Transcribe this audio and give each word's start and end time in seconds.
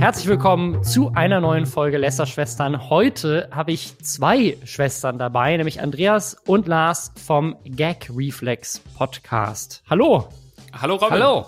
Herzlich 0.00 0.28
willkommen 0.28 0.82
zu 0.82 1.12
einer 1.14 1.40
neuen 1.40 1.66
Folge 1.66 1.98
Lästerschwestern. 1.98 2.88
Heute 2.88 3.50
habe 3.52 3.70
ich 3.72 3.98
zwei 3.98 4.56
Schwestern 4.64 5.18
dabei, 5.18 5.54
nämlich 5.58 5.82
Andreas 5.82 6.38
und 6.46 6.66
Lars 6.66 7.12
vom 7.22 7.54
Gag 7.64 8.10
Reflex 8.16 8.78
Podcast. 8.96 9.82
Hallo. 9.90 10.30
Hallo 10.72 10.94
Robin. 10.94 11.10
Hallo. 11.10 11.46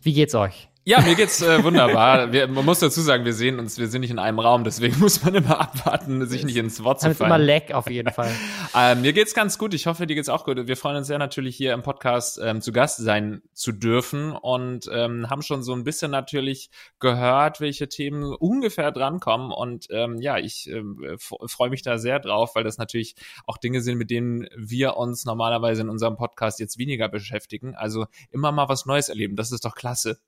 Wie 0.00 0.14
geht's 0.14 0.34
euch? 0.34 0.70
Ja, 0.86 1.00
mir 1.00 1.14
geht's 1.14 1.40
äh, 1.40 1.64
wunderbar. 1.64 2.30
Wir, 2.30 2.46
man 2.46 2.62
muss 2.62 2.80
dazu 2.80 3.00
sagen, 3.00 3.24
wir 3.24 3.32
sehen 3.32 3.58
uns, 3.58 3.78
wir 3.78 3.88
sind 3.88 4.02
nicht 4.02 4.10
in 4.10 4.18
einem 4.18 4.38
Raum, 4.38 4.64
deswegen 4.64 4.98
muss 5.00 5.24
man 5.24 5.34
immer 5.34 5.58
abwarten, 5.58 6.26
sich 6.26 6.44
nicht 6.44 6.56
ins 6.56 6.84
Wort 6.84 7.00
zu 7.00 7.14
fallen. 7.14 7.30
immer 7.30 7.38
Leck 7.38 7.72
auf 7.72 7.88
jeden 7.90 8.12
Fall. 8.12 8.30
Ähm, 8.76 9.02
mir 9.02 9.12
geht's 9.12 9.34
ganz 9.34 9.56
gut. 9.56 9.72
Ich 9.72 9.86
hoffe, 9.86 10.04
dir 10.04 10.16
geht's 10.16 10.28
auch 10.28 10.44
gut. 10.44 10.66
Wir 10.66 10.76
freuen 10.76 10.96
uns 10.96 11.06
sehr 11.06 11.20
natürlich 11.20 11.56
hier 11.56 11.74
im 11.74 11.82
Podcast 11.82 12.40
ähm, 12.42 12.60
zu 12.60 12.72
Gast 12.72 12.96
sein 12.96 13.40
zu 13.52 13.70
dürfen 13.70 14.32
und 14.32 14.90
ähm, 14.92 15.30
haben 15.30 15.42
schon 15.42 15.62
so 15.62 15.72
ein 15.74 15.84
bisschen 15.84 16.10
natürlich 16.10 16.70
gehört, 16.98 17.60
welche 17.60 17.88
Themen 17.88 18.34
ungefähr 18.34 18.90
drankommen. 18.90 19.52
Und 19.52 19.86
ähm, 19.90 20.20
ja, 20.20 20.38
ich 20.38 20.68
ähm, 20.68 21.16
freue 21.18 21.70
mich 21.70 21.82
da 21.82 21.98
sehr 21.98 22.18
drauf, 22.18 22.56
weil 22.56 22.64
das 22.64 22.76
natürlich 22.76 23.14
auch 23.46 23.58
Dinge 23.58 23.80
sind, 23.80 23.96
mit 23.96 24.10
denen 24.10 24.48
wir 24.56 24.96
uns 24.96 25.24
normalerweise 25.24 25.82
in 25.82 25.88
unserem 25.88 26.16
Podcast 26.16 26.58
jetzt 26.58 26.76
weniger 26.76 27.08
beschäftigen. 27.08 27.76
Also 27.76 28.06
immer 28.32 28.50
mal 28.50 28.68
was 28.68 28.86
Neues 28.86 29.08
erleben. 29.08 29.36
Das 29.36 29.52
ist 29.52 29.64
doch 29.64 29.76
klasse. 29.76 30.18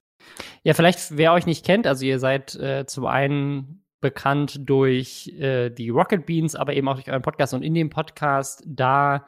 Ja, 0.62 0.74
vielleicht, 0.74 1.16
wer 1.16 1.32
euch 1.32 1.46
nicht 1.46 1.64
kennt, 1.64 1.86
also 1.86 2.04
ihr 2.04 2.18
seid 2.18 2.54
äh, 2.56 2.86
zum 2.86 3.06
einen 3.06 3.84
bekannt 4.00 4.60
durch 4.64 5.28
äh, 5.38 5.70
die 5.70 5.88
Rocket 5.88 6.26
Beans, 6.26 6.54
aber 6.54 6.74
eben 6.74 6.88
auch 6.88 6.94
durch 6.94 7.08
euren 7.08 7.22
Podcast 7.22 7.54
und 7.54 7.62
in 7.62 7.74
dem 7.74 7.90
Podcast 7.90 8.62
da, 8.66 9.26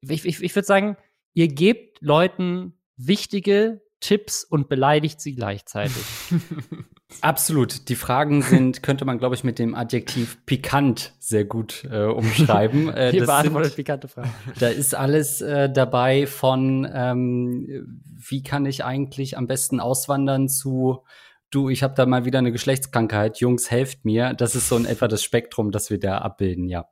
ich, 0.00 0.24
ich, 0.24 0.42
ich 0.42 0.54
würde 0.54 0.66
sagen, 0.66 0.96
ihr 1.34 1.48
gebt 1.48 2.00
Leuten 2.00 2.74
wichtige 2.96 3.82
Tipps 4.00 4.44
und 4.44 4.68
beleidigt 4.68 5.20
sie 5.20 5.34
gleichzeitig. 5.34 6.04
Absolut. 7.20 7.88
Die 7.88 7.94
Fragen 7.94 8.42
sind, 8.42 8.82
könnte 8.82 9.04
man, 9.04 9.18
glaube 9.18 9.34
ich, 9.34 9.44
mit 9.44 9.58
dem 9.58 9.74
Adjektiv 9.74 10.38
pikant 10.44 11.12
sehr 11.18 11.44
gut 11.44 11.86
äh, 11.90 12.04
umschreiben. 12.04 12.88
Äh, 12.96 13.16
das 13.16 13.26
beantwortet 13.26 13.72
sind, 13.72 13.76
pikante 13.76 14.08
Fragen. 14.08 14.32
da 14.58 14.68
ist 14.68 14.94
alles 14.94 15.40
äh, 15.40 15.70
dabei 15.70 16.26
von, 16.26 16.88
ähm, 16.92 18.02
wie 18.16 18.42
kann 18.42 18.64
ich 18.64 18.84
eigentlich 18.84 19.36
am 19.36 19.46
besten 19.46 19.80
auswandern 19.80 20.48
zu, 20.48 21.04
du, 21.50 21.68
ich 21.68 21.82
habe 21.82 21.94
da 21.94 22.06
mal 22.06 22.24
wieder 22.24 22.38
eine 22.38 22.52
Geschlechtskrankheit, 22.52 23.38
Jungs, 23.38 23.70
helft 23.70 24.04
mir. 24.04 24.34
Das 24.34 24.54
ist 24.54 24.68
so 24.68 24.76
in 24.76 24.86
etwa 24.86 25.08
das 25.08 25.22
Spektrum, 25.22 25.72
das 25.72 25.90
wir 25.90 25.98
da 25.98 26.18
abbilden, 26.18 26.68
ja. 26.68 26.88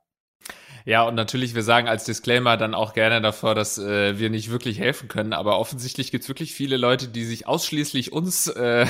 Ja, 0.87 1.01
und 1.01 1.15
natürlich, 1.15 1.55
wir 1.55 1.63
sagen 1.63 1.87
als 1.87 2.03
Disclaimer 2.03 2.57
dann 2.57 2.75
auch 2.75 2.93
gerne 2.93 3.19
davor, 3.19 3.55
dass 3.55 3.79
äh, 3.79 4.19
wir 4.19 4.29
nicht 4.29 4.51
wirklich 4.51 4.79
helfen 4.79 5.07
können, 5.07 5.33
aber 5.33 5.57
offensichtlich 5.59 6.11
gibt's 6.11 6.27
wirklich 6.27 6.53
viele 6.53 6.77
Leute, 6.77 7.07
die 7.07 7.25
sich 7.25 7.47
ausschließlich 7.47 8.13
uns 8.13 8.47
äh, 8.47 8.85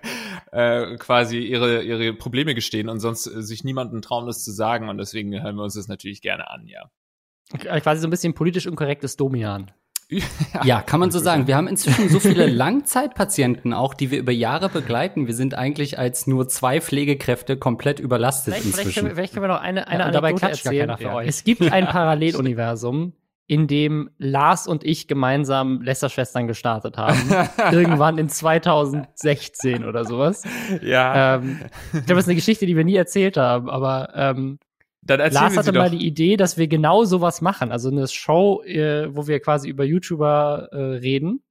äh, 0.52 0.96
quasi 0.96 1.38
ihre, 1.38 1.82
ihre 1.82 2.14
Probleme 2.14 2.54
gestehen 2.54 2.88
und 2.88 3.00
sonst 3.00 3.26
äh, 3.26 3.42
sich 3.42 3.64
niemanden 3.64 4.00
trauen, 4.00 4.26
das 4.26 4.44
zu 4.44 4.52
sagen. 4.52 4.88
Und 4.88 4.98
deswegen 4.98 5.42
hören 5.42 5.56
wir 5.56 5.64
uns 5.64 5.74
das 5.74 5.88
natürlich 5.88 6.22
gerne 6.22 6.48
an, 6.48 6.68
ja. 6.68 6.88
Quasi 7.58 8.00
so 8.00 8.06
ein 8.06 8.10
bisschen 8.10 8.32
politisch 8.32 8.68
unkorrektes 8.68 9.16
Domian. 9.16 9.72
Ja, 10.64 10.82
kann 10.82 11.00
man 11.00 11.10
so 11.10 11.18
sagen. 11.18 11.46
Wir 11.46 11.56
haben 11.56 11.68
inzwischen 11.68 12.08
so 12.08 12.20
viele 12.20 12.46
Langzeitpatienten 12.94 13.72
auch, 13.72 13.94
die 13.94 14.10
wir 14.10 14.18
über 14.18 14.32
Jahre 14.32 14.68
begleiten. 14.68 15.26
Wir 15.26 15.34
sind 15.34 15.54
eigentlich 15.54 15.98
als 15.98 16.26
nur 16.26 16.48
zwei 16.48 16.80
Pflegekräfte 16.80 17.56
komplett 17.56 18.00
überlastet 18.00 18.54
Vielleicht, 18.54 18.62
vielleicht, 18.62 18.74
können, 18.76 18.86
inzwischen. 18.88 19.06
wir, 19.08 19.14
vielleicht 19.14 19.32
können 19.34 19.44
wir 19.44 19.48
noch 19.54 19.60
eine, 19.60 19.86
eine 19.88 20.00
Ja, 20.00 20.06
und 20.06 20.14
dabei 20.14 20.32
erzählen. 20.32 20.96
für 20.98 21.12
euch. 21.12 21.28
Es 21.28 21.44
gibt 21.44 21.62
ein 21.70 21.86
Paralleluniversum, 21.88 23.12
in 23.46 23.66
dem 23.66 24.10
Lars 24.18 24.68
und 24.68 24.84
ich 24.84 25.08
gemeinsam 25.08 25.82
Lästerschwestern 25.82 26.46
gestartet 26.46 26.96
haben. 26.96 27.18
Irgendwann 27.72 28.16
in 28.18 28.28
2016 28.28 29.84
oder 29.84 30.04
sowas. 30.04 30.44
Ja, 30.82 31.36
Ähm, 31.36 31.58
ich 31.86 31.90
glaube, 31.90 32.14
das 32.14 32.18
ist 32.18 32.28
eine 32.28 32.34
Geschichte, 32.36 32.66
die 32.66 32.76
wir 32.76 32.84
nie 32.84 32.94
erzählt 32.96 33.36
haben, 33.36 33.68
aber 33.68 34.10
ähm, 34.14 34.58
dann 35.02 35.32
Lars 35.32 35.56
hatte 35.56 35.72
mal 35.72 35.90
die 35.90 36.06
Idee, 36.06 36.36
dass 36.36 36.58
wir 36.58 36.68
genau 36.68 37.04
sowas 37.04 37.40
machen. 37.40 37.72
Also 37.72 37.90
eine 37.90 38.06
Show, 38.06 38.62
äh, 38.64 39.14
wo 39.14 39.26
wir 39.26 39.40
quasi 39.40 39.68
über 39.68 39.84
YouTuber 39.84 40.68
äh, 40.72 40.76
reden. 40.98 41.42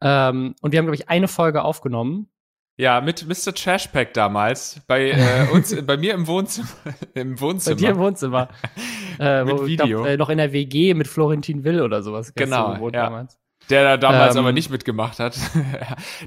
Ähm, 0.00 0.54
und 0.60 0.72
wir 0.72 0.78
haben, 0.78 0.86
glaube 0.86 0.96
ich, 0.96 1.08
eine 1.08 1.28
Folge 1.28 1.62
aufgenommen. 1.62 2.28
Ja, 2.76 3.00
mit 3.00 3.26
Mr. 3.26 3.52
Trashpack 3.52 4.14
damals 4.14 4.80
bei 4.86 5.10
äh, 5.10 5.48
uns, 5.52 5.74
bei 5.86 5.96
mir 5.96 6.14
im 6.14 6.28
Wohnzimmer, 6.28 6.68
im 7.14 7.34
Bei 7.34 7.40
Wohnzimmer. 7.40 7.76
dir 7.76 7.90
im 7.90 7.98
Wohnzimmer. 7.98 8.48
äh, 9.18 9.44
Mit 9.44 9.66
Video. 9.66 10.02
Glaub, 10.02 10.06
äh, 10.06 10.16
noch 10.16 10.28
in 10.28 10.38
der 10.38 10.52
WG 10.52 10.94
mit 10.94 11.08
Florentin 11.08 11.64
Will 11.64 11.82
oder 11.82 12.02
sowas. 12.02 12.32
Genau, 12.34 12.74
gewohnt 12.74 12.94
ja. 12.94 13.04
damals. 13.04 13.36
Der 13.68 13.82
da 13.82 13.96
damals 13.96 14.36
Ähm, 14.36 14.40
aber 14.40 14.52
nicht 14.52 14.70
mitgemacht 14.70 15.18
hat. 15.18 15.36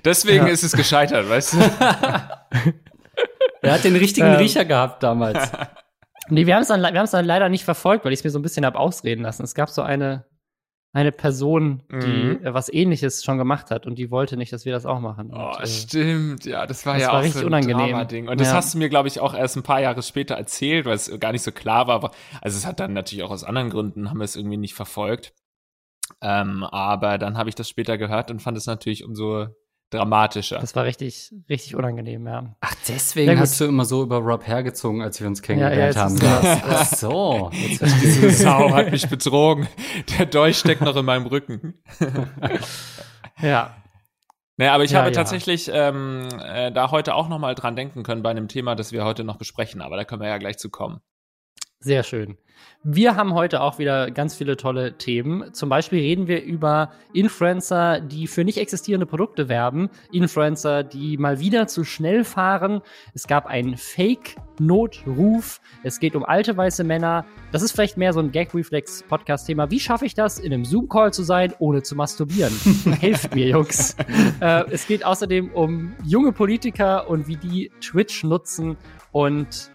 Deswegen 0.05 0.45
Ja. 0.45 0.51
ist 0.51 0.63
es 0.63 0.73
gescheitert, 0.73 1.27
weißt 1.27 1.53
du? 1.53 1.57
Er 3.61 3.73
hat 3.73 3.83
den 3.83 3.95
richtigen 3.95 4.27
Ähm. 4.27 4.35
Riecher 4.35 4.65
gehabt 4.65 5.03
damals. 5.03 5.51
Nee, 6.29 6.45
wir 6.45 6.53
haben 6.53 6.61
es 6.61 6.67
dann, 6.67 6.81
wir 6.81 6.87
haben's 6.93 7.11
dann 7.11 7.25
leider 7.25 7.49
nicht 7.49 7.65
verfolgt, 7.65 8.05
weil 8.05 8.13
ich 8.13 8.19
es 8.19 8.23
mir 8.23 8.29
so 8.29 8.37
ein 8.39 8.43
bisschen 8.43 8.63
hab 8.63 8.75
ausreden 8.75 9.23
lassen. 9.23 9.43
Es 9.43 9.55
gab 9.55 9.69
so 9.69 9.81
eine, 9.81 10.25
eine 10.93 11.11
Person, 11.11 11.83
die 11.91 11.95
Mhm. 11.95 12.45
äh, 12.45 12.53
was 12.53 12.71
ähnliches 12.71 13.23
schon 13.23 13.39
gemacht 13.39 13.71
hat 13.71 13.87
und 13.87 13.95
die 13.95 14.11
wollte 14.11 14.37
nicht, 14.37 14.53
dass 14.53 14.63
wir 14.63 14.71
das 14.71 14.85
auch 14.85 14.99
machen. 14.99 15.31
Oh, 15.33 15.47
und, 15.57 15.59
äh, 15.63 15.67
stimmt, 15.67 16.45
ja, 16.45 16.67
das 16.67 16.85
war 16.85 16.93
das 16.93 17.01
ja 17.01 17.07
war 17.09 17.15
auch 17.15 17.23
richtig 17.23 17.33
so 17.41 17.47
ein 17.47 17.47
unangenehm. 17.47 17.77
Drama-Ding. 17.89 18.29
Und 18.29 18.39
das 18.39 18.49
Ja. 18.49 18.53
hast 18.53 18.73
du 18.73 18.77
mir, 18.77 18.87
glaube 18.87 19.07
ich, 19.07 19.19
auch 19.19 19.33
erst 19.33 19.57
ein 19.57 19.63
paar 19.63 19.81
Jahre 19.81 20.03
später 20.03 20.35
erzählt, 20.35 20.85
weil 20.85 20.93
es 20.95 21.11
gar 21.19 21.31
nicht 21.31 21.41
so 21.41 21.51
klar 21.51 21.87
war. 21.87 21.95
Aber- 21.95 22.11
Also 22.39 22.55
es 22.55 22.67
hat 22.67 22.79
dann 22.79 22.93
natürlich 22.93 23.23
auch 23.25 23.31
aus 23.31 23.43
anderen 23.43 23.71
Gründen, 23.71 24.09
haben 24.09 24.19
wir 24.19 24.25
es 24.25 24.35
irgendwie 24.35 24.57
nicht 24.57 24.75
verfolgt. 24.75 25.33
Ähm, 26.21 26.63
aber 26.63 27.17
dann 27.17 27.35
habe 27.37 27.49
ich 27.49 27.55
das 27.55 27.67
später 27.67 27.97
gehört 27.97 28.29
und 28.31 28.41
fand 28.43 28.57
es 28.57 28.67
natürlich 28.67 29.03
umso 29.03 29.47
dramatischer. 29.91 30.57
das 30.59 30.75
war 30.75 30.85
richtig, 30.85 31.31
richtig 31.49 31.75
unangenehm, 31.75 32.25
ja. 32.25 32.55
Ach, 32.61 32.71
Ja, 32.71 32.77
deswegen 32.87 33.31
gut. 33.31 33.39
hast 33.41 33.59
du 33.61 33.65
immer 33.65 33.85
so 33.85 34.01
über 34.03 34.17
Rob 34.17 34.47
hergezogen, 34.47 35.01
als 35.01 35.19
wir 35.21 35.27
uns 35.27 35.41
kennengelernt 35.41 35.95
Ja, 35.95 36.01
ja, 36.01 36.05
haben. 36.05 36.15
ist 36.15 36.23
das. 36.23 36.59
Ach 36.93 36.97
so. 36.97 37.49
Jetzt. 37.53 37.81
Diese 38.01 38.31
Sau 38.31 38.73
hat 38.73 38.91
mich 38.91 39.07
betrogen. 39.07 39.67
Der 40.17 40.25
Dolch 40.25 40.57
steckt 40.57 40.81
noch 40.81 40.95
in 40.95 41.05
meinem 41.05 41.27
Rücken. 41.27 41.75
Ja. 43.41 43.75
Naja, 44.57 44.73
aber 44.73 44.83
ich 44.83 44.91
Ja, 44.91 44.99
habe 44.99 45.09
ja. 45.09 45.15
tatsächlich 45.15 45.69
ähm, 45.73 46.27
äh, 46.43 46.71
da 46.71 46.91
heute 46.91 47.15
auch 47.15 47.27
noch 47.29 47.39
mal 47.39 47.55
dran 47.55 47.75
denken 47.75 48.03
können 48.03 48.21
bei 48.21 48.29
einem 48.29 48.47
Thema, 48.47 48.75
das 48.75 48.91
wir 48.91 49.03
heute 49.03 49.23
noch 49.23 49.37
besprechen. 49.37 49.81
Aber 49.81 49.95
da 49.97 50.03
können 50.03 50.21
wir 50.21 50.27
ja 50.29 50.37
gleich 50.37 50.57
zu 50.59 50.69
kommen. 50.69 51.01
Sehr 51.83 52.03
schön. 52.03 52.37
Wir 52.83 53.15
haben 53.15 53.33
heute 53.33 53.61
auch 53.61 53.79
wieder 53.79 54.11
ganz 54.11 54.35
viele 54.35 54.55
tolle 54.55 54.97
Themen. 54.97 55.51
Zum 55.51 55.67
Beispiel 55.67 55.99
reden 55.99 56.27
wir 56.27 56.43
über 56.43 56.91
Influencer, 57.11 57.99
die 57.99 58.27
für 58.27 58.43
nicht 58.43 58.59
existierende 58.59 59.07
Produkte 59.07 59.49
werben. 59.49 59.89
Influencer, 60.11 60.83
die 60.83 61.17
mal 61.17 61.39
wieder 61.39 61.65
zu 61.65 61.83
schnell 61.83 62.23
fahren. 62.23 62.81
Es 63.15 63.25
gab 63.25 63.47
einen 63.47 63.77
Fake-Notruf. 63.77 65.59
Es 65.83 65.99
geht 65.99 66.15
um 66.15 66.23
alte 66.23 66.55
weiße 66.55 66.83
Männer. 66.83 67.25
Das 67.51 67.63
ist 67.63 67.71
vielleicht 67.71 67.97
mehr 67.97 68.13
so 68.13 68.19
ein 68.19 68.31
Gag-Reflex-Podcast-Thema. 68.31 69.71
Wie 69.71 69.79
schaffe 69.79 70.05
ich 70.05 70.13
das, 70.13 70.37
in 70.37 70.53
einem 70.53 70.65
Zoom-Call 70.65 71.13
zu 71.13 71.23
sein, 71.23 71.55
ohne 71.57 71.81
zu 71.81 71.95
masturbieren? 71.95 72.53
Helft 72.99 73.33
mir, 73.33 73.47
Jungs. 73.47 73.95
äh, 74.39 74.65
es 74.69 74.85
geht 74.85 75.03
außerdem 75.03 75.51
um 75.53 75.95
junge 76.03 76.31
Politiker 76.31 77.09
und 77.09 77.27
wie 77.27 77.37
die 77.37 77.71
Twitch 77.81 78.23
nutzen 78.23 78.77
und 79.11 79.71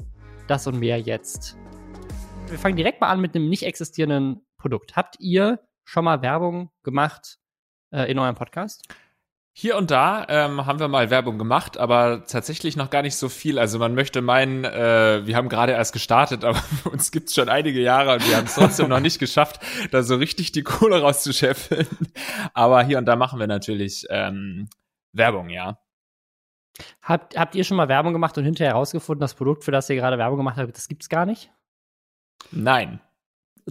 das 0.46 0.68
und 0.68 0.78
mehr 0.78 1.00
jetzt 1.00 1.56
wir 2.50 2.58
fangen 2.58 2.76
direkt 2.76 3.00
mal 3.00 3.08
an 3.08 3.20
mit 3.20 3.34
einem 3.34 3.48
nicht 3.48 3.64
existierenden 3.64 4.46
Produkt. 4.56 4.96
Habt 4.96 5.16
ihr 5.18 5.60
schon 5.84 6.04
mal 6.04 6.22
Werbung 6.22 6.70
gemacht 6.82 7.38
äh, 7.92 8.10
in 8.10 8.18
eurem 8.18 8.34
Podcast? 8.34 8.86
Hier 9.58 9.76
und 9.76 9.90
da 9.90 10.26
ähm, 10.28 10.66
haben 10.66 10.80
wir 10.80 10.88
mal 10.88 11.08
Werbung 11.08 11.38
gemacht, 11.38 11.78
aber 11.78 12.24
tatsächlich 12.26 12.76
noch 12.76 12.90
gar 12.90 13.00
nicht 13.00 13.16
so 13.16 13.30
viel. 13.30 13.58
Also 13.58 13.78
man 13.78 13.94
möchte 13.94 14.20
meinen, 14.20 14.64
äh, 14.64 15.26
wir 15.26 15.34
haben 15.34 15.48
gerade 15.48 15.72
erst 15.72 15.94
gestartet, 15.94 16.44
aber 16.44 16.60
uns 16.84 17.10
gibt's 17.10 17.34
schon 17.34 17.48
einige 17.48 17.80
Jahre 17.80 18.14
und 18.14 18.28
wir 18.28 18.36
haben 18.36 18.44
es 18.44 18.54
trotzdem 18.54 18.88
noch 18.88 19.00
nicht 19.00 19.18
geschafft, 19.18 19.60
da 19.92 20.02
so 20.02 20.16
richtig 20.16 20.52
die 20.52 20.62
Kohle 20.62 21.00
rauszuscheffeln. 21.00 21.86
Aber 22.52 22.82
hier 22.84 22.98
und 22.98 23.06
da 23.06 23.16
machen 23.16 23.40
wir 23.40 23.46
natürlich 23.46 24.06
ähm, 24.10 24.68
Werbung, 25.12 25.48
ja. 25.48 25.78
Habt, 27.00 27.38
habt 27.38 27.54
ihr 27.54 27.64
schon 27.64 27.78
mal 27.78 27.88
Werbung 27.88 28.12
gemacht 28.12 28.36
und 28.36 28.44
hinterher 28.44 28.74
herausgefunden, 28.74 29.20
das 29.20 29.34
Produkt, 29.34 29.64
für 29.64 29.70
das 29.70 29.88
ihr 29.88 29.96
gerade 29.96 30.18
Werbung 30.18 30.36
gemacht 30.36 30.58
habt, 30.58 30.76
das 30.76 30.88
gibt's 30.88 31.08
gar 31.08 31.24
nicht? 31.24 31.50
Nein. 32.52 33.00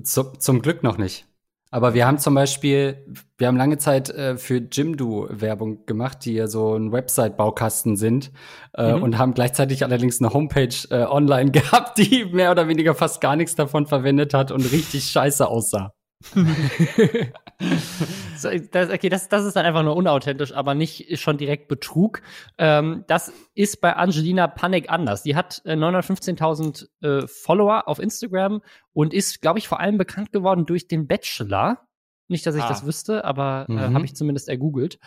Zu, 0.03 0.23
zum 0.33 0.61
Glück 0.61 0.83
noch 0.83 0.97
nicht. 0.97 1.25
Aber 1.71 1.93
wir 1.93 2.05
haben 2.07 2.19
zum 2.19 2.35
Beispiel, 2.35 3.05
wir 3.37 3.47
haben 3.47 3.57
lange 3.57 3.77
Zeit 3.77 4.09
äh, 4.09 4.37
für 4.37 4.57
Jimdo 4.71 5.27
Werbung 5.29 5.85
gemacht, 5.85 6.19
die 6.23 6.33
ja 6.33 6.47
so 6.47 6.75
ein 6.75 6.91
Website-Baukasten 6.93 7.97
sind 7.97 8.31
äh, 8.75 8.93
Mhm. 8.93 9.03
und 9.03 9.17
haben 9.17 9.33
gleichzeitig 9.33 9.83
allerdings 9.83 10.21
eine 10.21 10.31
Homepage 10.33 10.75
äh, 10.89 11.03
online 11.05 11.51
gehabt, 11.51 11.97
die 11.97 12.25
mehr 12.25 12.51
oder 12.51 12.67
weniger 12.69 12.95
fast 12.95 13.19
gar 13.19 13.35
nichts 13.35 13.55
davon 13.55 13.87
verwendet 13.87 14.33
hat 14.33 14.51
und 14.51 14.71
richtig 14.71 15.05
scheiße 15.05 15.47
aussah. 15.47 15.91
So, 18.37 18.49
das, 18.71 18.89
okay, 18.89 19.07
das, 19.07 19.29
das 19.29 19.45
ist 19.45 19.55
dann 19.55 19.65
einfach 19.65 19.83
nur 19.83 19.95
unauthentisch, 19.95 20.51
aber 20.53 20.75
nicht 20.75 21.17
schon 21.21 21.37
direkt 21.37 21.69
Betrug. 21.69 22.21
Ähm, 22.57 23.05
das 23.07 23.31
ist 23.53 23.79
bei 23.79 23.95
Angelina 23.95 24.47
Panik 24.47 24.89
anders. 24.89 25.23
Die 25.23 25.37
hat 25.37 25.61
äh, 25.63 25.73
915.000 25.75 26.87
äh, 27.01 27.27
Follower 27.27 27.87
auf 27.87 27.99
Instagram 27.99 28.61
und 28.91 29.13
ist, 29.13 29.41
glaube 29.41 29.59
ich, 29.59 29.69
vor 29.69 29.79
allem 29.79 29.97
bekannt 29.97 30.33
geworden 30.33 30.65
durch 30.65 30.89
den 30.89 31.07
Bachelor. 31.07 31.87
Nicht, 32.27 32.45
dass 32.45 32.55
ich 32.55 32.63
Ah. 32.63 32.67
das 32.67 32.85
wüsste, 32.85 33.23
aber 33.23 33.67
äh, 33.69 33.71
Mhm. 33.71 33.93
habe 33.95 34.05
ich 34.05 34.15
zumindest 34.15 34.49
ergoogelt. 34.49 34.99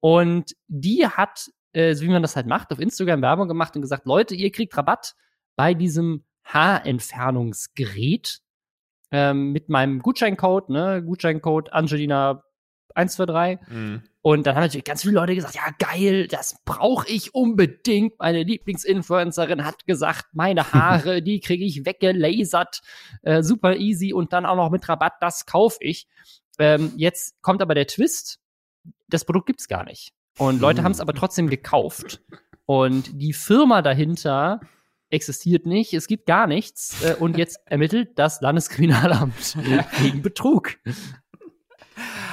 Und 0.00 0.56
die 0.68 1.06
hat 1.06 1.50
äh, 1.72 1.94
so 1.94 2.02
wie 2.04 2.08
man 2.08 2.22
das 2.22 2.34
halt 2.34 2.46
macht, 2.46 2.72
auf 2.72 2.80
Instagram 2.80 3.20
Werbung 3.22 3.46
gemacht 3.46 3.76
und 3.76 3.82
gesagt, 3.82 4.06
Leute, 4.06 4.34
ihr 4.34 4.50
kriegt 4.50 4.74
Rabatt 4.76 5.14
bei 5.54 5.74
diesem 5.74 6.24
Haarentfernungsgerät 6.44 8.40
ähm, 9.10 9.52
mit 9.52 9.68
meinem 9.68 10.00
Gutscheincode, 10.00 10.70
ne, 10.70 11.02
Gutscheincode 11.02 11.72
Angelina 11.72 12.42
123. 12.94 13.68
Mhm. 13.68 14.02
Und 14.22 14.46
dann 14.46 14.54
haben 14.54 14.62
natürlich 14.62 14.84
ganz 14.84 15.02
viele 15.02 15.14
Leute 15.14 15.34
gesagt, 15.34 15.54
ja 15.54 15.62
geil, 15.78 16.26
das 16.26 16.56
brauche 16.64 17.08
ich 17.08 17.34
unbedingt. 17.34 18.18
Meine 18.18 18.42
Lieblingsinfluencerin 18.42 19.64
hat 19.64 19.86
gesagt, 19.86 20.26
meine 20.32 20.72
Haare, 20.72 21.22
die 21.22 21.40
kriege 21.40 21.64
ich 21.64 21.86
weggelasert, 21.86 22.82
äh, 23.22 23.42
super 23.42 23.76
easy 23.76 24.12
und 24.12 24.32
dann 24.32 24.44
auch 24.44 24.56
noch 24.56 24.70
mit 24.70 24.86
Rabatt, 24.88 25.14
das 25.20 25.46
kaufe 25.46 25.78
ich. 25.80 26.06
Ähm, 26.58 26.92
jetzt 26.96 27.40
kommt 27.40 27.62
aber 27.62 27.74
der 27.74 27.86
Twist, 27.86 28.40
das 29.08 29.24
Produkt 29.24 29.46
gibt's 29.46 29.68
gar 29.68 29.84
nicht. 29.84 30.12
Und 30.36 30.60
Leute 30.60 30.82
haben 30.82 30.92
es 30.92 31.00
aber 31.00 31.14
trotzdem 31.14 31.48
gekauft. 31.48 32.20
Und 32.66 33.20
die 33.20 33.32
Firma 33.32 33.82
dahinter 33.82 34.60
existiert 35.10 35.66
nicht, 35.66 35.92
es 35.92 36.06
gibt 36.06 36.26
gar 36.26 36.46
nichts. 36.46 37.02
Äh, 37.02 37.14
und 37.16 37.36
jetzt 37.36 37.60
ermittelt 37.66 38.18
das 38.18 38.40
Landeskriminalamt 38.40 39.56
wegen 40.00 40.22
Betrug. 40.22 40.76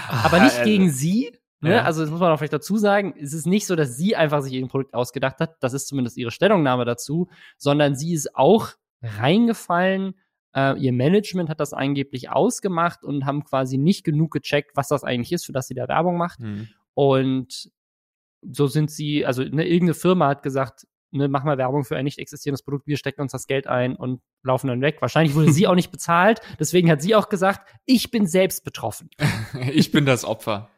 aber 0.07 0.39
nicht 0.39 0.59
also, 0.59 0.63
gegen 0.63 0.89
sie. 0.89 1.31
Ne? 1.59 1.74
Ja. 1.74 1.83
Also 1.83 2.01
das 2.01 2.12
muss 2.12 2.19
man 2.19 2.31
auch 2.31 2.38
vielleicht 2.38 2.53
dazu 2.53 2.77
sagen, 2.77 3.15
es 3.19 3.33
ist 3.33 3.47
nicht 3.47 3.65
so, 3.65 3.75
dass 3.75 3.97
sie 3.97 4.15
einfach 4.15 4.41
sich 4.41 4.53
ihr 4.53 4.68
Produkt 4.68 4.94
ausgedacht 4.94 5.39
hat, 5.39 5.56
das 5.62 5.74
ist 5.74 5.88
zumindest 5.88 6.18
ihre 6.18 6.31
Stellungnahme 6.31 6.85
dazu, 6.85 7.29
sondern 7.57 7.95
sie 7.95 8.13
ist 8.13 8.35
auch 8.35 8.69
reingefallen, 9.01 10.13
äh, 10.56 10.77
ihr 10.80 10.94
Management 10.94 11.50
hat 11.50 11.59
das 11.59 11.73
angeblich 11.73 12.30
ausgemacht 12.30 13.03
und 13.03 13.25
haben 13.25 13.44
quasi 13.44 13.77
nicht 13.77 14.03
genug 14.03 14.31
gecheckt, 14.31 14.71
was 14.75 14.88
das 14.88 15.03
eigentlich 15.03 15.31
ist, 15.31 15.45
für 15.45 15.51
das 15.51 15.68
sie 15.68 15.75
da 15.75 15.88
Werbung 15.88 16.18
macht. 16.18 16.39
Mhm. 16.39 16.68
Und 16.94 17.71
so 18.41 18.68
sind 18.68 18.91
sie, 18.91 19.25
also 19.25 19.44
ne, 19.44 19.68
irgendeine 19.68 19.94
Firma 19.95 20.27
hat 20.27 20.44
gesagt, 20.44 20.88
ne, 21.12 21.27
mach 21.27 21.44
mal 21.44 21.57
Werbung 21.57 21.83
für 21.83 21.98
ein 21.98 22.06
nicht 22.06 22.19
existierendes 22.19 22.63
Produkt, 22.63 22.88
wir 22.88 22.98
stecken 22.98 23.21
uns 23.21 23.31
das 23.31 23.48
Geld 23.48 23.68
ein 23.68 23.95
und 23.95 24.21
laufen 24.44 24.68
dann 24.68 24.81
weg. 24.81 24.98
Wahrscheinlich 25.01 25.36
wurde 25.36 25.51
sie 25.51 25.68
auch 25.68 25.75
nicht 25.75 25.92
bezahlt, 25.92 26.42
deswegen 26.59 26.89
hat 26.92 27.01
sie 27.01 27.15
auch 27.15 27.30
gesagt, 27.30 27.69
ich 27.86 28.12
bin 28.12 28.27
selbst 28.27 28.63
betroffen. 28.63 29.09
ich 29.71 29.92
bin 29.92 30.06
das 30.06 30.25
Opfer. 30.25 30.69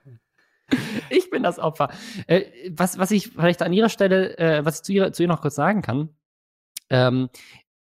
ich 1.10 1.30
bin 1.30 1.44
das 1.44 1.60
Opfer. 1.60 1.90
Äh, 2.28 2.46
was, 2.72 2.98
was 2.98 3.12
ich 3.12 3.30
vielleicht 3.30 3.62
an 3.62 3.74
ihrer 3.74 3.90
Stelle, 3.90 4.38
äh, 4.38 4.66
was 4.66 4.78
ich 4.78 4.84
zu 4.84 4.94
ihr, 4.94 5.14
zu 5.14 5.24
ihr 5.24 5.30
noch 5.30 5.42
kurz 5.42 5.56
sagen 5.56 5.82
kann, 5.82 6.10
ähm, 6.90 7.30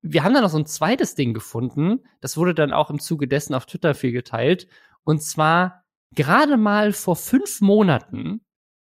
wir 0.01 0.23
haben 0.23 0.33
da 0.33 0.41
noch 0.41 0.49
so 0.49 0.59
ein 0.59 0.67
zweites 0.67 1.15
Ding 1.15 1.33
gefunden, 1.33 2.03
das 2.21 2.37
wurde 2.37 2.53
dann 2.53 2.73
auch 2.73 2.89
im 2.89 2.99
Zuge 2.99 3.27
dessen 3.27 3.55
auf 3.55 3.65
Twitter 3.65 3.95
viel 3.95 4.11
geteilt, 4.11 4.67
und 5.03 5.21
zwar 5.23 5.83
gerade 6.11 6.57
mal 6.57 6.93
vor 6.93 7.15
fünf 7.15 7.61
Monaten 7.61 8.41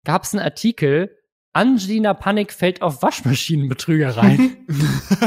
gab 0.05 0.25
es 0.25 0.35
einen 0.35 0.45
Artikel, 0.45 1.18
Angelina 1.59 2.15
Panik 2.15 2.53
fällt 2.53 2.83
auf 2.83 3.03
Waschmaschinenbetrügereien. 3.03 4.65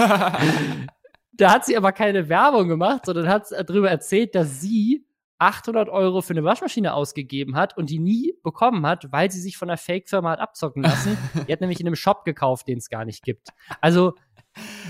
da 1.33 1.51
hat 1.51 1.65
sie 1.65 1.75
aber 1.75 1.91
keine 1.91 2.29
Werbung 2.29 2.69
gemacht, 2.69 3.05
sondern 3.05 3.27
hat 3.27 3.51
darüber 3.51 3.89
erzählt, 3.91 4.33
dass 4.33 4.61
sie 4.61 5.05
800 5.39 5.89
Euro 5.89 6.21
für 6.21 6.31
eine 6.31 6.45
Waschmaschine 6.45 6.93
ausgegeben 6.93 7.57
hat 7.57 7.75
und 7.75 7.89
die 7.89 7.99
nie 7.99 8.33
bekommen 8.43 8.85
hat, 8.85 9.11
weil 9.11 9.29
sie 9.29 9.41
sich 9.41 9.57
von 9.57 9.69
einer 9.69 9.77
Fake-Firma 9.77 10.31
hat 10.31 10.39
abzocken 10.39 10.83
lassen. 10.83 11.17
die 11.47 11.51
hat 11.51 11.59
nämlich 11.59 11.81
in 11.81 11.87
einem 11.87 11.97
Shop 11.97 12.23
gekauft, 12.23 12.65
den 12.69 12.77
es 12.77 12.87
gar 12.87 13.03
nicht 13.03 13.23
gibt. 13.23 13.49
Also, 13.81 14.13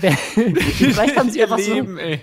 vielleicht 0.00 1.16
haben 1.16 1.30
sie 1.30 1.42
einfach 1.42 1.58
Leben, 1.58 1.96
so. 1.96 1.98
Ey. 1.98 2.20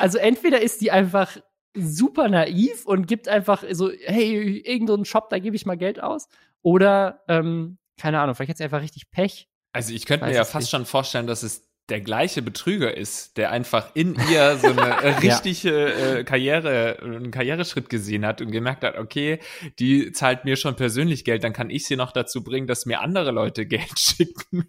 Also, 0.00 0.18
entweder 0.18 0.60
ist 0.60 0.80
die 0.80 0.90
einfach 0.90 1.36
super 1.74 2.28
naiv 2.28 2.86
und 2.86 3.06
gibt 3.06 3.28
einfach 3.28 3.62
so, 3.70 3.90
hey, 4.04 4.58
irgendeinen 4.64 5.04
Shop, 5.04 5.28
da 5.30 5.38
gebe 5.38 5.54
ich 5.54 5.66
mal 5.66 5.76
Geld 5.76 6.02
aus. 6.02 6.28
Oder, 6.66 7.22
ähm, 7.28 7.78
keine 7.96 8.18
Ahnung, 8.18 8.34
vielleicht 8.34 8.58
sie 8.58 8.64
einfach 8.64 8.82
richtig 8.82 9.12
Pech. 9.12 9.48
Also 9.72 9.94
ich 9.94 10.04
könnte 10.04 10.26
mir 10.26 10.34
ja 10.34 10.44
fast 10.44 10.64
nicht. 10.64 10.70
schon 10.70 10.84
vorstellen, 10.84 11.28
dass 11.28 11.44
es 11.44 11.62
der 11.88 12.00
gleiche 12.00 12.42
Betrüger 12.42 12.96
ist, 12.96 13.36
der 13.36 13.52
einfach 13.52 13.94
in 13.94 14.16
ihr 14.32 14.56
so 14.56 14.66
eine 14.66 14.80
äh, 15.00 15.10
richtige 15.18 15.92
äh, 15.92 16.24
Karriere, 16.24 16.98
einen 17.00 17.30
Karriereschritt 17.30 17.88
gesehen 17.88 18.26
hat 18.26 18.40
und 18.40 18.50
gemerkt 18.50 18.82
hat, 18.82 18.98
okay, 18.98 19.38
die 19.78 20.10
zahlt 20.10 20.44
mir 20.44 20.56
schon 20.56 20.74
persönlich 20.74 21.24
Geld, 21.24 21.44
dann 21.44 21.52
kann 21.52 21.70
ich 21.70 21.86
sie 21.86 21.94
noch 21.94 22.10
dazu 22.10 22.42
bringen, 22.42 22.66
dass 22.66 22.84
mir 22.84 23.00
andere 23.00 23.30
Leute 23.30 23.64
Geld 23.68 23.96
schicken. 23.96 24.68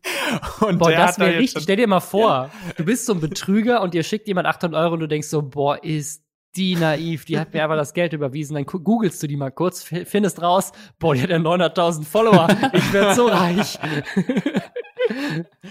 Und 0.59 0.77
boah, 0.77 0.91
das 0.91 1.17
wäre 1.17 1.39
richtig. 1.39 1.63
Stell 1.63 1.77
dir 1.77 1.87
mal 1.87 1.99
vor, 1.99 2.29
ja. 2.29 2.73
du 2.77 2.85
bist 2.85 3.07
so 3.07 3.13
ein 3.13 3.21
Betrüger 3.21 3.81
und 3.81 3.95
dir 3.95 4.03
schickt 4.03 4.27
jemand 4.27 4.45
800 4.45 4.79
Euro 4.79 4.93
und 4.93 4.99
du 4.99 5.07
denkst 5.07 5.29
so, 5.29 5.41
boah, 5.41 5.83
ist 5.83 6.26
die 6.55 6.75
naiv, 6.75 7.25
die 7.25 7.39
hat 7.39 7.53
mir 7.53 7.63
einfach 7.63 7.75
das 7.75 7.93
Geld 7.93 8.13
überwiesen. 8.13 8.55
Dann 8.55 8.65
googelst 8.65 9.21
du 9.21 9.27
die 9.27 9.37
mal 9.37 9.51
kurz, 9.51 9.83
findest 9.83 10.41
raus, 10.41 10.71
boah, 10.99 11.13
die 11.13 11.21
hat 11.21 11.29
ja 11.29 11.37
900.000 11.37 12.03
Follower. 12.03 12.47
Ich 12.73 12.93
werde 12.93 13.15
so 13.15 13.27
reich. 13.27 13.77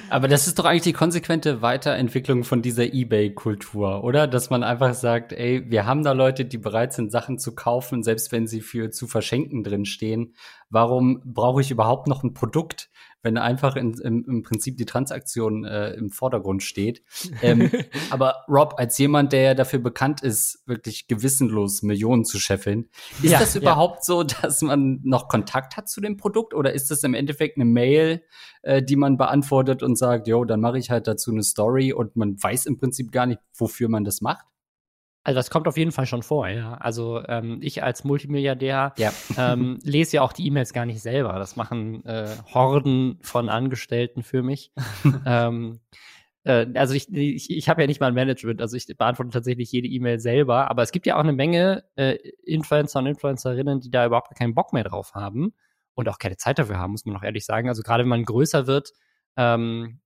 Aber 0.08 0.28
das 0.28 0.46
ist 0.46 0.58
doch 0.58 0.64
eigentlich 0.64 0.82
die 0.82 0.93
konsequente 0.93 1.62
Weiterentwicklung 1.62 2.44
von 2.44 2.62
dieser 2.62 2.84
eBay-Kultur, 2.84 4.05
oder? 4.05 4.26
Dass 4.26 4.50
man 4.50 4.62
einfach 4.62 4.94
sagt, 4.94 5.32
ey, 5.32 5.64
wir 5.69 5.87
haben 5.87 6.05
da 6.05 6.12
Leute, 6.12 6.44
die 6.44 6.58
bereit 6.58 6.93
sind, 6.93 7.11
Sachen 7.11 7.38
zu 7.38 7.55
kaufen, 7.55 8.02
selbst 8.02 8.32
wenn 8.32 8.46
sie 8.46 8.61
für 8.61 8.90
zu 8.90 9.06
verschenken 9.06 9.62
drinstehen. 9.62 10.34
Warum 10.70 11.20
brauche 11.25 11.61
ich 11.61 11.70
überhaupt 11.70 12.06
noch 12.06 12.23
ein 12.23 12.34
Produkt, 12.34 12.88
wenn 13.22 13.38
einfach 13.38 13.76
in, 13.76 13.94
im, 13.94 14.24
im 14.24 14.42
Prinzip 14.42 14.76
die 14.76 14.84
Transaktion 14.84 15.64
äh, 15.64 15.90
im 15.94 16.10
Vordergrund 16.10 16.62
steht. 16.62 17.02
Ähm, 17.42 17.70
aber 18.10 18.44
Rob, 18.48 18.74
als 18.76 18.98
jemand, 18.98 19.32
der 19.32 19.42
ja 19.42 19.54
dafür 19.54 19.80
bekannt 19.80 20.22
ist, 20.22 20.62
wirklich 20.66 21.08
gewissenlos 21.08 21.82
Millionen 21.82 22.24
zu 22.24 22.38
scheffeln, 22.38 22.88
ist 23.22 23.32
ja, 23.32 23.40
das 23.40 23.56
überhaupt 23.56 23.98
ja. 23.98 24.02
so, 24.04 24.22
dass 24.22 24.62
man 24.62 25.00
noch 25.02 25.28
Kontakt 25.28 25.76
hat 25.76 25.88
zu 25.88 26.00
dem 26.00 26.16
Produkt 26.16 26.54
oder 26.54 26.72
ist 26.72 26.90
das 26.90 27.02
im 27.02 27.14
Endeffekt 27.14 27.56
eine 27.56 27.64
Mail, 27.64 28.22
äh, 28.62 28.82
die 28.82 28.96
man 28.96 29.16
beantwortet 29.16 29.82
und 29.82 29.96
sagt, 29.96 30.28
jo, 30.28 30.44
dann 30.44 30.60
mache 30.60 30.78
ich 30.78 30.90
halt 30.90 31.06
dazu 31.06 31.30
eine 31.30 31.42
Story 31.42 31.92
und 31.92 32.16
man 32.16 32.40
weiß 32.40 32.66
im 32.66 32.78
Prinzip 32.78 33.12
gar 33.12 33.26
nicht, 33.26 33.40
wofür 33.54 33.88
man 33.88 34.04
das 34.04 34.20
macht? 34.20 34.46
Also 35.26 35.38
das 35.38 35.50
kommt 35.50 35.67
auf 35.67 35.76
jeden 35.76 35.90
Fall 35.90 36.06
schon 36.06 36.23
vor, 36.23 36.46
ja. 36.46 36.75
Also 36.75 37.20
ähm, 37.26 37.58
ich 37.61 37.82
als 37.82 38.05
Multimilliardär 38.05 38.94
ja. 38.96 39.12
ähm, 39.37 39.81
lese 39.82 40.19
ja 40.19 40.23
auch 40.23 40.32
die 40.32 40.46
E-Mails 40.46 40.73
gar 40.73 40.87
nicht 40.87 41.02
selber. 41.02 41.32
Das 41.32 41.56
machen 41.56 42.05
äh, 42.05 42.28
Horden 42.55 43.19
von 43.23 43.49
Angestellten 43.49 44.23
für 44.23 44.44
mich. 44.44 44.70
ähm, 45.26 45.81
äh, 46.44 46.67
also 46.75 46.94
ich, 46.94 47.12
ich, 47.12 47.50
ich 47.50 47.69
habe 47.69 47.81
ja 47.81 47.88
nicht 47.88 48.00
mal 48.00 48.06
ein 48.06 48.14
Management, 48.14 48.62
also 48.62 48.76
ich 48.76 48.87
beantworte 48.96 49.32
tatsächlich 49.32 49.73
jede 49.73 49.88
E-Mail 49.88 50.20
selber, 50.20 50.70
aber 50.70 50.84
es 50.84 50.93
gibt 50.93 51.06
ja 51.06 51.17
auch 51.17 51.25
eine 51.25 51.32
Menge 51.32 51.82
äh, 51.96 52.19
Influencer 52.44 53.00
und 53.00 53.06
Influencerinnen, 53.06 53.81
die 53.81 53.90
da 53.90 54.06
überhaupt 54.06 54.33
keinen 54.37 54.54
Bock 54.54 54.73
mehr 54.73 54.85
drauf 54.85 55.16
haben 55.16 55.54
und 55.95 56.09
auch 56.09 56.21
keine 56.21 56.37
Zeit 56.37 56.61
dafür 56.61 56.78
haben, 56.78 56.92
muss 56.92 57.04
man 57.04 57.14
noch 57.14 57.25
ehrlich 57.25 57.45
sagen. 57.45 57.68
Also 57.68 57.83
gerade 57.83 58.04
wenn 58.04 58.11
man 58.11 58.25
größer 58.25 58.68
wird, 58.68 58.92
ähm, 59.37 59.99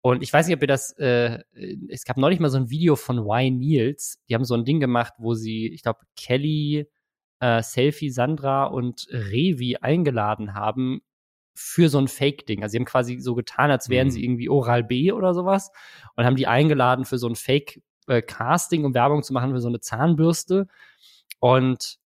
und 0.00 0.22
ich 0.22 0.32
weiß 0.32 0.46
nicht, 0.46 0.56
ob 0.56 0.62
ihr 0.62 0.68
das, 0.68 0.92
äh, 0.98 1.42
es 1.88 2.04
gab 2.04 2.16
neulich 2.16 2.40
mal 2.40 2.50
so 2.50 2.58
ein 2.58 2.70
Video 2.70 2.96
von 2.96 3.18
Y 3.18 3.58
Niels, 3.58 4.20
die 4.28 4.34
haben 4.34 4.44
so 4.44 4.54
ein 4.54 4.64
Ding 4.64 4.80
gemacht, 4.80 5.14
wo 5.18 5.34
sie, 5.34 5.68
ich 5.68 5.82
glaube, 5.82 6.00
Kelly, 6.16 6.86
äh, 7.40 7.62
Selfie, 7.62 8.10
Sandra 8.10 8.64
und 8.64 9.08
Revi 9.10 9.76
eingeladen 9.80 10.54
haben 10.54 11.02
für 11.54 11.88
so 11.88 11.98
ein 11.98 12.08
Fake-Ding. 12.08 12.62
Also 12.62 12.72
sie 12.72 12.78
haben 12.78 12.84
quasi 12.84 13.18
so 13.18 13.34
getan, 13.34 13.70
als 13.70 13.88
wären 13.88 14.08
mhm. 14.08 14.12
sie 14.12 14.24
irgendwie 14.24 14.48
Oral 14.48 14.84
B 14.84 15.10
oder 15.12 15.34
sowas 15.34 15.72
und 16.14 16.24
haben 16.24 16.36
die 16.36 16.46
eingeladen 16.46 17.04
für 17.04 17.18
so 17.18 17.28
ein 17.28 17.34
Fake-Casting, 17.34 18.84
um 18.84 18.94
Werbung 18.94 19.24
zu 19.24 19.32
machen 19.32 19.52
für 19.52 19.60
so 19.60 19.68
eine 19.68 19.80
Zahnbürste. 19.80 20.68
Und 21.40 21.98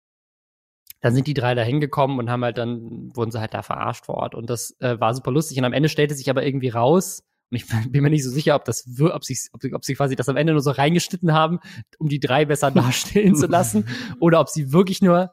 dann 1.01 1.15
sind 1.15 1.27
die 1.27 1.35
drei 1.35 1.55
da 1.55 1.63
hingekommen 1.63 2.19
und 2.19 2.31
haben 2.31 2.45
halt 2.45 2.59
dann, 2.59 3.11
wurden 3.17 3.33
sie 3.33 3.41
halt 3.41 3.55
da 3.55 3.63
verarscht 3.63 4.07
vor 4.07 4.17
Ort. 4.17 4.35
Und 4.35 4.51
das 4.51 4.77
äh, 4.81 5.01
war 5.01 5.15
super 5.15 5.33
lustig. 5.33 5.59
Und 5.59 5.65
am 5.65 5.73
Ende 5.73 5.89
stellte 5.89 6.15
sich 6.15 6.31
aber 6.31 6.45
irgendwie 6.45 6.69
raus, 6.69 7.25
und 7.51 7.57
ich 7.57 7.67
bin 7.93 8.03
mir 8.03 8.11
nicht 8.11 8.25
so 8.25 8.31
sicher, 8.31 8.55
ob 8.55 8.65
das, 8.65 8.87
ob 9.01 9.25
sie, 9.25 9.39
ob, 9.53 9.63
ob 9.73 9.85
sie 9.85 9.95
quasi 9.95 10.17
das 10.17 10.29
am 10.29 10.37
Ende 10.37 10.53
nur 10.53 10.63
so 10.63 10.71
reingeschnitten 10.71 11.33
haben, 11.33 11.61
um 11.99 12.09
die 12.09 12.21
drei 12.21 12.45
besser 12.45 12.71
darstellen 12.71 13.35
zu 13.35 13.47
lassen, 13.47 13.87
oder 14.21 14.41
ob 14.41 14.49
sie 14.49 14.73
wirklich 14.73 15.03
nur, 15.03 15.33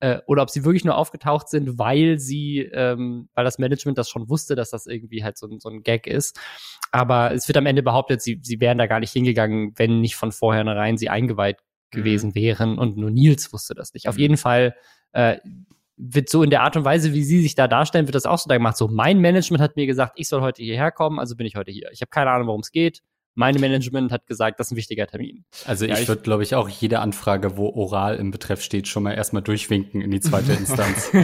äh, 0.00 0.20
oder 0.26 0.42
ob 0.42 0.50
sie 0.50 0.64
wirklich 0.64 0.84
nur 0.84 0.96
aufgetaucht 0.96 1.48
sind, 1.48 1.78
weil 1.78 2.18
sie, 2.18 2.60
ähm, 2.60 3.28
weil 3.34 3.44
das 3.44 3.58
Management 3.58 3.98
das 3.98 4.10
schon 4.10 4.28
wusste, 4.28 4.54
dass 4.54 4.70
das 4.70 4.86
irgendwie 4.86 5.24
halt 5.24 5.38
so, 5.38 5.48
so 5.58 5.68
ein 5.68 5.82
Gag 5.82 6.06
ist. 6.06 6.38
Aber 6.92 7.32
es 7.32 7.48
wird 7.48 7.56
am 7.56 7.66
Ende 7.66 7.82
behauptet, 7.82 8.22
sie, 8.22 8.40
sie 8.42 8.60
wären 8.60 8.78
da 8.78 8.86
gar 8.86 9.00
nicht 9.00 9.12
hingegangen, 9.12 9.72
wenn 9.76 10.00
nicht 10.00 10.16
von 10.16 10.32
vornherein 10.32 10.98
sie 10.98 11.08
eingeweiht 11.08 11.58
gewesen 11.90 12.30
mhm. 12.30 12.34
wären 12.34 12.78
und 12.78 12.96
nur 12.96 13.10
Nils 13.10 13.52
wusste 13.52 13.74
das 13.74 13.94
nicht. 13.94 14.08
Auf 14.08 14.16
mhm. 14.16 14.20
jeden 14.20 14.36
Fall 14.36 14.74
äh, 15.12 15.38
wird 15.96 16.28
so 16.28 16.42
in 16.42 16.50
der 16.50 16.62
Art 16.62 16.76
und 16.76 16.84
Weise, 16.84 17.12
wie 17.12 17.22
sie 17.22 17.40
sich 17.40 17.54
da 17.54 17.68
darstellen, 17.68 18.06
wird 18.06 18.14
das 18.14 18.26
auch 18.26 18.38
so 18.38 18.48
da 18.48 18.56
gemacht. 18.56 18.76
So, 18.76 18.88
mein 18.88 19.18
Management 19.20 19.62
hat 19.62 19.76
mir 19.76 19.86
gesagt, 19.86 20.12
ich 20.16 20.28
soll 20.28 20.42
heute 20.42 20.62
hierher 20.62 20.92
kommen, 20.92 21.18
also 21.18 21.36
bin 21.36 21.46
ich 21.46 21.56
heute 21.56 21.70
hier. 21.70 21.90
Ich 21.92 22.00
habe 22.00 22.10
keine 22.10 22.30
Ahnung, 22.30 22.48
worum 22.48 22.60
es 22.60 22.70
geht. 22.70 23.02
Mein 23.38 23.60
Management 23.60 24.12
hat 24.12 24.26
gesagt, 24.26 24.58
das 24.58 24.68
ist 24.68 24.72
ein 24.72 24.76
wichtiger 24.76 25.06
Termin. 25.06 25.44
Also 25.66 25.84
ja, 25.84 25.94
ich, 25.94 26.00
ich 26.00 26.08
würde, 26.08 26.22
glaube 26.22 26.42
ich, 26.42 26.54
auch 26.54 26.70
jede 26.70 27.00
Anfrage, 27.00 27.58
wo 27.58 27.68
oral 27.68 28.16
im 28.16 28.30
Betreff 28.30 28.62
steht, 28.62 28.88
schon 28.88 29.02
mal 29.02 29.12
erstmal 29.12 29.42
durchwinken 29.42 30.00
in 30.00 30.10
die 30.10 30.20
zweite 30.20 30.52
Instanz. 30.54 31.10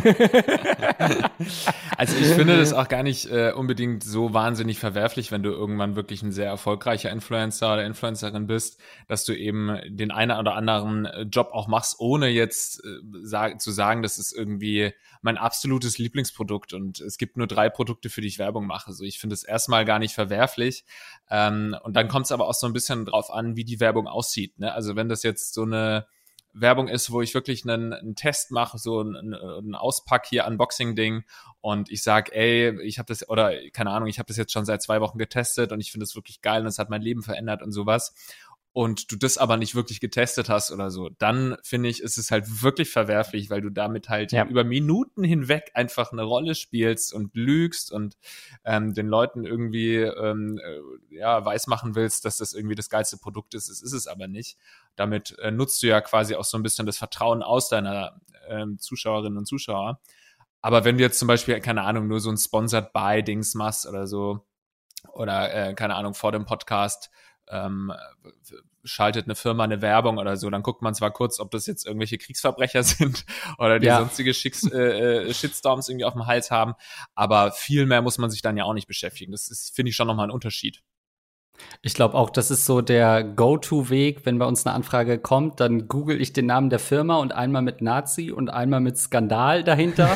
also 1.96 2.16
ich 2.18 2.26
finde 2.26 2.58
das 2.58 2.74
auch 2.74 2.88
gar 2.88 3.02
nicht 3.02 3.30
äh, 3.30 3.52
unbedingt 3.52 4.04
so 4.04 4.34
wahnsinnig 4.34 4.78
verwerflich, 4.78 5.32
wenn 5.32 5.42
du 5.42 5.52
irgendwann 5.52 5.96
wirklich 5.96 6.22
ein 6.22 6.32
sehr 6.32 6.48
erfolgreicher 6.48 7.10
Influencer 7.10 7.72
oder 7.72 7.86
Influencerin 7.86 8.46
bist, 8.46 8.78
dass 9.08 9.24
du 9.24 9.32
eben 9.32 9.78
den 9.88 10.10
einen 10.10 10.38
oder 10.38 10.54
anderen 10.54 11.06
äh, 11.06 11.22
Job 11.22 11.48
auch 11.52 11.66
machst, 11.66 11.96
ohne 11.98 12.28
jetzt 12.28 12.84
äh, 12.84 12.88
sag, 13.22 13.62
zu 13.62 13.70
sagen, 13.70 14.02
das 14.02 14.18
ist 14.18 14.36
irgendwie 14.36 14.92
mein 15.22 15.38
absolutes 15.38 15.98
Lieblingsprodukt 15.98 16.74
und 16.74 17.00
es 17.00 17.16
gibt 17.16 17.36
nur 17.36 17.46
drei 17.46 17.70
Produkte, 17.70 18.10
für 18.10 18.20
die 18.20 18.28
ich 18.28 18.38
Werbung 18.38 18.66
mache. 18.66 18.92
So, 18.92 19.04
ich 19.04 19.18
finde 19.18 19.34
es 19.34 19.44
erstmal 19.44 19.84
gar 19.84 20.00
nicht 20.00 20.14
verwerflich. 20.14 20.84
Ähm, 21.30 21.76
und 21.84 21.94
dann 21.94 22.08
kommt 22.08 22.26
es 22.26 22.32
aber 22.32 22.48
auch 22.48 22.54
so 22.54 22.66
ein 22.66 22.72
bisschen 22.72 23.06
drauf 23.06 23.30
an, 23.30 23.56
wie 23.56 23.64
die 23.64 23.80
Werbung 23.80 24.08
aussieht. 24.08 24.58
Ne? 24.58 24.72
Also 24.72 24.96
wenn 24.96 25.08
das 25.08 25.22
jetzt 25.22 25.54
so 25.54 25.62
eine 25.62 26.06
Werbung 26.54 26.88
ist, 26.88 27.10
wo 27.10 27.22
ich 27.22 27.34
wirklich 27.34 27.64
einen, 27.64 27.92
einen 27.92 28.14
Test 28.16 28.50
mache, 28.50 28.78
so 28.78 29.00
ein, 29.00 29.32
ein 29.32 29.74
Auspack 29.74 30.26
hier, 30.26 30.46
Unboxing-Ding 30.46 31.24
und 31.60 31.90
ich 31.90 32.02
sag, 32.02 32.34
ey, 32.34 32.78
ich 32.82 32.98
habe 32.98 33.06
das, 33.06 33.28
oder 33.28 33.52
keine 33.70 33.90
Ahnung, 33.90 34.08
ich 34.08 34.18
habe 34.18 34.26
das 34.26 34.36
jetzt 34.36 34.52
schon 34.52 34.64
seit 34.64 34.82
zwei 34.82 35.00
Wochen 35.00 35.18
getestet 35.18 35.72
und 35.72 35.80
ich 35.80 35.92
finde 35.92 36.04
es 36.04 36.14
wirklich 36.14 36.42
geil 36.42 36.62
und 36.62 36.66
es 36.66 36.78
hat 36.78 36.90
mein 36.90 37.00
Leben 37.00 37.22
verändert 37.22 37.62
und 37.62 37.72
sowas 37.72 38.14
und 38.74 39.12
du 39.12 39.16
das 39.16 39.36
aber 39.36 39.58
nicht 39.58 39.74
wirklich 39.74 40.00
getestet 40.00 40.48
hast 40.48 40.70
oder 40.70 40.90
so, 40.90 41.10
dann 41.18 41.56
finde 41.62 41.90
ich, 41.90 42.02
ist 42.02 42.16
es 42.16 42.30
halt 42.30 42.62
wirklich 42.62 42.90
verwerflich, 42.90 43.50
weil 43.50 43.60
du 43.60 43.68
damit 43.68 44.08
halt 44.08 44.32
ja. 44.32 44.46
über 44.46 44.64
Minuten 44.64 45.24
hinweg 45.24 45.70
einfach 45.74 46.10
eine 46.10 46.22
Rolle 46.22 46.54
spielst 46.54 47.12
und 47.12 47.34
lügst 47.34 47.92
und 47.92 48.16
ähm, 48.64 48.94
den 48.94 49.08
Leuten 49.08 49.44
irgendwie 49.44 49.96
ähm, 49.96 50.58
äh, 50.58 51.16
ja 51.16 51.44
weismachen 51.44 51.94
willst, 51.94 52.24
dass 52.24 52.38
das 52.38 52.54
irgendwie 52.54 52.74
das 52.74 52.88
geilste 52.88 53.18
Produkt 53.18 53.52
ist. 53.54 53.68
Das 53.68 53.82
ist 53.82 53.92
es 53.92 54.06
aber 54.06 54.26
nicht. 54.26 54.56
Damit 54.96 55.38
äh, 55.40 55.50
nutzt 55.50 55.82
du 55.82 55.88
ja 55.88 56.00
quasi 56.00 56.34
auch 56.34 56.44
so 56.44 56.56
ein 56.56 56.62
bisschen 56.62 56.86
das 56.86 56.96
Vertrauen 56.96 57.42
aus 57.42 57.68
deiner 57.68 58.20
ähm, 58.48 58.78
Zuschauerinnen 58.78 59.36
und 59.36 59.46
Zuschauer. 59.46 60.00
Aber 60.62 60.84
wenn 60.84 60.96
du 60.96 61.02
jetzt 61.02 61.18
zum 61.18 61.28
Beispiel, 61.28 61.60
keine 61.60 61.82
Ahnung, 61.82 62.08
nur 62.08 62.20
so 62.20 62.30
ein 62.30 62.38
Sponsored 62.38 62.92
by 62.94 63.22
Dings 63.22 63.54
machst 63.54 63.86
oder 63.86 64.06
so, 64.06 64.46
oder 65.12 65.52
äh, 65.52 65.74
keine 65.74 65.96
Ahnung, 65.96 66.14
vor 66.14 66.32
dem 66.32 66.46
Podcast 66.46 67.10
ähm, 67.48 67.92
schaltet 68.84 69.26
eine 69.26 69.34
Firma 69.34 69.64
eine 69.64 69.82
Werbung 69.82 70.18
oder 70.18 70.36
so, 70.36 70.50
dann 70.50 70.62
guckt 70.62 70.82
man 70.82 70.94
zwar 70.94 71.10
kurz, 71.10 71.38
ob 71.40 71.50
das 71.50 71.66
jetzt 71.66 71.86
irgendwelche 71.86 72.18
Kriegsverbrecher 72.18 72.82
sind 72.82 73.24
oder 73.58 73.78
die 73.78 73.86
ja. 73.86 73.98
sonstige 73.98 74.34
Schicks, 74.34 74.64
äh, 74.64 75.28
äh, 75.28 75.34
Shitstorms 75.34 75.88
irgendwie 75.88 76.04
auf 76.04 76.14
dem 76.14 76.26
Hals 76.26 76.50
haben, 76.50 76.74
aber 77.14 77.52
viel 77.52 77.86
mehr 77.86 78.02
muss 78.02 78.18
man 78.18 78.30
sich 78.30 78.42
dann 78.42 78.56
ja 78.56 78.64
auch 78.64 78.74
nicht 78.74 78.88
beschäftigen. 78.88 79.32
Das 79.32 79.48
ist, 79.50 79.74
finde 79.74 79.90
ich, 79.90 79.96
schon 79.96 80.06
nochmal 80.06 80.26
ein 80.26 80.32
Unterschied. 80.32 80.82
Ich 81.82 81.94
glaube 81.94 82.14
auch, 82.14 82.30
das 82.30 82.50
ist 82.50 82.64
so 82.64 82.80
der 82.80 83.24
Go-To-Weg, 83.24 84.24
wenn 84.24 84.38
bei 84.38 84.46
uns 84.46 84.64
eine 84.64 84.74
Anfrage 84.74 85.18
kommt, 85.18 85.58
dann 85.58 85.88
google 85.88 86.20
ich 86.20 86.32
den 86.32 86.46
Namen 86.46 86.70
der 86.70 86.78
Firma 86.78 87.16
und 87.16 87.32
einmal 87.32 87.62
mit 87.62 87.82
Nazi 87.82 88.30
und 88.30 88.50
einmal 88.50 88.80
mit 88.80 88.98
Skandal 88.98 89.64
dahinter. 89.64 90.10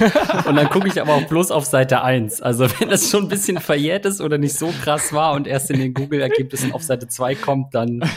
und 0.47 0.55
dann 0.55 0.69
gucke 0.69 0.87
ich 0.87 1.01
aber 1.01 1.15
auch 1.15 1.25
bloß 1.25 1.51
auf 1.51 1.65
Seite 1.65 2.03
1. 2.03 2.41
Also 2.41 2.67
wenn 2.79 2.89
das 2.91 3.11
schon 3.11 3.25
ein 3.25 3.29
bisschen 3.29 3.59
verjährt 3.59 4.07
ist 4.07 4.21
oder 4.21 4.39
nicht 4.39 4.57
so 4.57 4.73
krass 4.83 5.13
war 5.13 5.33
und 5.33 5.47
erst 5.47 5.71
in 5.71 5.81
den 5.81 5.93
Google-Ergebnissen 5.93 6.73
auf 6.73 6.83
Seite 6.83 7.09
2 7.09 7.35
kommt, 7.35 7.75
dann 7.75 8.09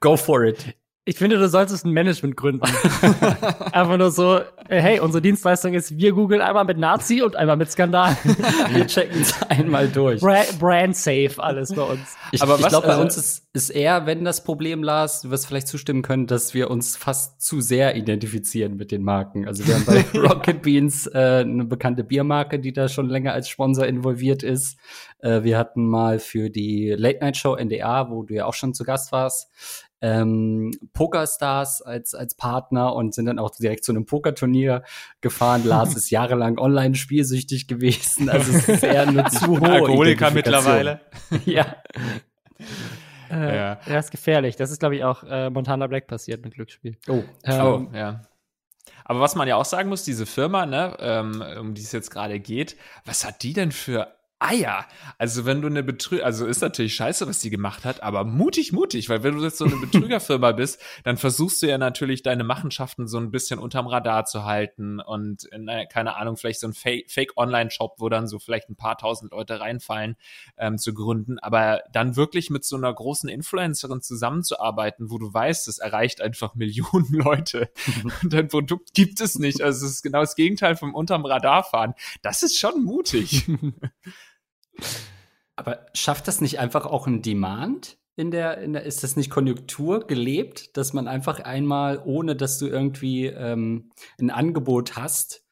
go 0.00 0.16
for 0.16 0.44
it. 0.44 0.74
Ich 1.08 1.16
finde, 1.16 1.38
du 1.38 1.48
solltest 1.48 1.86
ein 1.86 1.92
Management 1.92 2.36
gründen. 2.36 2.60
Einfach 3.72 3.96
nur 3.96 4.10
so, 4.10 4.40
hey, 4.68 5.00
unsere 5.00 5.22
Dienstleistung 5.22 5.72
ist, 5.72 5.96
wir 5.96 6.12
googeln 6.12 6.42
einmal 6.42 6.66
mit 6.66 6.76
Nazi 6.76 7.22
und 7.22 7.34
einmal 7.34 7.56
mit 7.56 7.72
Skandal. 7.72 8.14
wir 8.72 8.86
checken 8.86 9.22
es 9.22 9.40
einmal 9.48 9.88
durch. 9.88 10.20
Bra 10.20 10.42
brand 10.60 10.94
safe 10.94 11.32
alles 11.38 11.74
bei 11.74 11.80
uns. 11.80 12.00
Ich, 12.32 12.42
Aber 12.42 12.58
ich 12.60 12.68
glaube, 12.68 12.86
bei 12.86 12.92
also, 12.92 13.04
uns 13.04 13.16
ist, 13.16 13.46
ist 13.54 13.70
eher, 13.70 14.04
wenn 14.04 14.22
das 14.22 14.44
Problem, 14.44 14.82
Lars, 14.82 15.22
du 15.22 15.30
wirst 15.30 15.46
vielleicht 15.46 15.68
zustimmen 15.68 16.02
können, 16.02 16.26
dass 16.26 16.52
wir 16.52 16.70
uns 16.70 16.98
fast 16.98 17.40
zu 17.40 17.62
sehr 17.62 17.96
identifizieren 17.96 18.76
mit 18.76 18.92
den 18.92 19.02
Marken. 19.02 19.48
Also 19.48 19.66
wir 19.66 19.76
haben 19.76 19.86
bei 19.86 20.04
Rocket 20.18 20.60
Beans 20.60 21.06
äh, 21.06 21.40
eine 21.40 21.64
bekannte 21.64 22.04
Biermarke, 22.04 22.58
die 22.58 22.74
da 22.74 22.86
schon 22.86 23.08
länger 23.08 23.32
als 23.32 23.48
Sponsor 23.48 23.86
involviert 23.86 24.42
ist. 24.42 24.78
Äh, 25.20 25.42
wir 25.42 25.56
hatten 25.56 25.88
mal 25.88 26.18
für 26.18 26.50
die 26.50 26.94
Late 26.94 27.20
Night 27.20 27.38
Show 27.38 27.56
NDA, 27.56 28.10
wo 28.10 28.24
du 28.24 28.34
ja 28.34 28.44
auch 28.44 28.52
schon 28.52 28.74
zu 28.74 28.84
Gast 28.84 29.10
warst, 29.10 29.48
ähm, 30.00 30.70
Pokerstars 30.92 31.82
als, 31.82 32.14
als 32.14 32.34
Partner 32.34 32.94
und 32.94 33.14
sind 33.14 33.26
dann 33.26 33.38
auch 33.38 33.50
direkt 33.50 33.84
zu 33.84 33.92
einem 33.92 34.06
Pokerturnier 34.06 34.82
gefahren. 35.20 35.64
Lars 35.64 35.94
ist 35.96 36.10
jahrelang 36.10 36.58
online 36.58 36.94
spielsüchtig 36.94 37.66
gewesen. 37.66 38.28
Also 38.28 38.52
es 38.52 38.68
ist 38.68 38.82
eher 38.84 39.08
eine 39.08 39.24
zu 39.30 39.60
hohe 39.60 39.70
Alkoholiker 39.70 40.30
mittlerweile. 40.30 41.00
ja. 41.44 41.76
Äh, 43.30 43.56
ja. 43.56 43.80
ja, 43.86 43.98
ist 43.98 44.10
gefährlich. 44.10 44.56
Das 44.56 44.70
ist, 44.70 44.78
glaube 44.78 44.96
ich, 44.96 45.04
auch 45.04 45.24
äh, 45.24 45.50
Montana 45.50 45.86
Black 45.86 46.06
passiert 46.06 46.44
mit 46.44 46.54
Glücksspiel. 46.54 46.96
Oh, 47.08 47.22
ähm, 47.44 47.60
oh 47.60 47.86
ja. 47.94 48.22
Aber 49.04 49.20
was 49.20 49.34
man 49.34 49.48
ja 49.48 49.56
auch 49.56 49.64
sagen 49.64 49.88
muss, 49.88 50.04
diese 50.04 50.26
Firma, 50.26 50.66
ne, 50.66 50.96
ähm, 51.00 51.42
um 51.58 51.74
die 51.74 51.82
es 51.82 51.92
jetzt 51.92 52.10
gerade 52.10 52.40
geht, 52.40 52.76
was 53.04 53.24
hat 53.24 53.42
die 53.42 53.54
denn 53.54 53.72
für 53.72 54.17
Eier. 54.40 54.86
Also 55.18 55.46
wenn 55.46 55.60
du 55.62 55.66
eine 55.66 55.82
Betrüger, 55.82 56.24
also 56.24 56.46
ist 56.46 56.60
natürlich 56.60 56.94
scheiße, 56.94 57.26
was 57.26 57.40
die 57.40 57.50
gemacht 57.50 57.84
hat, 57.84 58.02
aber 58.04 58.24
mutig, 58.24 58.72
mutig, 58.72 59.08
weil 59.08 59.24
wenn 59.24 59.36
du 59.36 59.42
jetzt 59.42 59.58
so 59.58 59.64
eine 59.64 59.76
Betrügerfirma 59.76 60.52
bist, 60.58 60.80
dann 61.02 61.16
versuchst 61.16 61.62
du 61.62 61.66
ja 61.66 61.76
natürlich 61.76 62.22
deine 62.22 62.44
Machenschaften 62.44 63.08
so 63.08 63.18
ein 63.18 63.32
bisschen 63.32 63.58
unterm 63.58 63.88
Radar 63.88 64.26
zu 64.26 64.44
halten 64.44 65.00
und 65.00 65.44
in, 65.44 65.68
keine 65.90 66.16
Ahnung, 66.16 66.36
vielleicht 66.36 66.60
so 66.60 66.68
ein 66.68 66.72
Fake-Online-Shop, 66.72 67.96
wo 67.98 68.08
dann 68.08 68.28
so 68.28 68.38
vielleicht 68.38 68.70
ein 68.70 68.76
paar 68.76 68.96
tausend 68.96 69.32
Leute 69.32 69.58
reinfallen, 69.58 70.16
ähm, 70.56 70.78
zu 70.78 70.94
gründen, 70.94 71.40
aber 71.40 71.82
dann 71.92 72.14
wirklich 72.14 72.48
mit 72.48 72.64
so 72.64 72.76
einer 72.76 72.94
großen 72.94 73.28
Influencerin 73.28 74.02
zusammenzuarbeiten, 74.02 75.10
wo 75.10 75.18
du 75.18 75.34
weißt, 75.34 75.66
es 75.66 75.78
erreicht 75.78 76.20
einfach 76.20 76.54
Millionen 76.54 77.08
Leute 77.12 77.70
und 78.22 78.32
dein 78.32 78.46
Produkt 78.46 78.94
gibt 78.94 79.20
es 79.20 79.38
nicht. 79.38 79.62
Also 79.62 79.84
es 79.84 79.94
ist 79.94 80.02
genau 80.02 80.20
das 80.20 80.36
Gegenteil 80.36 80.76
vom 80.76 80.94
unterm 80.94 81.24
Radar 81.24 81.64
fahren. 81.64 81.94
Das 82.22 82.44
ist 82.44 82.56
schon 82.56 82.84
mutig. 82.84 83.46
Aber 85.56 85.86
schafft 85.92 86.28
das 86.28 86.40
nicht 86.40 86.58
einfach 86.58 86.86
auch 86.86 87.06
ein 87.06 87.22
Demand? 87.22 87.98
In 88.16 88.30
der, 88.32 88.58
in 88.58 88.72
der, 88.72 88.82
ist 88.82 89.04
das 89.04 89.16
nicht 89.16 89.30
Konjunktur 89.30 90.06
gelebt, 90.06 90.76
dass 90.76 90.92
man 90.92 91.06
einfach 91.06 91.38
einmal, 91.40 92.02
ohne 92.04 92.34
dass 92.34 92.58
du 92.58 92.66
irgendwie 92.66 93.26
ähm, 93.26 93.90
ein 94.20 94.30
Angebot 94.30 94.96
hast, 94.96 95.44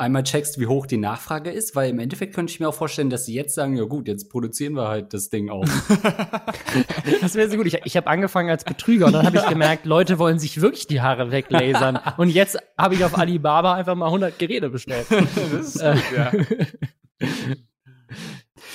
einmal 0.00 0.22
checkst, 0.22 0.58
wie 0.58 0.66
hoch 0.66 0.86
die 0.86 0.96
Nachfrage 0.96 1.50
ist? 1.50 1.76
Weil 1.76 1.90
im 1.90 1.98
Endeffekt 1.98 2.34
könnte 2.34 2.52
ich 2.52 2.60
mir 2.60 2.68
auch 2.68 2.74
vorstellen, 2.74 3.10
dass 3.10 3.26
sie 3.26 3.34
jetzt 3.34 3.54
sagen, 3.54 3.76
ja 3.76 3.84
gut, 3.84 4.08
jetzt 4.08 4.30
produzieren 4.30 4.74
wir 4.74 4.88
halt 4.88 5.12
das 5.14 5.28
Ding 5.28 5.50
auch. 5.50 5.64
das 7.20 7.34
wäre 7.34 7.50
so 7.50 7.56
gut. 7.56 7.66
Ich, 7.66 7.78
ich 7.84 7.96
habe 7.96 8.06
angefangen 8.06 8.50
als 8.50 8.64
Betrüger 8.64 9.06
und 9.06 9.12
dann 9.12 9.26
habe 9.26 9.36
ich 9.36 9.46
gemerkt, 9.46 9.86
Leute 9.86 10.18
wollen 10.18 10.38
sich 10.38 10.60
wirklich 10.60 10.86
die 10.86 11.00
Haare 11.00 11.30
weglasern. 11.30 12.00
und 12.16 12.30
jetzt 12.30 12.58
habe 12.76 12.94
ich 12.94 13.04
auf 13.04 13.16
Alibaba 13.16 13.74
einfach 13.74 13.94
mal 13.94 14.06
100 14.06 14.38
Geräte 14.38 14.70
bestellt. 14.70 15.06
das 15.10 15.76
ist 15.76 15.80
gut, 15.80 16.02
ja. 16.16 16.32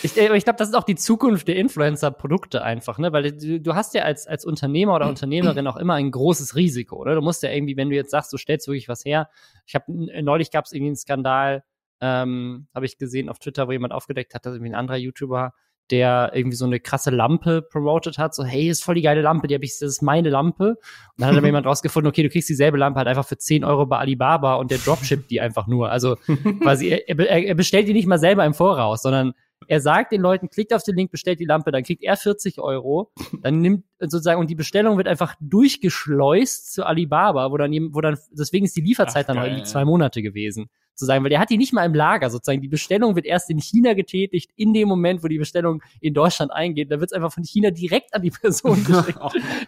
Ich, 0.05 0.17
äh, 0.17 0.35
ich 0.35 0.43
glaube, 0.43 0.57
das 0.57 0.69
ist 0.69 0.75
auch 0.75 0.83
die 0.83 0.95
Zukunft 0.95 1.47
der 1.47 1.55
Influencer-Produkte 1.55 2.63
einfach, 2.63 2.97
ne? 2.97 3.11
Weil 3.11 3.31
du, 3.31 3.59
du 3.59 3.75
hast 3.75 3.93
ja 3.93 4.03
als, 4.03 4.27
als 4.27 4.45
Unternehmer 4.45 4.95
oder 4.95 5.07
Unternehmerin 5.07 5.67
auch 5.67 5.77
immer 5.77 5.95
ein 5.95 6.11
großes 6.11 6.55
Risiko, 6.55 6.97
oder? 6.97 7.15
Du 7.15 7.21
musst 7.21 7.43
ja 7.43 7.49
irgendwie, 7.49 7.75
wenn 7.77 7.89
du 7.89 7.95
jetzt 7.95 8.11
sagst, 8.11 8.31
du 8.31 8.37
stellst 8.37 8.67
wirklich 8.67 8.87
was 8.87 9.03
her. 9.03 9.29
Ich 9.65 9.75
habe 9.75 9.85
neulich 10.23 10.51
gab 10.51 10.65
es 10.65 10.71
irgendwie 10.71 10.89
einen 10.89 10.95
Skandal, 10.95 11.63
ähm, 12.01 12.67
habe 12.73 12.85
ich 12.85 12.97
gesehen 12.97 13.29
auf 13.29 13.39
Twitter, 13.39 13.67
wo 13.67 13.71
jemand 13.71 13.93
aufgedeckt 13.93 14.35
hat, 14.35 14.45
dass 14.45 14.53
irgendwie 14.53 14.71
ein 14.71 14.75
anderer 14.75 14.97
YouTuber 14.97 15.53
der 15.91 16.31
irgendwie 16.33 16.55
so 16.55 16.65
eine 16.65 16.79
krasse 16.79 17.11
Lampe 17.11 17.61
promotet 17.61 18.17
hat, 18.17 18.33
so 18.33 18.43
hey, 18.43 18.69
ist 18.69 18.83
voll 18.83 18.95
die 18.95 19.01
geile 19.01 19.21
Lampe, 19.21 19.47
die 19.47 19.53
habe 19.53 19.65
ich, 19.65 19.71
das 19.73 19.89
ist 19.89 20.01
meine 20.01 20.29
Lampe. 20.29 20.69
Und 20.69 20.77
dann 21.17 21.29
hat 21.29 21.37
aber 21.37 21.45
jemand 21.45 21.67
rausgefunden, 21.67 22.09
okay, 22.09 22.23
du 22.23 22.29
kriegst 22.29 22.49
dieselbe 22.49 22.77
Lampe 22.77 22.97
halt 22.97 23.07
einfach 23.07 23.25
für 23.25 23.37
10 23.37 23.63
Euro 23.63 23.85
bei 23.85 23.99
Alibaba 23.99 24.55
und 24.55 24.71
der 24.71 24.79
dropshippt 24.79 25.29
die 25.29 25.41
einfach 25.41 25.67
nur. 25.67 25.91
Also 25.91 26.15
quasi, 26.61 26.89
er, 26.89 27.19
er 27.19 27.55
bestellt 27.55 27.87
die 27.87 27.93
nicht 27.93 28.07
mal 28.07 28.17
selber 28.17 28.45
im 28.45 28.55
Voraus, 28.55 29.03
sondern 29.03 29.33
er 29.67 29.81
sagt 29.81 30.11
den 30.11 30.21
Leuten, 30.21 30.49
klickt 30.49 30.73
auf 30.73 30.83
den 30.83 30.95
Link, 30.95 31.11
bestellt 31.11 31.39
die 31.39 31.45
Lampe, 31.45 31.71
dann 31.71 31.83
kriegt 31.83 32.03
er 32.03 32.17
40 32.17 32.59
Euro, 32.59 33.11
dann 33.41 33.61
nimmt 33.61 33.85
sozusagen, 33.99 34.39
und 34.39 34.49
die 34.49 34.55
Bestellung 34.55 34.97
wird 34.97 35.07
einfach 35.07 35.35
durchgeschleust 35.39 36.73
zu 36.73 36.85
Alibaba, 36.85 37.51
wo 37.51 37.57
dann, 37.57 37.71
wo 37.93 38.01
dann, 38.01 38.17
deswegen 38.31 38.65
ist 38.65 38.75
die 38.75 38.81
Lieferzeit 38.81 39.25
Ach, 39.29 39.33
dann 39.33 39.43
irgendwie 39.43 39.63
zwei 39.63 39.85
Monate 39.85 40.21
gewesen, 40.21 40.69
sozusagen, 40.93 41.23
weil 41.23 41.29
der 41.29 41.39
hat 41.39 41.49
die 41.49 41.57
nicht 41.57 41.73
mal 41.73 41.85
im 41.85 41.93
Lager, 41.93 42.29
sozusagen, 42.29 42.61
die 42.61 42.67
Bestellung 42.67 43.15
wird 43.15 43.25
erst 43.25 43.49
in 43.49 43.59
China 43.59 43.93
getätigt, 43.93 44.51
in 44.55 44.73
dem 44.73 44.87
Moment, 44.87 45.23
wo 45.23 45.27
die 45.27 45.37
Bestellung 45.37 45.81
in 46.01 46.13
Deutschland 46.13 46.51
eingeht, 46.51 46.91
da 46.91 46.99
wird 46.99 47.11
es 47.11 47.13
einfach 47.13 47.31
von 47.31 47.43
China 47.43 47.71
direkt 47.71 48.13
an 48.13 48.21
die 48.21 48.31
Person 48.31 48.83
geschickt, 48.85 49.19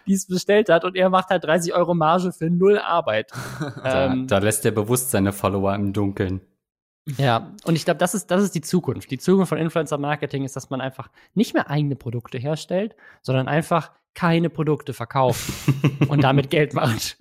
die 0.08 0.14
es 0.14 0.28
bestellt 0.28 0.70
hat, 0.70 0.84
und 0.84 0.96
er 0.96 1.10
macht 1.10 1.30
halt 1.30 1.44
30 1.44 1.74
Euro 1.74 1.94
Marge 1.94 2.32
für 2.32 2.50
null 2.50 2.80
Arbeit. 2.80 3.32
Da, 3.84 4.12
ähm, 4.12 4.28
da 4.28 4.40
lässt 4.40 4.66
er 4.66 4.72
bewusst 4.72 5.12
seine 5.12 5.32
Follower 5.32 5.74
im 5.76 5.94
Dunkeln. 5.94 6.42
Ja, 7.18 7.54
und 7.64 7.76
ich 7.76 7.86
glaube, 7.86 8.00
das 8.00 8.14
ist, 8.14 8.30
das 8.32 8.44
ist 8.44 8.54
die 8.54 8.62
Zukunft. 8.62 9.10
Die 9.10 9.18
Zukunft 9.18 9.50
von 9.50 9.58
Influencer-Marketing 9.58 10.44
ist, 10.44 10.56
dass 10.56 10.70
man 10.70 10.82
einfach 10.82 11.10
nicht 11.36 11.54
mehr 11.54 11.70
eigene 11.70 11.96
Produkte 11.96 12.38
herstellt, 12.38 12.96
sondern 13.22 13.48
einfach 13.48 13.92
keine 14.14 14.50
Produkte 14.50 14.94
verkauft 14.94 15.50
und 16.10 16.24
damit 16.24 16.50
Geld 16.50 16.74
macht. 16.74 17.18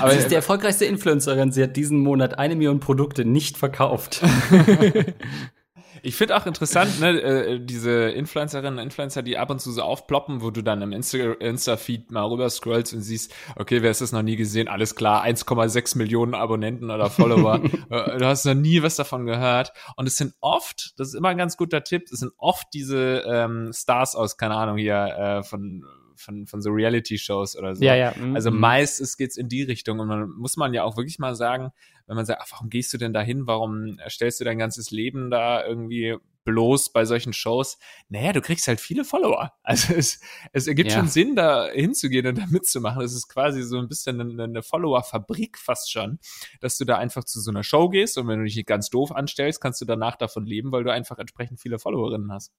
Aber 0.00 0.10
sie 0.10 0.18
ist 0.18 0.30
die 0.30 0.34
erfolgreichste 0.34 0.84
Influencerin. 0.84 1.52
Sie 1.52 1.62
hat 1.62 1.76
diesen 1.76 2.00
Monat 2.00 2.38
eine 2.38 2.56
Million 2.56 2.80
Produkte 2.80 3.24
nicht 3.24 3.56
verkauft. 3.56 4.20
Ich 6.06 6.16
finde 6.16 6.36
auch 6.36 6.44
interessant, 6.44 7.00
ne, 7.00 7.18
äh, 7.18 7.60
diese 7.60 8.10
Influencerinnen 8.10 8.74
und 8.74 8.84
Influencer, 8.84 9.22
die 9.22 9.38
ab 9.38 9.48
und 9.48 9.60
zu 9.60 9.72
so 9.72 9.80
aufploppen, 9.80 10.42
wo 10.42 10.50
du 10.50 10.60
dann 10.62 10.82
im 10.82 10.90
Insta- 10.90 11.38
Insta-Feed 11.40 12.10
mal 12.10 12.24
rüber 12.26 12.50
scrollst 12.50 12.92
und 12.92 13.00
siehst, 13.00 13.34
okay, 13.56 13.80
wer 13.80 13.90
ist 13.90 14.02
das 14.02 14.12
noch 14.12 14.20
nie 14.20 14.36
gesehen? 14.36 14.68
Alles 14.68 14.96
klar, 14.96 15.24
1,6 15.24 15.96
Millionen 15.96 16.34
Abonnenten 16.34 16.90
oder 16.90 17.08
Follower. 17.08 17.60
Äh, 17.90 18.18
du 18.18 18.26
hast 18.26 18.44
noch 18.44 18.54
nie 18.54 18.82
was 18.82 18.96
davon 18.96 19.26
gehört. 19.26 19.72
Und 19.96 20.06
es 20.06 20.16
sind 20.16 20.34
oft, 20.40 20.94
das 20.98 21.08
ist 21.08 21.14
immer 21.14 21.28
ein 21.28 21.38
ganz 21.38 21.56
guter 21.56 21.84
Tipp, 21.84 22.04
es 22.10 22.20
sind 22.20 22.32
oft 22.38 22.66
diese 22.72 23.24
ähm, 23.26 23.72
Stars 23.72 24.14
aus, 24.14 24.36
keine 24.36 24.54
Ahnung, 24.56 24.76
hier 24.76 24.94
äh, 24.96 25.42
von 25.42 25.84
von, 26.16 26.46
von 26.46 26.62
so 26.62 26.70
Reality-Shows 26.70 27.56
oder 27.56 27.74
so. 27.74 27.84
Ja, 27.84 27.94
ja. 27.94 28.14
Mhm. 28.16 28.34
Also 28.34 28.50
meistens 28.50 29.16
geht's 29.16 29.36
in 29.36 29.48
die 29.48 29.62
Richtung 29.62 30.00
und 30.00 30.08
man 30.08 30.30
muss 30.30 30.56
man 30.56 30.74
ja 30.74 30.84
auch 30.84 30.96
wirklich 30.96 31.18
mal 31.18 31.34
sagen, 31.34 31.70
wenn 32.06 32.16
man 32.16 32.26
sagt, 32.26 32.40
ach, 32.42 32.48
warum 32.52 32.68
gehst 32.70 32.92
du 32.92 32.98
denn 32.98 33.12
da 33.12 33.22
hin? 33.22 33.46
Warum 33.46 33.98
stellst 34.08 34.40
du 34.40 34.44
dein 34.44 34.58
ganzes 34.58 34.90
Leben 34.90 35.30
da 35.30 35.64
irgendwie 35.64 36.16
bloß 36.44 36.92
bei 36.92 37.06
solchen 37.06 37.32
Shows? 37.32 37.78
Naja, 38.10 38.34
du 38.34 38.42
kriegst 38.42 38.68
halt 38.68 38.80
viele 38.80 39.04
Follower. 39.04 39.52
Also 39.62 39.94
es, 39.94 40.20
es 40.52 40.66
ergibt 40.66 40.90
Ja. 40.90 40.98
schon 40.98 41.08
Sinn, 41.08 41.34
da 41.34 41.68
hinzugehen 41.70 42.26
und 42.26 42.36
da 42.38 42.44
mitzumachen. 42.46 43.02
Es 43.02 43.14
ist 43.14 43.28
quasi 43.28 43.62
so 43.62 43.78
ein 43.78 43.88
bisschen 43.88 44.20
eine, 44.20 44.44
eine 44.44 44.62
Follower-Fabrik 44.62 45.56
fast 45.58 45.90
schon, 45.90 46.18
dass 46.60 46.76
du 46.76 46.84
da 46.84 46.98
einfach 46.98 47.24
zu 47.24 47.40
so 47.40 47.50
einer 47.50 47.62
Show 47.62 47.88
gehst 47.88 48.18
und 48.18 48.28
wenn 48.28 48.38
du 48.38 48.44
dich 48.44 48.56
nicht 48.56 48.66
ganz 48.68 48.90
doof 48.90 49.10
anstellst, 49.12 49.60
kannst 49.62 49.80
du 49.80 49.86
danach 49.86 50.16
davon 50.16 50.44
leben, 50.44 50.70
weil 50.72 50.84
du 50.84 50.92
einfach 50.92 51.18
entsprechend 51.18 51.60
viele 51.60 51.78
Followerinnen 51.78 52.30
hast. 52.30 52.52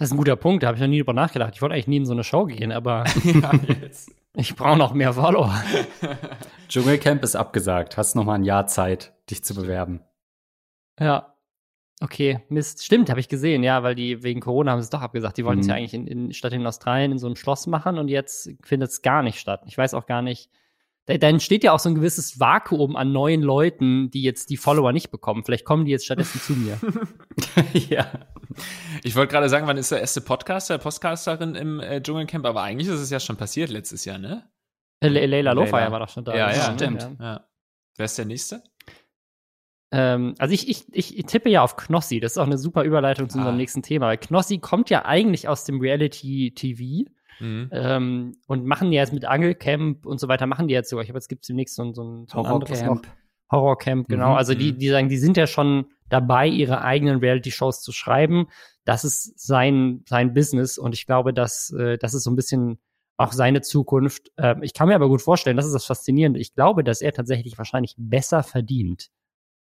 Das 0.00 0.08
ist 0.08 0.14
ein 0.14 0.16
guter 0.16 0.36
Punkt, 0.36 0.62
da 0.62 0.68
habe 0.68 0.76
ich 0.76 0.80
noch 0.80 0.88
nie 0.88 0.96
drüber 0.98 1.12
nachgedacht. 1.12 1.52
Ich 1.54 1.60
wollte 1.60 1.74
eigentlich 1.74 1.86
nie 1.86 1.98
in 1.98 2.06
so 2.06 2.14
eine 2.14 2.24
Show 2.24 2.46
gehen, 2.46 2.72
aber 2.72 3.04
ja, 3.24 3.50
ich 4.34 4.56
brauche 4.56 4.78
noch 4.78 4.94
mehr 4.94 5.12
Follower. 5.12 5.54
Dschungelcamp 6.70 7.22
ist 7.22 7.36
abgesagt. 7.36 7.98
Hast 7.98 8.16
noch 8.16 8.24
mal 8.24 8.36
ein 8.36 8.44
Jahr 8.44 8.66
Zeit, 8.66 9.12
dich 9.28 9.44
zu 9.44 9.54
bewerben. 9.54 10.00
Ja. 10.98 11.34
Okay, 12.00 12.40
Mist. 12.48 12.82
Stimmt, 12.82 13.10
habe 13.10 13.20
ich 13.20 13.28
gesehen, 13.28 13.62
ja, 13.62 13.82
weil 13.82 13.94
die 13.94 14.22
wegen 14.22 14.40
Corona 14.40 14.72
haben 14.72 14.78
es 14.78 14.88
doch 14.88 15.02
abgesagt. 15.02 15.36
Die 15.36 15.44
wollten 15.44 15.60
es 15.60 15.66
Mhm. 15.66 15.70
ja 15.70 15.76
eigentlich 15.76 15.92
in, 15.92 16.06
in, 16.06 16.32
statt 16.32 16.54
in 16.54 16.66
Australien 16.66 17.12
in 17.12 17.18
so 17.18 17.26
einem 17.26 17.36
Schloss 17.36 17.66
machen 17.66 17.98
und 17.98 18.08
jetzt 18.08 18.48
findet 18.62 18.88
es 18.88 19.02
gar 19.02 19.22
nicht 19.22 19.38
statt. 19.38 19.64
Ich 19.66 19.76
weiß 19.76 19.92
auch 19.92 20.06
gar 20.06 20.22
nicht. 20.22 20.48
Da, 21.10 21.18
da 21.18 21.28
entsteht 21.28 21.64
ja 21.64 21.72
auch 21.72 21.80
so 21.80 21.88
ein 21.88 21.96
gewisses 21.96 22.38
Vakuum 22.38 22.94
an 22.94 23.10
neuen 23.12 23.42
Leuten, 23.42 24.10
die 24.10 24.22
jetzt 24.22 24.48
die 24.50 24.56
Follower 24.56 24.92
nicht 24.92 25.10
bekommen. 25.10 25.44
Vielleicht 25.44 25.64
kommen 25.64 25.84
die 25.84 25.90
jetzt 25.90 26.04
stattdessen 26.04 26.40
zu 26.40 26.52
mir. 26.52 26.78
ja. 27.88 28.06
Ich 29.02 29.16
wollte 29.16 29.32
gerade 29.32 29.48
sagen, 29.48 29.66
wann 29.66 29.76
ist 29.76 29.90
der 29.90 30.00
erste 30.00 30.20
Podcaster, 30.20 30.78
Podcasterin 30.78 31.54
im 31.56 31.80
äh, 31.80 32.00
Dschungelcamp, 32.00 32.46
aber 32.46 32.62
eigentlich 32.62 32.88
ist 32.88 33.00
es 33.00 33.10
ja 33.10 33.18
schon 33.18 33.36
passiert 33.36 33.70
letztes 33.70 34.04
Jahr, 34.04 34.18
ne? 34.18 34.48
Äh, 35.00 35.08
Le 35.08 35.26
Leila 35.26 35.52
Lofeyer 35.52 35.90
war 35.90 35.98
doch 36.00 36.08
schon 36.08 36.24
da. 36.24 36.36
Ja, 36.36 36.52
ja, 36.52 36.74
stimmt. 36.74 37.02
Ja. 37.02 37.16
Ja. 37.20 37.46
Wer 37.96 38.04
ist 38.04 38.16
der 38.18 38.26
nächste? 38.26 38.62
Ähm, 39.92 40.34
also 40.38 40.54
ich, 40.54 40.68
ich, 40.68 41.18
ich 41.18 41.26
tippe 41.26 41.48
ja 41.50 41.62
auf 41.62 41.76
Knossi. 41.76 42.20
Das 42.20 42.32
ist 42.32 42.38
auch 42.38 42.46
eine 42.46 42.58
super 42.58 42.84
Überleitung 42.84 43.28
zu 43.28 43.38
unserem 43.38 43.56
Ah. 43.56 43.58
nächsten 43.58 43.82
Thema. 43.82 44.06
Weil 44.06 44.18
Knossi 44.18 44.58
kommt 44.58 44.90
ja 44.90 45.04
eigentlich 45.04 45.48
aus 45.48 45.64
dem 45.64 45.80
Reality-TV. 45.80 47.10
Mhm. 47.40 47.68
Ähm, 47.72 48.36
und 48.46 48.64
machen 48.66 48.90
die 48.90 48.96
jetzt 48.96 49.12
mit 49.12 49.24
Angelcamp 49.24 50.06
und 50.06 50.20
so 50.20 50.28
weiter, 50.28 50.46
machen 50.46 50.68
die 50.68 50.74
jetzt 50.74 50.90
sogar. 50.90 51.02
Ich 51.02 51.08
habe 51.10 51.16
jetzt 51.18 51.28
gibt's 51.28 51.46
demnächst 51.48 51.74
so, 51.76 51.82
ein- 51.84 51.94
so 51.94 52.02
ein, 52.04 52.26
so 52.28 52.38
ein 52.40 52.46
anderes 52.46 52.80
noch. 52.82 52.86
Horrorcamp. 52.88 53.06
Horrorcamp, 53.50 54.08
genau. 54.08 54.30
Mhm, 54.30 54.36
also 54.36 54.54
die, 54.54 54.72
mhm. 54.72 54.78
die 54.78 54.88
sagen, 54.88 55.08
die 55.08 55.16
sind 55.18 55.36
ja 55.36 55.46
schon 55.46 55.86
dabei, 56.08 56.46
ihre 56.46 56.82
eigenen 56.82 57.18
Reality-Shows 57.18 57.82
zu 57.82 57.92
schreiben. 57.92 58.46
Das 58.84 59.04
ist 59.04 59.38
sein, 59.40 60.04
sein 60.08 60.34
Business 60.34 60.78
und 60.78 60.92
ich 60.94 61.06
glaube, 61.06 61.32
dass 61.34 61.70
äh, 61.72 61.98
das 61.98 62.14
ist 62.14 62.22
so 62.24 62.30
ein 62.30 62.36
bisschen 62.36 62.78
auch 63.16 63.32
seine 63.32 63.60
Zukunft. 63.60 64.30
Ähm, 64.38 64.62
ich 64.62 64.72
kann 64.72 64.88
mir 64.88 64.94
aber 64.94 65.08
gut 65.08 65.20
vorstellen, 65.20 65.56
das 65.56 65.66
ist 65.66 65.74
das 65.74 65.84
Faszinierende. 65.84 66.40
Ich 66.40 66.54
glaube, 66.54 66.82
dass 66.84 67.02
er 67.02 67.12
tatsächlich 67.12 67.58
wahrscheinlich 67.58 67.94
besser 67.98 68.42
verdient 68.42 69.10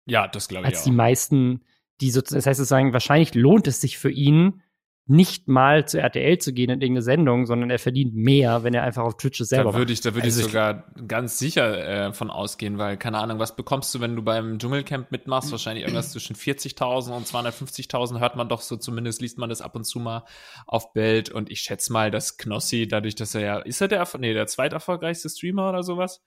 Ja, 0.06 0.28
das 0.28 0.48
glaube 0.48 0.68
ich 0.68 0.74
als 0.74 0.82
auch. 0.82 0.84
die 0.86 0.92
meisten, 0.92 1.62
die 2.02 2.12
so, 2.12 2.22
das 2.22 2.34
heißt 2.46 2.58
sozusagen, 2.58 2.94
wahrscheinlich 2.94 3.34
lohnt 3.36 3.68
es 3.68 3.82
sich 3.82 3.98
für 3.98 4.12
ihn, 4.12 4.62
nicht 5.10 5.48
mal 5.48 5.88
zu 5.88 6.00
RTL 6.00 6.38
zu 6.38 6.54
gehen 6.54 6.70
in 6.70 6.82
irgendeine 6.82 7.02
Sendung, 7.02 7.46
sondern 7.46 7.70
er 7.70 7.80
verdient 7.80 8.14
mehr, 8.14 8.64
wenn 8.64 8.74
er 8.74 8.84
einfach 8.84 9.04
auf 9.04 9.16
Twitch 9.18 9.40
es 9.40 9.50
selber 9.50 9.72
Da 9.72 9.78
würde 9.78 9.94
ich, 9.94 10.02
da 10.02 10.14
würde 10.14 10.26
Also 10.26 10.40
ich 10.42 10.46
ich- 10.46 10.52
sogar 10.52 10.84
ganz 11.08 11.40
sicher 11.40 12.08
äh, 12.08 12.14
von 12.14 12.30
ausgehen, 12.30 12.78
weil, 12.78 12.98
keine 12.98 13.20
Ahnung, 13.20 13.40
was 13.40 13.56
bekommst 13.56 13.96
du, 13.96 14.02
wenn 14.02 14.16
du 14.16 14.22
beim 14.22 14.60
Dschungelcamp 14.60 15.12
mitmachst? 15.12 15.52
Wahrscheinlich 15.52 15.84
irgendwas 15.86 16.12
zwischen 16.12 16.36
40.000 16.36 17.12
und 17.16 17.26
250.000 17.26 18.20
hört 18.20 18.36
man 18.36 18.50
doch 18.50 18.62
so, 18.62 18.76
zumindest 18.78 19.22
liest 19.22 19.38
man 19.38 19.50
das 19.50 19.62
ab 19.62 19.76
und 19.76 19.86
zu 19.86 20.00
mal 20.00 20.24
auf 20.66 20.94
Bild. 20.94 21.30
Und 21.30 21.50
ich 21.50 21.62
schätze 21.62 21.94
mal, 21.94 22.12
dass 22.12 22.38
Knossi, 22.38 22.88
dadurch, 22.88 23.16
dass 23.16 23.34
er 23.34 23.42
ja, 23.42 23.58
ist 23.60 23.80
er 23.82 23.88
der, 23.88 24.08
nee, 24.20 24.34
der 24.34 24.48
zweiterfolgreichste 24.48 25.30
Streamer 25.30 25.70
oder 25.70 25.84
sowas? 25.84 26.22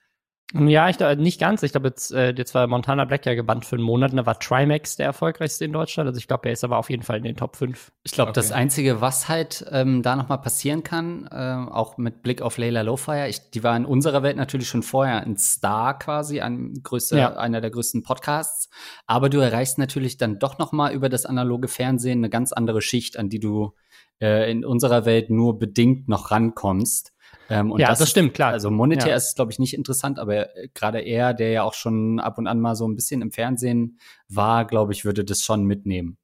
Ja, 0.53 0.89
ich 0.89 0.97
glaube 0.99 1.17
nicht 1.23 1.39
ganz. 1.39 1.63
Ich 1.63 1.71
glaube, 1.71 1.89
jetzt, 1.89 2.11
äh, 2.13 2.31
jetzt 2.37 2.55
war 2.57 2.67
Montana 2.67 3.05
Black 3.05 3.25
ja 3.25 3.35
gebannt 3.35 3.65
für 3.65 3.77
einen 3.77 3.85
Monat. 3.85 4.11
und 4.11 4.17
Da 4.17 4.27
war 4.27 4.37
Trimax 4.39 4.97
der 4.97 5.07
erfolgreichste 5.07 5.65
in 5.65 5.73
Deutschland. 5.73 6.09
Also 6.09 6.19
ich 6.19 6.27
glaube, 6.27 6.49
er 6.49 6.53
ist 6.53 6.65
aber 6.65 6.79
auf 6.79 6.91
jeden 6.91 7.05
Fall 7.05 7.19
in 7.19 7.23
den 7.23 7.37
Top 7.37 7.55
5. 7.55 7.93
Ich 8.03 8.11
glaube, 8.11 8.33
das 8.33 8.51
Okay. 8.51 8.59
Einzige, 8.61 9.01
was 9.01 9.29
halt 9.29 9.65
ähm, 9.71 10.03
da 10.03 10.17
noch 10.17 10.29
mal 10.29 10.39
passieren 10.39 10.83
kann, 10.83 11.29
ähm, 11.33 11.69
auch 11.69 11.99
mit 11.99 12.23
Blick 12.23 12.43
auf 12.43 12.59
Layla 12.59 12.81
Lowfire, 12.83 13.29
ich, 13.29 13.51
die 13.53 13.63
war 13.63 13.77
in 13.77 13.85
unserer 13.85 14.25
Welt 14.25 14.37
natürlich 14.37 14.67
schon 14.69 14.83
vorher 14.83 15.21
ein 15.21 15.37
Star 15.37 15.97
quasi, 15.99 16.41
ein 16.41 16.75
größter, 16.83 17.17
Ja. 17.17 17.37
einer 17.37 17.61
der 17.61 17.71
größten 17.71 18.03
Podcasts. 18.03 18.71
Aber 19.07 19.29
du 19.29 19.39
erreichst 19.39 19.79
natürlich 19.79 20.17
dann 20.17 20.41
doch 20.41 20.59
noch 20.59 20.73
mal 20.73 20.93
über 20.93 21.09
das 21.09 21.27
analoge 21.27 21.69
Fernsehen 21.69 22.19
eine 22.19 22.29
ganz 22.31 22.53
andere 22.53 22.83
Schicht, 22.83 23.17
an 23.19 23.29
die 23.29 23.39
du 23.39 23.73
äh, 24.21 24.51
in 24.51 24.65
unserer 24.65 25.05
Welt 25.05 25.31
nur 25.31 25.61
bedingt 25.61 26.09
noch 26.09 26.33
rankommst. 26.33 27.13
Ähm, 27.51 27.73
und 27.73 27.81
Ja, 27.81 27.89
das 27.89 28.09
stimmt, 28.09 28.33
klar. 28.35 28.53
Also 28.53 28.71
monetär 28.71 29.09
Ja. 29.11 29.17
ist 29.17 29.29
es, 29.29 29.35
glaube 29.35 29.51
ich, 29.53 29.59
nicht 29.59 29.75
interessant, 29.75 30.19
aber 30.19 30.57
äh, 30.57 30.69
gerade 30.73 31.01
er, 31.01 31.35
der 31.35 31.51
ja 31.51 31.63
auch 31.65 31.75
schon 31.75 32.21
ab 32.21 32.39
und 32.39 32.47
an 32.47 32.61
mal 32.61 32.77
so 32.77 32.87
ein 32.89 32.95
bisschen 32.95 33.21
im 33.23 33.33
Fernsehen 33.33 33.99
war, 34.29 34.65
glaube 34.67 34.93
ich, 34.93 35.05
würde 35.05 35.25
das 35.25 35.43
schon 35.43 35.65
mitnehmen. 35.65 36.17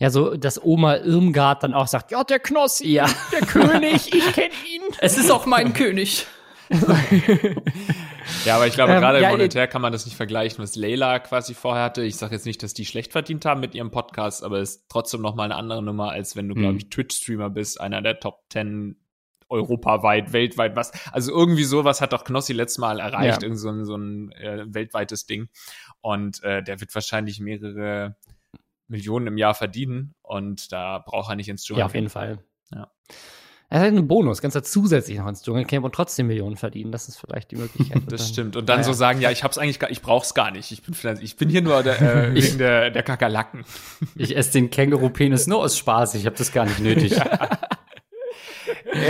Ja, 0.00 0.10
so, 0.10 0.36
dass 0.36 0.62
Oma 0.62 0.96
Irmgard 0.98 1.62
dann 1.62 1.74
auch 1.74 1.86
sagt, 1.88 2.10
ja, 2.12 2.22
der 2.24 2.38
Knossi, 2.40 2.88
Ja. 2.88 3.06
der 3.32 3.40
König, 3.46 4.14
ich 4.14 4.32
kenne 4.32 4.54
ihn. 4.72 4.82
Es 5.00 5.16
ist 5.18 5.30
auch 5.30 5.46
mein 5.46 5.72
König. 5.72 6.26
Ja, 8.44 8.56
aber 8.56 8.66
ich 8.66 8.74
glaube, 8.74 8.92
Ähm, 8.92 9.00
gerade 9.00 9.22
ja, 9.22 9.30
monetär 9.30 9.66
kann 9.68 9.80
man 9.82 9.90
das 9.92 10.04
nicht 10.04 10.16
vergleichen, 10.16 10.62
was 10.62 10.76
Leila 10.76 11.18
quasi 11.18 11.54
vorher 11.54 11.82
hatte. 11.84 12.02
Ich 12.02 12.16
sage 12.16 12.34
jetzt 12.34 12.44
nicht, 12.44 12.62
dass 12.62 12.74
die 12.74 12.84
schlecht 12.84 13.12
verdient 13.12 13.44
haben 13.46 13.60
mit 13.60 13.74
ihrem 13.74 13.90
Podcast, 13.90 14.44
aber 14.44 14.58
es 14.60 14.76
ist 14.76 14.84
trotzdem 14.90 15.22
noch 15.22 15.34
mal 15.34 15.44
eine 15.44 15.56
andere 15.56 15.82
Nummer, 15.82 16.10
als 16.10 16.36
wenn 16.36 16.46
du, 16.48 16.54
Mhm. 16.54 16.60
glaube 16.60 16.76
ich, 16.78 16.90
Twitch-Streamer 16.90 17.48
bist, 17.50 17.80
einer 17.80 18.02
der 18.02 18.20
Top 18.20 18.40
10 18.52 18.96
europaweit, 19.48 20.32
weltweit, 20.32 20.76
was. 20.76 20.92
Also 21.12 21.32
irgendwie 21.32 21.64
sowas 21.64 22.00
hat 22.00 22.12
doch 22.12 22.24
Knossi 22.24 22.52
letztes 22.52 22.78
Mal 22.78 23.00
erreicht, 23.00 23.42
Ja. 23.42 23.46
irgend 23.46 23.58
so 23.58 23.68
ein, 23.70 23.84
so 23.84 23.96
ein 23.96 24.32
äh, 24.32 24.64
weltweites 24.68 25.26
Ding. 25.26 25.48
Und 26.00 26.42
äh, 26.44 26.62
der 26.62 26.80
wird 26.80 26.94
wahrscheinlich 26.94 27.40
mehrere 27.40 28.16
Millionen 28.88 29.26
im 29.26 29.36
Jahr 29.38 29.54
verdienen 29.54 30.14
und 30.22 30.72
da 30.72 30.98
braucht 30.98 31.30
er 31.30 31.36
nicht 31.36 31.48
ins 31.48 31.64
Dschungel. 31.64 31.80
Ja, 31.80 31.86
auf 31.86 31.94
jeden 31.94 32.08
Fall. 32.08 32.38
Ja. 32.74 32.90
Er 33.70 33.80
hat 33.80 33.88
einen 33.88 34.08
Bonus, 34.08 34.40
ganz 34.40 34.54
zusätzlich 34.62 35.18
noch 35.18 35.26
ins 35.28 35.42
Dschungelcamp 35.42 35.84
und 35.84 35.94
trotzdem 35.94 36.26
Millionen 36.28 36.56
verdienen. 36.56 36.90
Das 36.90 37.06
ist 37.06 37.18
vielleicht 37.18 37.50
die 37.50 37.56
Möglichkeit. 37.56 38.00
Das 38.08 38.22
dann- 38.22 38.32
stimmt. 38.32 38.56
Und 38.56 38.66
dann 38.70 38.78
Ja, 38.78 38.84
so 38.84 38.94
sagen, 38.94 39.20
ja, 39.20 39.30
ich 39.30 39.44
hab's 39.44 39.58
eigentlich 39.58 39.78
gar, 39.78 39.90
ich 39.90 40.00
brauch's 40.00 40.32
gar 40.32 40.50
nicht. 40.50 40.72
Ich 40.72 40.82
bin, 40.82 40.94
vielleicht- 40.94 41.22
ich 41.22 41.36
bin 41.36 41.50
hier 41.50 41.60
nur 41.60 41.82
der, 41.82 42.00
äh, 42.00 42.32
Ich- 42.38 42.46
wegen 42.46 42.58
der, 42.58 42.90
der 42.90 43.02
Kakerlaken. 43.02 43.66
Ich 44.16 44.34
esse 44.34 44.52
den 44.52 44.70
Känguru-Penis 44.70 45.46
nur 45.48 45.58
aus 45.58 45.76
Spaß. 45.76 46.14
Ich 46.14 46.24
habe 46.24 46.36
das 46.36 46.50
gar 46.52 46.64
nicht 46.64 46.80
nötig. 46.80 47.12
Ja, 47.18 47.57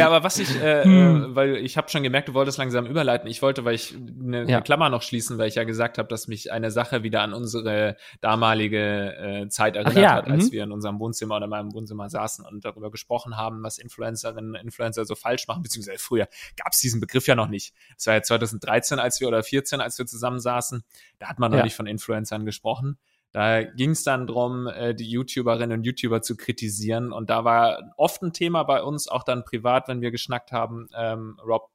aber 0.06 0.22
was 0.24 0.38
ich, 0.38 0.60
äh, 0.60 0.84
Hm. 0.84 1.32
äh, 1.32 1.34
weil 1.34 1.56
ich 1.56 1.76
habe 1.76 1.88
schon 1.88 2.02
gemerkt, 2.02 2.28
du 2.28 2.34
wolltest 2.34 2.58
langsam 2.58 2.86
überleiten. 2.86 3.28
Ich 3.28 3.42
wollte, 3.42 3.64
weil 3.64 3.74
ich 3.74 3.94
eine, 3.96 4.48
Ja. 4.48 4.60
Klammer 4.60 4.88
noch 4.90 5.02
schließen, 5.02 5.38
weil 5.38 5.48
ich 5.48 5.54
ja 5.56 5.64
gesagt 5.64 5.98
habe, 5.98 6.08
dass 6.08 6.28
mich 6.28 6.52
eine 6.52 6.70
Sache 6.70 7.02
wieder 7.02 7.22
an 7.22 7.32
unsere 7.34 7.96
damalige 8.20 9.14
äh, 9.16 9.48
Zeit 9.48 9.76
erinnert 9.76 9.96
ja, 9.96 10.12
hat, 10.14 10.28
als 10.30 10.46
mhm. 10.46 10.52
wir 10.52 10.64
in 10.64 10.72
unserem 10.72 10.98
Wohnzimmer 11.00 11.36
oder 11.36 11.44
in 11.44 11.50
meinem 11.50 11.72
Wohnzimmer 11.72 12.08
saßen 12.08 12.44
und 12.44 12.64
darüber 12.64 12.90
gesprochen 12.90 13.36
haben, 13.36 13.62
was 13.62 13.78
Influencerinnen 13.78 14.50
und 14.54 14.60
Influencer 14.60 15.04
so 15.04 15.14
falsch 15.14 15.46
machen, 15.48 15.62
beziehungsweise 15.62 15.98
früher 15.98 16.28
gab 16.56 16.72
es 16.72 16.80
diesen 16.80 17.00
Begriff 17.00 17.26
ja 17.26 17.34
noch 17.34 17.48
nicht. 17.48 17.74
Es 17.96 18.06
war 18.06 18.14
ja 18.14 18.22
2013, 18.22 18.98
als 18.98 19.20
wir 19.20 19.28
oder 19.28 19.42
14, 19.42 19.80
als 19.80 19.98
wir 19.98 20.06
zusammensaßen, 20.06 20.84
da 21.18 21.28
hat 21.28 21.38
man 21.38 21.50
noch 21.50 21.58
Ja. 21.58 21.64
nicht 21.64 21.74
von 21.76 21.86
Influencern 21.86 22.44
gesprochen. 22.44 22.98
Da 23.32 23.62
ging 23.62 23.90
es 23.90 24.04
dann 24.04 24.26
drum, 24.26 24.66
äh, 24.68 24.94
die 24.94 25.08
YouTuberinnen 25.08 25.78
und 25.78 25.84
YouTuber 25.84 26.22
zu 26.22 26.36
kritisieren. 26.36 27.12
Und 27.12 27.28
da 27.30 27.44
war 27.44 27.92
oft 27.96 28.22
ein 28.22 28.32
Thema 28.32 28.62
bei 28.62 28.82
uns, 28.82 29.06
auch 29.08 29.22
dann 29.22 29.44
privat, 29.44 29.86
wenn 29.88 30.00
wir 30.00 30.10
geschnackt 30.10 30.50
haben, 30.52 30.88
ähm, 30.96 31.38
Rob, 31.46 31.70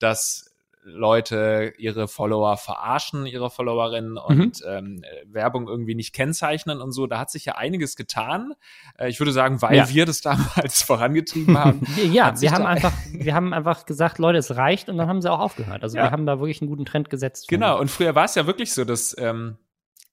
dass 0.00 0.54
Leute 0.84 1.74
ihre 1.76 2.08
Follower 2.08 2.56
verarschen, 2.56 3.26
ihre 3.26 3.50
Followerinnen 3.50 4.16
und 4.16 4.62
ähm, 4.66 5.02
äh, 5.02 5.32
Werbung 5.32 5.68
irgendwie 5.68 5.94
nicht 5.94 6.14
kennzeichnen 6.14 6.80
und 6.80 6.92
so. 6.92 7.06
Da 7.06 7.18
hat 7.18 7.30
sich 7.30 7.44
ja 7.44 7.56
einiges 7.56 7.94
getan. 7.94 8.54
Äh, 8.98 9.08
ich 9.10 9.20
würde 9.20 9.32
sagen, 9.32 9.60
weil 9.60 9.76
Ja. 9.76 9.88
wir 9.90 10.06
das 10.06 10.20
damals 10.22 10.82
vorangetrieben 10.82 11.58
haben. 11.58 11.86
Ja, 12.12 12.40
wir 12.40 12.52
haben 12.52 12.64
einfach, 12.64 12.92
wir 13.12 13.34
haben 13.34 13.52
einfach 13.52 13.84
gesagt, 13.86 14.18
Leute, 14.18 14.38
es 14.38 14.56
reicht 14.56 14.88
und 14.88 14.96
dann 14.96 15.08
haben 15.08 15.20
sie 15.20 15.30
auch 15.30 15.40
aufgehört. 15.40 15.82
Also 15.82 15.98
Ja. 15.98 16.04
wir 16.04 16.10
haben 16.10 16.26
da 16.26 16.38
wirklich 16.40 16.62
einen 16.62 16.70
guten 16.70 16.86
Trend 16.86 17.10
gesetzt. 17.10 17.48
Genau, 17.48 17.78
und 17.78 17.90
früher 17.90 18.14
war 18.14 18.24
es 18.24 18.34
ja 18.34 18.46
wirklich 18.46 18.72
so, 18.72 18.84
dass 18.84 19.14
ähm, 19.18 19.58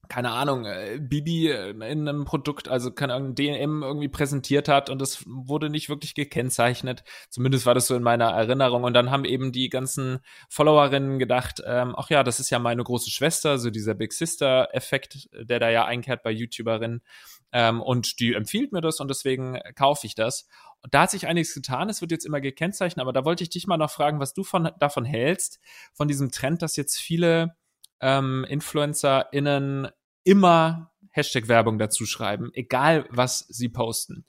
keine 0.09 0.31
Ahnung, 0.31 0.65
äh, 0.65 0.99
Bibi 0.99 1.49
äh, 1.49 1.69
in 1.71 1.81
einem 1.81 2.25
Produkt, 2.25 2.67
also 2.67 2.91
keine 2.91 3.13
Ahnung, 3.13 3.35
DM 3.35 3.83
irgendwie 3.83 4.07
präsentiert 4.07 4.67
hat 4.67 4.89
und 4.89 4.99
das 4.99 5.23
wurde 5.25 5.69
nicht 5.69 5.89
wirklich 5.89 6.15
gekennzeichnet. 6.15 7.03
Zumindest 7.29 7.65
war 7.65 7.73
das 7.73 7.87
so 7.87 7.95
in 7.95 8.03
meiner 8.03 8.29
Erinnerung. 8.29 8.83
Und 8.83 8.93
dann 8.93 9.11
haben 9.11 9.25
eben 9.25 9.51
die 9.51 9.69
ganzen 9.69 10.19
Followerinnen 10.49 11.19
gedacht, 11.19 11.61
ähm, 11.65 11.93
ach 11.97 12.09
ja, 12.09 12.23
das 12.23 12.39
ist 12.39 12.49
ja 12.49 12.59
meine 12.59 12.83
große 12.83 13.09
Schwester, 13.09 13.57
so 13.57 13.69
dieser 13.69 13.93
Big 13.93 14.13
Sister-Effekt, 14.13 15.29
der 15.33 15.59
da 15.59 15.69
ja 15.69 15.85
einkehrt 15.85 16.23
bei 16.23 16.31
YouTuberinnen. 16.31 17.01
Ähm, 17.51 17.81
und 17.81 18.19
die 18.19 18.33
empfiehlt 18.33 18.71
mir 18.71 18.81
das 18.81 18.99
und 18.99 19.07
deswegen 19.07 19.59
kaufe 19.75 20.07
ich 20.07 20.15
das. 20.15 20.47
Und 20.81 20.93
da 20.93 21.01
hat 21.01 21.11
sich 21.11 21.27
einiges 21.27 21.53
getan. 21.53 21.89
Es 21.89 22.01
wird 22.01 22.11
jetzt 22.11 22.25
immer 22.25 22.41
gekennzeichnet, 22.41 23.01
aber 23.01 23.13
da 23.13 23.25
wollte 23.25 23.43
ich 23.43 23.49
dich 23.49 23.65
mal 23.65 23.77
noch 23.77 23.91
fragen, 23.91 24.19
was 24.19 24.33
du 24.33 24.43
von, 24.43 24.69
davon 24.79 25.05
hältst, 25.05 25.59
von 25.93 26.07
diesem 26.07 26.31
Trend, 26.31 26.61
dass 26.61 26.75
jetzt 26.75 26.99
viele 26.99 27.55
ähm, 28.01 28.45
InfluencerInnen 28.47 29.89
immer 30.23 30.91
Hashtag-Werbung 31.12 31.79
dazu 31.79 32.05
schreiben, 32.05 32.51
egal 32.53 33.05
was 33.10 33.39
sie 33.49 33.69
posten. 33.69 34.25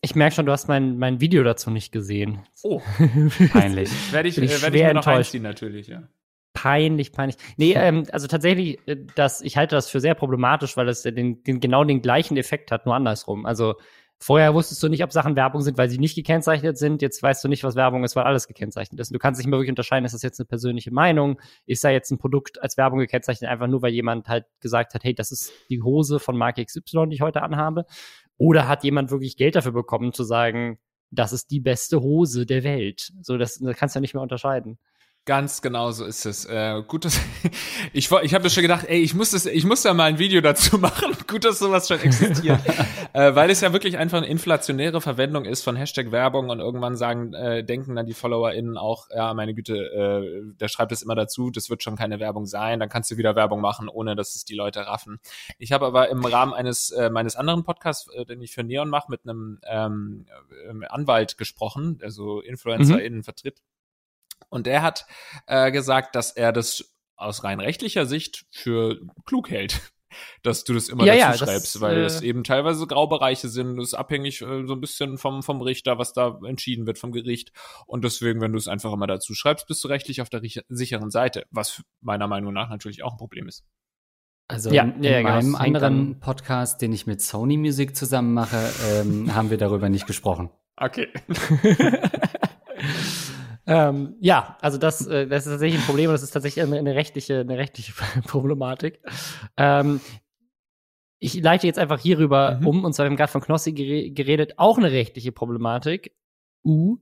Ich 0.00 0.14
merke 0.16 0.34
schon, 0.34 0.46
du 0.46 0.52
hast 0.52 0.66
mein, 0.66 0.98
mein 0.98 1.20
Video 1.20 1.44
dazu 1.44 1.70
nicht 1.70 1.92
gesehen. 1.92 2.42
Oh, 2.62 2.80
peinlich. 3.52 3.90
werde 4.12 4.28
ich, 4.28 4.38
ich, 4.38 4.50
äh, 4.50 4.62
werd 4.62 4.74
ich 4.74 4.82
mir 4.82 4.94
noch 4.94 5.06
einziehen, 5.06 5.42
natürlich, 5.42 5.86
ja. 5.86 6.08
Peinlich, 6.54 7.12
peinlich. 7.12 7.36
Nee, 7.56 7.72
ähm, 7.76 8.04
also 8.10 8.26
tatsächlich, 8.26 8.80
äh, 8.86 8.96
das, 9.14 9.42
ich 9.42 9.56
halte 9.56 9.76
das 9.76 9.88
für 9.88 10.00
sehr 10.00 10.14
problematisch, 10.14 10.76
weil 10.76 10.88
es 10.88 11.02
den, 11.02 11.42
den, 11.44 11.60
genau 11.60 11.84
den 11.84 12.02
gleichen 12.02 12.36
Effekt 12.36 12.72
hat, 12.72 12.84
nur 12.84 12.94
andersrum. 12.94 13.46
Also 13.46 13.76
Vorher 14.22 14.54
wusstest 14.54 14.80
du 14.80 14.88
nicht, 14.88 15.02
ob 15.02 15.10
Sachen 15.10 15.34
Werbung 15.34 15.62
sind, 15.62 15.76
weil 15.78 15.90
sie 15.90 15.98
nicht 15.98 16.14
gekennzeichnet 16.14 16.78
sind. 16.78 17.02
Jetzt 17.02 17.20
weißt 17.20 17.42
du 17.42 17.48
nicht, 17.48 17.64
was 17.64 17.74
Werbung 17.74 18.04
ist, 18.04 18.14
weil 18.14 18.22
alles 18.22 18.46
gekennzeichnet 18.46 19.00
ist. 19.00 19.10
Und 19.10 19.14
du 19.14 19.18
kannst 19.18 19.40
nicht 19.40 19.48
mehr 19.48 19.58
wirklich 19.58 19.70
unterscheiden, 19.70 20.04
ist 20.04 20.12
das 20.12 20.22
jetzt 20.22 20.38
eine 20.38 20.46
persönliche 20.46 20.92
Meinung? 20.92 21.40
Ist 21.66 21.82
da 21.82 21.90
jetzt 21.90 22.12
ein 22.12 22.18
Produkt 22.18 22.62
als 22.62 22.76
Werbung 22.76 23.00
gekennzeichnet, 23.00 23.50
einfach 23.50 23.66
nur, 23.66 23.82
weil 23.82 23.92
jemand 23.92 24.28
halt 24.28 24.46
gesagt 24.60 24.94
hat, 24.94 25.02
hey, 25.02 25.12
das 25.12 25.32
ist 25.32 25.52
die 25.70 25.82
Hose 25.82 26.20
von 26.20 26.36
Marke 26.36 26.64
XY, 26.64 27.08
die 27.08 27.16
ich 27.16 27.20
heute 27.20 27.42
anhabe? 27.42 27.84
Oder 28.36 28.68
hat 28.68 28.84
jemand 28.84 29.10
wirklich 29.10 29.36
Geld 29.36 29.56
dafür 29.56 29.72
bekommen, 29.72 30.12
zu 30.12 30.22
sagen, 30.22 30.78
das 31.10 31.32
ist 31.32 31.50
die 31.50 31.60
beste 31.60 32.00
Hose 32.00 32.46
der 32.46 32.62
Welt? 32.62 33.12
So, 33.22 33.36
das, 33.36 33.58
das 33.58 33.76
kannst 33.76 33.96
du 33.96 33.98
ja 33.98 34.02
nicht 34.02 34.14
mehr 34.14 34.22
unterscheiden. 34.22 34.78
Ganz 35.24 35.62
genau 35.62 35.92
so 35.92 36.04
ist 36.04 36.26
es. 36.26 36.46
Äh, 36.46 36.82
gut, 36.88 37.04
dass 37.04 37.20
ich 37.92 38.10
ich 38.10 38.34
habe 38.34 38.50
schon 38.50 38.62
gedacht, 38.62 38.86
ey, 38.88 39.00
ich 39.00 39.14
muss 39.14 39.30
das, 39.30 39.46
ich 39.46 39.64
muss 39.64 39.82
da 39.82 39.94
mal 39.94 40.06
ein 40.06 40.18
Video 40.18 40.40
dazu 40.40 40.78
machen. 40.80 41.16
gut, 41.28 41.44
dass 41.44 41.60
sowas 41.60 41.86
schon 41.86 42.00
existiert, 42.00 42.58
äh, 43.12 43.32
weil 43.32 43.48
es 43.48 43.60
ja 43.60 43.72
wirklich 43.72 43.98
einfach 43.98 44.18
eine 44.18 44.26
inflationäre 44.26 45.00
Verwendung 45.00 45.44
ist 45.44 45.62
von 45.62 45.76
Hashtag 45.76 46.10
Werbung 46.10 46.50
und 46.50 46.58
irgendwann 46.58 46.96
sagen, 46.96 47.34
äh, 47.34 47.62
denken 47.62 47.94
dann 47.94 48.06
die 48.06 48.14
FollowerInnen 48.14 48.76
auch, 48.76 49.10
ja, 49.14 49.32
meine 49.32 49.54
Güte, 49.54 49.76
äh, 49.76 50.56
der 50.58 50.66
schreibt 50.66 50.90
es 50.90 51.02
immer 51.02 51.14
dazu, 51.14 51.50
das 51.50 51.70
wird 51.70 51.84
schon 51.84 51.94
keine 51.94 52.18
Werbung 52.18 52.44
sein, 52.46 52.80
dann 52.80 52.88
kannst 52.88 53.08
du 53.12 53.16
wieder 53.16 53.36
Werbung 53.36 53.60
machen, 53.60 53.88
ohne 53.88 54.16
dass 54.16 54.34
es 54.34 54.44
die 54.44 54.56
Leute 54.56 54.88
raffen. 54.88 55.20
Ich 55.56 55.70
habe 55.70 55.86
aber 55.86 56.08
im 56.08 56.24
Rahmen 56.24 56.52
eines 56.52 56.90
äh, 56.90 57.10
meines 57.10 57.36
anderen 57.36 57.62
Podcasts, 57.62 58.08
äh, 58.12 58.24
den 58.24 58.42
ich 58.42 58.50
für 58.50 58.64
Neon 58.64 58.88
mache, 58.88 59.08
mit 59.08 59.20
einem 59.22 59.60
ähm, 59.70 60.26
äh, 60.66 60.86
Anwalt 60.86 61.38
gesprochen, 61.38 61.98
der 61.98 62.10
so 62.10 62.40
InfluencerInnen 62.40 63.20
mhm. 63.20 63.24
vertritt 63.24 63.62
und 64.52 64.66
er 64.66 64.82
hat 64.82 65.06
äh, 65.46 65.72
gesagt, 65.72 66.14
dass 66.14 66.30
er 66.30 66.52
das 66.52 66.94
aus 67.16 67.42
rein 67.42 67.58
rechtlicher 67.58 68.04
Sicht 68.04 68.44
für 68.50 69.00
klug 69.24 69.48
hält, 69.50 69.80
dass 70.42 70.64
du 70.64 70.74
das 70.74 70.90
immer 70.90 71.06
ja, 71.06 71.14
dazu 71.14 71.26
ja, 71.26 71.46
schreibst, 71.46 71.74
das, 71.76 71.80
weil 71.80 71.96
äh, 71.96 72.04
es 72.04 72.20
eben 72.20 72.44
teilweise 72.44 72.86
Graubereiche 72.86 73.48
sind, 73.48 73.78
das 73.78 73.88
ist 73.88 73.94
abhängig 73.94 74.42
äh, 74.42 74.66
so 74.66 74.74
ein 74.74 74.80
bisschen 74.80 75.16
vom, 75.16 75.42
vom 75.42 75.62
Richter, 75.62 75.96
was 75.98 76.12
da 76.12 76.38
entschieden 76.46 76.86
wird 76.86 76.98
vom 76.98 77.12
Gericht. 77.12 77.52
Und 77.86 78.04
deswegen, 78.04 78.42
wenn 78.42 78.52
du 78.52 78.58
es 78.58 78.68
einfach 78.68 78.92
immer 78.92 79.06
dazu 79.06 79.32
schreibst, 79.32 79.66
bist 79.66 79.82
du 79.84 79.88
rechtlich 79.88 80.20
auf 80.20 80.28
der 80.28 80.42
sicheren 80.68 81.10
Seite, 81.10 81.46
was 81.50 81.82
meiner 82.02 82.28
Meinung 82.28 82.52
nach 82.52 82.68
natürlich 82.68 83.02
auch 83.02 83.12
ein 83.12 83.18
Problem 83.18 83.48
ist. 83.48 83.64
Also 84.48 84.70
ja, 84.70 84.82
in, 84.82 85.02
in 85.02 85.04
ja, 85.04 85.22
meinem 85.22 85.54
anderen 85.54 86.20
Podcast, 86.20 86.82
den 86.82 86.92
ich 86.92 87.06
mit 87.06 87.22
Sony 87.22 87.56
Music 87.56 87.96
zusammen 87.96 88.34
mache, 88.34 88.70
ähm, 88.90 89.34
haben 89.34 89.48
wir 89.48 89.56
darüber 89.56 89.88
nicht 89.88 90.06
gesprochen. 90.06 90.50
Okay. 90.76 91.08
Ähm, 93.66 94.16
ja, 94.20 94.56
also 94.60 94.78
das, 94.78 95.06
äh, 95.06 95.26
das 95.26 95.46
ist 95.46 95.52
tatsächlich 95.52 95.80
ein 95.80 95.86
Problem 95.86 96.08
und 96.08 96.14
das 96.14 96.22
ist 96.22 96.32
tatsächlich 96.32 96.64
eine, 96.64 96.78
eine 96.78 96.94
rechtliche, 96.94 97.40
eine 97.40 97.56
rechtliche 97.56 97.92
Problematik. 98.26 99.00
Ähm, 99.56 100.00
ich 101.18 101.40
leite 101.40 101.68
jetzt 101.68 101.78
einfach 101.78 102.00
hierüber 102.00 102.58
mhm. 102.60 102.66
um, 102.66 102.84
und 102.84 102.92
zwar 102.92 103.06
haben 103.06 103.12
wir 103.12 103.18
gerade 103.18 103.30
von 103.30 103.42
Knossi 103.42 103.72
geredet, 103.72 104.54
auch 104.56 104.78
eine 104.78 104.90
rechtliche 104.90 105.30
Problematik. 105.30 106.16
Uh. 106.64 106.98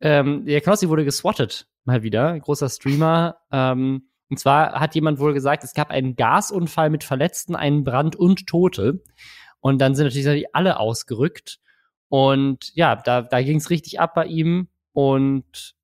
Ähm, 0.00 0.44
der 0.44 0.60
Knossi 0.60 0.88
wurde 0.88 1.04
geswattet, 1.04 1.68
mal 1.84 2.02
wieder, 2.02 2.38
großer 2.38 2.68
Streamer. 2.68 3.36
Ähm, 3.52 4.08
und 4.28 4.38
zwar 4.38 4.78
hat 4.78 4.94
jemand 4.94 5.18
wohl 5.18 5.34
gesagt, 5.34 5.64
es 5.64 5.74
gab 5.74 5.90
einen 5.90 6.14
Gasunfall 6.16 6.90
mit 6.90 7.04
Verletzten, 7.04 7.56
einen 7.56 7.84
Brand 7.84 8.16
und 8.16 8.46
Tote. 8.46 9.02
Und 9.60 9.80
dann 9.80 9.94
sind 9.94 10.06
natürlich 10.06 10.54
alle 10.54 10.78
ausgerückt. 10.78 11.58
Und 12.08 12.72
ja, 12.74 12.96
da, 12.96 13.22
da 13.22 13.42
ging 13.42 13.58
es 13.58 13.70
richtig 13.70 14.00
ab 14.00 14.14
bei 14.14 14.26
ihm. 14.26 14.68
Und 14.92 15.74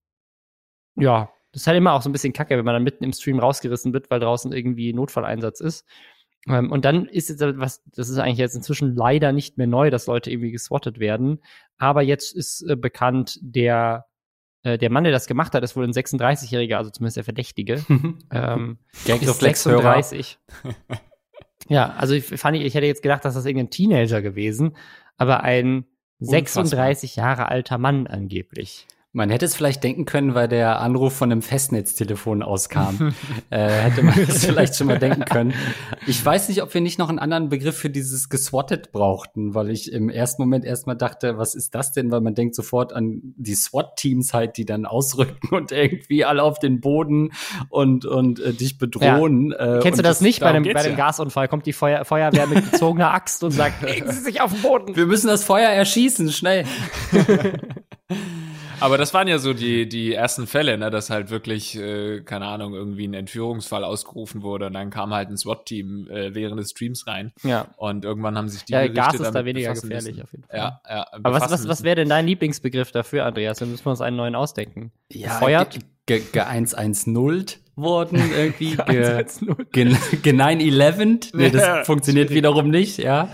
ja, 0.96 1.30
das 1.52 1.62
ist 1.62 1.66
halt 1.66 1.78
immer 1.78 1.94
auch 1.94 2.02
so 2.02 2.08
ein 2.08 2.12
bisschen 2.12 2.32
kacke, 2.32 2.56
wenn 2.56 2.64
man 2.64 2.74
dann 2.74 2.82
mitten 2.82 3.04
im 3.04 3.12
Stream 3.12 3.38
rausgerissen 3.38 3.92
wird, 3.92 4.10
weil 4.10 4.20
draußen 4.20 4.52
irgendwie 4.52 4.92
Notfalleinsatz 4.92 5.60
ist. 5.60 5.86
Ähm, 6.48 6.70
und 6.70 6.84
dann 6.84 7.06
ist 7.06 7.28
jetzt 7.28 7.40
was, 7.40 7.82
das 7.86 8.08
ist 8.08 8.18
eigentlich 8.18 8.38
jetzt 8.38 8.54
inzwischen 8.54 8.94
leider 8.94 9.32
nicht 9.32 9.58
mehr 9.58 9.66
neu, 9.66 9.90
dass 9.90 10.06
Leute 10.06 10.30
irgendwie 10.30 10.52
geswattet 10.52 10.98
werden. 10.98 11.40
Aber 11.78 12.02
jetzt 12.02 12.34
ist 12.34 12.62
äh, 12.62 12.76
bekannt, 12.76 13.38
der, 13.40 14.06
äh, 14.62 14.78
der 14.78 14.90
Mann, 14.90 15.04
der 15.04 15.12
das 15.12 15.26
gemacht 15.26 15.54
hat, 15.54 15.64
ist 15.64 15.76
wohl 15.76 15.84
ein 15.84 15.92
36-Jähriger, 15.92 16.76
also 16.76 16.90
zumindest 16.90 17.16
der 17.16 17.24
Verdächtige. 17.24 17.84
ähm, 18.30 18.78
ist 19.22 19.40
36. 19.40 20.38
ja, 21.68 21.90
also 21.96 22.14
ich 22.14 22.24
fand, 22.24 22.56
ich 22.56 22.74
hätte 22.74 22.86
jetzt 22.86 23.02
gedacht, 23.02 23.24
dass 23.24 23.34
das 23.34 23.46
irgendein 23.46 23.70
Teenager 23.70 24.22
gewesen, 24.22 24.76
aber 25.16 25.42
ein 25.42 25.86
Unfassbar. 26.18 26.66
36 26.66 27.16
Jahre 27.16 27.48
alter 27.48 27.78
Mann 27.78 28.06
angeblich. 28.06 28.86
Man 29.16 29.30
hätte 29.30 29.46
es 29.46 29.54
vielleicht 29.56 29.82
denken 29.82 30.04
können, 30.04 30.34
weil 30.34 30.46
der 30.46 30.78
Anruf 30.80 31.14
von 31.14 31.32
einem 31.32 31.40
Festnetztelefon 31.40 32.42
auskam. 32.42 33.14
äh, 33.50 33.66
hätte 33.66 34.02
man 34.02 34.14
das 34.26 34.44
vielleicht 34.44 34.76
schon 34.76 34.88
mal 34.88 34.98
denken 34.98 35.24
können. 35.24 35.54
Ich 36.06 36.22
weiß 36.22 36.50
nicht, 36.50 36.62
ob 36.62 36.74
wir 36.74 36.82
nicht 36.82 36.98
noch 36.98 37.08
einen 37.08 37.18
anderen 37.18 37.48
Begriff 37.48 37.78
für 37.78 37.88
dieses 37.88 38.28
geswattet 38.28 38.92
brauchten, 38.92 39.54
weil 39.54 39.70
ich 39.70 39.90
im 39.90 40.10
ersten 40.10 40.42
Moment 40.42 40.66
erstmal 40.66 40.98
dachte, 40.98 41.38
was 41.38 41.54
ist 41.54 41.74
das 41.74 41.92
denn? 41.92 42.10
Weil 42.10 42.20
man 42.20 42.34
denkt 42.34 42.54
sofort 42.54 42.92
an 42.92 43.22
die 43.38 43.54
SWAT-Teams 43.54 44.34
halt, 44.34 44.58
die 44.58 44.66
dann 44.66 44.84
ausrücken 44.84 45.48
und 45.54 45.72
irgendwie 45.72 46.26
alle 46.26 46.42
auf 46.42 46.58
den 46.58 46.82
Boden 46.82 47.32
und, 47.70 48.04
und 48.04 48.38
äh, 48.40 48.52
dich 48.52 48.76
bedrohen. 48.76 49.54
Ja. 49.58 49.78
Äh, 49.78 49.80
Kennst 49.80 49.98
du 49.98 50.02
das, 50.02 50.18
das 50.18 50.20
nicht? 50.20 50.40
Bei 50.40 50.52
dem, 50.52 50.64
bei 50.64 50.82
dem 50.82 50.92
ja. 50.92 50.96
Gasunfall 50.98 51.48
kommt 51.48 51.64
die 51.64 51.72
Feuer, 51.72 52.04
Feuerwehr 52.04 52.48
mit 52.48 52.70
gezogener 52.70 53.14
Axt 53.14 53.42
und 53.42 53.52
sagt, 53.52 53.80
legen 53.88 54.12
Sie 54.12 54.20
sich 54.20 54.42
auf 54.42 54.52
den 54.52 54.60
Boden. 54.60 54.94
Wir 54.94 55.06
müssen 55.06 55.28
das 55.28 55.42
Feuer 55.42 55.70
erschießen, 55.70 56.30
schnell. 56.32 56.66
Aber 58.80 58.98
das 58.98 59.14
waren 59.14 59.28
ja 59.28 59.38
so 59.38 59.54
die, 59.54 59.88
die 59.88 60.12
ersten 60.12 60.46
Fälle, 60.46 60.76
ne, 60.78 60.90
dass 60.90 61.10
halt 61.10 61.30
wirklich, 61.30 61.76
äh, 61.76 62.20
keine 62.20 62.46
Ahnung, 62.46 62.74
irgendwie 62.74 63.06
ein 63.06 63.14
Entführungsfall 63.14 63.84
ausgerufen 63.84 64.42
wurde 64.42 64.66
und 64.66 64.74
dann 64.74 64.90
kam 64.90 65.14
halt 65.14 65.28
ein 65.28 65.36
SWAT-Team 65.36 66.08
äh, 66.10 66.34
während 66.34 66.60
des 66.60 66.70
Streams 66.70 67.06
rein. 67.06 67.32
Ja. 67.42 67.68
Und 67.76 68.04
irgendwann 68.04 68.36
haben 68.36 68.48
sich 68.48 68.64
die 68.64 68.72
ja, 68.72 68.86
Gerichte 68.86 69.00
Gas 69.00 69.14
ist 69.14 69.32
da 69.32 69.44
weniger 69.44 69.72
gefährlich 69.72 70.16
müssen. 70.16 70.22
auf 70.22 70.32
jeden 70.32 70.44
Fall. 70.44 70.58
Ja, 70.58 70.80
ja. 70.88 71.06
Aber 71.12 71.32
was, 71.32 71.50
was, 71.50 71.68
was 71.68 71.82
wäre 71.82 71.96
denn 71.96 72.08
dein 72.08 72.26
Lieblingsbegriff 72.26 72.92
dafür, 72.92 73.24
Andreas? 73.24 73.58
Dann 73.58 73.70
müssen 73.70 73.84
wir 73.84 73.90
uns 73.90 74.00
einen 74.00 74.16
neuen 74.16 74.34
ausdenken. 74.34 74.92
Ja, 75.10 75.38
Gefeuert? 75.38 75.78
Ge-110 76.06 77.58
worden, 77.76 78.18
irgendwie 78.34 78.76
ge, 78.76 79.24
ge, 79.72 79.94
ge 80.22 80.32
9-11. 80.32 81.36
Nee, 81.36 81.50
das 81.50 81.62
ja, 81.62 81.84
funktioniert 81.84 82.30
wiederum 82.30 82.70
nicht, 82.70 82.98
ja. 82.98 83.28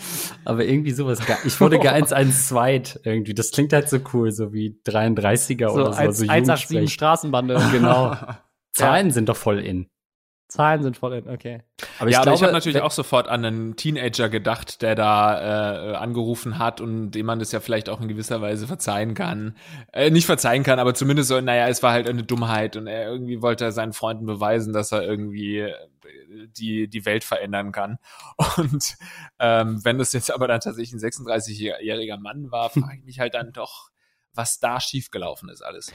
Aber 0.44 0.64
irgendwie 0.64 0.90
sowas. 0.90 1.20
Ich 1.44 1.60
wurde 1.60 1.78
ge 1.78 1.88
112 1.88 3.00
irgendwie. 3.04 3.34
Das 3.34 3.52
klingt 3.52 3.72
halt 3.72 3.88
so 3.88 3.98
cool, 4.12 4.32
so 4.32 4.52
wie 4.52 4.80
33er 4.84 5.68
so 5.68 5.74
oder 5.74 5.92
so. 5.92 5.98
1, 5.98 6.18
so 6.18 6.26
187 6.26 6.92
Straßenbande. 6.92 7.62
Genau. 7.70 8.16
Zahlen 8.72 9.08
ja. 9.08 9.12
sind 9.12 9.28
doch 9.28 9.36
voll 9.36 9.60
in. 9.60 9.86
Zahlen 10.52 10.82
sind 10.82 10.98
voll 10.98 11.14
in, 11.14 11.28
okay. 11.30 11.62
Aber 11.98 12.10
ich, 12.10 12.14
ja, 12.14 12.22
glaube, 12.22 12.36
ich 12.36 12.42
habe 12.42 12.52
natürlich 12.52 12.82
auch 12.82 12.90
sofort 12.90 13.26
an 13.26 13.42
einen 13.42 13.76
Teenager 13.76 14.28
gedacht, 14.28 14.82
der 14.82 14.94
da 14.94 15.92
äh, 15.92 15.96
angerufen 15.96 16.58
hat 16.58 16.82
und 16.82 17.12
dem 17.12 17.24
man 17.24 17.38
das 17.38 17.52
ja 17.52 17.60
vielleicht 17.60 17.88
auch 17.88 18.02
in 18.02 18.08
gewisser 18.08 18.42
Weise 18.42 18.66
verzeihen 18.66 19.14
kann. 19.14 19.56
Äh, 19.94 20.10
nicht 20.10 20.26
verzeihen 20.26 20.62
kann, 20.62 20.78
aber 20.78 20.92
zumindest 20.92 21.30
so, 21.30 21.40
naja, 21.40 21.68
es 21.68 21.82
war 21.82 21.92
halt 21.92 22.06
eine 22.06 22.22
Dummheit 22.22 22.76
und 22.76 22.86
er 22.86 23.06
irgendwie 23.06 23.40
wollte 23.40 23.64
er 23.64 23.72
seinen 23.72 23.94
Freunden 23.94 24.26
beweisen, 24.26 24.74
dass 24.74 24.92
er 24.92 25.02
irgendwie 25.02 25.60
äh, 25.60 25.72
die, 26.48 26.86
die 26.88 27.06
Welt 27.06 27.24
verändern 27.24 27.72
kann. 27.72 27.98
Und 28.56 28.96
ähm, 29.38 29.84
wenn 29.84 29.98
das 29.98 30.12
jetzt 30.12 30.32
aber 30.32 30.48
dann 30.48 30.60
tatsächlich 30.60 30.92
ein 30.92 31.10
36-jähriger 31.10 32.18
Mann 32.18 32.50
war, 32.50 32.70
frage 32.70 32.98
ich 32.98 33.04
mich 33.04 33.20
halt 33.20 33.34
dann 33.34 33.52
doch, 33.52 33.90
was 34.34 34.58
da 34.58 34.80
schiefgelaufen 34.80 35.48
ist 35.48 35.62
alles. 35.62 35.92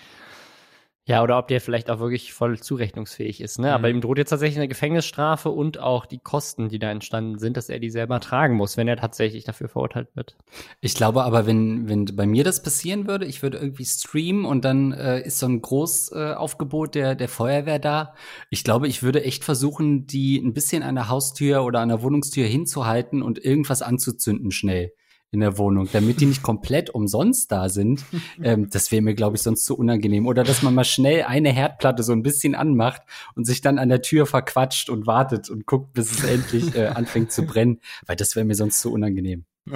Ja, 1.07 1.23
oder 1.23 1.37
ob 1.37 1.47
der 1.47 1.61
vielleicht 1.61 1.89
auch 1.89 1.99
wirklich 1.99 2.33
voll 2.33 2.59
zurechnungsfähig 2.59 3.39
ist. 3.39 3.59
Ne? 3.59 3.67
Mhm. 3.67 3.73
Aber 3.73 3.89
ihm 3.89 4.01
droht 4.01 4.17
jetzt 4.17 4.29
tatsächlich 4.29 4.57
eine 4.57 4.67
Gefängnisstrafe 4.67 5.49
und 5.49 5.79
auch 5.79 6.05
die 6.05 6.19
Kosten, 6.19 6.67
die 6.67 6.79
da 6.79 6.91
entstanden 6.91 7.39
sind, 7.39 7.55
dass 7.55 7.69
er 7.69 7.79
die 7.79 7.89
selber 7.89 8.19
tragen 8.19 8.55
muss, 8.55 8.75
wenn 8.75 8.89
er 8.89 8.97
tatsächlich 8.97 9.45
dafür 9.45 9.69
verurteilt 9.69 10.09
wird. 10.15 10.35
Ich 10.81 10.95
glaube 10.95 11.23
aber, 11.23 11.47
wenn, 11.47 11.87
wenn 11.87 12.05
bei 12.07 12.25
mir 12.25 12.43
das 12.43 12.61
passieren 12.61 13.07
würde, 13.07 13.25
ich 13.25 13.41
würde 13.41 13.57
irgendwie 13.57 13.85
streamen 13.85 14.43
und 14.43 14.65
dann 14.65 14.91
äh, 14.91 15.21
ist 15.21 15.39
so 15.39 15.45
ein 15.45 15.61
Großaufgebot 15.61 16.97
äh, 16.97 16.99
der, 16.99 17.15
der 17.15 17.29
Feuerwehr 17.29 17.79
da. 17.79 18.13
Ich 18.49 18.65
glaube, 18.65 18.89
ich 18.89 19.01
würde 19.01 19.23
echt 19.23 19.45
versuchen, 19.45 20.07
die 20.07 20.37
ein 20.37 20.53
bisschen 20.53 20.83
an 20.83 20.95
der 20.95 21.07
Haustür 21.07 21.63
oder 21.63 21.79
an 21.79 21.87
der 21.87 22.01
Wohnungstür 22.01 22.47
hinzuhalten 22.47 23.21
und 23.21 23.43
irgendwas 23.43 23.81
anzuzünden 23.81 24.51
schnell 24.51 24.91
in 25.31 25.41
der 25.41 25.57
Wohnung, 25.57 25.89
damit 25.91 26.21
die 26.21 26.25
nicht 26.25 26.41
komplett 26.41 26.89
umsonst 26.89 27.51
da 27.51 27.69
sind. 27.69 28.03
Ähm, 28.43 28.69
das 28.69 28.91
wäre 28.91 29.01
mir, 29.01 29.15
glaube 29.15 29.35
ich, 29.35 29.41
sonst 29.41 29.65
zu 29.65 29.75
unangenehm. 29.75 30.27
Oder 30.27 30.43
dass 30.43 30.61
man 30.61 30.75
mal 30.75 30.83
schnell 30.83 31.23
eine 31.23 31.49
Herdplatte 31.49 32.03
so 32.03 32.13
ein 32.13 32.21
bisschen 32.21 32.53
anmacht 32.53 33.01
und 33.35 33.45
sich 33.45 33.61
dann 33.61 33.79
an 33.79 33.89
der 33.89 34.01
Tür 34.03 34.27
verquatscht 34.27 34.89
und 34.89 35.07
wartet 35.07 35.49
und 35.49 35.65
guckt, 35.65 35.93
bis 35.93 36.11
es 36.11 36.23
endlich 36.23 36.75
äh, 36.75 36.87
anfängt 36.95 37.31
zu 37.31 37.43
brennen, 37.43 37.79
weil 38.05 38.15
das 38.15 38.35
wäre 38.35 38.45
mir 38.45 38.53
sonst 38.53 38.81
zu 38.81 38.91
unangenehm. 38.91 39.45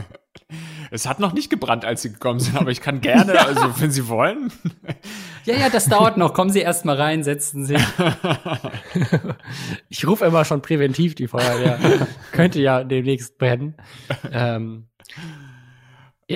Es 0.92 1.08
hat 1.08 1.20
noch 1.20 1.34
nicht 1.34 1.50
gebrannt, 1.50 1.86
als 1.86 2.02
Sie 2.02 2.12
gekommen 2.12 2.40
sind, 2.40 2.58
aber 2.58 2.72
ich 2.72 2.82
kann 2.82 3.00
gerne, 3.00 3.36
ja. 3.36 3.46
also 3.46 3.80
wenn 3.80 3.92
Sie 3.92 4.08
wollen. 4.10 4.52
Ja, 5.46 5.56
ja, 5.56 5.70
das 5.70 5.86
dauert 5.86 6.18
noch. 6.18 6.34
Kommen 6.34 6.50
Sie 6.50 6.60
erst 6.60 6.84
mal 6.84 6.96
rein, 6.96 7.24
setzen 7.24 7.66
Sie. 7.66 7.78
Ich 9.90 10.06
rufe 10.06 10.26
immer 10.26 10.44
schon 10.44 10.62
präventiv 10.62 11.16
die 11.16 11.28
Feuerwehr. 11.28 11.80
Könnte 12.32 12.62
ja 12.62 12.84
demnächst 12.84 13.38
brennen. 13.38 13.76
Ähm, 14.32 14.88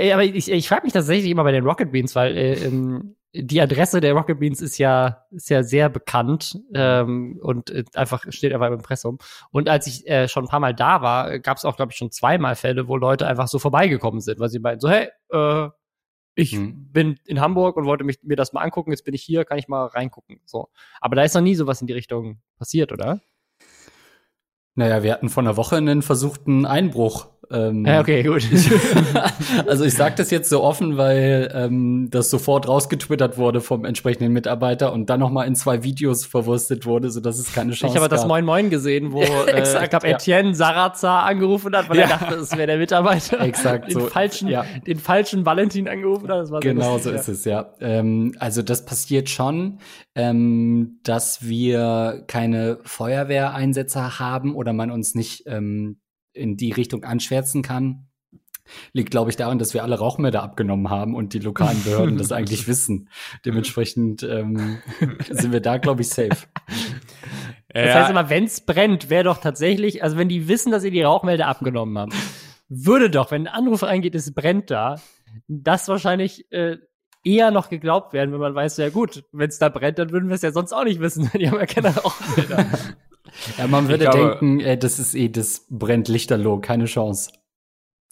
ja, 0.03 0.13
aber 0.15 0.23
ich, 0.23 0.51
ich 0.51 0.67
frage 0.67 0.84
mich 0.84 0.93
tatsächlich 0.93 1.31
immer 1.31 1.43
bei 1.43 1.51
den 1.51 1.65
Rocket 1.65 1.91
Beans, 1.91 2.15
weil 2.15 2.38
äh, 2.38 2.53
ähm, 2.65 3.15
die 3.34 3.62
Adresse 3.62 3.99
der 3.99 4.13
Rocket 4.13 4.39
Beans 4.39 4.62
ist 4.62 4.77
ja, 4.77 5.25
ist 5.31 5.49
ja 5.49 5.63
sehr 5.63 5.89
bekannt 5.89 6.58
ähm, 6.73 7.39
und 7.41 7.69
äh, 7.69 7.84
einfach 7.93 8.25
steht 8.29 8.53
einfach 8.53 8.67
im 8.67 8.73
Impressum. 8.73 9.17
Und 9.51 9.67
als 9.67 9.88
ich 9.88 10.08
äh, 10.08 10.27
schon 10.27 10.45
ein 10.45 10.49
paar 10.49 10.60
Mal 10.60 10.73
da 10.73 11.01
war, 11.01 11.39
gab 11.39 11.58
es 11.58 11.65
auch, 11.65 11.75
glaube 11.75 11.91
ich, 11.91 11.97
schon 11.97 12.12
zweimal 12.12 12.55
Fälle, 12.55 12.88
wo 12.88 12.95
Leute 12.95 13.27
einfach 13.27 13.47
so 13.47 13.60
vorbeigekommen 13.60 14.21
sind, 14.21 14.39
weil 14.39 14.49
sie 14.49 14.60
meinten 14.60 14.79
so, 14.79 14.89
hey, 14.89 15.10
äh, 15.31 15.69
ich 16.36 16.51
hm. 16.51 16.91
bin 16.91 17.17
in 17.25 17.39
Hamburg 17.39 17.77
und 17.77 17.86
wollte 17.86 18.03
mich, 18.03 18.19
mir 18.23 18.36
das 18.36 18.53
mal 18.53 18.62
angucken, 18.62 18.91
jetzt 18.91 19.05
bin 19.05 19.13
ich 19.13 19.23
hier, 19.23 19.45
kann 19.45 19.58
ich 19.58 19.67
mal 19.67 19.86
reingucken. 19.86 20.41
So. 20.45 20.69
Aber 20.99 21.15
da 21.15 21.23
ist 21.23 21.34
noch 21.34 21.41
nie 21.41 21.55
sowas 21.55 21.81
in 21.81 21.88
die 21.88 21.93
Richtung 21.93 22.41
passiert, 22.58 22.91
oder? 22.91 23.21
Naja, 24.77 25.03
wir 25.03 25.13
hatten 25.13 25.29
vor 25.29 25.41
einer 25.41 25.55
Woche 25.55 25.77
einen 25.77 26.01
versuchten 26.01 26.65
Einbruch 26.65 27.29
ähm, 27.51 27.86
ja, 27.86 27.99
okay, 27.99 28.23
gut. 28.23 28.47
also 29.67 29.84
ich 29.84 29.93
sage 29.93 30.15
das 30.17 30.31
jetzt 30.31 30.49
so 30.49 30.63
offen, 30.63 30.97
weil 30.97 31.51
ähm, 31.53 32.10
das 32.10 32.29
sofort 32.29 32.67
rausgetwittert 32.67 33.38
wurde 33.38 33.62
vom 33.62 33.86
entsprechenden 33.86 34.34
Mitarbeiter 34.34 34.93
und 34.93 35.10
dann 35.10 35.19
noch 35.19 35.29
mal 35.29 35.43
in 35.43 35.55
zwei 35.55 35.84
Videos 35.84 36.25
verwurstet 36.25 36.86
wurde, 36.86 37.10
so 37.12 37.19
dass 37.19 37.38
es 37.38 37.53
keine 37.53 37.73
Chance 37.73 37.95
Ich 37.95 38.01
habe 38.01 38.10
das 38.10 38.25
Moin 38.25 38.45
Moin 38.45 38.69
gesehen, 38.69 39.12
wo 39.12 39.21
äh, 39.47 39.84
ich 39.84 39.89
glaube 39.89 40.08
Etienne 40.08 40.49
ja. 40.49 40.55
Sarazar 40.55 41.23
angerufen 41.23 41.75
hat, 41.75 41.89
weil 41.89 41.97
ja. 41.97 42.03
er 42.03 42.10
dachte, 42.10 42.36
es 42.36 42.51
wäre 42.51 42.67
der 42.67 42.77
Mitarbeiter. 42.77 43.41
Exakt. 43.41 43.89
Den 43.89 43.99
so. 43.99 44.08
falschen, 44.08 44.47
ja. 44.47 44.65
den 44.88 44.99
falschen 44.99 45.45
Valentin 45.45 45.88
angerufen 45.88 46.29
hat. 46.29 46.38
Das 46.38 46.51
war 46.51 46.60
genau 46.62 46.97
so, 46.97 47.12
lustig, 47.12 47.23
so 47.25 47.31
ist 47.31 47.39
es 47.39 47.45
ja. 47.45 47.73
Ähm, 47.79 48.34
also 48.39 48.62
das 48.62 48.86
passiert 48.86 49.29
schon, 49.29 49.79
ähm, 50.15 50.99
dass 51.03 51.47
wir 51.47 52.23
keine 52.27 52.79
Feuerwehreinsätze 52.84 54.19
haben 54.19 54.55
oder 54.55 54.73
man 54.73 54.91
uns 54.91 55.15
nicht 55.15 55.43
ähm, 55.47 55.97
in 56.35 56.57
die 56.57 56.71
Richtung 56.71 57.03
anschwärzen 57.03 57.61
kann, 57.61 58.07
liegt, 58.93 59.11
glaube 59.11 59.29
ich, 59.29 59.35
daran, 59.35 59.59
dass 59.59 59.73
wir 59.73 59.83
alle 59.83 59.97
Rauchmelder 59.97 60.41
abgenommen 60.41 60.89
haben 60.89 61.15
und 61.15 61.33
die 61.33 61.39
lokalen 61.39 61.81
Behörden 61.83 62.17
das 62.17 62.31
eigentlich 62.33 62.67
wissen. 62.67 63.09
Dementsprechend 63.45 64.23
ähm, 64.23 64.79
sind 65.29 65.51
wir 65.51 65.61
da, 65.61 65.77
glaube 65.77 66.01
ich, 66.01 66.09
safe. 66.09 66.47
Das 67.69 67.93
heißt 67.93 68.09
immer, 68.09 68.29
wenn 68.29 68.45
es 68.45 68.61
brennt, 68.61 69.09
wäre 69.09 69.25
doch 69.25 69.39
tatsächlich, 69.39 70.01
also 70.01 70.17
wenn 70.17 70.29
die 70.29 70.47
wissen, 70.47 70.71
dass 70.71 70.81
sie 70.81 70.91
die 70.91 71.01
Rauchmelder 71.01 71.47
abgenommen 71.47 71.97
haben, 71.97 72.11
würde 72.69 73.09
doch, 73.09 73.31
wenn 73.31 73.47
ein 73.47 73.53
Anruf 73.53 73.83
eingeht, 73.83 74.15
es 74.15 74.33
brennt 74.33 74.71
da, 74.71 75.01
das 75.47 75.87
wahrscheinlich 75.89 76.51
äh, 76.51 76.77
eher 77.25 77.51
noch 77.51 77.69
geglaubt 77.69 78.13
werden, 78.13 78.31
wenn 78.31 78.39
man 78.39 78.55
weiß, 78.55 78.77
ja 78.77 78.89
gut, 78.89 79.25
wenn 79.31 79.49
es 79.49 79.57
da 79.57 79.69
brennt, 79.69 79.99
dann 79.99 80.11
würden 80.11 80.29
wir 80.29 80.35
es 80.35 80.41
ja 80.41 80.51
sonst 80.51 80.71
auch 80.71 80.83
nicht 80.83 81.01
wissen. 81.01 81.29
Die 81.37 81.49
haben 81.49 81.59
ja 81.59 81.65
keine 81.65 81.93
Rauchmelder. 81.95 82.65
Ja, 83.57 83.67
man 83.67 83.87
würde 83.87 84.05
glaube, 84.05 84.37
denken, 84.39 84.59
äh, 84.59 84.77
das 84.77 84.99
ist 84.99 85.15
eh, 85.15 85.29
das 85.29 85.65
brennt 85.69 86.07
lichterloh, 86.07 86.59
keine 86.59 86.85
Chance. 86.85 87.31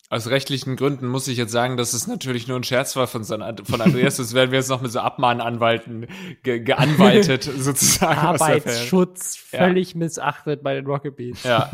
Aus 0.09 0.29
rechtlichen 0.29 0.75
Gründen 0.75 1.07
muss 1.07 1.27
ich 1.27 1.39
jetzt 1.39 1.51
sagen, 1.51 1.75
dass 1.75 1.93
es 1.93 2.05
natürlich 2.05 2.47
nur 2.47 2.57
ein 2.57 2.63
Scherz 2.63 2.95
war 2.95 3.07
von, 3.07 3.23
von 3.23 3.41
Andreas. 3.41 4.17
Das 4.17 4.36
werden 4.36 4.51
wir 4.51 4.59
jetzt 4.59 4.69
noch 4.69 4.81
mit 4.81 4.91
so 4.91 4.99
Abmahnanwalten 4.99 6.05
ge 6.43 6.59
geanwaltet, 6.59 7.43
sozusagen. 7.57 8.19
Arbeitsschutz 8.19 9.38
völlig 9.38 9.93
ja. 9.93 9.97
missachtet 9.97 10.62
bei 10.62 10.75
den 10.75 10.86
Rocket 10.86 11.15
Beats. 11.15 11.41
Ja. 11.43 11.71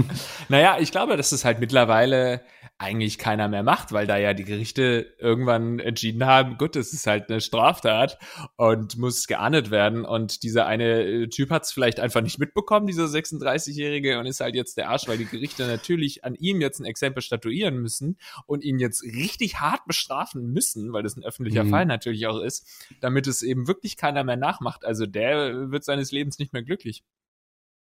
Naja, 0.47 0.77
ich 0.79 0.91
glaube, 0.91 1.17
dass 1.17 1.33
es 1.33 1.43
halt 1.43 1.59
mittlerweile 1.59 2.41
eigentlich 2.81 3.17
keiner 3.17 3.49
mehr 3.49 3.61
macht, 3.61 3.91
weil 3.91 4.07
da 4.07 4.17
ja 4.17 4.33
die 4.33 4.45
Gerichte 4.45 5.13
irgendwann 5.19 5.79
entschieden 5.79 6.25
haben, 6.25 6.57
gut, 6.57 6.77
es 6.77 6.93
ist 6.93 7.07
halt 7.07 7.29
eine 7.29 7.41
Straftat 7.41 8.17
und 8.55 8.97
muss 8.97 9.27
geahndet 9.27 9.69
werden. 9.69 10.05
Und 10.05 10.43
dieser 10.43 10.65
eine 10.65 11.03
äh, 11.03 11.27
Typ 11.27 11.49
hat 11.49 11.63
es 11.63 11.73
vielleicht 11.73 11.99
einfach 11.99 12.21
nicht 12.21 12.39
mitbekommen, 12.39 12.87
dieser 12.87 13.03
36-Jährige, 13.03 14.17
und 14.17 14.27
ist 14.27 14.39
halt 14.39 14.55
jetzt 14.55 14.77
der 14.77 14.89
Arsch, 14.89 15.09
weil 15.09 15.17
die 15.17 15.25
Gerichte 15.25 15.67
natürlich 15.67 16.23
an 16.23 16.35
ihm 16.35 16.61
jetzt 16.61 16.79
ein 16.79 16.85
Exempel 16.85 17.21
statuieren 17.21 17.79
müssen 17.79 18.17
und 18.45 18.63
ihn 18.63 18.79
jetzt 18.79 19.03
richtig 19.03 19.59
hart 19.59 19.85
bestrafen 19.85 20.53
müssen, 20.53 20.93
weil 20.93 21.03
das 21.03 21.17
ein 21.17 21.23
öffentlicher 21.25 21.65
mhm. 21.65 21.71
Fall 21.71 21.85
natürlich 21.85 22.27
auch 22.27 22.39
ist, 22.39 22.65
damit 23.01 23.27
es 23.27 23.41
eben 23.41 23.67
wirklich 23.67 23.97
keiner 23.97 24.23
mehr 24.23 24.37
nachmacht. 24.37 24.85
Also 24.85 25.05
der 25.05 25.69
wird 25.69 25.83
seines 25.83 26.13
Lebens 26.13 26.39
nicht 26.39 26.53
mehr 26.53 26.63
glücklich. 26.63 27.03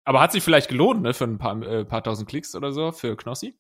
Aber 0.04 0.20
hat 0.20 0.34
sich 0.34 0.44
vielleicht 0.44 0.68
gelohnt, 0.68 1.02
ne, 1.02 1.14
für 1.14 1.24
ein 1.24 1.38
paar, 1.38 1.62
äh, 1.62 1.86
paar 1.86 2.04
tausend 2.04 2.28
Klicks 2.28 2.56
oder 2.56 2.74
so, 2.74 2.92
für 2.92 3.16
Knossi? 3.16 3.56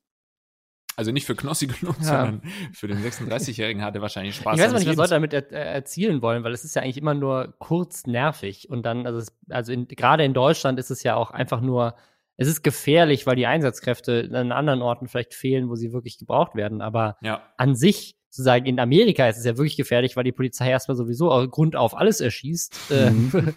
Also 0.95 1.11
nicht 1.11 1.25
für 1.25 1.35
Knossi 1.35 1.67
gelohnt, 1.79 1.99
ja. 1.99 2.05
sondern 2.05 2.41
für 2.73 2.87
den 2.87 2.97
36-Jährigen 2.97 3.83
hat 3.83 3.95
er 3.95 4.01
wahrscheinlich 4.01 4.35
Spaß. 4.35 4.57
Ich 4.57 4.63
weiß 4.63 4.73
nicht, 4.73 4.87
was 4.87 4.95
Leute 4.95 5.11
damit 5.11 5.33
er 5.33 5.51
erzielen 5.51 6.21
wollen, 6.21 6.43
weil 6.43 6.53
es 6.53 6.63
ist 6.63 6.75
ja 6.75 6.81
eigentlich 6.81 6.97
immer 6.97 7.13
nur 7.13 7.53
kurz 7.59 8.05
nervig 8.05 8.69
und 8.69 8.83
dann, 8.85 9.05
also, 9.05 9.19
es, 9.19 9.35
also 9.49 9.71
in, 9.71 9.87
gerade 9.87 10.23
in 10.23 10.33
Deutschland 10.33 10.79
ist 10.79 10.91
es 10.91 11.03
ja 11.03 11.15
auch 11.15 11.31
einfach 11.31 11.61
nur, 11.61 11.95
es 12.37 12.47
ist 12.47 12.63
gefährlich, 12.63 13.27
weil 13.27 13.35
die 13.35 13.45
Einsatzkräfte 13.45 14.29
an 14.33 14.51
anderen 14.51 14.81
Orten 14.81 15.07
vielleicht 15.07 15.33
fehlen, 15.33 15.69
wo 15.69 15.75
sie 15.75 15.93
wirklich 15.93 16.17
gebraucht 16.17 16.55
werden. 16.55 16.81
Aber 16.81 17.17
ja. 17.21 17.43
an 17.57 17.75
sich 17.75 18.17
zu 18.31 18.43
sagen, 18.43 18.65
in 18.65 18.79
Amerika 18.79 19.27
ist 19.27 19.37
es 19.37 19.45
ja 19.45 19.57
wirklich 19.57 19.77
gefährlich, 19.77 20.15
weil 20.15 20.23
die 20.23 20.31
Polizei 20.31 20.69
erstmal 20.69 20.95
sowieso 20.95 21.27
Grund 21.49 21.75
auf 21.75 21.95
alles 21.95 22.21
erschießt, 22.21 22.91
äh, 22.91 23.11
mhm. 23.11 23.53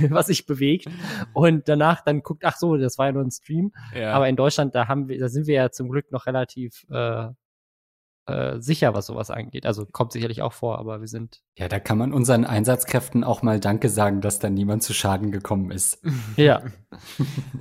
was 0.10 0.26
sich 0.26 0.44
bewegt. 0.44 0.86
Und 1.32 1.68
danach 1.68 2.02
dann 2.02 2.22
guckt, 2.22 2.44
ach 2.44 2.56
so, 2.56 2.76
das 2.76 2.98
war 2.98 3.06
ja 3.06 3.12
nur 3.12 3.22
ein 3.22 3.30
Stream. 3.30 3.72
Ja. 3.94 4.12
Aber 4.12 4.28
in 4.28 4.36
Deutschland, 4.36 4.74
da 4.74 4.88
haben 4.88 5.08
wir, 5.08 5.18
da 5.18 5.28
sind 5.28 5.46
wir 5.46 5.54
ja 5.54 5.70
zum 5.70 5.88
Glück 5.88 6.10
noch 6.10 6.26
relativ 6.26 6.84
äh, 6.90 7.28
äh, 8.26 8.60
sicher, 8.60 8.94
was 8.94 9.06
sowas 9.06 9.30
angeht. 9.30 9.66
Also 9.66 9.86
kommt 9.86 10.12
sicherlich 10.12 10.42
auch 10.42 10.52
vor, 10.52 10.78
aber 10.78 11.00
wir 11.00 11.08
sind. 11.08 11.40
Ja, 11.56 11.68
da 11.68 11.80
kann 11.80 11.98
man 11.98 12.12
unseren 12.12 12.44
Einsatzkräften 12.44 13.24
auch 13.24 13.42
mal 13.42 13.60
Danke 13.60 13.88
sagen, 13.88 14.20
dass 14.20 14.38
da 14.38 14.50
niemand 14.50 14.82
zu 14.82 14.94
Schaden 14.94 15.30
gekommen 15.30 15.70
ist. 15.70 16.02
Ja. 16.36 16.62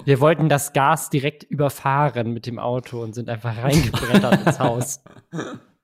wir 0.06 0.20
wollten 0.20 0.50
das 0.50 0.74
Gas 0.74 1.10
direkt 1.10 1.44
überfahren 1.44 2.34
mit 2.34 2.46
dem 2.46 2.60
Auto 2.60 3.02
und 3.02 3.14
sind 3.14 3.30
einfach 3.30 3.58
reingebrettert 3.58 4.46
ins 4.46 4.60
Haus. 4.60 5.04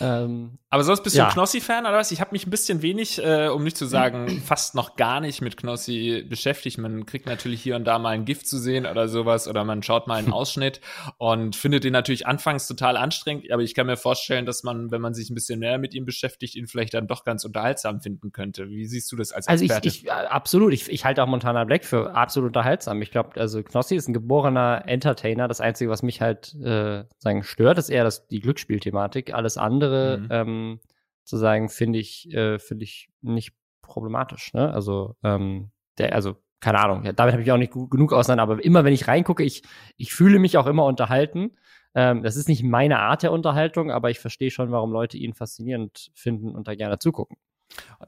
Ähm, 0.00 0.58
Aber 0.70 0.82
sonst 0.82 1.02
bist 1.02 1.16
du 1.16 1.20
ja. 1.20 1.30
Knossi-Fan 1.30 1.84
oder 1.84 1.96
was? 1.96 2.10
Ich 2.10 2.20
habe 2.20 2.30
mich 2.32 2.46
ein 2.46 2.50
bisschen 2.50 2.80
wenig, 2.82 3.22
äh, 3.22 3.48
um 3.48 3.64
nicht 3.64 3.76
zu 3.76 3.86
sagen, 3.86 4.40
fast 4.44 4.74
noch 4.74 4.96
gar 4.96 5.20
nicht 5.20 5.42
mit 5.42 5.56
Knossi 5.56 6.24
beschäftigt. 6.28 6.78
Man 6.78 7.06
kriegt 7.06 7.26
natürlich 7.26 7.62
hier 7.62 7.76
und 7.76 7.84
da 7.84 7.98
mal 7.98 8.10
ein 8.10 8.24
Gift 8.24 8.46
zu 8.46 8.58
sehen 8.58 8.86
oder 8.86 9.08
sowas 9.08 9.46
oder 9.46 9.64
man 9.64 9.82
schaut 9.82 10.06
mal 10.06 10.16
einen 10.16 10.32
Ausschnitt 10.32 10.80
und 11.18 11.54
findet 11.54 11.84
den 11.84 11.92
natürlich 11.92 12.26
anfangs 12.26 12.66
total 12.66 12.96
anstrengend. 12.96 13.50
Aber 13.52 13.62
ich 13.62 13.74
kann 13.74 13.86
mir 13.86 13.96
vorstellen, 13.96 14.46
dass 14.46 14.62
man, 14.62 14.90
wenn 14.90 15.00
man 15.00 15.12
sich 15.14 15.30
ein 15.30 15.34
bisschen 15.34 15.58
mehr 15.58 15.78
mit 15.78 15.94
ihm 15.94 16.04
beschäftigt, 16.04 16.56
ihn 16.56 16.66
vielleicht 16.66 16.94
dann 16.94 17.06
doch 17.06 17.24
ganz 17.24 17.44
unterhaltsam 17.44 18.00
finden 18.00 18.32
könnte. 18.32 18.70
Wie 18.70 18.86
siehst 18.86 19.12
du 19.12 19.16
das 19.16 19.32
als 19.32 19.46
Experte? 19.46 19.74
Also 19.74 19.88
ich, 19.88 20.02
ich 20.04 20.08
äh, 20.08 20.10
absolut. 20.10 20.72
Ich, 20.72 20.90
ich 20.90 21.04
halte 21.04 21.22
auch 21.22 21.28
Montana 21.28 21.64
Black 21.64 21.84
für 21.84 22.14
absolut 22.14 22.48
unterhaltsam. 22.48 23.02
Ich 23.02 23.10
glaube, 23.10 23.40
also 23.40 23.62
Knossi 23.62 23.96
ist 23.96 24.08
ein 24.08 24.14
geborener 24.14 24.84
Entertainer. 24.86 25.48
Das 25.48 25.60
Einzige, 25.60 25.90
was 25.90 26.02
mich 26.02 26.20
halt 26.20 26.54
äh, 26.62 27.04
sagen 27.18 27.42
stört, 27.42 27.78
ist 27.78 27.90
eher 27.90 28.04
das, 28.04 28.26
die 28.28 28.40
Glücksspielthematik. 28.40 29.34
Alles 29.34 29.56
andere 29.56 29.89
mhm. 29.90 30.28
ähm, 30.30 30.80
zu 31.24 31.36
sagen, 31.36 31.68
finde 31.68 31.98
ich, 31.98 32.32
äh, 32.32 32.58
finde 32.58 32.84
ich 32.84 33.08
nicht 33.20 33.52
problematisch. 33.82 34.52
Ne? 34.54 34.72
Also, 34.72 35.16
ähm, 35.22 35.70
der, 35.98 36.14
also, 36.14 36.36
keine 36.60 36.78
Ahnung, 36.78 37.04
ja, 37.04 37.12
damit 37.12 37.32
habe 37.32 37.42
ich 37.42 37.52
auch 37.52 37.56
nicht 37.56 37.72
gut, 37.72 37.90
genug 37.90 38.12
auseinander, 38.12 38.42
aber 38.42 38.64
immer 38.64 38.84
wenn 38.84 38.92
ich 38.92 39.08
reingucke, 39.08 39.42
ich, 39.42 39.62
ich 39.96 40.12
fühle 40.12 40.38
mich 40.38 40.58
auch 40.58 40.66
immer 40.66 40.84
unterhalten. 40.84 41.52
Ähm, 41.94 42.22
das 42.22 42.36
ist 42.36 42.48
nicht 42.48 42.62
meine 42.62 42.98
Art 42.98 43.22
der 43.22 43.32
Unterhaltung, 43.32 43.90
aber 43.90 44.10
ich 44.10 44.20
verstehe 44.20 44.50
schon, 44.50 44.70
warum 44.70 44.92
Leute 44.92 45.16
ihn 45.18 45.34
faszinierend 45.34 46.10
finden 46.14 46.54
und 46.54 46.68
da 46.68 46.74
gerne 46.74 46.98
zugucken. 46.98 47.36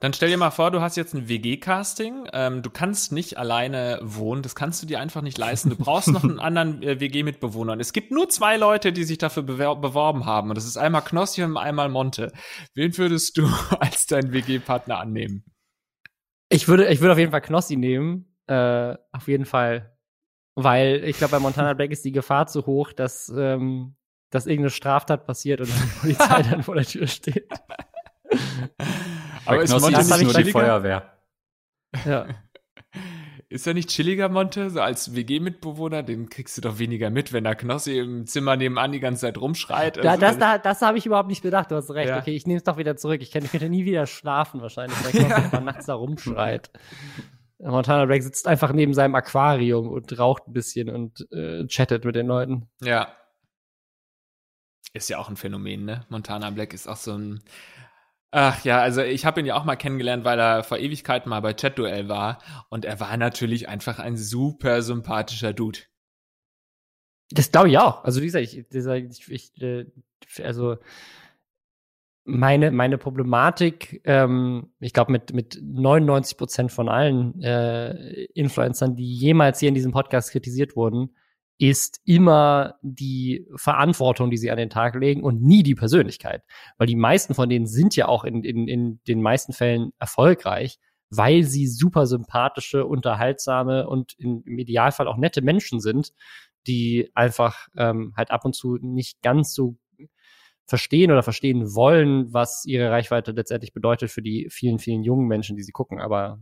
Dann 0.00 0.12
stell 0.12 0.30
dir 0.30 0.36
mal 0.36 0.50
vor, 0.50 0.70
du 0.70 0.80
hast 0.80 0.96
jetzt 0.96 1.14
ein 1.14 1.28
WG-Casting. 1.28 2.28
Ähm, 2.32 2.62
du 2.62 2.70
kannst 2.70 3.12
nicht 3.12 3.38
alleine 3.38 4.00
wohnen. 4.02 4.42
Das 4.42 4.54
kannst 4.54 4.82
du 4.82 4.86
dir 4.86 4.98
einfach 4.98 5.22
nicht 5.22 5.38
leisten. 5.38 5.70
Du 5.70 5.76
brauchst 5.76 6.08
noch 6.08 6.24
einen 6.24 6.40
anderen 6.40 6.82
äh, 6.82 6.98
WG-Mitbewohner. 6.98 7.78
Es 7.78 7.92
gibt 7.92 8.10
nur 8.10 8.28
zwei 8.28 8.56
Leute, 8.56 8.92
die 8.92 9.04
sich 9.04 9.18
dafür 9.18 9.42
beworben 9.42 10.24
haben. 10.24 10.48
Und 10.48 10.56
das 10.56 10.64
ist 10.64 10.76
einmal 10.76 11.02
Knossi 11.02 11.42
und 11.42 11.56
einmal 11.56 11.88
Monte. 11.88 12.32
Wen 12.74 12.96
würdest 12.96 13.36
du 13.38 13.48
als 13.80 14.06
deinen 14.06 14.32
WG-Partner 14.32 14.98
annehmen? 14.98 15.44
Ich 16.48 16.68
würde, 16.68 16.88
ich 16.88 17.00
würde 17.00 17.12
auf 17.12 17.18
jeden 17.18 17.30
Fall 17.30 17.42
Knossi 17.42 17.76
nehmen. 17.76 18.34
Äh, 18.46 18.96
auf 19.12 19.28
jeden 19.28 19.44
Fall. 19.44 19.96
Weil 20.54 21.04
ich 21.04 21.18
glaube, 21.18 21.32
bei 21.32 21.38
Montana 21.38 21.72
Black 21.74 21.90
ist 21.90 22.04
die 22.04 22.12
Gefahr 22.12 22.46
zu 22.46 22.66
hoch, 22.66 22.92
dass, 22.92 23.32
ähm, 23.36 23.94
dass 24.30 24.46
irgendeine 24.46 24.70
Straftat 24.70 25.26
passiert 25.26 25.60
und 25.60 25.68
die 25.68 26.00
Polizei 26.00 26.42
dann 26.42 26.62
vor 26.62 26.74
der 26.74 26.84
Tür 26.84 27.06
steht. 27.06 27.48
Aber 29.46 29.62
ist 29.62 29.70
Monte 29.70 29.98
nicht 29.98 30.22
nur 30.22 30.34
die 30.34 30.50
Feuerwehr? 30.50 31.18
Ja. 32.04 32.26
Ist 33.52 33.66
er 33.66 33.74
nicht 33.74 33.90
chilliger, 33.90 34.30
Monte? 34.30 34.70
So 34.70 34.80
als 34.80 35.14
WG-Mitbewohner, 35.14 36.02
den 36.02 36.30
kriegst 36.30 36.56
du 36.56 36.62
doch 36.62 36.78
weniger 36.78 37.10
mit, 37.10 37.34
wenn 37.34 37.44
der 37.44 37.54
Knossi 37.54 37.98
im 37.98 38.26
Zimmer 38.26 38.56
nebenan 38.56 38.92
die 38.92 39.00
ganze 39.00 39.22
Zeit 39.22 39.36
rumschreit. 39.36 39.98
Also, 39.98 40.20
das 40.20 40.38
das, 40.38 40.62
das 40.62 40.80
habe 40.80 40.96
ich 40.96 41.04
überhaupt 41.04 41.28
nicht 41.28 41.42
bedacht, 41.42 41.70
du 41.70 41.74
hast 41.74 41.90
recht. 41.90 42.08
Ja. 42.08 42.18
Okay, 42.18 42.34
ich 42.34 42.46
nehme 42.46 42.56
es 42.56 42.64
doch 42.64 42.78
wieder 42.78 42.96
zurück. 42.96 43.20
Ich 43.20 43.30
könnte 43.30 43.68
nie 43.68 43.84
wieder 43.84 44.06
schlafen 44.06 44.62
wahrscheinlich, 44.62 44.96
wenn 45.04 45.12
der 45.28 45.36
Knossi 45.36 45.54
ja. 45.56 45.60
nachts 45.60 45.84
da 45.84 45.94
rumschreit. 45.94 46.70
Montana 47.58 48.06
Black 48.06 48.22
sitzt 48.22 48.48
einfach 48.48 48.72
neben 48.72 48.94
seinem 48.94 49.14
Aquarium 49.14 49.88
und 49.88 50.18
raucht 50.18 50.48
ein 50.48 50.54
bisschen 50.54 50.88
und 50.88 51.30
äh, 51.30 51.66
chattet 51.66 52.06
mit 52.06 52.16
den 52.16 52.26
Leuten. 52.26 52.70
Ja. 52.82 53.14
Ist 54.94 55.10
ja 55.10 55.18
auch 55.18 55.28
ein 55.28 55.36
Phänomen, 55.36 55.84
ne? 55.84 56.06
Montana 56.08 56.50
Black 56.50 56.72
ist 56.72 56.88
auch 56.88 56.96
so 56.96 57.12
ein 57.12 57.42
Ach 58.34 58.64
ja, 58.64 58.80
also 58.80 59.02
ich 59.02 59.26
habe 59.26 59.40
ihn 59.40 59.46
ja 59.46 59.56
auch 59.56 59.64
mal 59.64 59.76
kennengelernt, 59.76 60.24
weil 60.24 60.40
er 60.40 60.64
vor 60.64 60.78
Ewigkeiten 60.78 61.28
mal 61.28 61.40
bei 61.40 61.52
Chat-Duell 61.52 62.08
war. 62.08 62.38
Und 62.70 62.86
er 62.86 62.98
war 62.98 63.14
natürlich 63.18 63.68
einfach 63.68 63.98
ein 63.98 64.16
super 64.16 64.80
sympathischer 64.80 65.52
Dude. 65.52 65.80
Das 67.30 67.52
glaube 67.52 67.68
ich 67.68 67.78
auch. 67.78 68.04
Also 68.04 68.22
wie 68.22 68.26
gesagt, 68.26 68.44
ich, 68.44 68.64
ich, 68.74 69.30
ich 69.30 69.62
äh, 69.62 69.84
also 70.42 70.78
meine 72.24 72.70
meine 72.70 72.96
Problematik, 72.96 74.00
ähm, 74.04 74.72
ich 74.80 74.94
glaube 74.94 75.12
mit 75.12 75.34
mit 75.34 75.58
99 75.62 76.38
Prozent 76.38 76.72
von 76.72 76.88
allen 76.88 77.38
äh, 77.42 78.24
Influencern, 78.32 78.96
die 78.96 79.14
jemals 79.14 79.60
hier 79.60 79.68
in 79.68 79.74
diesem 79.74 79.92
Podcast 79.92 80.30
kritisiert 80.30 80.74
wurden, 80.74 81.14
ist 81.62 82.00
immer 82.04 82.74
die 82.82 83.46
Verantwortung, 83.54 84.32
die 84.32 84.36
sie 84.36 84.50
an 84.50 84.56
den 84.56 84.68
Tag 84.68 84.96
legen 84.96 85.22
und 85.22 85.44
nie 85.44 85.62
die 85.62 85.76
Persönlichkeit. 85.76 86.42
Weil 86.76 86.88
die 86.88 86.96
meisten 86.96 87.34
von 87.34 87.48
denen 87.48 87.66
sind 87.66 87.94
ja 87.94 88.08
auch 88.08 88.24
in, 88.24 88.42
in, 88.42 88.66
in 88.66 89.00
den 89.06 89.22
meisten 89.22 89.52
Fällen 89.52 89.92
erfolgreich, 90.00 90.80
weil 91.08 91.44
sie 91.44 91.68
super 91.68 92.06
sympathische, 92.06 92.84
unterhaltsame 92.84 93.86
und 93.86 94.14
in, 94.18 94.42
im 94.42 94.58
Idealfall 94.58 95.06
auch 95.06 95.16
nette 95.16 95.40
Menschen 95.40 95.78
sind, 95.78 96.12
die 96.66 97.12
einfach 97.14 97.68
ähm, 97.76 98.12
halt 98.16 98.32
ab 98.32 98.44
und 98.44 98.56
zu 98.56 98.78
nicht 98.80 99.22
ganz 99.22 99.54
so 99.54 99.76
verstehen 100.66 101.12
oder 101.12 101.22
verstehen 101.22 101.76
wollen, 101.76 102.34
was 102.34 102.64
ihre 102.64 102.90
Reichweite 102.90 103.30
letztendlich 103.30 103.72
bedeutet 103.72 104.10
für 104.10 104.22
die 104.22 104.48
vielen, 104.50 104.80
vielen 104.80 105.04
jungen 105.04 105.28
Menschen, 105.28 105.56
die 105.56 105.62
sie 105.62 105.70
gucken. 105.70 106.00
Aber 106.00 106.40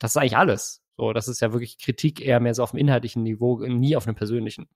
das 0.00 0.12
ist 0.12 0.16
eigentlich 0.16 0.36
alles. 0.36 0.82
So, 0.98 1.12
das 1.12 1.28
ist 1.28 1.40
ja 1.40 1.52
wirklich 1.52 1.78
Kritik 1.78 2.20
eher 2.20 2.40
mehr 2.40 2.54
so 2.54 2.62
auf 2.64 2.72
dem 2.72 2.80
inhaltlichen 2.80 3.22
Niveau, 3.22 3.58
nie 3.64 3.96
auf 3.96 4.06
einem 4.06 4.16
persönlichen. 4.16 4.68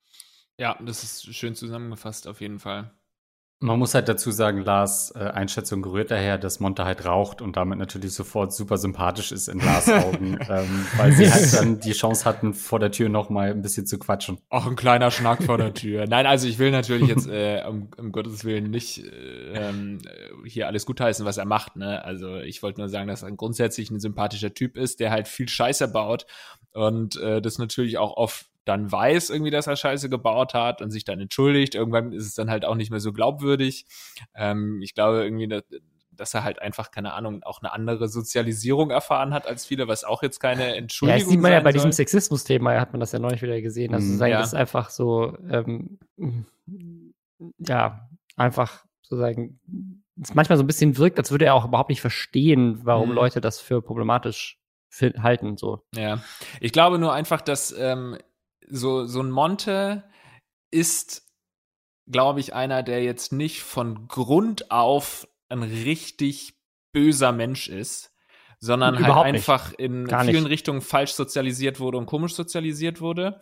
Ja, 0.56 0.78
das 0.80 1.02
ist 1.02 1.35
schön 1.35 1.56
zusammengefasst 1.56 2.28
auf 2.28 2.40
jeden 2.40 2.61
Fall. 2.61 2.92
Man 3.62 3.79
muss 3.79 3.94
halt 3.94 4.09
dazu 4.09 4.31
sagen, 4.31 4.64
Lars 4.64 5.12
äh, 5.14 5.20
Einschätzung 5.20 5.83
gerührt 5.83 6.11
daher, 6.11 6.37
dass 6.37 6.61
Monte 6.61 6.85
halt 6.85 7.05
raucht 7.05 7.40
und 7.40 7.57
damit 7.57 7.79
natürlich 7.79 8.12
sofort 8.12 8.53
super 8.53 8.77
sympathisch 8.77 9.31
ist 9.31 9.48
in 9.48 9.61
Lars 9.61 9.88
Augen, 9.88 10.37
ähm, 10.51 10.87
weil 10.96 11.12
sie 11.12 11.31
halt 11.31 11.55
dann 11.55 11.79
die 11.79 11.92
Chance 11.92 12.25
hatten, 12.25 12.55
vor 12.55 12.81
der 12.81 12.90
Tür 12.90 13.09
noch 13.09 13.31
mal 13.31 13.51
ein 13.51 13.62
bisschen 13.62 13.87
zu 13.87 13.98
quatschen. 13.98 14.38
Auch 14.48 14.66
ein 14.66 14.77
kleiner 14.77 15.11
Schnack 15.11 15.44
vor 15.44 15.59
der 15.59 15.72
Tür. 15.75 16.07
Nein, 16.07 16.27
also 16.27 16.48
ich 16.48 16.59
will 16.59 16.72
natürlich 16.72 17.09
jetzt 17.09 17.29
äh, 17.29 17.62
um, 17.68 17.88
um 17.96 18.11
Gottes 18.11 18.44
Willen 18.44 18.70
nicht 18.70 19.05
äh, 19.05 19.53
ähm, 19.55 20.01
hier 20.44 20.66
alles 20.66 20.85
gutheißen, 20.85 21.25
was 21.25 21.38
er 21.38 21.46
macht. 21.46 21.77
Ne? 21.77 22.05
Also 22.05 22.38
ich 22.38 22.62
wollte 22.62 22.81
nur 22.81 22.88
sagen, 22.88 23.09
dass 23.09 23.22
er 23.22 23.31
grundsätzlich 23.33 23.90
ein 23.90 24.01
sympathischer 24.01 24.53
Typ 24.53 24.77
ist, 24.77 25.01
der 25.01 25.11
halt 25.12 25.29
viel 25.29 25.48
Scheiße 25.48 25.88
baut 25.88 26.27
und 26.72 27.16
äh, 27.16 27.40
das 27.40 27.59
natürlich 27.59 27.98
auch 27.98 28.16
oft 28.16 28.46
dann 28.64 28.90
weiß 28.90 29.31
irgendwie, 29.31 29.51
dass 29.51 29.66
er 29.66 29.77
Scheiße 29.77 30.09
gebaut 30.09 30.55
hat 30.55 30.83
und 30.83 30.90
sich 30.90 31.05
dann 31.05 31.20
entschuldigt. 31.20 31.75
Irgendwann 31.75 32.12
ist 32.12 32.27
es 32.27 32.35
dann 32.35 32.51
halt 32.51 32.64
auch 32.64 32.75
nicht 32.75 32.90
mehr 32.90 33.01
so 33.01 33.12
glaubwürdig. 33.12 33.87
Ähm, 34.35 34.81
ich 34.83 34.94
glaube 34.94 35.25
irgendwie, 35.25 35.48
dass, 35.48 35.64
dass 36.12 36.35
er 36.35 36.44
halt 36.44 36.61
einfach, 36.61 36.90
keine 36.90 37.14
Ahnung, 37.14 37.42
auch 37.42 37.61
eine 37.61 37.72
andere 37.72 38.09
Sozialisierung 38.09 38.90
erfahren 38.90 39.35
hat 39.35 39.46
als 39.46 39.66
viele, 39.66 39.88
was 39.88 40.05
auch 40.05 40.22
jetzt 40.22 40.38
keine 40.38 40.77
Entschuldigung 40.77 41.16
ist. 41.16 41.22
Ja, 41.22 41.25
das 41.25 41.33
sieht 41.33 41.40
man 41.40 41.53
ja 41.53 41.61
bei 41.61 41.70
soll. 41.70 41.72
diesem 41.72 41.92
Sexismus-Thema, 41.92 42.81
hat 42.81 42.92
man 42.92 43.01
das 43.01 43.12
ja 43.12 43.18
neulich 43.18 43.42
wieder 43.42 43.61
gesehen. 43.61 43.94
Also, 43.94 44.07
mm, 44.07 44.27
ja. 44.29 44.38
das 44.38 44.48
ist 44.48 44.55
einfach 44.55 44.90
so, 44.90 45.37
ähm, 45.51 45.98
ja, 47.59 48.09
einfach 48.37 48.85
sozusagen, 49.03 49.61
es 50.20 50.35
manchmal 50.35 50.59
so 50.59 50.64
ein 50.64 50.66
bisschen 50.66 50.96
wirkt, 50.98 51.18
als 51.18 51.31
würde 51.31 51.46
er 51.46 51.55
auch 51.55 51.64
überhaupt 51.64 51.90
nicht 51.90 52.01
verstehen, 52.01 52.81
warum 52.85 53.11
mhm. 53.11 53.14
Leute 53.16 53.40
das 53.40 53.61
für 53.61 53.83
problematisch 53.83 54.59
halten, 55.01 55.57
so. 55.57 55.83
Ja. 55.94 56.22
Ich 56.61 56.72
glaube 56.72 56.98
nur 56.98 57.12
einfach, 57.14 57.40
dass, 57.40 57.75
ähm, 57.77 58.18
so, 58.68 59.07
so 59.07 59.20
ein 59.20 59.31
Monte 59.31 60.05
ist, 60.70 61.29
glaube 62.11 62.40
ich, 62.40 62.55
einer, 62.55 62.83
der 62.83 63.03
jetzt 63.03 63.33
nicht 63.33 63.62
von 63.62 64.09
Grund 64.09 64.70
auf 64.70 65.29
ein 65.48 65.62
richtig 65.62 66.55
böser 66.92 67.33
Mensch 67.33 67.68
ist, 67.68 68.12
sondern 68.61 68.94
halt 68.94 69.05
Überhaupt 69.07 69.27
halt 69.27 69.35
einfach 69.35 69.70
nicht. 69.70 69.81
in 69.81 70.07
Gar 70.07 70.25
vielen 70.25 70.44
nicht. 70.44 70.51
Richtungen 70.51 70.81
falsch 70.81 71.12
sozialisiert 71.12 71.81
wurde 71.81 71.98
und 71.98 72.07
komisch 72.07 72.35
sozialisiert 72.35 73.01
wurde. 73.01 73.40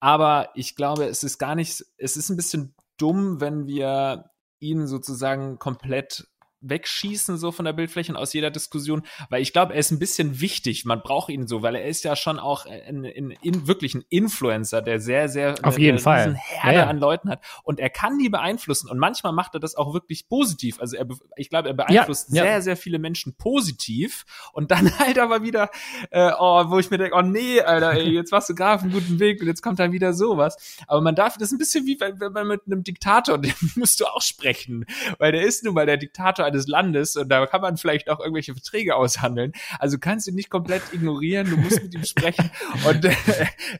Aber 0.00 0.50
ich 0.54 0.76
glaube, 0.76 1.04
es 1.04 1.22
ist 1.22 1.38
gar 1.38 1.54
nicht, 1.54 1.84
es 1.96 2.16
ist 2.16 2.28
ein 2.30 2.36
bisschen 2.36 2.74
dumm, 2.98 3.40
wenn 3.40 3.66
wir 3.66 4.30
ihn 4.60 4.86
sozusagen 4.86 5.58
komplett 5.58 6.26
wegschießen 6.68 7.36
so 7.36 7.52
von 7.52 7.64
der 7.64 7.72
Bildfläche 7.72 8.12
und 8.12 8.18
aus 8.18 8.32
jeder 8.32 8.50
Diskussion, 8.50 9.02
weil 9.30 9.42
ich 9.42 9.52
glaube, 9.52 9.74
er 9.74 9.80
ist 9.80 9.90
ein 9.90 9.98
bisschen 9.98 10.40
wichtig. 10.40 10.84
Man 10.84 11.02
braucht 11.02 11.30
ihn 11.30 11.46
so, 11.46 11.62
weil 11.62 11.74
er 11.74 11.86
ist 11.86 12.04
ja 12.04 12.16
schon 12.16 12.38
auch 12.38 12.66
in, 12.66 13.04
in, 13.04 13.30
in 13.30 13.66
wirklich 13.66 13.94
ein 13.94 14.04
Influencer, 14.08 14.82
der 14.82 15.00
sehr, 15.00 15.28
sehr 15.28 15.54
auf 15.62 15.74
eine, 15.74 15.84
jeden 15.84 15.98
Fall 15.98 16.34
Herde 16.34 16.78
ja, 16.78 16.84
ja. 16.84 16.86
an 16.88 16.98
Leuten 16.98 17.30
hat 17.30 17.44
und 17.62 17.80
er 17.80 17.90
kann 17.90 18.18
die 18.18 18.28
beeinflussen 18.28 18.88
und 18.88 18.98
manchmal 18.98 19.32
macht 19.32 19.54
er 19.54 19.60
das 19.60 19.74
auch 19.74 19.94
wirklich 19.94 20.28
positiv. 20.28 20.80
Also 20.80 20.96
er, 20.96 21.06
ich 21.36 21.50
glaube, 21.50 21.68
er 21.68 21.74
beeinflusst 21.74 22.32
ja, 22.32 22.42
sehr, 22.42 22.62
sehr 22.62 22.76
viele 22.76 22.98
Menschen 22.98 23.36
positiv 23.36 24.24
und 24.52 24.70
dann 24.70 24.90
halt 24.98 25.18
aber 25.18 25.42
wieder, 25.42 25.70
äh, 26.10 26.32
oh, 26.38 26.64
wo 26.68 26.78
ich 26.78 26.90
mir 26.90 26.98
denke, 26.98 27.16
oh 27.16 27.22
nee, 27.22 27.60
Alter, 27.60 27.92
ey, 27.92 28.10
jetzt 28.10 28.32
warst 28.32 28.48
du 28.48 28.54
gerade 28.54 28.76
auf 28.76 28.82
einem 28.82 28.92
guten 28.92 29.18
Weg 29.18 29.40
und 29.40 29.46
jetzt 29.46 29.62
kommt 29.62 29.78
dann 29.78 29.92
wieder 29.92 30.12
sowas. 30.12 30.56
Aber 30.86 31.00
man 31.00 31.14
darf, 31.14 31.34
das 31.34 31.48
ist 31.48 31.52
ein 31.52 31.58
bisschen 31.58 31.86
wie 31.86 31.98
wenn, 32.00 32.20
wenn 32.20 32.32
man 32.32 32.46
mit 32.46 32.62
einem 32.66 32.84
Diktator, 32.84 33.38
dem 33.46 33.54
musst 33.76 34.00
du 34.00 34.06
auch 34.06 34.22
sprechen, 34.22 34.86
weil 35.18 35.32
der 35.32 35.42
ist 35.42 35.64
nun 35.64 35.74
mal 35.74 35.86
der 35.86 35.96
Diktator 35.96 36.46
eines 36.56 36.66
Landes 36.66 37.16
und 37.16 37.28
da 37.28 37.46
kann 37.46 37.60
man 37.60 37.76
vielleicht 37.76 38.08
auch 38.08 38.20
irgendwelche 38.20 38.54
Verträge 38.54 38.96
aushandeln. 38.96 39.52
Also 39.78 39.98
kannst 39.98 40.26
du 40.26 40.32
nicht 40.32 40.50
komplett 40.50 40.82
ignorieren, 40.92 41.48
du 41.50 41.56
musst 41.56 41.82
mit 41.82 41.94
ihm 41.94 42.04
sprechen 42.04 42.50
und 42.88 43.04
äh, 43.04 43.14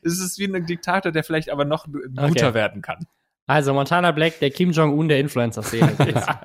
es 0.03 0.19
ist 0.19 0.39
wie 0.39 0.45
ein 0.45 0.65
Diktator, 0.65 1.11
der 1.11 1.23
vielleicht 1.23 1.49
aber 1.49 1.65
noch 1.65 1.85
guter 1.85 2.23
okay. 2.23 2.53
werden 2.53 2.81
kann. 2.81 3.07
Also 3.47 3.73
Montana 3.73 4.11
Black, 4.11 4.39
der 4.39 4.51
Kim 4.51 4.71
Jong-un 4.71 5.07
der 5.07 5.19
Influencer-Szene. 5.19 5.95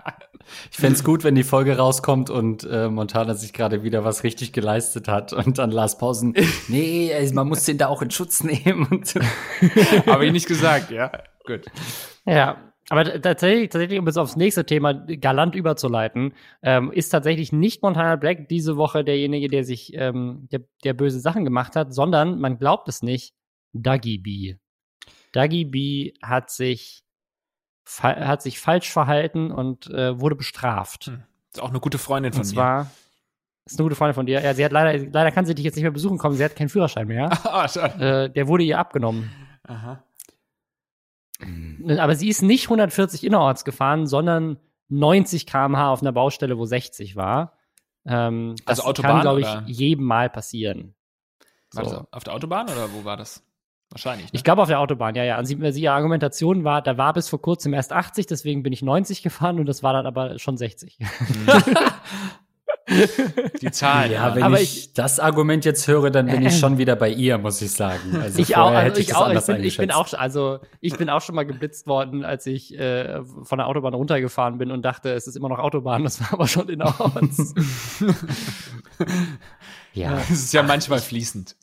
Ich 0.72 0.76
fände 0.76 0.96
es 0.96 1.04
gut, 1.04 1.22
wenn 1.22 1.36
die 1.36 1.44
Folge 1.44 1.76
rauskommt 1.78 2.28
und 2.28 2.64
äh, 2.64 2.88
Montana 2.88 3.34
sich 3.34 3.52
gerade 3.52 3.84
wieder 3.84 4.04
was 4.04 4.24
richtig 4.24 4.52
geleistet 4.52 5.06
hat 5.06 5.32
und 5.32 5.58
dann 5.58 5.70
Lars 5.70 5.98
Pausen, 5.98 6.34
nee, 6.68 7.12
man 7.32 7.48
muss 7.48 7.64
den 7.64 7.78
da 7.78 7.86
auch 7.86 8.02
in 8.02 8.10
Schutz 8.10 8.42
nehmen. 8.42 9.04
Habe 10.04 10.26
ich 10.26 10.32
nicht 10.32 10.48
gesagt, 10.48 10.90
ja. 10.90 11.12
Gut. 11.46 11.66
Ja, 12.26 12.71
aber 12.92 13.22
tatsächlich, 13.22 13.70
tatsächlich, 13.70 13.98
um 13.98 14.06
es 14.06 14.18
aufs 14.18 14.36
nächste 14.36 14.66
Thema 14.66 14.92
galant 14.92 15.54
überzuleiten, 15.54 16.34
ähm, 16.60 16.92
ist 16.92 17.08
tatsächlich 17.08 17.50
nicht 17.50 17.82
Montana 17.82 18.16
Black 18.16 18.48
diese 18.50 18.76
Woche 18.76 19.02
derjenige, 19.02 19.48
der 19.48 19.64
sich, 19.64 19.94
ähm, 19.94 20.46
der, 20.52 20.60
der 20.84 20.92
böse 20.92 21.18
Sachen 21.18 21.46
gemacht 21.46 21.74
hat, 21.74 21.94
sondern, 21.94 22.38
man 22.38 22.58
glaubt 22.58 22.90
es 22.90 23.00
nicht, 23.00 23.32
Dougie 23.72 24.18
B. 24.18 24.56
Dougie 25.32 25.64
B 25.64 26.12
hat 26.20 26.50
sich, 26.50 27.02
hat 28.02 28.42
sich 28.42 28.60
falsch 28.60 28.90
verhalten 28.90 29.50
und 29.50 29.88
äh, 29.88 30.20
wurde 30.20 30.36
bestraft. 30.36 31.06
Hm. 31.06 31.22
Ist 31.54 31.62
auch 31.62 31.70
eine 31.70 31.80
gute 31.80 31.96
Freundin 31.96 32.34
von 32.34 32.42
und 32.42 32.44
zwar, 32.44 32.84
mir. 32.84 32.90
Ist 33.64 33.78
eine 33.78 33.86
gute 33.86 33.96
Freundin 33.96 34.14
von 34.16 34.26
dir. 34.26 34.42
Ja, 34.42 34.52
sie 34.52 34.66
hat 34.66 34.72
leider, 34.72 34.98
leider 34.98 35.30
kann 35.30 35.46
sie 35.46 35.54
dich 35.54 35.64
jetzt 35.64 35.76
nicht 35.76 35.84
mehr 35.84 35.92
besuchen 35.92 36.18
kommen. 36.18 36.36
Sie 36.36 36.44
hat 36.44 36.56
keinen 36.56 36.68
Führerschein 36.68 37.06
mehr. 37.06 37.30
ah, 37.44 37.64
äh, 37.98 38.28
der 38.28 38.48
wurde 38.48 38.64
ihr 38.64 38.78
abgenommen. 38.78 39.30
Aha. 39.66 40.04
Mhm. 41.44 41.98
Aber 41.98 42.14
sie 42.14 42.28
ist 42.28 42.42
nicht 42.42 42.64
140 42.64 43.24
innerorts 43.24 43.64
gefahren, 43.64 44.06
sondern 44.06 44.58
90 44.88 45.46
km/h 45.46 45.90
auf 45.90 46.02
einer 46.02 46.12
Baustelle, 46.12 46.58
wo 46.58 46.64
60 46.64 47.16
war. 47.16 47.58
Ähm, 48.04 48.56
das 48.66 48.80
also 48.80 48.90
Autobahn, 48.90 49.12
kann, 49.12 49.20
glaube 49.22 49.40
ich, 49.40 49.46
oder? 49.46 49.64
jedem 49.66 50.04
Mal 50.04 50.28
passieren. 50.28 50.94
War 51.72 51.84
so. 51.84 51.90
das 51.90 52.12
auf 52.12 52.24
der 52.24 52.34
Autobahn 52.34 52.68
oder 52.68 52.92
wo 52.92 53.04
war 53.04 53.16
das? 53.16 53.44
Wahrscheinlich. 53.90 54.26
Ne? 54.26 54.36
Ich 54.36 54.44
glaube 54.44 54.62
auf 54.62 54.68
der 54.68 54.80
Autobahn, 54.80 55.14
ja, 55.14 55.24
ja. 55.24 55.38
Und 55.38 55.44
sie, 55.44 55.58
sie, 55.72 55.82
ihre 55.82 55.92
Argumentation 55.92 56.64
war, 56.64 56.82
da 56.82 56.96
war 56.96 57.12
bis 57.12 57.28
vor 57.28 57.40
kurzem 57.40 57.74
erst 57.74 57.92
80, 57.92 58.26
deswegen 58.26 58.62
bin 58.62 58.72
ich 58.72 58.82
90 58.82 59.22
gefahren 59.22 59.58
und 59.58 59.66
das 59.66 59.82
war 59.82 59.92
dann 59.92 60.06
aber 60.06 60.38
schon 60.38 60.56
60. 60.56 60.98
Mhm. 60.98 61.06
Die 63.60 63.70
Zahlen. 63.70 64.12
Ja, 64.12 64.34
wenn 64.34 64.42
aber 64.42 64.60
ich, 64.60 64.78
ich, 64.78 64.92
das 64.92 65.20
Argument 65.20 65.64
jetzt 65.64 65.86
höre, 65.86 66.10
dann 66.10 66.26
bin 66.26 66.42
ich 66.44 66.58
schon 66.58 66.78
wieder 66.78 66.96
bei 66.96 67.10
ihr, 67.10 67.38
muss 67.38 67.62
ich 67.62 67.72
sagen. 67.72 68.16
Also 68.20 68.40
ich 68.40 68.56
auch, 68.56 68.70
also 68.70 68.98
ich, 68.98 69.08
ich, 69.08 69.14
auch, 69.14 69.30
ich 69.30 69.46
bin, 69.46 69.64
ich 69.64 69.76
bin 69.76 69.90
auch, 69.90 70.12
also 70.14 70.58
ich 70.80 70.96
bin 70.96 71.08
auch 71.08 71.20
schon 71.20 71.34
mal 71.34 71.46
geblitzt 71.46 71.86
worden, 71.86 72.24
als 72.24 72.46
ich 72.46 72.76
äh, 72.78 73.22
von 73.42 73.58
der 73.58 73.68
Autobahn 73.68 73.94
runtergefahren 73.94 74.58
bin 74.58 74.70
und 74.70 74.82
dachte, 74.82 75.12
es 75.12 75.26
ist 75.26 75.36
immer 75.36 75.48
noch 75.48 75.58
Autobahn, 75.58 76.04
das 76.04 76.20
war 76.20 76.32
aber 76.32 76.48
schon 76.48 76.68
in 76.68 76.74
innerorts. 76.74 77.54
Ja. 79.94 80.18
Es 80.30 80.30
ist 80.30 80.54
ja 80.54 80.62
manchmal 80.62 81.00
fließend. 81.00 81.56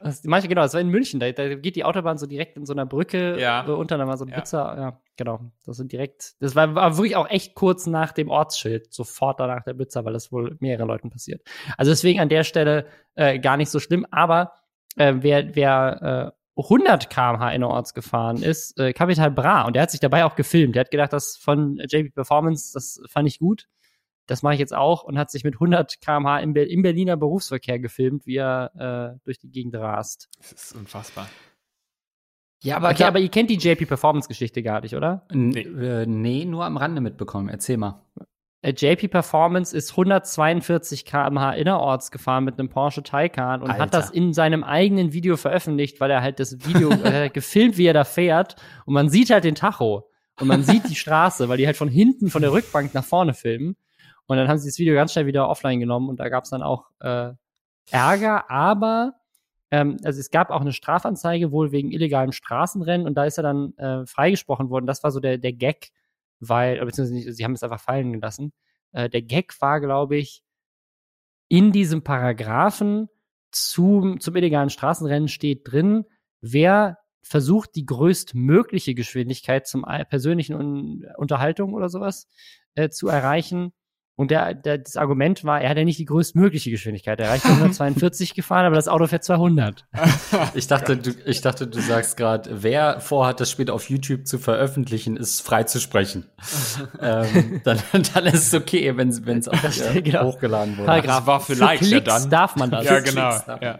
Das, 0.00 0.22
manche, 0.24 0.46
genau, 0.46 0.62
das 0.62 0.74
war 0.74 0.80
in 0.80 0.88
München, 0.88 1.18
da, 1.18 1.30
da, 1.32 1.54
geht 1.56 1.74
die 1.74 1.84
Autobahn 1.84 2.18
so 2.18 2.26
direkt 2.26 2.56
in 2.56 2.66
so 2.66 2.72
einer 2.72 2.86
Brücke 2.86 3.38
ja. 3.38 3.66
Äh, 3.66 3.70
unter, 3.70 3.98
da 3.98 4.06
war 4.06 4.16
so 4.16 4.24
ein 4.24 4.28
ja. 4.28 4.36
Blitzer, 4.36 4.76
ja, 4.78 5.00
genau. 5.16 5.40
Das 5.66 5.76
sind 5.76 5.90
direkt, 5.90 6.34
das 6.40 6.54
war, 6.54 6.74
war 6.74 6.96
wirklich 6.96 7.16
auch 7.16 7.28
echt 7.28 7.54
kurz 7.54 7.86
nach 7.86 8.12
dem 8.12 8.30
Ortsschild, 8.30 8.92
sofort 8.92 9.40
danach 9.40 9.64
der 9.64 9.74
Blitzer, 9.74 10.04
weil 10.04 10.12
das 10.12 10.30
wohl 10.30 10.56
mehrere 10.60 10.86
Leuten 10.86 11.10
passiert. 11.10 11.42
Also 11.76 11.90
deswegen 11.90 12.20
an 12.20 12.28
der 12.28 12.44
Stelle 12.44 12.86
äh, 13.16 13.40
gar 13.40 13.56
nicht 13.56 13.70
so 13.70 13.80
schlimm, 13.80 14.06
aber 14.10 14.52
äh, 14.96 15.14
wer, 15.18 15.56
wer 15.56 16.32
äh, 16.56 16.62
100 16.62 17.10
km/h 17.10 17.52
innerorts 17.52 17.94
gefahren 17.94 18.42
ist, 18.42 18.78
äh, 18.78 18.92
Capital 18.92 19.30
Bra, 19.30 19.62
und 19.62 19.74
der 19.74 19.82
hat 19.82 19.90
sich 19.90 20.00
dabei 20.00 20.24
auch 20.24 20.36
gefilmt. 20.36 20.74
Der 20.74 20.80
hat 20.80 20.90
gedacht, 20.90 21.12
das 21.12 21.36
von 21.36 21.76
JP 21.76 22.10
Performance, 22.10 22.72
das 22.72 23.00
fand 23.08 23.28
ich 23.28 23.38
gut 23.38 23.68
das 24.28 24.42
mache 24.42 24.54
ich 24.54 24.60
jetzt 24.60 24.74
auch 24.74 25.02
und 25.02 25.18
hat 25.18 25.30
sich 25.30 25.42
mit 25.42 25.54
100 25.54 26.00
km/h 26.00 26.38
im, 26.40 26.54
im, 26.54 26.82
Berliner 26.82 27.16
Berufsverkehr 27.16 27.78
gefilmt, 27.78 28.26
wie 28.26 28.36
er 28.36 29.16
äh, 29.16 29.18
durch 29.24 29.38
die 29.38 29.50
Gegend 29.50 29.74
rast. 29.74 30.28
Das 30.38 30.52
ist 30.52 30.76
unfassbar. 30.76 31.28
Ja, 32.62 32.76
aber, 32.76 32.90
okay, 32.90 33.04
aber 33.04 33.20
ihr 33.20 33.30
kennt 33.30 33.50
die 33.50 33.56
JP 33.56 33.86
Performance 33.86 34.28
Geschichte 34.28 34.62
gar 34.62 34.80
nicht, 34.80 34.94
oder? 34.94 35.26
Nee. 35.32 35.62
Äh, 35.62 36.06
nee, 36.06 36.44
nur 36.44 36.64
am 36.64 36.76
Rande 36.76 37.00
mitbekommen. 37.00 37.48
Erzähl 37.48 37.76
mal. 37.76 38.02
Äh, 38.60 38.74
JP 38.76 39.08
Performance 39.08 39.74
ist 39.74 39.92
142 39.92 41.06
km/h 41.06 41.52
innerorts 41.52 42.10
gefahren 42.10 42.44
mit 42.44 42.58
einem 42.58 42.68
Porsche 42.68 43.02
Taycan 43.02 43.62
und 43.62 43.70
Alter. 43.70 43.82
hat 43.82 43.94
das 43.94 44.10
in 44.10 44.34
seinem 44.34 44.62
eigenen 44.62 45.12
Video 45.12 45.36
veröffentlicht, 45.36 46.00
weil 46.00 46.10
er 46.10 46.20
halt 46.20 46.38
das 46.38 46.66
Video 46.66 46.90
äh, 47.04 47.30
gefilmt, 47.30 47.78
wie 47.78 47.86
er 47.86 47.94
da 47.94 48.04
fährt 48.04 48.56
und 48.84 48.92
man 48.92 49.08
sieht 49.08 49.30
halt 49.30 49.44
den 49.44 49.54
Tacho 49.54 50.10
und 50.40 50.48
man 50.48 50.64
sieht 50.64 50.90
die 50.90 50.96
Straße, 50.96 51.48
weil 51.48 51.56
die 51.56 51.66
halt 51.66 51.76
von 51.76 51.88
hinten 51.88 52.28
von 52.28 52.42
der 52.42 52.52
Rückbank 52.52 52.92
nach 52.94 53.04
vorne 53.04 53.32
filmen 53.32 53.76
und 54.28 54.36
dann 54.36 54.48
haben 54.48 54.58
sie 54.58 54.68
das 54.68 54.78
Video 54.78 54.94
ganz 54.94 55.12
schnell 55.12 55.26
wieder 55.26 55.48
offline 55.48 55.80
genommen 55.80 56.08
und 56.08 56.20
da 56.20 56.28
gab 56.28 56.44
es 56.44 56.50
dann 56.50 56.62
auch 56.62 56.90
äh, 57.00 57.32
Ärger, 57.90 58.50
aber 58.50 59.14
ähm, 59.70 59.96
also 60.04 60.20
es 60.20 60.30
gab 60.30 60.50
auch 60.50 60.60
eine 60.60 60.72
Strafanzeige 60.72 61.50
wohl 61.50 61.72
wegen 61.72 61.90
illegalem 61.90 62.32
Straßenrennen 62.32 63.06
und 63.06 63.14
da 63.14 63.24
ist 63.24 63.38
er 63.38 63.42
dann 63.42 63.74
äh, 63.78 64.06
freigesprochen 64.06 64.68
worden. 64.68 64.86
Das 64.86 65.02
war 65.02 65.10
so 65.10 65.20
der, 65.20 65.38
der 65.38 65.54
Gag, 65.54 65.90
weil, 66.40 66.84
beziehungsweise 66.84 67.32
sie 67.32 67.44
haben 67.44 67.52
es 67.52 67.62
einfach 67.62 67.80
fallen 67.80 68.12
gelassen. 68.12 68.52
Äh, 68.92 69.08
der 69.08 69.22
Gag 69.22 69.58
war, 69.62 69.80
glaube 69.80 70.16
ich, 70.16 70.42
in 71.48 71.72
diesem 71.72 72.04
Paragraphen 72.04 73.08
zum, 73.50 74.20
zum 74.20 74.36
illegalen 74.36 74.68
Straßenrennen 74.68 75.28
steht 75.28 75.72
drin, 75.72 76.04
wer 76.42 76.98
versucht, 77.22 77.74
die 77.74 77.86
größtmögliche 77.86 78.94
Geschwindigkeit 78.94 79.66
zum 79.66 79.86
persönlichen 80.10 81.04
Unterhaltung 81.16 81.72
oder 81.72 81.88
sowas 81.88 82.26
äh, 82.74 82.90
zu 82.90 83.08
erreichen, 83.08 83.72
und 84.18 84.32
der, 84.32 84.52
der, 84.52 84.78
das 84.78 84.96
Argument 84.96 85.44
war, 85.44 85.60
er 85.60 85.70
hat 85.70 85.78
ja 85.78 85.84
nicht 85.84 86.00
die 86.00 86.04
größtmögliche 86.04 86.72
Geschwindigkeit. 86.72 87.20
Er 87.20 87.30
reicht 87.30 87.44
142 87.44 88.34
gefahren, 88.34 88.66
aber 88.66 88.74
das 88.74 88.88
Auto 88.88 89.06
fährt 89.06 89.22
200. 89.22 89.86
ich 90.54 90.66
dachte, 90.66 90.96
du, 90.96 91.12
ich 91.24 91.40
dachte, 91.40 91.68
du 91.68 91.80
sagst 91.80 92.16
gerade, 92.16 92.64
wer 92.64 92.98
vorhat, 92.98 93.38
das 93.38 93.48
später 93.48 93.74
auf 93.74 93.88
YouTube 93.88 94.26
zu 94.26 94.40
veröffentlichen, 94.40 95.16
ist 95.16 95.40
frei 95.42 95.62
zu 95.62 95.78
sprechen. 95.78 96.26
ähm, 97.00 97.60
dann, 97.62 97.78
dann 98.12 98.26
ist 98.26 98.48
es 98.48 98.54
okay, 98.54 98.96
wenn 98.96 99.10
es 99.10 99.46
auch 99.46 99.94
äh, 99.94 100.02
genau. 100.02 100.24
hochgeladen 100.24 100.76
wurde. 100.76 100.86
Paragraph 100.86 101.26
war 101.26 101.38
vielleicht 101.38 101.84
für 101.84 101.88
Klicks 101.88 102.08
ja 102.08 102.18
dann. 102.18 102.28
darf 102.28 102.56
man 102.56 102.72
das. 102.72 102.86
Ja, 102.86 102.98
genau. 102.98 103.30
Ja. 103.62 103.78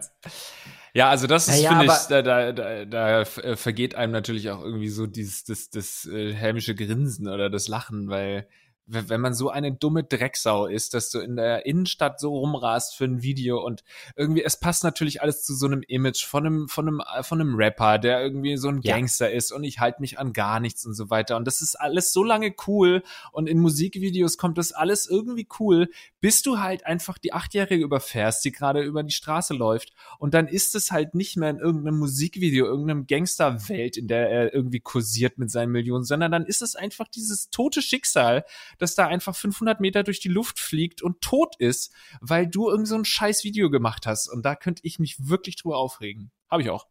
Ja, 0.93 1.09
also 1.09 1.27
das 1.27 1.49
ist, 1.49 1.61
ja, 1.61 1.77
finde 1.77 1.85
ich, 1.85 2.07
da, 2.07 2.21
da, 2.21 2.51
da, 2.53 2.85
da 2.85 3.25
vergeht 3.25 3.93
einem 3.93 4.13
natürlich 4.13 4.49
auch 4.49 4.63
irgendwie 4.63 4.89
so 4.89 5.05
dieses 5.05 5.43
das, 5.43 5.69
das 5.69 6.09
äh, 6.11 6.33
hämische 6.33 6.75
Grinsen 6.75 7.27
oder 7.27 7.49
das 7.49 7.67
Lachen, 7.67 8.09
weil 8.09 8.47
wenn 8.91 9.21
man 9.21 9.33
so 9.33 9.49
eine 9.49 9.71
dumme 9.71 10.03
Drecksau 10.03 10.65
ist, 10.65 10.93
dass 10.93 11.11
du 11.11 11.19
in 11.19 11.35
der 11.35 11.65
Innenstadt 11.65 12.19
so 12.19 12.35
rumrast 12.35 12.95
für 12.95 13.05
ein 13.05 13.21
Video 13.21 13.63
und 13.63 13.83
irgendwie, 14.15 14.43
es 14.43 14.59
passt 14.59 14.83
natürlich 14.83 15.21
alles 15.21 15.43
zu 15.43 15.53
so 15.53 15.67
einem 15.67 15.83
Image 15.87 16.25
von 16.25 16.45
einem, 16.45 16.67
von 16.67 16.87
einem, 16.87 17.01
von 17.21 17.39
einem 17.39 17.55
Rapper, 17.55 17.99
der 17.99 18.21
irgendwie 18.21 18.57
so 18.57 18.69
ein 18.69 18.81
Gangster 18.81 19.29
ja. 19.29 19.37
ist 19.37 19.51
und 19.51 19.63
ich 19.63 19.79
halte 19.79 20.01
mich 20.01 20.17
an 20.17 20.33
gar 20.33 20.59
nichts 20.59 20.85
und 20.85 20.95
so 20.95 21.09
weiter. 21.09 21.37
Und 21.37 21.45
das 21.45 21.61
ist 21.61 21.75
alles 21.75 22.11
so 22.11 22.23
lange 22.23 22.53
cool 22.67 23.03
und 23.31 23.47
in 23.47 23.59
Musikvideos 23.59 24.37
kommt 24.37 24.57
das 24.57 24.71
alles 24.71 25.07
irgendwie 25.07 25.47
cool, 25.59 25.89
bis 26.19 26.41
du 26.41 26.59
halt 26.59 26.85
einfach 26.85 27.17
die 27.19 27.33
Achtjährige 27.33 27.83
überfährst, 27.83 28.43
die 28.43 28.51
gerade 28.51 28.81
über 28.81 29.03
die 29.03 29.13
Straße 29.13 29.53
läuft 29.53 29.93
und 30.17 30.33
dann 30.33 30.47
ist 30.47 30.73
es 30.73 30.91
halt 30.91 31.13
nicht 31.13 31.37
mehr 31.37 31.51
in 31.51 31.59
irgendeinem 31.59 31.99
Musikvideo, 31.99 32.65
irgendeinem 32.65 33.05
Gangsterwelt, 33.05 33.97
in 33.97 34.07
der 34.07 34.29
er 34.29 34.53
irgendwie 34.53 34.79
kursiert 34.79 35.37
mit 35.37 35.51
seinen 35.51 35.71
Millionen, 35.71 36.03
sondern 36.03 36.31
dann 36.31 36.45
ist 36.45 36.63
es 36.63 36.75
einfach 36.75 37.07
dieses 37.07 37.51
tote 37.51 37.81
Schicksal, 37.81 38.45
dass 38.81 38.95
da 38.95 39.07
einfach 39.07 39.35
500 39.35 39.79
Meter 39.79 40.03
durch 40.03 40.19
die 40.19 40.29
Luft 40.29 40.59
fliegt 40.59 41.01
und 41.01 41.21
tot 41.21 41.55
ist, 41.59 41.93
weil 42.21 42.47
du 42.47 42.69
irgend 42.69 42.87
so 42.87 42.95
ein 42.95 43.05
scheiß 43.05 43.43
Video 43.43 43.69
gemacht 43.69 44.07
hast. 44.07 44.27
Und 44.27 44.43
da 44.43 44.55
könnte 44.55 44.81
ich 44.85 44.99
mich 44.99 45.29
wirklich 45.29 45.55
drüber 45.57 45.77
aufregen. 45.77 46.31
Habe 46.49 46.63
ich 46.63 46.69
auch. 46.69 46.87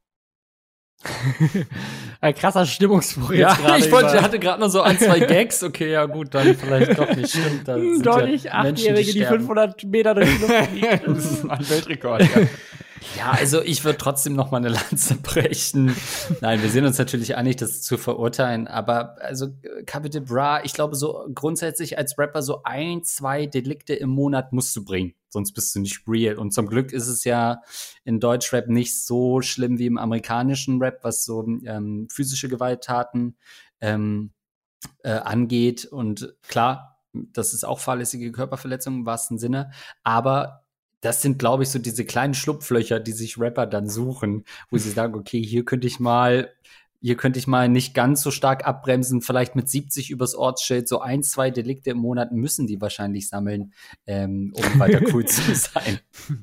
ein 2.20 2.34
krasser 2.34 2.66
Stimmungsbruch 2.66 3.32
ja, 3.32 3.50
jetzt 3.50 3.58
gerade. 3.60 3.78
Ich 3.78 3.92
wollte, 3.92 4.20
hatte 4.20 4.38
gerade 4.38 4.60
noch 4.60 4.68
so 4.68 4.82
ein, 4.82 4.98
zwei 4.98 5.20
Gags. 5.26 5.62
Okay, 5.62 5.92
ja 5.92 6.06
gut, 6.06 6.34
dann 6.34 6.56
vielleicht 6.56 6.98
doch 6.98 7.14
nicht. 7.14 7.30
Stimmt, 7.30 7.68
dann 7.68 8.00
doch 8.00 8.24
nicht 8.24 8.52
Achtjährige, 8.52 9.12
die, 9.12 9.18
die 9.20 9.24
500 9.24 9.84
Meter 9.84 10.14
durch 10.14 10.28
die 10.28 10.42
Luft 10.42 10.54
fliegen. 10.70 11.00
das 11.06 11.24
ist 11.24 11.48
ein 11.48 11.68
Weltrekord, 11.68 12.22
ja. 12.22 12.48
Ja, 13.16 13.30
also 13.32 13.62
ich 13.62 13.84
würde 13.84 13.98
trotzdem 13.98 14.34
noch 14.34 14.50
mal 14.50 14.58
eine 14.58 14.68
Lanze 14.68 15.14
brechen. 15.22 15.94
Nein, 16.40 16.62
wir 16.62 16.70
sind 16.70 16.84
uns 16.84 16.98
natürlich 16.98 17.36
einig, 17.36 17.56
das 17.56 17.82
zu 17.82 17.96
verurteilen. 17.98 18.66
Aber 18.66 19.16
also 19.20 19.48
Capital 19.86 20.22
Bra, 20.22 20.64
ich 20.64 20.72
glaube 20.72 20.96
so 20.96 21.28
grundsätzlich 21.34 21.98
als 21.98 22.18
Rapper 22.18 22.42
so 22.42 22.62
ein, 22.64 23.04
zwei 23.04 23.46
Delikte 23.46 23.94
im 23.94 24.10
Monat 24.10 24.52
musst 24.52 24.74
du 24.76 24.84
bringen. 24.84 25.14
Sonst 25.28 25.52
bist 25.52 25.74
du 25.74 25.80
nicht 25.80 26.02
real. 26.08 26.36
Und 26.36 26.52
zum 26.52 26.66
Glück 26.66 26.92
ist 26.92 27.08
es 27.08 27.24
ja 27.24 27.62
in 28.04 28.20
Deutschrap 28.20 28.68
nicht 28.68 29.04
so 29.04 29.42
schlimm 29.42 29.78
wie 29.78 29.86
im 29.86 29.98
amerikanischen 29.98 30.80
Rap, 30.80 31.00
was 31.02 31.24
so 31.24 31.46
ähm, 31.64 32.08
physische 32.10 32.48
Gewalttaten 32.48 33.36
ähm, 33.80 34.32
äh, 35.02 35.10
angeht. 35.10 35.84
Und 35.84 36.34
klar, 36.42 36.98
das 37.12 37.52
ist 37.52 37.64
auch 37.64 37.80
fahrlässige 37.80 38.32
Körperverletzung 38.32 38.96
im 38.96 39.06
wahrsten 39.06 39.38
Sinne. 39.38 39.70
Aber 40.02 40.64
das 41.00 41.22
sind, 41.22 41.38
glaube 41.38 41.62
ich, 41.62 41.68
so 41.70 41.78
diese 41.78 42.04
kleinen 42.04 42.34
Schlupflöcher, 42.34 43.00
die 43.00 43.12
sich 43.12 43.38
Rapper 43.38 43.66
dann 43.66 43.88
suchen, 43.88 44.44
wo 44.70 44.78
sie 44.78 44.90
sagen, 44.90 45.14
okay, 45.14 45.42
hier 45.42 45.64
könnte 45.64 45.86
ich 45.86 46.00
mal, 46.00 46.52
hier 47.00 47.16
könnte 47.16 47.38
ich 47.38 47.46
mal 47.46 47.68
nicht 47.68 47.94
ganz 47.94 48.22
so 48.22 48.32
stark 48.32 48.66
abbremsen, 48.66 49.22
vielleicht 49.22 49.54
mit 49.54 49.68
70 49.68 50.10
übers 50.10 50.34
Ortsschild, 50.34 50.88
so 50.88 51.00
ein, 51.00 51.22
zwei 51.22 51.50
Delikte 51.50 51.90
im 51.90 51.98
Monat 51.98 52.32
müssen 52.32 52.66
die 52.66 52.80
wahrscheinlich 52.80 53.28
sammeln, 53.28 53.72
ähm, 54.06 54.52
um 54.54 54.80
weiter 54.80 55.00
cool 55.12 55.24
zu 55.24 55.42
sein. 55.54 56.00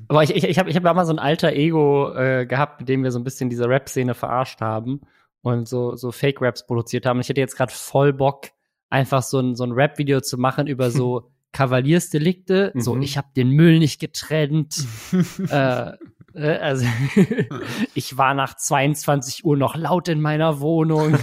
Aber 0.08 0.22
ich, 0.22 0.34
ich, 0.34 0.44
ich 0.44 0.58
habe 0.58 0.70
ich 0.70 0.76
hab 0.76 0.82
mal 0.82 1.04
so 1.04 1.12
ein 1.12 1.18
alter 1.18 1.52
Ego 1.52 2.14
äh, 2.14 2.46
gehabt, 2.46 2.80
mit 2.80 2.88
dem 2.88 3.02
wir 3.02 3.10
so 3.10 3.18
ein 3.18 3.24
bisschen 3.24 3.50
diese 3.50 3.68
Rap-Szene 3.68 4.14
verarscht 4.14 4.62
haben 4.62 5.02
und 5.42 5.68
so, 5.68 5.94
so 5.96 6.10
Fake-Raps 6.10 6.66
produziert 6.66 7.04
haben. 7.04 7.20
Ich 7.20 7.28
hätte 7.28 7.40
jetzt 7.40 7.56
gerade 7.56 7.72
voll 7.72 8.14
Bock, 8.14 8.48
einfach 8.88 9.22
so 9.22 9.38
ein, 9.38 9.54
so 9.54 9.64
ein 9.64 9.72
Rap-Video 9.72 10.22
zu 10.22 10.38
machen 10.38 10.66
über 10.66 10.90
so 10.90 11.30
Kavaliersdelikte, 11.56 12.72
mhm. 12.74 12.80
so 12.82 12.98
ich 12.98 13.16
habe 13.16 13.28
den 13.34 13.48
Müll 13.48 13.78
nicht 13.78 13.98
getrennt. 13.98 14.84
äh, 15.50 15.92
äh 16.34 16.58
also 16.58 16.84
ich 17.94 18.18
war 18.18 18.34
nach 18.34 18.56
22 18.56 19.42
Uhr 19.46 19.56
noch 19.56 19.74
laut 19.74 20.08
in 20.08 20.20
meiner 20.20 20.60
Wohnung. 20.60 21.14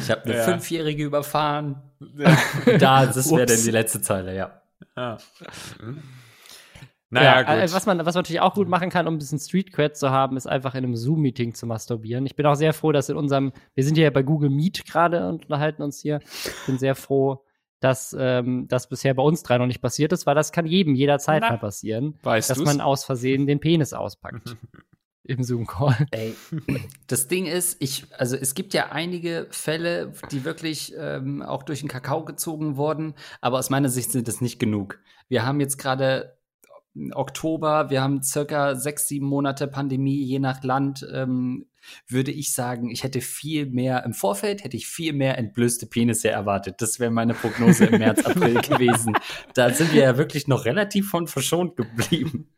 ich 0.00 0.10
habe 0.10 0.22
eine 0.26 0.36
ja. 0.36 0.44
Fünfjährige 0.44 1.02
überfahren. 1.02 1.82
Ja. 2.16 2.38
Da, 2.78 3.06
das 3.06 3.32
wäre 3.32 3.46
denn 3.46 3.64
die 3.64 3.72
letzte 3.72 4.00
Zeile, 4.00 4.36
ja. 4.36 4.62
ja. 4.96 5.18
Naja, 7.10 7.40
ja, 7.40 7.62
gut. 7.64 7.74
Was 7.74 7.84
man, 7.86 7.98
was 7.98 8.14
man 8.14 8.22
natürlich 8.22 8.40
auch 8.40 8.54
gut 8.54 8.68
machen 8.68 8.90
kann, 8.90 9.08
um 9.08 9.14
ein 9.14 9.18
bisschen 9.18 9.40
Street 9.40 9.72
Cred 9.72 9.96
zu 9.96 10.10
haben, 10.10 10.36
ist 10.36 10.46
einfach 10.46 10.76
in 10.76 10.84
einem 10.84 10.94
Zoom-Meeting 10.94 11.52
zu 11.54 11.66
masturbieren. 11.66 12.26
Ich 12.26 12.36
bin 12.36 12.46
auch 12.46 12.54
sehr 12.54 12.72
froh, 12.72 12.92
dass 12.92 13.08
in 13.08 13.16
unserem, 13.16 13.52
wir 13.74 13.82
sind 13.82 13.98
ja 13.98 14.08
bei 14.10 14.22
Google 14.22 14.50
Meet 14.50 14.86
gerade 14.86 15.28
und 15.28 15.46
unterhalten 15.46 15.82
uns 15.82 16.00
hier. 16.00 16.20
Ich 16.22 16.66
bin 16.66 16.78
sehr 16.78 16.94
froh, 16.94 17.42
dass 17.80 18.16
ähm, 18.18 18.66
das 18.68 18.88
bisher 18.88 19.14
bei 19.14 19.22
uns 19.22 19.42
drei 19.42 19.58
noch 19.58 19.66
nicht 19.66 19.80
passiert 19.80 20.12
ist, 20.12 20.26
weil 20.26 20.34
das 20.34 20.52
kann 20.52 20.66
jedem 20.66 20.94
jederzeit 20.94 21.42
Na, 21.42 21.50
mal 21.50 21.58
passieren, 21.58 22.18
weißt 22.22 22.50
dass 22.50 22.58
du's? 22.58 22.66
man 22.66 22.80
aus 22.80 23.04
Versehen 23.04 23.46
den 23.46 23.60
Penis 23.60 23.92
auspackt. 23.92 24.56
Im 25.24 25.42
Zoom-Call. 25.42 26.06
Ey, 26.10 26.34
das 27.06 27.28
Ding 27.28 27.44
ist, 27.44 27.76
ich, 27.80 28.06
also 28.16 28.34
es 28.34 28.54
gibt 28.54 28.72
ja 28.72 28.92
einige 28.92 29.46
Fälle, 29.50 30.14
die 30.30 30.46
wirklich 30.46 30.94
ähm, 30.96 31.42
auch 31.42 31.64
durch 31.64 31.80
den 31.80 31.88
Kakao 31.88 32.24
gezogen 32.24 32.78
wurden, 32.78 33.12
aber 33.42 33.58
aus 33.58 33.68
meiner 33.68 33.90
Sicht 33.90 34.10
sind 34.10 34.26
das 34.26 34.40
nicht 34.40 34.58
genug. 34.58 34.98
Wir 35.28 35.44
haben 35.44 35.60
jetzt 35.60 35.76
gerade 35.76 36.37
Oktober, 37.12 37.90
wir 37.90 38.02
haben 38.02 38.22
circa 38.22 38.74
sechs, 38.74 39.06
sieben 39.08 39.26
Monate 39.26 39.68
Pandemie, 39.68 40.22
je 40.22 40.38
nach 40.38 40.62
Land. 40.62 41.06
Ähm, 41.12 41.66
würde 42.06 42.32
ich 42.32 42.52
sagen, 42.52 42.90
ich 42.90 43.04
hätte 43.04 43.20
viel 43.20 43.66
mehr, 43.66 44.04
im 44.04 44.12
Vorfeld 44.12 44.64
hätte 44.64 44.76
ich 44.76 44.86
viel 44.86 45.12
mehr 45.12 45.38
entblößte 45.38 45.86
Penisse 45.86 46.28
erwartet. 46.28 46.76
Das 46.78 47.00
wäre 47.00 47.10
meine 47.10 47.34
Prognose 47.34 47.86
im 47.86 47.98
März, 47.98 48.24
April 48.24 48.54
gewesen. 48.60 49.14
Da 49.54 49.70
sind 49.70 49.92
wir 49.92 50.02
ja 50.02 50.18
wirklich 50.18 50.48
noch 50.48 50.64
relativ 50.64 51.08
von 51.08 51.26
verschont 51.26 51.76
geblieben. 51.76 52.50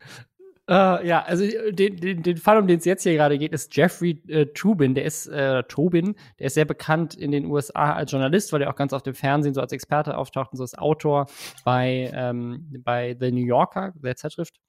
Uh, 0.71 1.03
ja, 1.03 1.21
also 1.23 1.43
den, 1.71 1.97
den, 1.97 2.23
den 2.23 2.37
Fall, 2.37 2.57
um 2.57 2.65
den 2.65 2.77
es 2.77 2.85
jetzt 2.85 3.03
hier 3.03 3.15
gerade 3.15 3.37
geht, 3.37 3.51
ist 3.51 3.75
Jeffrey 3.75 4.21
äh, 4.29 4.45
Tubin. 4.53 4.95
Der 4.95 5.03
ist 5.03 5.27
äh, 5.27 5.63
Tobin, 5.63 6.15
der 6.39 6.47
ist 6.47 6.53
sehr 6.53 6.63
bekannt 6.63 7.13
in 7.13 7.31
den 7.31 7.45
USA 7.45 7.91
als 7.91 8.09
Journalist, 8.13 8.53
weil 8.53 8.61
er 8.61 8.69
auch 8.69 8.77
ganz 8.77 8.93
oft 8.93 9.05
im 9.05 9.13
Fernsehen 9.13 9.53
so 9.53 9.59
als 9.59 9.73
Experte 9.73 10.17
auftaucht 10.17 10.53
und 10.53 10.57
so 10.57 10.63
als 10.63 10.77
Autor 10.77 11.25
bei, 11.65 12.09
ähm, 12.13 12.73
bei 12.85 13.17
The 13.19 13.33
New 13.33 13.45
Yorker, 13.45 13.91
der 14.01 14.15
Zeitschrift. 14.15 14.61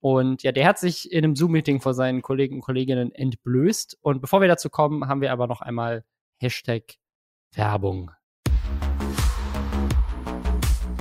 Und 0.00 0.42
ja, 0.42 0.52
der 0.52 0.66
hat 0.66 0.78
sich 0.78 1.10
in 1.10 1.24
einem 1.24 1.34
Zoom-Meeting 1.34 1.80
vor 1.80 1.94
seinen 1.94 2.20
Kollegen 2.20 2.56
und 2.56 2.60
Kolleginnen 2.60 3.10
entblößt. 3.12 3.96
Und 4.02 4.20
bevor 4.20 4.42
wir 4.42 4.48
dazu 4.48 4.68
kommen, 4.68 5.08
haben 5.08 5.22
wir 5.22 5.32
aber 5.32 5.46
noch 5.46 5.62
einmal 5.62 6.04
Hashtag 6.38 6.96
Werbung. 7.54 8.10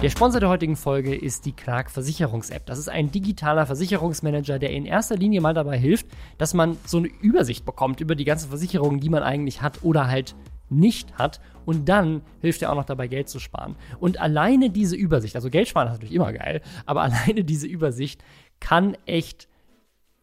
Der 0.02 0.10
Sponsor 0.10 0.42
der 0.42 0.50
heutigen 0.50 0.76
Folge 0.76 1.16
ist 1.16 1.46
die 1.46 1.54
Clark 1.54 1.90
Versicherungs-App. 1.90 2.66
Das 2.66 2.78
ist 2.78 2.90
ein 2.90 3.12
digitaler 3.12 3.66
Versicherungsmanager, 3.66 4.60
der 4.60 4.72
in 4.72 4.86
erster 4.86 5.16
Linie 5.16 5.42
mal 5.42 5.54
dabei 5.54 5.78
hilft, 5.80 6.08
dass 6.38 6.54
man 6.54 6.78
so 6.86 6.98
eine 6.98 7.08
Übersicht 7.08 7.66
bekommt 7.66 8.02
über 8.02 8.14
die 8.14 8.26
ganzen 8.26 8.50
Versicherungen, 8.50 9.00
die 9.00 9.10
man 9.10 9.24
eigentlich 9.24 9.62
hat 9.62 9.84
oder 9.84 10.08
halt 10.08 10.36
nicht 10.70 11.18
hat. 11.18 11.40
Und 11.66 11.88
dann 11.88 12.22
hilft 12.42 12.62
er 12.62 12.72
auch 12.72 12.76
noch 12.76 12.86
dabei, 12.86 13.08
Geld 13.08 13.30
zu 13.30 13.40
sparen. 13.40 13.78
Und 14.00 14.20
alleine 14.20 14.70
diese 14.70 14.98
Übersicht, 14.98 15.36
also 15.36 15.50
Geld 15.50 15.70
sparen 15.70 15.88
ist 15.88 15.94
natürlich 15.94 16.16
immer 16.16 16.34
geil, 16.34 16.62
aber 16.86 17.02
alleine 17.04 17.44
diese 17.44 17.66
Übersicht 17.66 18.24
kann 18.60 18.98
echt 19.06 19.48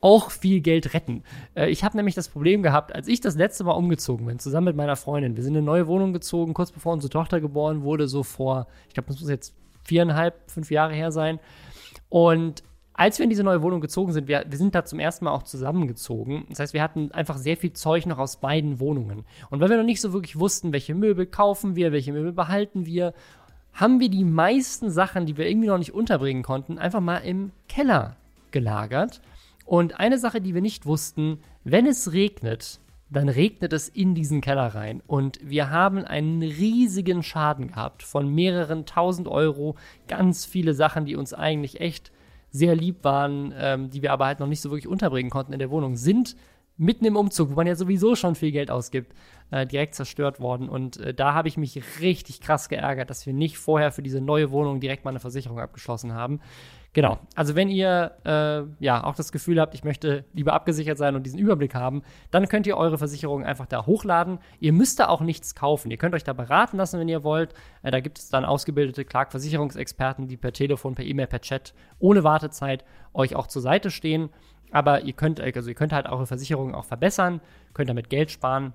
auch 0.02 0.30
viel 0.30 0.60
Geld 0.60 0.94
retten. 0.94 1.22
Äh, 1.54 1.70
ich 1.70 1.82
habe 1.82 1.96
nämlich 1.96 2.14
das 2.14 2.28
Problem 2.28 2.62
gehabt, 2.62 2.94
als 2.94 3.08
ich 3.08 3.20
das 3.20 3.36
letzte 3.36 3.64
Mal 3.64 3.72
umgezogen 3.72 4.26
bin, 4.26 4.38
zusammen 4.38 4.66
mit 4.66 4.76
meiner 4.76 4.96
Freundin. 4.96 5.36
Wir 5.36 5.44
sind 5.44 5.54
in 5.54 5.58
eine 5.58 5.66
neue 5.66 5.86
Wohnung 5.86 6.12
gezogen, 6.12 6.54
kurz 6.54 6.72
bevor 6.72 6.92
unsere 6.92 7.10
Tochter 7.10 7.40
geboren 7.40 7.82
wurde, 7.82 8.06
so 8.08 8.22
vor, 8.22 8.66
ich 8.88 8.94
glaube, 8.94 9.08
das 9.08 9.20
muss 9.20 9.30
jetzt 9.30 9.54
viereinhalb, 9.84 10.50
fünf 10.50 10.70
Jahre 10.70 10.94
her 10.94 11.12
sein. 11.12 11.38
Und 12.08 12.62
als 12.94 13.18
wir 13.18 13.24
in 13.24 13.30
diese 13.30 13.42
neue 13.42 13.62
Wohnung 13.62 13.80
gezogen 13.80 14.12
sind, 14.12 14.28
wir, 14.28 14.44
wir 14.46 14.58
sind 14.58 14.74
da 14.74 14.84
zum 14.84 14.98
ersten 14.98 15.24
Mal 15.24 15.32
auch 15.32 15.44
zusammengezogen. 15.44 16.44
Das 16.50 16.60
heißt, 16.60 16.74
wir 16.74 16.82
hatten 16.82 17.10
einfach 17.12 17.38
sehr 17.38 17.56
viel 17.56 17.72
Zeug 17.72 18.06
noch 18.06 18.18
aus 18.18 18.36
beiden 18.36 18.80
Wohnungen. 18.80 19.24
Und 19.50 19.60
weil 19.60 19.70
wir 19.70 19.78
noch 19.78 19.84
nicht 19.84 20.00
so 20.00 20.12
wirklich 20.12 20.38
wussten, 20.38 20.72
welche 20.72 20.94
Möbel 20.94 21.26
kaufen 21.26 21.74
wir, 21.74 21.92
welche 21.92 22.12
Möbel 22.12 22.32
behalten 22.32 22.86
wir, 22.86 23.14
haben 23.72 24.00
wir 24.00 24.10
die 24.10 24.24
meisten 24.24 24.90
Sachen, 24.90 25.24
die 25.24 25.36
wir 25.36 25.48
irgendwie 25.48 25.68
noch 25.68 25.78
nicht 25.78 25.94
unterbringen 25.94 26.42
konnten, 26.42 26.78
einfach 26.78 27.00
mal 27.00 27.18
im 27.18 27.52
Keller 27.68 28.16
gelagert. 28.50 29.22
Und 29.64 29.98
eine 29.98 30.18
Sache, 30.18 30.40
die 30.40 30.54
wir 30.54 30.60
nicht 30.60 30.84
wussten, 30.84 31.38
wenn 31.64 31.86
es 31.86 32.12
regnet, 32.12 32.80
dann 33.12 33.28
regnet 33.28 33.72
es 33.72 33.88
in 33.88 34.14
diesen 34.14 34.40
Keller 34.40 34.74
rein. 34.74 35.02
Und 35.06 35.38
wir 35.42 35.70
haben 35.70 36.04
einen 36.04 36.42
riesigen 36.42 37.22
Schaden 37.22 37.68
gehabt 37.68 38.02
von 38.02 38.28
mehreren 38.34 38.86
tausend 38.86 39.28
Euro. 39.28 39.76
Ganz 40.08 40.44
viele 40.44 40.74
Sachen, 40.74 41.04
die 41.04 41.16
uns 41.16 41.34
eigentlich 41.34 41.80
echt 41.80 42.10
sehr 42.50 42.74
lieb 42.74 43.04
waren, 43.04 43.52
ähm, 43.56 43.90
die 43.90 44.02
wir 44.02 44.12
aber 44.12 44.26
halt 44.26 44.40
noch 44.40 44.46
nicht 44.46 44.60
so 44.60 44.70
wirklich 44.70 44.88
unterbringen 44.88 45.30
konnten 45.30 45.52
in 45.52 45.58
der 45.58 45.70
Wohnung, 45.70 45.96
sind 45.96 46.36
mitten 46.76 47.04
im 47.04 47.16
Umzug, 47.16 47.50
wo 47.50 47.54
man 47.54 47.66
ja 47.66 47.74
sowieso 47.74 48.16
schon 48.16 48.34
viel 48.34 48.50
Geld 48.50 48.70
ausgibt, 48.70 49.14
äh, 49.50 49.66
direkt 49.66 49.94
zerstört 49.94 50.40
worden. 50.40 50.68
Und 50.68 50.96
äh, 50.98 51.14
da 51.14 51.34
habe 51.34 51.48
ich 51.48 51.56
mich 51.56 51.80
richtig 52.00 52.40
krass 52.40 52.68
geärgert, 52.68 53.10
dass 53.10 53.26
wir 53.26 53.32
nicht 53.32 53.58
vorher 53.58 53.92
für 53.92 54.02
diese 54.02 54.20
neue 54.20 54.50
Wohnung 54.50 54.80
direkt 54.80 55.04
mal 55.04 55.10
eine 55.10 55.20
Versicherung 55.20 55.60
abgeschlossen 55.60 56.14
haben. 56.14 56.40
Genau. 56.94 57.18
Also 57.34 57.54
wenn 57.54 57.70
ihr 57.70 58.12
äh, 58.24 58.84
ja 58.84 59.02
auch 59.02 59.14
das 59.14 59.32
Gefühl 59.32 59.58
habt, 59.58 59.74
ich 59.74 59.82
möchte 59.82 60.24
lieber 60.34 60.52
abgesichert 60.52 60.98
sein 60.98 61.16
und 61.16 61.24
diesen 61.24 61.38
Überblick 61.38 61.74
haben, 61.74 62.02
dann 62.30 62.48
könnt 62.48 62.66
ihr 62.66 62.76
eure 62.76 62.98
Versicherung 62.98 63.44
einfach 63.44 63.64
da 63.64 63.86
hochladen. 63.86 64.38
Ihr 64.60 64.74
müsst 64.74 65.00
da 65.00 65.08
auch 65.08 65.22
nichts 65.22 65.54
kaufen. 65.54 65.90
Ihr 65.90 65.96
könnt 65.96 66.14
euch 66.14 66.24
da 66.24 66.34
beraten 66.34 66.76
lassen, 66.76 67.00
wenn 67.00 67.08
ihr 67.08 67.24
wollt. 67.24 67.54
Äh, 67.82 67.90
da 67.90 68.00
gibt 68.00 68.18
es 68.18 68.28
dann 68.28 68.44
ausgebildete 68.44 69.06
Clark-Versicherungsexperten, 69.06 70.28
die 70.28 70.36
per 70.36 70.52
Telefon, 70.52 70.94
per 70.94 71.06
E-Mail, 71.06 71.28
per 71.28 71.40
Chat 71.40 71.72
ohne 71.98 72.24
Wartezeit 72.24 72.84
euch 73.14 73.36
auch 73.36 73.46
zur 73.46 73.62
Seite 73.62 73.90
stehen. 73.90 74.28
Aber 74.70 75.02
ihr 75.02 75.14
könnt, 75.14 75.40
also 75.40 75.70
ihr 75.70 75.74
könnt 75.74 75.94
halt 75.94 76.06
eure 76.06 76.26
Versicherung 76.26 76.74
auch 76.74 76.84
verbessern, 76.84 77.40
könnt 77.72 77.88
damit 77.88 78.10
Geld 78.10 78.30
sparen. 78.30 78.74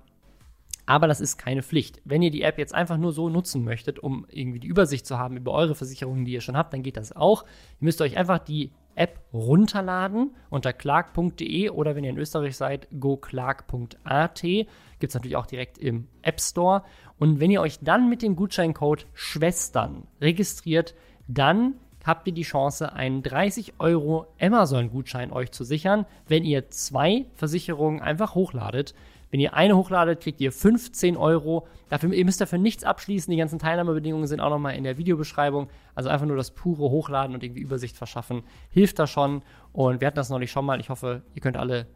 Aber 0.88 1.06
das 1.06 1.20
ist 1.20 1.36
keine 1.36 1.62
Pflicht. 1.62 2.00
Wenn 2.06 2.22
ihr 2.22 2.30
die 2.30 2.40
App 2.40 2.56
jetzt 2.56 2.74
einfach 2.74 2.96
nur 2.96 3.12
so 3.12 3.28
nutzen 3.28 3.62
möchtet, 3.62 3.98
um 3.98 4.24
irgendwie 4.30 4.58
die 4.58 4.68
Übersicht 4.68 5.04
zu 5.04 5.18
haben 5.18 5.36
über 5.36 5.52
eure 5.52 5.74
Versicherungen, 5.74 6.24
die 6.24 6.32
ihr 6.32 6.40
schon 6.40 6.56
habt, 6.56 6.72
dann 6.72 6.82
geht 6.82 6.96
das 6.96 7.14
auch. 7.14 7.42
Ihr 7.42 7.84
müsst 7.84 8.00
euch 8.00 8.16
einfach 8.16 8.38
die 8.38 8.72
App 8.94 9.20
runterladen 9.34 10.34
unter 10.48 10.72
clark.de 10.72 11.68
oder 11.68 11.94
wenn 11.94 12.04
ihr 12.04 12.10
in 12.10 12.16
Österreich 12.16 12.56
seid, 12.56 12.88
goclark.at. 12.98 14.40
Gibt 14.40 14.70
es 15.02 15.14
natürlich 15.14 15.36
auch 15.36 15.44
direkt 15.44 15.76
im 15.76 16.08
App 16.22 16.40
Store. 16.40 16.84
Und 17.18 17.38
wenn 17.38 17.50
ihr 17.50 17.60
euch 17.60 17.80
dann 17.82 18.08
mit 18.08 18.22
dem 18.22 18.34
Gutscheincode 18.34 19.06
Schwestern 19.12 20.04
registriert, 20.22 20.94
dann 21.26 21.74
habt 22.02 22.26
ihr 22.28 22.32
die 22.32 22.44
Chance, 22.44 22.94
einen 22.94 23.22
30 23.22 23.74
Euro 23.78 24.28
Amazon-Gutschein 24.40 25.32
euch 25.32 25.52
zu 25.52 25.64
sichern, 25.64 26.06
wenn 26.28 26.44
ihr 26.44 26.70
zwei 26.70 27.26
Versicherungen 27.34 28.00
einfach 28.00 28.34
hochladet. 28.34 28.94
Wenn 29.30 29.40
ihr 29.40 29.54
eine 29.54 29.76
hochladet, 29.76 30.20
kriegt 30.20 30.40
ihr 30.40 30.52
15 30.52 31.16
Euro. 31.16 31.66
Dafür, 31.90 32.12
ihr 32.12 32.24
müsst 32.24 32.40
dafür 32.40 32.58
nichts 32.58 32.84
abschließen. 32.84 33.30
Die 33.30 33.36
ganzen 33.36 33.58
Teilnahmebedingungen 33.58 34.26
sind 34.26 34.40
auch 34.40 34.50
nochmal 34.50 34.74
in 34.74 34.84
der 34.84 34.96
Videobeschreibung. 34.96 35.68
Also 35.94 36.08
einfach 36.08 36.26
nur 36.26 36.36
das 36.36 36.52
pure 36.52 36.90
Hochladen 36.90 37.34
und 37.34 37.42
irgendwie 37.42 37.60
Übersicht 37.60 37.96
verschaffen. 37.96 38.42
Hilft 38.70 38.98
da 38.98 39.06
schon. 39.06 39.42
Und 39.72 40.00
wir 40.00 40.06
hatten 40.06 40.16
das 40.16 40.30
neulich 40.30 40.50
schon 40.50 40.64
mal. 40.64 40.80
Ich 40.80 40.88
hoffe, 40.88 41.22
ihr 41.34 41.42
könnt 41.42 41.56
alle 41.56 41.86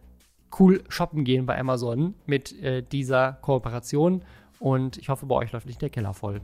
cool 0.59 0.85
shoppen 0.89 1.25
gehen 1.25 1.47
bei 1.47 1.59
Amazon 1.59 2.15
mit 2.27 2.61
äh, 2.63 2.83
dieser 2.83 3.33
Kooperation. 3.41 4.23
Und 4.59 4.99
ich 4.99 5.09
hoffe, 5.09 5.27
bei 5.27 5.35
euch 5.37 5.53
läuft 5.53 5.67
nicht 5.67 5.81
der 5.81 5.91
Keller 5.91 6.13
voll. 6.13 6.43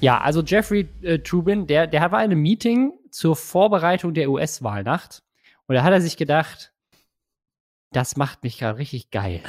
Ja, 0.00 0.20
also 0.20 0.42
Jeffrey 0.42 0.88
äh, 1.02 1.20
Trubin, 1.20 1.66
der, 1.66 1.86
der 1.86 2.10
war 2.12 2.24
in 2.24 2.32
einem 2.32 2.42
Meeting 2.42 2.92
zur 3.10 3.36
Vorbereitung 3.36 4.14
der 4.14 4.30
US-Wahlnacht. 4.30 5.22
Und 5.66 5.76
da 5.76 5.84
hat 5.84 5.92
er 5.92 6.00
sich 6.00 6.16
gedacht, 6.16 6.71
das 7.92 8.16
macht 8.16 8.42
mich 8.42 8.58
gerade 8.58 8.78
richtig 8.78 9.10
geil. 9.10 9.40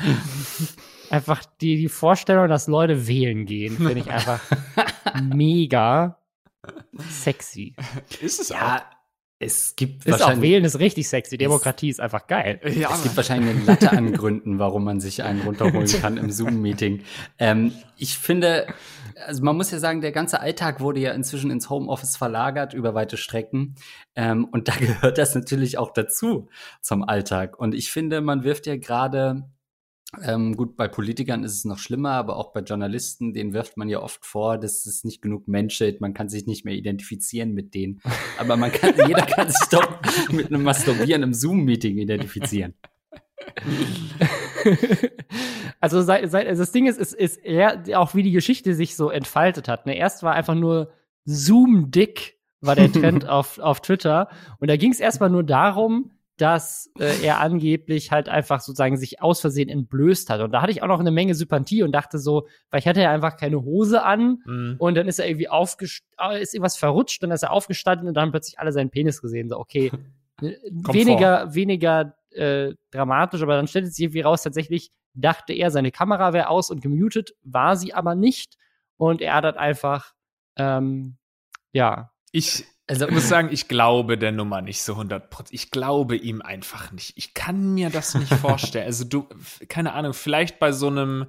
einfach 1.09 1.45
die, 1.61 1.77
die 1.77 1.89
Vorstellung, 1.89 2.47
dass 2.47 2.67
Leute 2.67 3.07
wählen 3.07 3.45
gehen, 3.45 3.77
finde 3.77 3.99
ich 3.99 4.11
einfach 4.11 4.41
mega 5.21 6.17
sexy. 7.09 7.75
Ist 8.21 8.39
es 8.39 8.49
ja, 8.49 8.77
auch? 8.77 8.81
Es 9.39 9.75
gibt 9.75 10.05
ist 10.05 10.21
auch 10.21 10.39
wählen 10.41 10.63
ist 10.63 10.79
richtig 10.79 11.07
sexy. 11.07 11.37
Demokratie 11.37 11.89
ist, 11.89 11.95
ist 11.95 11.99
einfach 11.99 12.27
geil. 12.27 12.61
Ja, 12.75 12.93
es 12.93 13.03
gibt 13.03 13.17
wahrscheinlich 13.17 13.55
eine 13.55 13.65
Latte 13.65 13.91
an 13.91 14.13
Gründen, 14.13 14.57
warum 14.57 14.85
man 14.85 15.01
sich 15.01 15.23
einen 15.23 15.41
runterholen 15.41 15.87
kann 15.87 16.17
im 16.17 16.31
Zoom-Meeting. 16.31 17.03
Ähm, 17.39 17.73
ich 17.97 18.17
finde, 18.17 18.67
also 19.25 19.43
man 19.43 19.55
muss 19.55 19.71
ja 19.71 19.79
sagen, 19.79 20.01
der 20.01 20.11
ganze 20.11 20.39
Alltag 20.39 20.79
wurde 20.79 20.99
ja 20.99 21.11
inzwischen 21.11 21.51
ins 21.51 21.69
Homeoffice 21.69 22.17
verlagert 22.17 22.73
über 22.73 22.93
weite 22.93 23.17
Strecken. 23.17 23.75
Ähm, 24.15 24.45
und 24.45 24.67
da 24.67 24.75
gehört 24.75 25.17
das 25.17 25.35
natürlich 25.35 25.77
auch 25.77 25.91
dazu 25.91 26.49
zum 26.81 27.03
Alltag. 27.03 27.59
Und 27.59 27.73
ich 27.73 27.91
finde, 27.91 28.21
man 28.21 28.43
wirft 28.43 28.67
ja 28.67 28.77
gerade 28.77 29.49
ähm, 30.21 30.55
gut, 30.55 30.75
bei 30.75 30.87
Politikern 30.87 31.43
ist 31.43 31.53
es 31.53 31.65
noch 31.65 31.79
schlimmer, 31.79 32.11
aber 32.11 32.37
auch 32.37 32.53
bei 32.53 32.59
Journalisten, 32.59 33.33
denen 33.33 33.53
wirft 33.53 33.77
man 33.77 33.89
ja 33.89 33.99
oft 33.99 34.25
vor, 34.25 34.57
dass 34.57 34.85
es 34.85 35.03
nicht 35.03 35.21
genug 35.21 35.47
Menschheit, 35.47 36.01
man 36.01 36.13
kann 36.13 36.29
sich 36.29 36.45
nicht 36.45 36.65
mehr 36.65 36.75
identifizieren 36.75 37.53
mit 37.53 37.73
denen. 37.73 37.99
Aber 38.37 38.55
man 38.55 38.71
kann, 38.71 38.93
jeder 39.07 39.21
kann 39.25 39.49
sich 39.49 39.67
doch 39.69 39.99
mit 40.31 40.47
einem 40.47 40.63
Masturbieren 40.63 41.23
im 41.23 41.33
Zoom-Meeting 41.33 41.97
identifizieren. 41.97 42.75
also, 45.79 46.01
seit, 46.01 46.29
seit, 46.29 46.47
also 46.47 46.61
das 46.61 46.71
Ding 46.71 46.87
ist, 46.87 46.97
ist, 46.97 47.13
ist 47.13 47.37
eher 47.37 47.83
auch 47.95 48.15
wie 48.15 48.23
die 48.23 48.31
Geschichte 48.31 48.73
sich 48.73 48.95
so 48.95 49.09
entfaltet 49.09 49.67
hat. 49.67 49.85
Ne? 49.85 49.97
Erst 49.97 50.23
war 50.23 50.33
einfach 50.33 50.55
nur 50.55 50.91
Zoom-Dick 51.25 52.39
war 52.61 52.75
der 52.75 52.91
Trend 52.91 53.27
auf, 53.29 53.59
auf 53.59 53.81
Twitter. 53.81 54.29
Und 54.59 54.69
da 54.69 54.77
ging 54.77 54.91
es 54.91 54.99
erstmal 54.99 55.29
nur 55.29 55.43
darum, 55.43 56.11
dass 56.37 56.91
äh, 56.99 57.23
er 57.23 57.41
angeblich 57.41 58.11
halt 58.11 58.27
einfach 58.27 58.59
sozusagen 58.59 58.97
sich 58.97 59.21
aus 59.21 59.39
Versehen 59.39 59.69
entblößt 59.69 60.29
hat. 60.29 60.41
Und 60.41 60.51
da 60.51 60.61
hatte 60.61 60.71
ich 60.71 60.81
auch 60.81 60.87
noch 60.87 60.99
eine 60.99 61.11
Menge 61.11 61.35
Sympathie 61.35 61.83
und 61.83 61.91
dachte 61.91 62.17
so, 62.17 62.47
weil 62.71 62.79
ich 62.79 62.87
hatte 62.87 63.01
ja 63.01 63.11
einfach 63.11 63.37
keine 63.37 63.61
Hose 63.61 64.03
an 64.03 64.41
mhm. 64.45 64.75
und 64.79 64.95
dann 64.95 65.07
ist 65.07 65.19
er 65.19 65.27
irgendwie 65.27 65.49
aufgestanden, 65.49 66.41
ist 66.41 66.55
irgendwas 66.55 66.77
verrutscht, 66.77 67.21
dann 67.21 67.31
ist 67.31 67.43
er 67.43 67.51
aufgestanden 67.51 68.07
und 68.07 68.15
dann 68.15 68.23
haben 68.23 68.31
plötzlich 68.31 68.57
alle 68.57 68.71
seinen 68.71 68.89
Penis 68.89 69.21
gesehen. 69.21 69.47
So, 69.47 69.59
okay, 69.59 69.91
weniger, 70.41 71.53
weniger 71.53 72.15
äh, 72.35 72.75
dramatisch, 72.91 73.41
aber 73.41 73.55
dann 73.55 73.67
stellt 73.67 73.93
sich 73.93 74.03
irgendwie 74.05 74.21
raus, 74.21 74.43
tatsächlich 74.43 74.91
dachte 75.13 75.53
er, 75.53 75.71
seine 75.71 75.91
Kamera 75.91 76.33
wäre 76.33 76.49
aus 76.49 76.69
und 76.69 76.81
gemutet, 76.81 77.35
war 77.43 77.75
sie 77.75 77.93
aber 77.93 78.15
nicht. 78.15 78.57
Und 78.97 79.21
er 79.21 79.35
hat 79.35 79.43
halt 79.43 79.57
einfach, 79.57 80.13
ähm, 80.55 81.17
ja. 81.71 82.11
Ich, 82.31 82.65
also, 82.87 83.07
muss 83.07 83.29
sagen, 83.29 83.49
ich 83.51 83.67
glaube 83.67 84.17
der 84.17 84.31
Nummer 84.31 84.61
nicht 84.61 84.81
so 84.81 84.95
100% 84.95 85.47
Ich 85.51 85.71
glaube 85.71 86.15
ihm 86.15 86.41
einfach 86.41 86.91
nicht. 86.91 87.13
Ich 87.15 87.33
kann 87.33 87.73
mir 87.73 87.89
das 87.89 88.15
nicht 88.15 88.33
vorstellen. 88.33 88.85
Also 88.85 89.05
du, 89.05 89.27
keine 89.69 89.93
Ahnung, 89.93 90.13
vielleicht 90.13 90.59
bei 90.59 90.71
so 90.71 90.87
einem 90.87 91.27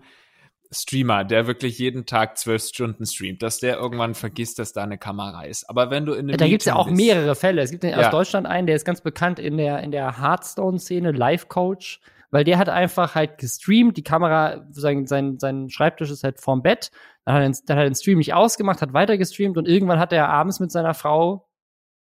Streamer, 0.75 1.25
der 1.25 1.47
wirklich 1.47 1.79
jeden 1.79 2.07
Tag 2.07 2.37
zwölf 2.39 2.62
Stunden 2.62 3.07
streamt, 3.07 3.43
dass 3.43 3.59
der 3.59 3.77
irgendwann 3.77 4.14
vergisst, 4.14 4.59
dass 4.59 4.72
da 4.72 4.83
eine 4.83 4.99
Kamera 4.99 5.45
ist. 5.45 5.68
Aber 5.70 5.91
wenn 5.91 6.05
du 6.05 6.12
in 6.12 6.29
einem 6.29 6.37
Da 6.37 6.47
gibt 6.47 6.62
es 6.62 6.66
ja 6.66 6.77
auch 6.77 6.87
bist, 6.87 6.97
mehrere 6.97 7.35
Fälle. 7.35 7.62
Es 7.62 7.70
gibt 7.70 7.85
ja. 7.85 7.97
aus 7.97 8.11
Deutschland 8.11 8.47
einen, 8.47 8.66
der 8.66 8.77
ist 8.77 8.85
ganz 8.85 9.01
bekannt 9.01 9.39
in 9.39 9.57
der, 9.57 9.83
in 9.83 9.91
der 9.91 10.20
Hearthstone-Szene, 10.20 11.12
Life 11.12 11.47
Coach, 11.47 12.01
weil 12.31 12.45
der 12.45 12.59
hat 12.59 12.68
einfach 12.68 13.14
halt 13.14 13.39
gestreamt, 13.39 13.97
die 13.97 14.03
Kamera, 14.03 14.66
sein, 14.70 15.07
sein, 15.07 15.39
sein 15.39 15.70
Schreibtisch 15.70 16.11
ist 16.11 16.25
halt 16.25 16.41
vorm 16.41 16.62
Bett, 16.62 16.91
dann 17.25 17.35
hat, 17.37 17.43
er, 17.43 17.51
dann 17.66 17.77
hat 17.77 17.85
er 17.85 17.91
den 17.91 17.95
Stream 17.95 18.18
nicht 18.18 18.35
ausgemacht, 18.35 18.83
hat 18.83 18.93
weiter 18.93 19.16
gestreamt 19.16 19.57
und 19.57 19.68
irgendwann 19.68 19.99
hat 19.99 20.12
er 20.12 20.29
abends 20.29 20.61
mit 20.61 20.70
seiner 20.70 20.95
Frau 20.95 21.49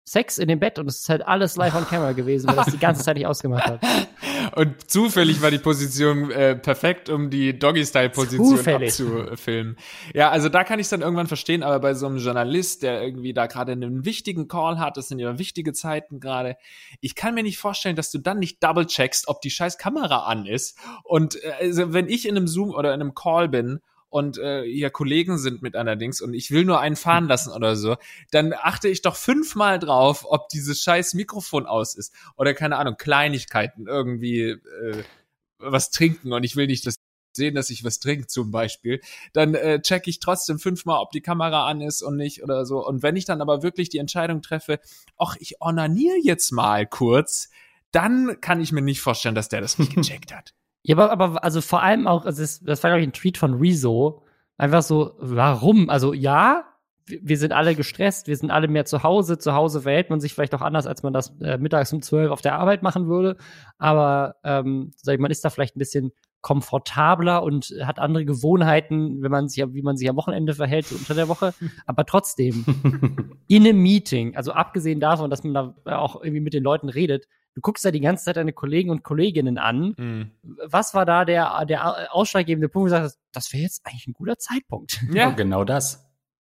Sex 0.07 0.37
in 0.37 0.47
dem 0.47 0.59
Bett 0.59 0.77
und 0.77 0.87
es 0.87 1.01
ist 1.01 1.09
halt 1.09 1.25
alles 1.25 1.55
live 1.55 1.73
on 1.73 1.85
camera 1.89 2.11
gewesen, 2.11 2.47
weil 2.47 2.55
das 2.55 2.67
die 2.67 2.77
ganze 2.77 3.03
Zeit 3.03 3.17
nicht 3.17 3.25
ausgemacht 3.25 3.65
hat. 3.65 3.81
Und 4.55 4.89
zufällig 4.89 5.41
war 5.41 5.51
die 5.51 5.57
Position 5.57 6.31
äh, 6.31 6.55
perfekt, 6.55 7.09
um 7.09 7.29
die 7.29 7.57
Doggy-Style-Position 7.57 8.59
abzufilmen. 8.59 9.75
Ja, 10.13 10.29
also 10.29 10.47
da 10.47 10.63
kann 10.63 10.79
ich 10.79 10.85
es 10.85 10.91
dann 10.91 11.01
irgendwann 11.01 11.27
verstehen, 11.27 11.63
aber 11.63 11.79
bei 11.79 11.93
so 11.93 12.05
einem 12.05 12.17
Journalist, 12.17 12.83
der 12.83 13.01
irgendwie 13.01 13.33
da 13.33 13.47
gerade 13.47 13.73
einen 13.73 14.05
wichtigen 14.05 14.47
Call 14.47 14.79
hat, 14.79 14.95
das 14.95 15.09
sind 15.09 15.19
ja 15.19 15.39
wichtige 15.39 15.73
Zeiten 15.73 16.19
gerade, 16.19 16.55
ich 17.01 17.15
kann 17.15 17.33
mir 17.33 17.43
nicht 17.43 17.57
vorstellen, 17.57 17.95
dass 17.95 18.11
du 18.11 18.19
dann 18.19 18.39
nicht 18.39 18.63
double-checkst, 18.63 19.27
ob 19.27 19.41
die 19.41 19.49
scheiß 19.49 19.77
Kamera 19.77 20.25
an 20.25 20.45
ist. 20.45 20.77
Und 21.03 21.43
äh, 21.43 21.53
also 21.61 21.93
wenn 21.93 22.07
ich 22.07 22.27
in 22.27 22.37
einem 22.37 22.47
Zoom 22.47 22.69
oder 22.69 22.93
in 22.93 23.01
einem 23.01 23.13
Call 23.13 23.49
bin 23.49 23.81
und 24.15 24.37
äh, 24.37 24.63
hier 24.63 24.91
Kollegen 24.91 25.37
sind 25.37 25.61
mit 25.61 25.75
allerdings 25.75 26.21
und 26.21 26.33
ich 26.33 26.49
will 26.49 26.63
nur 26.63 26.79
einen 26.79 26.95
fahren 26.95 27.27
lassen 27.27 27.51
oder 27.51 27.75
so, 27.75 27.97
dann 28.31 28.53
achte 28.53 28.87
ich 28.87 29.01
doch 29.01 29.17
fünfmal 29.17 29.77
drauf, 29.77 30.25
ob 30.25 30.47
dieses 30.47 30.81
scheiß 30.81 31.15
Mikrofon 31.15 31.65
aus 31.65 31.95
ist 31.95 32.13
oder 32.37 32.53
keine 32.53 32.77
Ahnung, 32.77 32.95
Kleinigkeiten, 32.95 33.87
irgendwie 33.87 34.51
äh, 34.51 35.03
was 35.59 35.91
trinken 35.91 36.31
und 36.31 36.45
ich 36.45 36.55
will 36.55 36.67
nicht 36.67 36.87
das 36.87 36.95
sehen, 37.35 37.55
dass 37.55 37.69
ich 37.69 37.83
was 37.83 37.99
trinke 37.99 38.27
zum 38.27 38.51
Beispiel, 38.51 39.01
dann 39.33 39.53
äh, 39.53 39.81
checke 39.81 40.09
ich 40.09 40.21
trotzdem 40.21 40.59
fünfmal, 40.59 41.01
ob 41.01 41.11
die 41.11 41.19
Kamera 41.19 41.67
an 41.67 41.81
ist 41.81 42.01
und 42.01 42.15
nicht 42.15 42.41
oder 42.41 42.65
so. 42.65 42.87
Und 42.87 43.03
wenn 43.03 43.17
ich 43.17 43.25
dann 43.25 43.41
aber 43.41 43.63
wirklich 43.63 43.89
die 43.89 43.97
Entscheidung 43.97 44.41
treffe, 44.41 44.79
ach, 45.17 45.35
ich 45.41 45.59
ornaniere 45.59 46.19
jetzt 46.23 46.51
mal 46.53 46.87
kurz, 46.87 47.49
dann 47.91 48.39
kann 48.39 48.61
ich 48.61 48.71
mir 48.71 48.81
nicht 48.81 49.01
vorstellen, 49.01 49.35
dass 49.35 49.49
der 49.49 49.59
das 49.59 49.77
nicht 49.77 49.93
gecheckt 49.93 50.33
hat. 50.33 50.53
Ja, 50.87 50.97
aber, 50.97 51.11
aber 51.11 51.43
also 51.43 51.61
vor 51.61 51.81
allem 51.81 52.05
auch, 52.05 52.25
also 52.25 52.43
das, 52.43 52.59
das 52.59 52.83
war, 52.83 52.91
glaube 52.91 53.01
ich, 53.01 53.07
ein 53.07 53.13
Tweet 53.13 53.39
von 53.39 53.55
Rezo. 53.55 54.21
Einfach 54.57 54.83
so, 54.83 55.15
warum? 55.17 55.89
Also 55.89 56.13
ja, 56.13 56.63
wir 57.07 57.37
sind 57.37 57.53
alle 57.53 57.75
gestresst, 57.75 58.27
wir 58.27 58.37
sind 58.37 58.51
alle 58.51 58.67
mehr 58.67 58.85
zu 58.85 59.01
Hause. 59.01 59.39
Zu 59.39 59.53
Hause 59.53 59.81
verhält 59.81 60.11
man 60.11 60.19
sich 60.19 60.33
vielleicht 60.33 60.53
auch 60.53 60.61
anders, 60.61 60.85
als 60.85 61.01
man 61.01 61.11
das 61.11 61.35
äh, 61.41 61.57
mittags 61.57 61.91
um 61.91 62.03
zwölf 62.03 62.31
auf 62.31 62.41
der 62.41 62.59
Arbeit 62.59 62.83
machen 62.83 63.07
würde. 63.07 63.37
Aber 63.79 64.35
ähm, 64.43 64.91
sag 64.95 65.15
ich, 65.15 65.19
man 65.19 65.31
ist 65.31 65.43
da 65.43 65.49
vielleicht 65.49 65.75
ein 65.75 65.79
bisschen 65.79 66.11
komfortabler 66.41 67.41
und 67.41 67.73
hat 67.81 67.97
andere 67.97 68.23
Gewohnheiten, 68.23 69.23
wenn 69.23 69.31
man 69.31 69.49
sich, 69.49 69.65
wie 69.73 69.81
man 69.81 69.97
sich 69.97 70.07
am 70.07 70.15
Wochenende 70.15 70.53
verhält, 70.53 70.85
so 70.85 70.95
unter 70.95 71.15
der 71.15 71.27
Woche. 71.27 71.55
Aber 71.87 72.05
trotzdem, 72.05 72.63
in 73.47 73.65
einem 73.65 73.81
Meeting, 73.81 74.35
also 74.35 74.51
abgesehen 74.51 74.99
davon, 74.99 75.31
dass 75.31 75.43
man 75.43 75.73
da 75.83 75.97
auch 75.97 76.21
irgendwie 76.21 76.41
mit 76.41 76.53
den 76.53 76.63
Leuten 76.63 76.89
redet, 76.89 77.25
du 77.55 77.61
guckst 77.61 77.83
da 77.83 77.91
die 77.91 78.01
ganze 78.01 78.25
Zeit 78.25 78.37
deine 78.37 78.53
Kollegen 78.53 78.89
und 78.91 79.03
Kolleginnen 79.03 79.57
an. 79.57 79.95
Mhm. 79.97 80.31
Was 80.65 80.93
war 80.93 81.05
da 81.05 81.25
der, 81.25 81.65
der 81.65 82.13
ausschlaggebende 82.13 82.69
Punkt, 82.69 82.91
wo 82.91 82.95
du 82.95 83.01
sagst, 83.01 83.19
das 83.31 83.51
wäre 83.53 83.63
jetzt 83.63 83.81
eigentlich 83.85 84.07
ein 84.07 84.13
guter 84.13 84.37
Zeitpunkt? 84.37 85.01
Ja, 85.11 85.31
oh, 85.31 85.35
genau 85.35 85.63
das. 85.63 86.05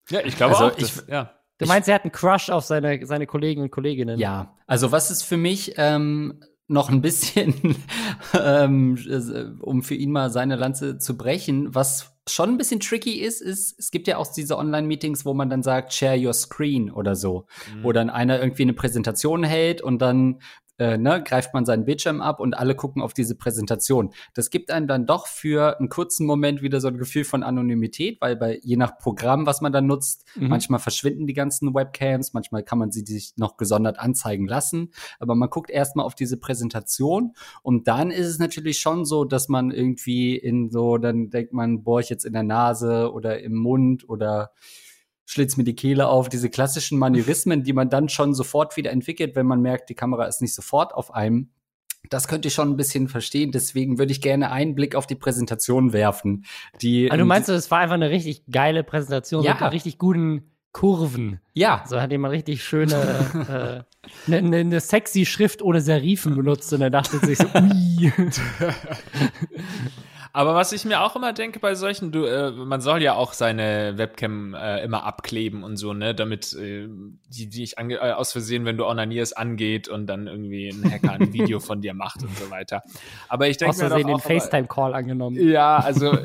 Ja, 0.10 0.20
ich 0.24 0.36
glaube 0.36 0.58
also 0.58 0.74
auch. 0.74 0.78
Ich, 0.78 1.08
ja. 1.08 1.34
Du 1.58 1.66
meinst, 1.66 1.90
er 1.90 1.96
hat 1.96 2.04
einen 2.04 2.12
Crush 2.12 2.50
auf 2.50 2.64
seine, 2.66 3.06
seine 3.06 3.28
Kollegen 3.28 3.62
und 3.62 3.72
Kolleginnen? 3.72 4.18
Ja, 4.18 4.58
also 4.66 4.92
was 4.92 5.12
ist 5.12 5.24
für 5.24 5.38
mich 5.38 5.74
ähm, 5.78 6.42
noch 6.68 6.90
ein 6.90 7.02
bisschen, 7.02 7.54
ähm, 8.40 9.60
um 9.62 9.84
für 9.84 9.96
ihn 9.96 10.12
mal 10.12 10.30
seine 10.30 10.56
Lanze 10.56 11.00
zu 11.00 11.18
brechen, 11.18 11.74
was 11.76 12.18
schon 12.28 12.50
ein 12.50 12.58
bisschen 12.58 12.80
tricky 12.80 13.20
ist, 13.20 13.42
ist, 13.42 13.78
es 13.78 13.92
gibt 13.92 14.08
ja 14.08 14.18
auch 14.18 14.32
diese 14.32 14.58
Online-Meetings, 14.58 15.26
wo 15.26 15.34
man 15.34 15.50
dann 15.50 15.64
sagt, 15.64 15.94
share 15.94 16.18
your 16.18 16.34
screen 16.34 16.92
oder 16.92 17.16
so. 17.16 17.48
Mhm. 17.74 17.84
Wo 17.84 17.92
dann 17.92 18.10
einer 18.10 18.40
irgendwie 18.40 18.64
eine 18.64 18.74
Präsentation 18.74 19.44
hält 19.44 19.82
und 19.82 20.00
dann 20.00 20.40
äh, 20.80 20.98
ne, 20.98 21.22
greift 21.24 21.54
man 21.54 21.66
seinen 21.66 21.86
Bildschirm 21.86 22.22
ab 22.22 22.40
und 22.40 22.54
alle 22.58 22.74
gucken 22.74 23.02
auf 23.02 23.14
diese 23.14 23.36
Präsentation. 23.36 24.12
Das 24.34 24.50
gibt 24.50 24.72
einem 24.72 24.88
dann 24.88 25.06
doch 25.06 25.28
für 25.28 25.78
einen 25.78 25.90
kurzen 25.90 26.26
Moment 26.26 26.62
wieder 26.62 26.80
so 26.80 26.88
ein 26.88 26.98
Gefühl 26.98 27.26
von 27.26 27.44
Anonymität, 27.44 28.20
weil 28.22 28.38
bei 28.38 28.60
je 28.64 28.78
nach 28.78 28.98
Programm, 28.98 29.46
was 29.46 29.60
man 29.60 29.74
dann 29.74 29.88
nutzt, 29.88 30.26
mhm. 30.36 30.48
manchmal 30.48 30.80
verschwinden 30.80 31.28
die 31.28 31.34
ganzen 31.34 31.74
Webcams, 31.76 32.34
manchmal 32.34 32.64
kann 32.64 32.80
man 32.80 32.92
sie 32.92 33.04
sich 33.06 33.34
noch 33.36 33.58
gesondert 33.58 34.00
anzeigen 34.00 34.48
lassen, 34.48 34.92
aber 35.20 35.36
man 35.36 35.50
guckt 35.50 35.70
erstmal 35.70 36.06
auf 36.06 36.16
diese 36.16 36.38
Präsentation 36.38 37.34
und 37.62 37.88
dann 37.88 38.10
ist 38.10 38.28
es 38.28 38.40
natürlich 38.40 38.80
schon 38.80 39.04
so, 39.04 39.26
dass 39.26 39.50
man 39.50 39.72
irgendwie 39.72 40.38
in 40.38 40.72
so, 40.72 40.98
dann 40.98 41.30
denkt 41.30 41.52
man, 41.52 41.84
boah, 41.84 42.00
ich 42.00 42.10
jetzt 42.10 42.26
in 42.26 42.34
der 42.34 42.44
Nase 42.44 43.12
oder 43.12 43.42
im 43.42 43.56
Mund 43.56 44.08
oder 44.08 44.52
schlitzt 45.30 45.60
mir 45.60 45.64
die 45.64 45.76
Kehle 45.76 46.08
auf, 46.08 46.28
diese 46.28 46.50
klassischen 46.50 46.98
Manierismen, 46.98 47.64
die 47.64 47.74
man 47.74 47.92
dann 47.92 48.10
schon 48.10 48.34
sofort 48.34 48.76
wieder 48.78 48.90
entwickelt, 48.90 49.36
wenn 49.36 49.46
man 49.46 49.62
merkt, 49.62 49.90
die 49.92 49.96
Kamera 49.96 50.26
ist 50.26 50.42
nicht 50.42 50.56
sofort 50.56 50.92
auf 50.92 51.14
einem. 51.14 51.52
Das 52.10 52.28
könnte 52.28 52.48
ich 52.48 52.56
schon 52.56 52.72
ein 52.72 52.78
bisschen 52.78 53.08
verstehen. 53.08 53.52
Deswegen 53.52 54.00
würde 54.00 54.12
ich 54.12 54.22
gerne 54.22 54.52
einen 54.52 54.74
Blick 54.74 54.96
auf 54.96 55.06
die 55.06 55.14
Präsentation 55.14 55.94
werfen. 55.94 56.46
Die, 56.82 57.12
also 57.12 57.22
du 57.22 57.28
meinst, 57.28 57.48
es 57.48 57.70
war 57.70 57.78
einfach 57.78 57.94
eine 57.94 58.10
richtig 58.10 58.44
geile 58.50 58.84
Präsentation 58.84 59.44
ja. 59.44 59.54
mit 59.54 59.72
richtig 59.72 60.00
guten 60.00 60.50
Kurven. 60.72 61.40
Ja. 61.54 61.84
So 61.88 62.02
hat 62.02 62.10
jemand 62.10 62.34
richtig 62.34 62.64
schöne, 62.64 62.96
eine 63.34 63.86
äh, 64.28 64.32
ne, 64.32 64.42
ne, 64.42 64.64
ne 64.64 64.80
sexy 64.80 65.28
Schrift 65.28 65.62
ohne 65.62 65.82
Serifen 65.82 66.36
benutzt 66.36 66.74
und 66.74 66.82
er 66.82 66.90
dachte 66.90 67.20
sich 67.20 67.38
so, 67.38 67.46
ui. 67.54 68.12
Aber 70.32 70.56
was 70.56 70.72
ich 70.72 70.86
mir 70.86 71.02
auch 71.02 71.16
immer 71.16 71.34
denke 71.34 71.60
bei 71.60 71.76
solchen, 71.76 72.12
du, 72.12 72.26
äh, 72.26 72.52
man 72.52 72.82
soll 72.82 73.02
ja 73.02 73.14
auch 73.14 73.34
seine 73.34 73.98
Webcam 73.98 74.54
äh, 74.54 74.84
immer 74.84 75.04
abkleben 75.04 75.64
und 75.64 75.78
so, 75.78 75.94
ne, 75.94 76.14
damit 76.14 76.54
äh, 76.54 76.88
die, 77.30 77.48
die 77.50 77.64
ich 77.64 77.80
ange 77.80 77.96
äh, 77.96 78.12
aus 78.12 78.32
Versehen, 78.32 78.66
wenn 78.66 78.78
du 78.78 78.86
onanierst, 78.86 79.38
angeht 79.38 79.88
und 79.88 80.08
dann 80.08 80.28
irgendwie 80.28 80.70
ein 80.70 80.92
Hacker 80.92 81.14
ein 81.14 81.34
Video 81.34 81.60
von 81.60 81.82
dir 81.82 81.94
macht 81.94 82.22
und 82.22 82.38
so 82.38 82.50
weiter. 82.52 82.84
Aber 83.28 83.48
ich 83.48 83.58
denke 83.58 83.78
mir 83.78 83.90
doch 83.90 83.96
auch, 83.98 84.06
den 84.06 84.20
FaceTime-Call 84.20 84.94
angenommen. 84.94 85.36
Ja, 85.40 85.78
also 85.78 86.18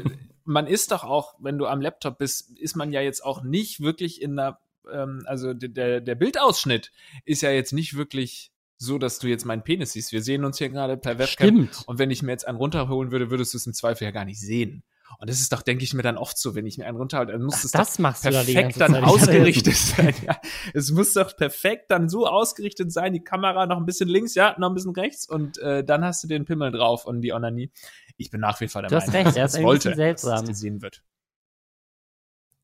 man 0.44 0.66
ist 0.66 0.92
doch 0.92 1.05
auch, 1.05 1.34
wenn 1.38 1.59
du 1.59 1.66
am 1.66 1.80
Laptop 1.80 2.18
bist, 2.18 2.59
ist 2.59 2.76
man 2.76 2.92
ja 2.92 3.00
jetzt 3.00 3.24
auch 3.24 3.42
nicht 3.42 3.80
wirklich 3.80 4.20
in 4.20 4.38
einer, 4.38 4.59
ähm, 4.92 5.22
also 5.26 5.55
der, 5.55 6.00
der 6.00 6.14
Bildausschnitt 6.14 6.92
ist 7.24 7.42
ja 7.42 7.50
jetzt 7.50 7.72
nicht 7.72 7.96
wirklich 7.96 8.52
so, 8.85 8.99
dass 8.99 9.18
du 9.18 9.26
jetzt 9.26 9.45
meinen 9.45 9.62
Penis 9.62 9.93
siehst. 9.93 10.12
Wir 10.12 10.22
sehen 10.22 10.45
uns 10.45 10.59
hier 10.59 10.68
gerade 10.68 10.97
per 10.97 11.18
Webcam. 11.18 11.49
Stimmt. 11.49 11.82
Und 11.87 11.99
wenn 11.99 12.11
ich 12.11 12.22
mir 12.22 12.32
jetzt 12.32 12.47
einen 12.47 12.59
runterholen 12.59 13.11
würde, 13.11 13.30
würdest 13.30 13.55
du 13.55 13.59
es 13.59 13.66
im 13.66 13.74
Zweifel 13.74 14.05
ja 14.05 14.11
gar 14.11 14.24
nicht 14.24 14.41
sehen. 14.41 14.85
Und 15.18 15.30
das 15.30 15.41
ist 15.41 15.53
doch, 15.53 15.62
denke 15.62 15.85
ich 15.85 15.95
mir 15.95 16.03
dann 16.03 16.16
oft 16.16 16.39
so, 16.39 16.55
wenn 16.55 16.66
ich 16.66 16.78
mir 16.78 16.87
einen 16.87 16.97
runterhalte, 16.97 17.32
dann 17.32 17.43
muss 17.43 17.57
Ach, 17.59 17.64
es 17.64 17.70
das 17.70 17.97
doch 17.97 18.20
perfekt 18.20 18.80
da 18.80 18.89
dann 18.89 19.05
ausgerichtet 19.05 19.76
sein. 19.76 20.14
Ja. 20.26 20.41
Es 20.72 20.91
muss 20.91 21.12
doch 21.12 21.37
perfekt 21.37 21.91
dann 21.91 22.09
so 22.09 22.26
ausgerichtet 22.26 22.93
sein, 22.93 23.12
die 23.12 23.22
Kamera 23.22 23.66
noch 23.66 23.76
ein 23.76 23.87
bisschen 23.87 24.09
links, 24.09 24.35
ja, 24.35 24.57
noch 24.59 24.70
ein 24.70 24.74
bisschen 24.74 24.95
rechts 24.95 25.28
und 25.28 25.59
äh, 25.59 25.85
dann 25.85 26.05
hast 26.05 26.24
du 26.24 26.28
den 26.28 26.45
Pimmel 26.45 26.72
drauf 26.72 27.05
und 27.05 27.20
die 27.20 27.32
Onanie. 27.32 27.70
Ich 28.16 28.30
bin 28.30 28.41
nach 28.41 28.61
wie 28.61 28.68
vor 28.68 28.82
der 28.82 28.89
du 28.89 28.97
Meinung, 28.97 29.09
hast 29.09 29.14
recht, 29.14 29.37
dass 29.37 29.55
es 29.55 29.62
wollte, 29.62 29.95
seltsam. 29.95 30.41
dass 30.41 30.49
gesehen 30.49 30.82
wird. 30.82 31.03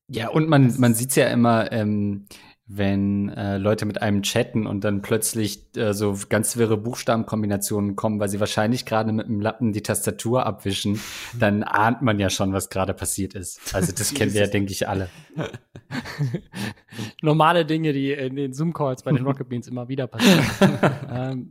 Ja, 0.09 0.29
und 0.29 0.49
man, 0.49 0.75
man 0.81 0.95
sieht's 0.95 1.14
ja 1.14 1.29
immer, 1.29 1.71
ähm, 1.71 2.27
wenn 2.73 3.31
äh, 3.31 3.59
Leute 3.59 3.85
mit 3.85 4.01
einem 4.01 4.23
chatten 4.23 4.64
und 4.64 4.85
dann 4.85 5.03
plötzlich 5.03 5.77
äh, 5.77 5.93
so 5.93 6.16
ganz 6.29 6.57
wirre 6.57 6.77
Buchstabenkombinationen 6.77 7.97
kommen, 7.97 8.21
weil 8.21 8.29
sie 8.29 8.39
wahrscheinlich 8.39 8.87
gerade 8.87 9.12
mit 9.12 9.27
dem 9.27 9.41
Lappen 9.41 9.73
die 9.73 9.83
Tastatur 9.83 10.47
abwischen, 10.47 11.01
dann 11.37 11.64
ahnt 11.64 12.01
man 12.03 12.21
ja 12.21 12.31
schon, 12.31 12.53
was 12.53 12.71
gerade 12.71 12.95
passiert 12.95 13.35
ist. 13.35 13.75
Also 13.75 13.93
das 13.93 14.14
kennen 14.14 14.35
wir 14.35 14.43
ja, 14.43 14.47
denke 14.47 14.71
ich, 14.71 14.89
alle. 14.89 15.09
Normale 17.23 17.66
Dinge, 17.66 17.93
die 17.93 18.12
in 18.12 18.37
den 18.37 18.53
Zoom-Calls 18.53 19.03
bei 19.03 19.11
den 19.11 19.25
Rocket 19.27 19.49
Beans 19.49 19.66
immer 19.66 19.89
wieder 19.89 20.07
passieren. 20.07 20.45
ähm, 21.11 21.51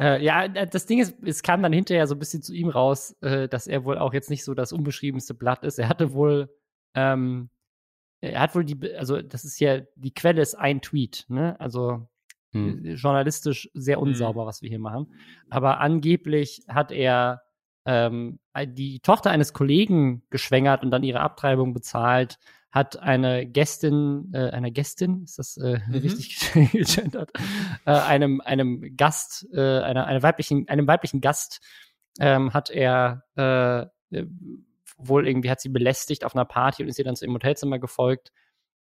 äh, 0.00 0.20
ja, 0.24 0.48
das 0.48 0.86
Ding 0.86 0.98
ist, 0.98 1.14
es 1.24 1.44
kam 1.44 1.62
dann 1.62 1.72
hinterher 1.72 2.08
so 2.08 2.16
ein 2.16 2.18
bisschen 2.18 2.42
zu 2.42 2.52
ihm 2.52 2.68
raus, 2.68 3.16
äh, 3.20 3.48
dass 3.48 3.68
er 3.68 3.84
wohl 3.84 3.98
auch 3.98 4.12
jetzt 4.12 4.28
nicht 4.28 4.42
so 4.42 4.54
das 4.54 4.72
unbeschriebenste 4.72 5.34
Blatt 5.34 5.62
ist. 5.62 5.78
Er 5.78 5.88
hatte 5.88 6.12
wohl 6.14 6.50
ähm, 6.94 7.48
er 8.20 8.40
hat 8.40 8.54
wohl 8.54 8.64
die, 8.64 8.94
also 8.94 9.22
das 9.22 9.44
ist 9.44 9.60
ja, 9.60 9.80
die 9.96 10.12
Quelle 10.12 10.42
ist 10.42 10.54
ein 10.54 10.80
Tweet, 10.80 11.24
ne? 11.28 11.58
Also 11.60 12.08
hm. 12.52 12.84
Äh, 12.84 12.92
journalistisch 12.94 13.70
sehr 13.74 13.96
hm. 13.96 14.02
unsauber, 14.04 14.46
was 14.46 14.62
wir 14.62 14.68
hier 14.68 14.78
machen. 14.78 15.12
Aber 15.50 15.80
angeblich 15.80 16.62
hat 16.68 16.92
er 16.92 17.42
ähm, 17.84 18.38
die 18.66 19.00
Tochter 19.00 19.30
eines 19.30 19.52
Kollegen 19.52 20.22
geschwängert 20.30 20.82
und 20.82 20.90
dann 20.90 21.02
ihre 21.02 21.20
Abtreibung 21.20 21.72
bezahlt, 21.72 22.38
hat 22.70 22.98
eine 22.98 23.46
Gästin, 23.46 24.30
äh, 24.34 24.50
eine 24.50 24.70
Gästin, 24.72 25.22
ist 25.24 25.38
das 25.38 25.56
äh, 25.56 25.78
mhm. 25.88 25.94
richtig 25.94 26.52
gegendert, 26.72 27.32
äh, 27.86 27.92
einem, 27.92 28.40
einem 28.40 28.96
Gast, 28.96 29.46
äh, 29.52 29.80
einer, 29.80 30.06
einer 30.06 30.22
weiblichen, 30.22 30.68
einem 30.68 30.86
weiblichen 30.86 31.20
Gast 31.20 31.60
ähm, 32.20 32.52
hat 32.52 32.70
er 32.70 33.24
äh, 33.36 33.86
wohl 34.98 35.26
irgendwie 35.26 35.50
hat 35.50 35.60
sie 35.60 35.68
belästigt 35.68 36.24
auf 36.24 36.34
einer 36.34 36.44
Party 36.44 36.82
und 36.82 36.88
ist 36.88 36.98
ihr 36.98 37.04
dann 37.04 37.16
zu 37.16 37.24
ihrem 37.24 37.34
Hotelzimmer 37.34 37.78
gefolgt. 37.78 38.32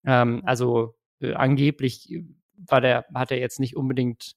Ähm, 0.04 0.42
also 0.46 0.94
äh, 1.20 1.34
angeblich 1.34 2.22
war 2.56 2.80
der, 2.80 3.04
hat 3.14 3.30
er 3.30 3.38
jetzt 3.38 3.60
nicht 3.60 3.76
unbedingt 3.76 4.36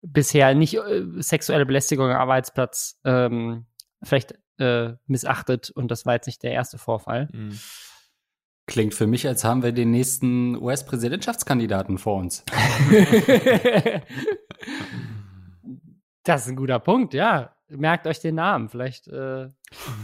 bisher 0.00 0.54
nicht 0.54 0.74
äh, 0.74 1.04
sexuelle 1.18 1.66
Belästigung 1.66 2.10
am 2.10 2.16
Arbeitsplatz 2.16 2.98
ähm, 3.04 3.66
vielleicht 4.02 4.34
äh, 4.58 4.94
missachtet 5.06 5.70
und 5.70 5.90
das 5.90 6.06
war 6.06 6.14
jetzt 6.14 6.26
nicht 6.26 6.42
der 6.42 6.52
erste 6.52 6.78
Vorfall. 6.78 7.28
Mhm. 7.32 7.58
Klingt 8.66 8.94
für 8.94 9.06
mich, 9.06 9.26
als 9.26 9.44
haben 9.44 9.62
wir 9.62 9.72
den 9.72 9.90
nächsten 9.90 10.56
US-Präsidentschaftskandidaten 10.56 11.98
vor 11.98 12.18
uns. 12.18 12.44
das 16.22 16.42
ist 16.42 16.48
ein 16.48 16.56
guter 16.56 16.78
Punkt, 16.78 17.12
ja 17.12 17.54
merkt 17.76 18.06
euch 18.06 18.20
den 18.20 18.36
Namen. 18.36 18.68
Vielleicht. 18.68 19.08
Äh 19.08 19.48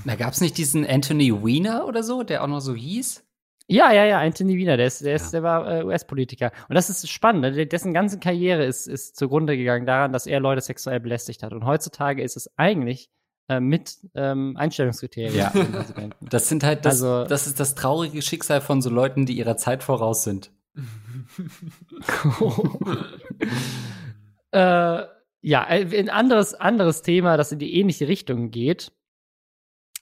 da 0.04 0.14
gab 0.16 0.32
es 0.32 0.40
nicht 0.40 0.58
diesen 0.58 0.86
Anthony 0.86 1.32
Weiner 1.32 1.86
oder 1.86 2.02
so, 2.02 2.22
der 2.22 2.42
auch 2.42 2.48
noch 2.48 2.60
so 2.60 2.74
hieß? 2.74 3.24
Ja, 3.70 3.92
ja, 3.92 4.06
ja, 4.06 4.20
Anthony 4.20 4.56
Wiener, 4.56 4.78
der, 4.78 4.86
ist, 4.86 5.04
der, 5.04 5.14
ist, 5.14 5.26
ja. 5.26 5.32
der 5.32 5.42
war 5.42 5.80
äh, 5.80 5.84
US-Politiker. 5.84 6.52
Und 6.70 6.74
das 6.74 6.88
ist 6.88 7.06
spannend. 7.10 7.42
Ne? 7.42 7.66
Dessen 7.66 7.92
ganze 7.92 8.18
Karriere 8.18 8.64
ist, 8.64 8.86
ist 8.86 9.16
zugrunde 9.16 9.58
gegangen 9.58 9.84
daran, 9.84 10.10
dass 10.10 10.26
er 10.26 10.40
Leute 10.40 10.62
sexuell 10.62 11.00
belästigt 11.00 11.42
hat. 11.42 11.52
Und 11.52 11.66
heutzutage 11.66 12.22
ist 12.22 12.38
es 12.38 12.50
eigentlich 12.56 13.10
äh, 13.48 13.60
mit 13.60 13.98
ähm, 14.14 14.56
Einstellungskriterien. 14.56 15.34
Ja, 15.34 15.52
das 16.22 16.48
sind 16.48 16.64
halt 16.64 16.86
das, 16.86 17.02
also, 17.02 17.28
das 17.28 17.46
ist 17.46 17.60
das 17.60 17.74
traurige 17.74 18.22
Schicksal 18.22 18.62
von 18.62 18.80
so 18.80 18.88
Leuten, 18.88 19.26
die 19.26 19.34
ihrer 19.34 19.58
Zeit 19.58 19.82
voraus 19.82 20.24
sind. 20.24 20.50
äh, 24.52 25.02
ja, 25.40 25.68
äh, 25.68 25.98
ein 25.98 26.10
anderes, 26.10 26.54
anderes 26.54 27.02
Thema, 27.02 27.36
das 27.36 27.52
in 27.52 27.58
die 27.58 27.74
ähnliche 27.74 28.08
Richtung 28.08 28.50
geht. 28.50 28.92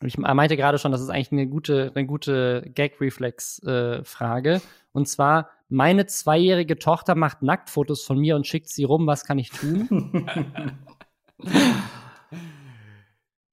Ich 0.03 0.19
meinte 0.19 0.57
gerade 0.57 0.79
schon, 0.79 0.93
das 0.93 1.01
ist 1.01 1.09
eigentlich 1.09 1.33
eine 1.33 1.47
gute, 1.47 1.91
eine 1.95 2.07
gute 2.07 2.71
Gag-Reflex-Frage. 2.75 4.55
Äh, 4.55 4.61
und 4.93 5.09
zwar, 5.09 5.51
meine 5.69 6.07
zweijährige 6.07 6.79
Tochter 6.79 7.15
macht 7.15 7.43
Nacktfotos 7.43 8.03
von 8.03 8.19
mir 8.19 8.37
und 8.37 8.47
schickt 8.47 8.69
sie 8.69 8.85
rum. 8.85 9.07
Was 9.07 9.25
kann 9.25 9.39
ich 9.39 9.51
tun? 9.51 10.29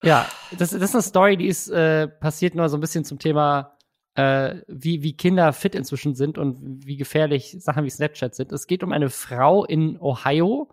ja, 0.04 0.28
das, 0.58 0.72
das 0.72 0.82
ist 0.82 0.96
eine 0.96 1.02
Story, 1.02 1.38
die 1.38 1.48
ist 1.48 1.70
äh, 1.70 2.10
passiert 2.10 2.56
nur 2.56 2.68
so 2.68 2.78
ein 2.78 2.82
bisschen 2.82 3.06
zum 3.06 3.20
Thema, 3.20 3.78
äh, 4.16 4.56
wie, 4.68 5.02
wie 5.02 5.16
Kinder 5.16 5.54
fit 5.54 5.76
inzwischen 5.76 6.14
sind 6.14 6.38
und 6.38 6.86
wie 6.86 6.98
gefährlich 6.98 7.56
Sachen 7.60 7.86
wie 7.86 7.90
Snapchat 7.90 8.36
sind. 8.36 8.52
Es 8.52 8.68
geht 8.68 8.84
um 8.84 8.92
eine 8.92 9.10
Frau 9.10 9.64
in 9.64 9.98
Ohio, 10.00 10.70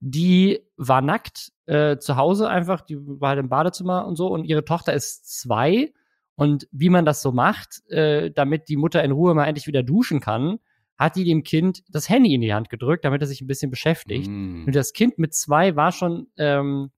die 0.00 0.60
war 0.76 1.02
nackt 1.02 1.52
äh, 1.66 1.98
zu 1.98 2.16
Hause 2.16 2.48
einfach, 2.48 2.80
die 2.82 2.96
war 2.98 3.30
halt 3.30 3.40
im 3.40 3.48
Badezimmer 3.48 4.06
und 4.06 4.16
so 4.16 4.28
und 4.28 4.44
ihre 4.44 4.64
Tochter 4.64 4.92
ist 4.92 5.40
zwei 5.40 5.92
und 6.36 6.68
wie 6.72 6.90
man 6.90 7.04
das 7.04 7.22
so 7.22 7.32
macht, 7.32 7.88
äh, 7.90 8.30
damit 8.30 8.68
die 8.68 8.76
Mutter 8.76 9.02
in 9.04 9.12
Ruhe 9.12 9.34
mal 9.34 9.46
endlich 9.46 9.66
wieder 9.66 9.82
duschen 9.82 10.20
kann, 10.20 10.58
hat 10.98 11.16
die 11.16 11.24
dem 11.24 11.42
Kind 11.42 11.82
das 11.88 12.08
Handy 12.08 12.34
in 12.34 12.40
die 12.40 12.54
Hand 12.54 12.70
gedrückt, 12.70 13.04
damit 13.04 13.20
er 13.20 13.26
sich 13.26 13.40
ein 13.40 13.46
bisschen 13.46 13.70
beschäftigt. 13.70 14.28
Mm. 14.28 14.64
Und 14.66 14.74
das 14.74 14.92
Kind 14.92 15.18
mit 15.18 15.34
zwei 15.34 15.74
war 15.76 15.92
schon 15.92 16.28
ähm, 16.36 16.90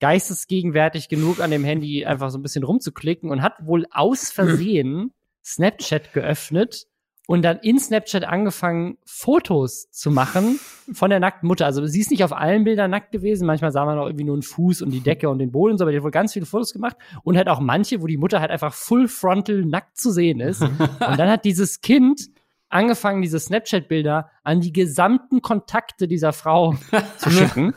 geistesgegenwärtig 0.00 1.08
genug 1.08 1.40
an 1.40 1.50
dem 1.50 1.64
Handy 1.64 2.04
einfach 2.04 2.30
so 2.30 2.38
ein 2.38 2.42
bisschen 2.42 2.64
rumzuklicken 2.64 3.30
und 3.30 3.42
hat 3.42 3.54
wohl 3.64 3.86
aus 3.90 4.30
Versehen 4.30 5.12
Snapchat 5.44 6.12
geöffnet 6.12 6.86
und 7.30 7.42
dann 7.42 7.60
in 7.60 7.78
Snapchat 7.78 8.24
angefangen, 8.24 8.98
Fotos 9.04 9.88
zu 9.92 10.10
machen 10.10 10.58
von 10.92 11.10
der 11.10 11.20
nackten 11.20 11.46
Mutter. 11.46 11.64
Also 11.64 11.86
sie 11.86 12.00
ist 12.00 12.10
nicht 12.10 12.24
auf 12.24 12.32
allen 12.32 12.64
Bildern 12.64 12.90
nackt 12.90 13.12
gewesen. 13.12 13.46
Manchmal 13.46 13.70
sah 13.70 13.84
man 13.84 14.00
auch 14.00 14.06
irgendwie 14.06 14.24
nur 14.24 14.34
einen 14.34 14.42
Fuß 14.42 14.82
und 14.82 14.90
die 14.90 14.98
Decke 14.98 15.30
und 15.30 15.38
den 15.38 15.52
Boden 15.52 15.70
und 15.70 15.78
so, 15.78 15.84
aber 15.84 15.92
die 15.92 15.98
hat 15.98 16.02
wohl 16.02 16.10
ganz 16.10 16.32
viele 16.32 16.44
Fotos 16.44 16.72
gemacht 16.72 16.96
und 17.22 17.36
halt 17.36 17.48
auch 17.48 17.60
manche, 17.60 18.02
wo 18.02 18.08
die 18.08 18.16
Mutter 18.16 18.40
halt 18.40 18.50
einfach 18.50 18.74
full 18.74 19.06
frontal 19.06 19.64
nackt 19.64 19.96
zu 19.96 20.10
sehen 20.10 20.40
ist. 20.40 20.60
und 20.60 20.80
dann 21.00 21.30
hat 21.30 21.44
dieses 21.44 21.80
Kind 21.80 22.30
angefangen, 22.68 23.22
diese 23.22 23.38
Snapchat-Bilder 23.38 24.28
an 24.42 24.60
die 24.60 24.72
gesamten 24.72 25.40
Kontakte 25.40 26.08
dieser 26.08 26.32
Frau 26.32 26.74
zu 27.18 27.30
schicken. 27.30 27.74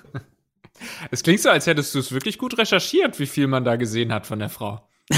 Es 1.12 1.22
klingt 1.22 1.42
so, 1.42 1.52
als 1.52 1.68
hättest 1.68 1.94
du 1.94 2.00
es 2.00 2.12
wirklich 2.12 2.40
gut 2.40 2.58
recherchiert, 2.58 3.20
wie 3.20 3.28
viel 3.28 3.46
man 3.46 3.64
da 3.64 3.76
gesehen 3.76 4.14
hat 4.14 4.26
von 4.26 4.40
der 4.40 4.50
Frau. 4.50 4.90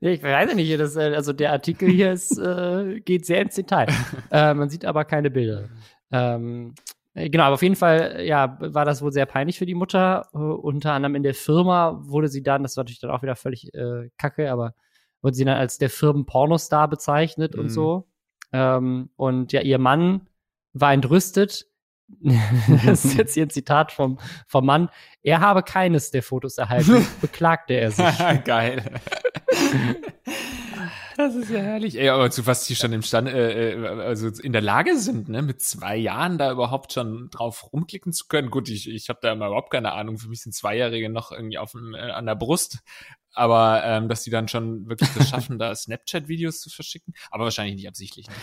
ich 0.00 0.22
weiß 0.22 0.50
ja 0.50 0.54
nicht, 0.54 0.80
das, 0.80 0.96
äh, 0.96 1.14
also 1.14 1.32
der 1.32 1.52
Artikel 1.52 1.88
hier 1.88 2.12
ist, 2.12 2.38
äh, 2.38 3.00
geht 3.00 3.26
sehr 3.26 3.42
ins 3.42 3.54
Detail. 3.54 3.86
Äh, 4.30 4.54
man 4.54 4.70
sieht 4.70 4.84
aber 4.86 5.04
keine 5.04 5.30
Bilder. 5.30 5.68
Ähm, 6.10 6.74
äh, 7.14 7.28
genau, 7.28 7.44
aber 7.44 7.54
auf 7.54 7.62
jeden 7.62 7.76
Fall, 7.76 8.22
ja, 8.24 8.56
war 8.60 8.84
das 8.84 9.02
wohl 9.02 9.12
sehr 9.12 9.26
peinlich 9.26 9.58
für 9.58 9.66
die 9.66 9.74
Mutter. 9.74 10.28
Uh, 10.32 10.54
unter 10.54 10.92
anderem 10.92 11.14
in 11.16 11.22
der 11.22 11.34
Firma 11.34 12.00
wurde 12.04 12.28
sie 12.28 12.42
dann, 12.42 12.62
das 12.62 12.76
war 12.76 12.84
natürlich 12.84 13.00
dann 13.00 13.10
auch 13.10 13.22
wieder 13.22 13.36
völlig 13.36 13.74
äh, 13.74 14.08
kacke, 14.16 14.50
aber 14.50 14.74
wurde 15.20 15.36
sie 15.36 15.44
dann 15.44 15.58
als 15.58 15.78
der 15.78 15.90
Firmen-Pornostar 15.90 16.88
bezeichnet 16.88 17.54
mhm. 17.54 17.60
und 17.60 17.68
so. 17.68 18.08
Ähm, 18.52 19.10
und 19.16 19.52
ja, 19.52 19.60
ihr 19.60 19.78
Mann 19.78 20.28
war 20.72 20.92
entrüstet. 20.92 21.66
das 22.84 23.04
ist 23.04 23.16
jetzt 23.16 23.34
hier 23.34 23.46
ein 23.46 23.50
Zitat 23.50 23.92
vom, 23.92 24.18
vom 24.46 24.66
Mann. 24.66 24.88
Er 25.22 25.40
habe 25.40 25.62
keines 25.62 26.10
der 26.10 26.22
Fotos 26.22 26.58
erhalten, 26.58 27.06
beklagte 27.20 27.74
er 27.74 27.90
sich. 27.90 28.04
Geil. 28.44 29.00
Das 31.16 31.34
ist 31.34 31.50
ja 31.50 31.60
herrlich. 31.60 31.98
Ey, 31.98 32.08
aber 32.08 32.30
zu 32.30 32.46
was 32.46 32.66
die 32.66 32.74
schon 32.74 32.92
im 32.92 33.02
Stand, 33.02 33.28
äh, 33.28 33.72
äh, 33.72 33.86
also 34.00 34.28
in 34.28 34.52
der 34.52 34.62
Lage 34.62 34.96
sind, 34.96 35.28
ne, 35.28 35.42
mit 35.42 35.60
zwei 35.60 35.96
Jahren 35.96 36.38
da 36.38 36.50
überhaupt 36.50 36.92
schon 36.92 37.28
drauf 37.30 37.72
rumklicken 37.72 38.12
zu 38.12 38.26
können. 38.28 38.50
Gut, 38.50 38.68
ich, 38.68 38.88
ich 38.88 39.08
habe 39.08 39.20
da 39.22 39.32
immer 39.32 39.46
überhaupt 39.46 39.70
keine 39.70 39.92
Ahnung. 39.92 40.18
Für 40.18 40.28
mich 40.28 40.42
sind 40.42 40.52
Zweijährige 40.54 41.10
noch 41.10 41.32
irgendwie 41.32 41.58
auf 41.58 41.72
dem, 41.72 41.94
äh, 41.94 41.98
an 41.98 42.26
der 42.26 42.34
Brust. 42.34 42.78
Aber 43.34 43.82
ähm, 43.84 44.08
dass 44.08 44.24
die 44.24 44.30
dann 44.30 44.48
schon 44.48 44.88
wirklich 44.88 45.10
das 45.14 45.28
schaffen, 45.30 45.58
da 45.58 45.74
Snapchat-Videos 45.74 46.60
zu 46.60 46.68
verschicken, 46.68 47.14
aber 47.30 47.44
wahrscheinlich 47.44 47.76
nicht 47.76 47.88
absichtlich. 47.88 48.28
Ne? 48.28 48.34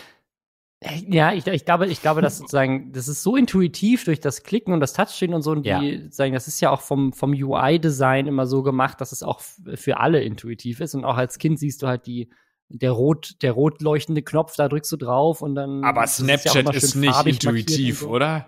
Ja, 0.82 1.34
ich, 1.34 1.46
ich 1.46 1.66
glaube, 1.66 1.88
ich 1.88 2.02
glaube, 2.02 2.22
dass 2.22 2.38
sozusagen, 2.38 2.94
das 2.94 3.10
ist 3.10 3.22
so 3.22 3.36
intuitiv 3.36 4.06
durch 4.06 4.22
das 4.22 4.44
Klicken 4.44 4.74
und 4.74 4.80
das 4.80 4.94
Touchscreen 4.94 5.34
und 5.34 5.42
so, 5.42 5.52
und 5.52 5.66
ja. 5.66 5.82
die 5.82 6.08
sagen, 6.10 6.34
das 6.34 6.48
ist 6.48 6.62
ja 6.62 6.70
auch 6.70 6.80
vom, 6.80 7.12
vom 7.12 7.32
UI-Design 7.32 8.28
immer 8.28 8.46
so 8.46 8.64
gemacht, 8.64 9.02
dass 9.02 9.12
es 9.12 9.22
auch 9.22 9.42
für 9.42 9.98
alle 9.98 10.22
intuitiv 10.22 10.80
ist. 10.80 10.96
Und 10.96 11.04
auch 11.04 11.18
als 11.18 11.38
Kind 11.38 11.60
siehst 11.60 11.82
du 11.84 11.88
halt 11.88 12.06
die, 12.06 12.30
der 12.70 12.92
rot, 12.92 13.36
der 13.42 13.52
rot 13.52 13.82
leuchtende 13.82 14.22
Knopf, 14.22 14.56
da 14.56 14.70
drückst 14.70 14.92
du 14.94 14.98
drauf 14.98 15.42
und 15.42 15.56
dann. 15.56 15.84
Aber 15.84 16.08
Snapchat 16.08 16.56
ist, 16.56 16.56
ja 16.56 16.72
ist 16.72 16.96
nicht 16.96 17.26
intuitiv, 17.26 18.00
so. 18.00 18.10
oder? 18.10 18.48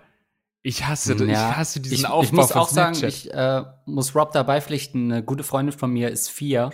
Ich 0.64 0.86
hasse, 0.86 1.16
ja, 1.16 1.50
ich 1.50 1.56
hasse 1.56 1.80
diesen 1.80 1.96
ich, 1.96 2.06
Aufbau 2.06 2.22
Ich 2.22 2.32
muss 2.32 2.52
auch 2.52 2.68
Snapchat. 2.68 2.96
sagen, 2.96 3.08
ich 3.08 3.34
äh, 3.34 3.64
muss 3.84 4.14
Rob 4.14 4.32
dabei 4.32 4.60
pflichten. 4.60 5.12
Eine 5.12 5.24
gute 5.24 5.42
Freundin 5.42 5.76
von 5.76 5.92
mir 5.92 6.08
ist 6.08 6.30
vier 6.30 6.70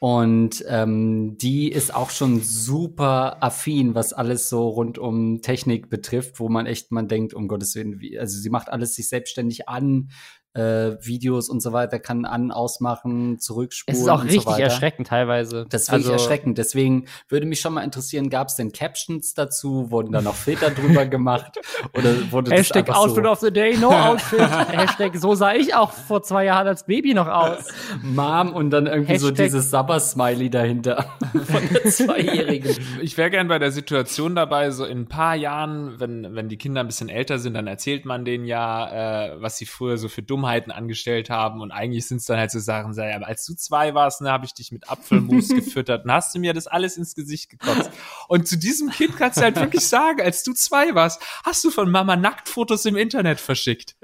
und 0.00 0.64
ähm, 0.66 1.36
die 1.36 1.70
ist 1.70 1.94
auch 1.94 2.08
schon 2.08 2.40
super 2.40 3.42
affin, 3.42 3.94
was 3.94 4.14
alles 4.14 4.48
so 4.48 4.66
rund 4.66 4.96
um 4.96 5.42
Technik 5.42 5.90
betrifft, 5.90 6.40
wo 6.40 6.48
man 6.48 6.64
echt, 6.64 6.90
man 6.90 7.06
denkt, 7.06 7.34
um 7.34 7.48
Gottes 7.48 7.74
Willen, 7.74 8.00
wie, 8.00 8.18
also 8.18 8.38
sie 8.38 8.48
macht 8.48 8.70
alles 8.70 8.94
sich 8.94 9.10
selbstständig 9.10 9.68
an, 9.68 10.08
äh, 10.54 10.96
Videos 11.00 11.48
und 11.48 11.62
so 11.62 11.72
weiter, 11.72 12.00
kann 12.00 12.24
an, 12.24 12.50
ausmachen, 12.50 13.38
zurückspulen. 13.38 13.96
Es 13.96 14.02
ist 14.02 14.08
auch 14.08 14.24
richtig 14.24 14.42
so 14.42 14.50
erschreckend 14.50 15.08
teilweise. 15.08 15.66
Das 15.68 15.82
ist 15.82 15.90
also, 15.90 16.12
erschreckend. 16.12 16.58
Deswegen 16.58 17.06
würde 17.28 17.46
mich 17.46 17.60
schon 17.60 17.74
mal 17.74 17.84
interessieren, 17.84 18.30
gab 18.30 18.48
es 18.48 18.56
denn 18.56 18.72
Captions 18.72 19.34
dazu? 19.34 19.90
Wurden 19.90 20.10
da 20.10 20.22
noch 20.22 20.34
Filter 20.34 20.70
drüber 20.70 21.06
gemacht? 21.06 21.60
Oder 21.94 22.32
wurde 22.32 22.50
Hashtag 22.50 22.86
das 22.86 22.96
Outfit 22.96 23.24
so 23.24 23.30
of 23.30 23.40
the 23.40 23.52
Day, 23.52 23.76
no 23.76 23.90
Outfit. 23.90 24.40
Hashtag 24.72 25.16
so 25.16 25.36
sah 25.36 25.54
ich 25.54 25.74
auch 25.74 25.92
vor 25.92 26.22
zwei 26.22 26.46
Jahren 26.46 26.66
als 26.66 26.84
Baby 26.84 27.14
noch 27.14 27.28
aus. 27.28 27.68
Mom 28.02 28.52
und 28.52 28.70
dann 28.70 28.86
irgendwie 28.86 29.12
Hashtag 29.12 29.20
so 29.20 29.30
dieses 29.30 29.70
Sabber-Smiley 29.70 30.50
dahinter 30.50 31.06
von 31.32 31.68
der 31.72 31.84
Zweijährigen. 31.84 32.76
Ich 33.02 33.16
wäre 33.16 33.30
gern 33.30 33.46
bei 33.46 33.60
der 33.60 33.70
Situation 33.70 34.34
dabei, 34.34 34.72
so 34.72 34.84
in 34.84 35.02
ein 35.02 35.08
paar 35.08 35.36
Jahren, 35.36 36.00
wenn, 36.00 36.34
wenn 36.34 36.48
die 36.48 36.56
Kinder 36.56 36.80
ein 36.80 36.88
bisschen 36.88 37.08
älter 37.08 37.38
sind, 37.38 37.54
dann 37.54 37.68
erzählt 37.68 38.04
man 38.04 38.24
denen 38.24 38.46
ja, 38.46 39.28
äh, 39.28 39.40
was 39.40 39.56
sie 39.56 39.66
früher 39.66 39.96
so 39.96 40.08
für 40.08 40.22
dumm 40.22 40.39
Dummheiten 40.40 40.72
angestellt 40.72 41.30
haben 41.30 41.60
und 41.60 41.70
eigentlich 41.70 42.06
sind 42.06 42.18
es 42.18 42.24
dann 42.24 42.38
halt 42.38 42.50
so 42.50 42.58
Sachen, 42.58 42.94
sei, 42.94 43.14
aber 43.14 43.26
als 43.26 43.44
du 43.44 43.54
zwei 43.54 43.94
warst, 43.94 44.22
ne, 44.22 44.30
habe 44.30 44.46
ich 44.46 44.54
dich 44.54 44.72
mit 44.72 44.88
Apfelmus 44.88 45.48
gefüttert 45.54 46.04
und 46.04 46.12
hast 46.12 46.34
du 46.34 46.38
mir 46.38 46.54
das 46.54 46.66
alles 46.66 46.96
ins 46.96 47.14
Gesicht 47.14 47.50
gekotzt. 47.50 47.90
Und 48.28 48.48
zu 48.48 48.56
diesem 48.56 48.90
Kind 48.90 49.16
kannst 49.16 49.38
du 49.38 49.42
halt 49.42 49.56
wirklich 49.56 49.86
sagen, 49.86 50.20
als 50.22 50.42
du 50.42 50.52
zwei 50.52 50.94
warst, 50.94 51.22
hast 51.44 51.62
du 51.64 51.70
von 51.70 51.90
Mama 51.90 52.16
Nacktfotos 52.16 52.86
im 52.86 52.96
Internet 52.96 53.40
verschickt. 53.40 53.96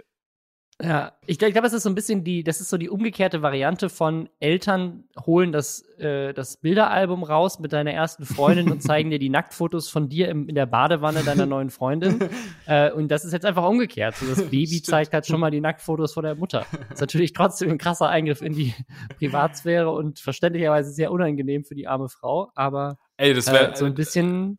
Ja, 0.82 1.12
ich 1.24 1.38
glaube, 1.38 1.62
das 1.62 1.72
ist 1.72 1.84
so 1.84 1.88
ein 1.88 1.94
bisschen 1.94 2.22
die, 2.22 2.44
das 2.44 2.60
ist 2.60 2.68
so 2.68 2.76
die 2.76 2.90
umgekehrte 2.90 3.40
Variante 3.40 3.88
von 3.88 4.28
Eltern 4.40 5.04
holen 5.24 5.50
das, 5.50 5.80
äh, 5.98 6.34
das 6.34 6.58
Bilderalbum 6.58 7.22
raus 7.22 7.60
mit 7.60 7.72
deiner 7.72 7.92
ersten 7.92 8.26
Freundin 8.26 8.70
und 8.70 8.82
zeigen 8.82 9.08
dir 9.08 9.18
die 9.18 9.30
Nacktfotos 9.30 9.88
von 9.88 10.10
dir 10.10 10.28
im, 10.28 10.48
in 10.50 10.54
der 10.54 10.66
Badewanne 10.66 11.22
deiner 11.22 11.46
neuen 11.46 11.70
Freundin. 11.70 12.28
äh, 12.66 12.92
und 12.92 13.08
das 13.08 13.24
ist 13.24 13.32
jetzt 13.32 13.46
einfach 13.46 13.66
umgekehrt. 13.66 14.16
So, 14.16 14.26
das 14.26 14.42
Baby 14.42 14.66
Stimmt. 14.66 14.86
zeigt 14.86 15.14
halt 15.14 15.26
schon 15.26 15.40
mal 15.40 15.50
die 15.50 15.62
Nacktfotos 15.62 16.12
von 16.12 16.24
der 16.24 16.34
Mutter. 16.34 16.66
Das 16.70 16.96
ist 16.96 17.00
natürlich 17.00 17.32
trotzdem 17.32 17.70
ein 17.70 17.78
krasser 17.78 18.10
Eingriff 18.10 18.42
in 18.42 18.52
die 18.52 18.74
Privatsphäre 19.18 19.90
und 19.90 20.18
verständlicherweise 20.18 20.90
sehr 20.90 21.10
unangenehm 21.10 21.64
für 21.64 21.74
die 21.74 21.88
arme 21.88 22.10
Frau, 22.10 22.50
aber 22.54 22.98
Ey, 23.16 23.32
das 23.32 23.50
wär, 23.50 23.72
äh, 23.72 23.76
so 23.76 23.86
ein 23.86 23.94
bisschen 23.94 24.58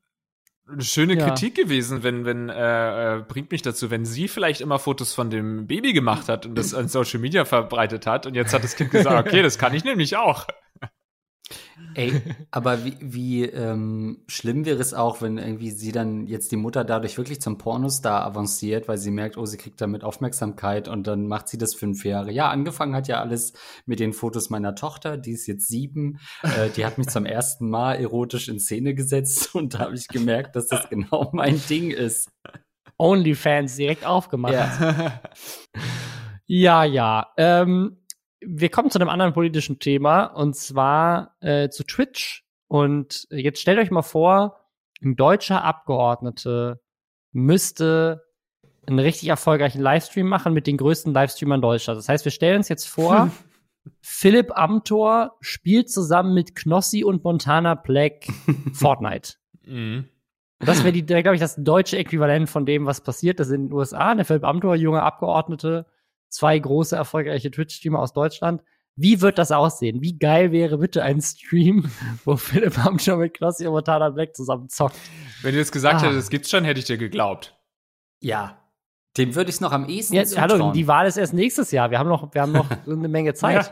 eine 0.70 0.82
schöne 0.82 1.18
ja. 1.18 1.28
Kritik 1.28 1.56
gewesen, 1.56 2.04
wenn, 2.04 2.26
wenn, 2.26 2.50
äh, 2.50 3.18
äh, 3.18 3.22
bringt 3.22 3.52
mich 3.52 3.62
dazu, 3.62 3.90
wenn 3.90 4.06
sie 4.06 4.28
vielleicht 4.28 4.62
immer 4.62 4.80
Fotos 4.80 5.14
von 5.14 5.30
dem 5.30 5.68
Baby 5.68 5.94
gemacht 5.94 6.28
hat 6.30 6.46
und 6.46 6.56
das 6.56 6.74
an 6.74 6.88
Social 6.88 7.20
Media 7.20 7.46
verbreitet 7.46 8.06
hat 8.06 8.26
und 8.26 8.36
jetzt 8.36 8.54
hat 8.54 8.64
das 8.64 8.76
Kind 8.76 8.92
gesagt, 8.92 9.28
okay, 9.28 9.42
das 9.42 9.58
kann 9.58 9.74
ich 9.74 9.84
nämlich 9.84 10.18
auch. 10.18 10.46
Ey, 11.94 12.22
aber 12.52 12.84
wie, 12.86 12.98
wie 13.00 13.46
ähm, 13.46 14.24
schlimm 14.28 14.66
wäre 14.66 14.80
es 14.80 14.94
auch, 14.94 15.22
wenn 15.22 15.38
irgendwie 15.38 15.72
sie 15.72 15.92
dann 15.92 16.28
jetzt 16.28 16.52
die 16.52 16.58
Mutter 16.58 16.84
dadurch 16.84 17.18
wirklich 17.18 17.42
zum 17.42 17.58
Pornostar 17.58 18.24
avanciert, 18.26 18.88
weil 18.88 18.98
sie 18.98 19.12
merkt, 19.12 19.38
oh, 19.38 19.46
sie 19.46 19.58
kriegt 19.58 19.82
damit 19.82 20.04
Aufmerksamkeit 20.04 20.88
und 20.88 21.08
dann 21.08 21.28
macht 21.28 21.48
sie 21.48 21.58
das 21.58 21.74
fünf 21.74 22.06
Jahre. 22.06 22.32
Ja, 22.32 22.50
angefangen 22.50 22.96
hat 22.96 23.08
ja 23.08 23.22
alles 23.22 23.54
mit 23.86 24.00
den 24.00 24.14
Fotos 24.14 24.50
meiner 24.50 24.76
Tochter, 24.76 25.18
die 25.18 25.32
ist 25.32 25.48
jetzt 25.48 25.68
sieben. 25.68 26.20
Äh, 26.44 26.70
die 26.76 26.86
hat 26.86 26.98
mich 26.98 27.08
zum 27.08 27.26
ersten 27.26 27.70
Mal 27.70 27.96
erotisch 27.96 28.48
in 28.50 28.60
Szene 28.60 28.94
gesetzt 28.94 29.56
und 29.56 29.74
da 29.74 29.80
habe 29.80 29.96
ich 29.96 30.08
gemerkt, 30.08 30.56
dass 30.56 30.68
das 30.68 30.90
genau 30.90 31.30
mein 31.34 31.62
Ding 31.70 31.92
ist. 31.92 32.30
Onlyfans 32.98 33.76
direkt 33.76 34.06
aufgemacht. 34.06 34.54
Ja, 34.54 35.22
ja. 36.48 36.84
ja. 36.84 37.28
Ähm, 37.38 37.98
wir 38.42 38.70
kommen 38.70 38.90
zu 38.90 39.00
einem 39.00 39.10
anderen 39.10 39.34
politischen 39.34 39.80
Thema 39.80 40.26
und 40.26 40.56
zwar 40.56 41.36
äh, 41.42 41.70
zu 41.70 41.84
Twitch 41.84 42.46
Und 42.68 43.28
jetzt 43.32 43.62
stellt 43.62 43.80
euch 43.80 43.92
mal 43.92 44.02
vor, 44.02 44.60
ein 45.02 45.16
deutscher 45.16 45.64
Abgeordnete 45.64 46.82
müsste 47.32 48.24
einen 48.86 49.00
richtig 49.00 49.30
erfolgreichen 49.30 49.82
Livestream 49.82 50.28
machen 50.28 50.54
mit 50.54 50.66
den 50.66 50.78
größten 50.78 51.14
Livestreamern 51.14 51.62
Deutschlands. 51.62 52.06
Das 52.06 52.10
heißt, 52.10 52.26
wir 52.26 52.32
stellen 52.32 52.58
uns 52.58 52.70
jetzt 52.70 52.88
vor, 52.88 53.32
Philipp 54.02 54.58
Amthor 54.58 55.38
spielt 55.42 55.90
zusammen 55.90 56.34
mit 56.34 56.56
Knossi 56.56 57.04
und 57.04 57.24
Montana 57.24 57.76
Black 57.76 58.28
Fortnite. 58.74 59.34
Mhm. 59.66 60.06
Das 60.60 60.84
wäre, 60.84 61.02
glaube 61.04 61.36
ich, 61.36 61.42
das 61.42 61.56
deutsche 61.58 61.98
Äquivalent 61.98 62.50
von 62.50 62.66
dem, 62.66 62.86
was 62.86 63.02
passiert 63.02 63.40
ist 63.40 63.52
in 63.52 63.68
den 63.68 63.74
USA. 63.74 64.16
Der 64.16 64.26
Philipp 64.26 64.44
Amthor, 64.44 64.76
junger 64.76 65.04
Abgeordnete, 65.04 65.86
zwei 66.30 66.58
große 66.60 66.96
erfolgreiche 66.96 67.52
Twitch-Streamer 67.52 68.00
aus 68.00 68.14
Deutschland. 68.14 68.62
Wie 68.96 69.22
wird 69.22 69.38
das 69.38 69.52
aussehen? 69.52 70.02
Wie 70.02 70.18
geil 70.18 70.52
wäre 70.52 70.80
bitte 70.80 71.04
ein 71.04 71.22
Stream, 71.22 71.90
wo 72.26 72.36
Philipp 72.36 72.84
Amthor 72.84 73.18
mit 73.18 73.36
Knossi 73.36 73.68
und 73.68 73.74
Montana 73.74 74.10
Black 74.10 74.36
zusammen 74.36 74.70
zockt? 74.70 74.98
Wenn 75.44 75.52
du 75.54 75.60
jetzt 75.60 75.72
gesagt 75.72 75.98
Ah. 75.98 76.06
hättest, 76.06 76.18
das 76.20 76.30
gibt's 76.30 76.50
schon, 76.50 76.64
hätte 76.64 76.80
ich 76.80 76.86
dir 76.88 76.98
geglaubt. 76.98 77.56
Ja. 78.22 78.58
Dem 79.18 79.36
würde 79.36 79.50
ich 79.50 79.56
es 79.58 79.62
noch 79.62 79.72
am 79.72 79.88
ehesten 79.88 80.16
Ja, 80.16 80.26
zutrauen. 80.26 80.50
hallo, 80.52 80.72
die 80.72 80.88
Wahl 80.88 81.06
ist 81.08 81.18
erst 81.18 81.34
nächstes 81.34 81.72
Jahr. 81.72 81.92
Wir 81.92 82.00
haben 82.00 82.10
noch, 82.10 82.34
wir 82.34 82.42
haben 82.42 82.52
noch 82.52 82.68
eine 82.88 83.08
Menge 83.08 83.34
Zeit. 83.36 83.72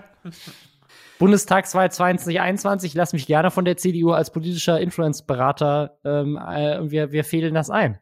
Bundestagswahl 1.17 1.91
2021, 1.91 2.93
lass 2.93 3.13
mich 3.13 3.25
gerne 3.25 3.49
von 3.49 3.63
der 3.63 3.77
CDU 3.77 4.11
als 4.11 4.31
politischer 4.31 4.79
Influence-Berater, 4.81 5.97
ähm, 6.03 6.37
äh, 6.37 6.91
wir, 6.91 7.11
wir 7.11 7.23
fehlen 7.23 7.53
das 7.53 7.69
ein. 7.69 7.99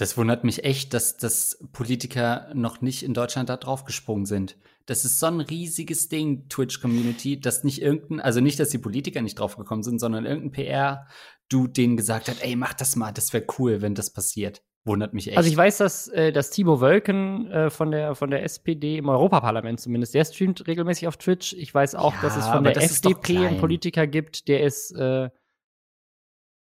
Das 0.00 0.16
wundert 0.16 0.44
mich 0.44 0.64
echt, 0.64 0.94
dass, 0.94 1.18
dass 1.18 1.62
Politiker 1.72 2.48
noch 2.54 2.80
nicht 2.80 3.02
in 3.02 3.12
Deutschland 3.12 3.50
da 3.50 3.58
draufgesprungen 3.58 4.24
sind. 4.24 4.56
Das 4.86 5.04
ist 5.04 5.20
so 5.20 5.26
ein 5.26 5.40
riesiges 5.40 6.08
Ding, 6.08 6.48
Twitch-Community, 6.48 7.38
dass 7.38 7.64
nicht 7.64 7.82
irgendein, 7.82 8.18
also 8.18 8.40
nicht, 8.40 8.58
dass 8.58 8.70
die 8.70 8.78
Politiker 8.78 9.20
nicht 9.20 9.38
draufgekommen 9.38 9.82
sind, 9.82 9.98
sondern 9.98 10.24
irgendein 10.24 10.52
PR-Dude 10.52 11.72
denen 11.72 11.98
gesagt 11.98 12.30
hat, 12.30 12.36
ey, 12.40 12.56
mach 12.56 12.72
das 12.72 12.96
mal, 12.96 13.12
das 13.12 13.34
wäre 13.34 13.44
cool, 13.58 13.82
wenn 13.82 13.94
das 13.94 14.10
passiert. 14.10 14.62
Wundert 14.84 15.12
mich 15.12 15.28
echt. 15.28 15.36
Also 15.36 15.50
ich 15.50 15.56
weiß, 15.58 15.76
dass, 15.76 16.08
äh, 16.08 16.32
dass 16.32 16.48
Timo 16.48 16.80
Wölken 16.80 17.50
äh, 17.50 17.68
von, 17.68 17.90
der, 17.90 18.14
von 18.14 18.30
der 18.30 18.42
SPD 18.42 18.96
im 18.96 19.10
Europaparlament 19.10 19.80
zumindest, 19.80 20.14
der 20.14 20.24
streamt 20.24 20.66
regelmäßig 20.66 21.08
auf 21.08 21.18
Twitch. 21.18 21.52
Ich 21.52 21.74
weiß 21.74 21.94
auch, 21.94 22.14
Ja, 22.14 22.22
dass 22.22 22.38
es 22.38 22.46
von 22.46 22.64
der 22.64 22.72
das 22.72 22.90
FDP 22.90 23.36
einen. 23.36 23.58
Politiker 23.60 24.06
gibt, 24.06 24.48
der 24.48 24.62
ist 24.62 24.92
äh, 24.92 25.28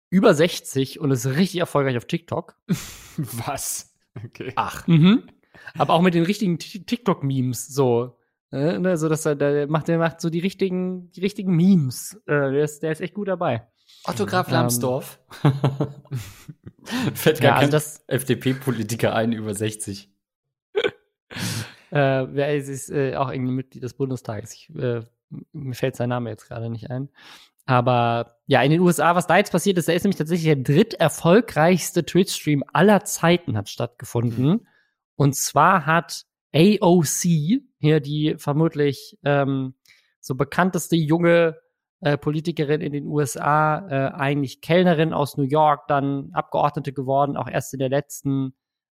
über 0.10 0.34
60 0.34 0.99
und 0.99 1.12
ist 1.12 1.26
richtig 1.26 1.60
erfolgreich 1.60 1.97
auf 1.97 2.05
TikTok. 2.05 2.55
Was? 3.18 3.93
Okay. 4.26 4.53
Ach, 4.55 4.88
Mhm. 4.88 5.24
Aber 5.78 5.93
auch 5.93 6.01
mit 6.01 6.14
den 6.16 6.24
richtigen 6.24 6.57
Ti- 6.57 6.84
TikTok-Memes 6.86 7.68
so. 7.68 8.18
Äh, 8.51 8.80
ne, 8.80 8.97
so 8.97 9.07
dass 9.10 9.26
er, 9.26 9.36
der 9.36 9.68
macht, 9.68 9.88
der 9.88 9.99
macht 9.99 10.20
so 10.22 10.30
die 10.32 10.39
richtigen, 10.39 11.12
die 11.12 11.20
richtigen 11.20 11.55
Memes. 11.55 12.16
Äh, 12.26 12.51
der, 12.51 12.64
ist, 12.64 12.82
der 12.82 12.91
ist 12.91 13.01
echt 13.01 13.14
gut 13.14 13.28
dabei. 13.28 13.68
Otto 14.05 14.26
Graf 14.26 14.47
Ähm. 14.47 14.53
Lambsdorff. 14.53 15.20
Fällt 17.14 17.39
Ja, 17.39 17.49
gar 17.49 17.55
also 17.57 17.62
kein 17.66 17.72
das, 17.72 18.03
FDP-Politiker 18.07 19.14
ein 19.14 19.32
über 19.34 19.53
60. 19.53 20.10
äh, 21.91 22.28
wer 22.32 22.55
ist, 22.55 22.68
ist 22.70 22.89
äh, 22.89 23.16
auch 23.16 23.30
irgendwie 23.32 23.53
Mitglied 23.53 23.84
des 23.84 23.93
Bundestages. 23.93 24.53
Ich, 24.53 24.70
äh, 24.76 25.01
mir 25.51 25.75
fällt 25.75 25.95
sein 25.95 26.09
Name 26.09 26.30
jetzt 26.30 26.47
gerade 26.47 26.69
nicht 26.69 26.89
ein. 26.89 27.09
Aber 27.65 28.38
ja, 28.47 28.63
in 28.63 28.71
den 28.71 28.80
USA, 28.80 29.13
was 29.15 29.27
da 29.27 29.38
jetzt 29.38 29.51
passiert 29.51 29.77
ist, 29.77 29.88
da 29.88 29.93
ist 29.93 30.03
nämlich 30.03 30.17
tatsächlich 30.17 30.45
der 30.45 30.63
dritterfolgreichste 30.63 32.03
Twitch-Stream 32.03 32.63
aller 32.73 33.03
Zeiten 33.03 33.55
hat 33.55 33.69
stattgefunden. 33.69 34.67
Und 35.15 35.36
zwar 35.36 35.86
hat 35.86 36.25
AOC, 36.53 37.61
hier 37.77 37.99
die 37.99 38.36
vermutlich 38.38 39.19
ähm, 39.23 39.75
so 40.19 40.34
bekannteste 40.34 40.95
junge 40.95 41.59
äh, 42.01 42.17
Politikerin 42.17 42.82
in 42.82 42.93
den 42.93 43.05
USA, 43.05 43.88
äh, 43.88 44.13
eigentlich 44.13 44.61
Kellnerin 44.61 45.13
aus 45.13 45.38
New 45.38 45.43
York, 45.43 45.88
dann 45.88 46.32
Abgeordnete 46.34 46.93
geworden, 46.93 47.38
auch 47.38 47.47
erst 47.47 47.73
in 47.73 47.80
der 47.80 47.89
letzten 47.89 48.55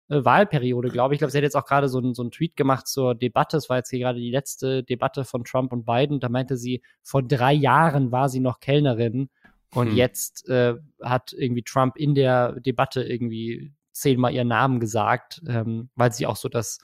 Wahlperiode, 0.09 0.89
glaube 0.89 1.13
ich. 1.13 1.17
Ich 1.17 1.19
glaube, 1.19 1.31
sie 1.31 1.37
hat 1.37 1.43
jetzt 1.43 1.55
auch 1.55 1.65
gerade 1.65 1.87
so, 1.89 1.97
einen- 1.97 2.13
so 2.13 2.21
einen 2.21 2.31
Tweet 2.31 2.55
gemacht 2.55 2.87
zur 2.87 3.15
Debatte. 3.15 3.57
Es 3.57 3.69
war 3.69 3.77
jetzt 3.77 3.89
hier 3.89 3.99
gerade 3.99 4.19
die 4.19 4.29
letzte 4.31 4.83
Debatte 4.83 5.23
von 5.25 5.43
Trump 5.43 5.71
und 5.73 5.85
Biden. 5.85 6.19
Da 6.19 6.29
meinte 6.29 6.57
sie, 6.57 6.81
vor 7.01 7.23
drei 7.23 7.53
Jahren 7.53 8.11
war 8.11 8.29
sie 8.29 8.39
noch 8.39 8.59
Kellnerin 8.59 9.29
und 9.73 9.87
Hm. 9.89 9.95
jetzt 9.95 10.47
äh, 10.49 10.75
hat 11.01 11.33
irgendwie 11.33 11.63
Trump 11.63 11.95
in 11.97 12.15
der 12.15 12.59
Debatte 12.59 13.03
irgendwie 13.03 13.73
zehnmal 13.91 14.33
ihren 14.33 14.47
Namen 14.49 14.79
gesagt, 14.79 15.41
ähm, 15.47 15.89
weil 15.95 16.11
sie 16.11 16.25
auch 16.27 16.35
so 16.35 16.49
das, 16.49 16.79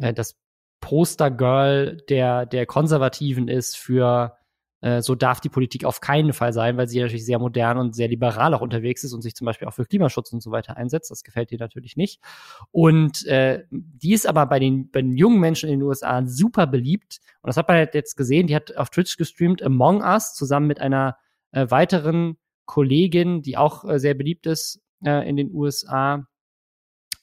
äh, 0.00 0.12
das 0.12 0.36
Postergirl 0.80 1.96
der, 2.08 2.46
der 2.46 2.66
Konservativen 2.66 3.48
ist 3.48 3.76
für 3.76 4.36
äh, 4.84 5.00
so 5.00 5.14
darf 5.14 5.40
die 5.40 5.48
Politik 5.48 5.86
auf 5.86 6.02
keinen 6.02 6.34
Fall 6.34 6.52
sein, 6.52 6.76
weil 6.76 6.88
sie 6.88 7.00
natürlich 7.00 7.24
sehr 7.24 7.38
modern 7.38 7.78
und 7.78 7.96
sehr 7.96 8.06
liberal 8.06 8.52
auch 8.52 8.60
unterwegs 8.60 9.02
ist 9.02 9.14
und 9.14 9.22
sich 9.22 9.34
zum 9.34 9.46
Beispiel 9.46 9.66
auch 9.66 9.72
für 9.72 9.86
Klimaschutz 9.86 10.30
und 10.34 10.42
so 10.42 10.50
weiter 10.50 10.76
einsetzt. 10.76 11.10
Das 11.10 11.24
gefällt 11.24 11.50
ihr 11.52 11.58
natürlich 11.58 11.96
nicht. 11.96 12.20
Und 12.70 13.24
äh, 13.24 13.64
die 13.70 14.12
ist 14.12 14.28
aber 14.28 14.44
bei 14.44 14.58
den, 14.58 14.90
bei 14.90 15.00
den 15.00 15.16
jungen 15.16 15.40
Menschen 15.40 15.70
in 15.70 15.78
den 15.78 15.88
USA 15.88 16.26
super 16.26 16.66
beliebt. 16.66 17.20
Und 17.40 17.48
das 17.48 17.56
hat 17.56 17.66
man 17.66 17.78
halt 17.78 17.94
jetzt 17.94 18.14
gesehen. 18.14 18.46
Die 18.46 18.54
hat 18.54 18.76
auf 18.76 18.90
Twitch 18.90 19.16
gestreamt 19.16 19.62
Among 19.62 20.02
Us 20.02 20.34
zusammen 20.34 20.66
mit 20.66 20.82
einer 20.82 21.16
äh, 21.52 21.70
weiteren 21.70 22.36
Kollegin, 22.66 23.40
die 23.40 23.56
auch 23.56 23.88
äh, 23.88 23.98
sehr 23.98 24.12
beliebt 24.12 24.44
ist 24.44 24.82
äh, 25.02 25.26
in 25.26 25.36
den 25.36 25.50
USA. 25.50 26.26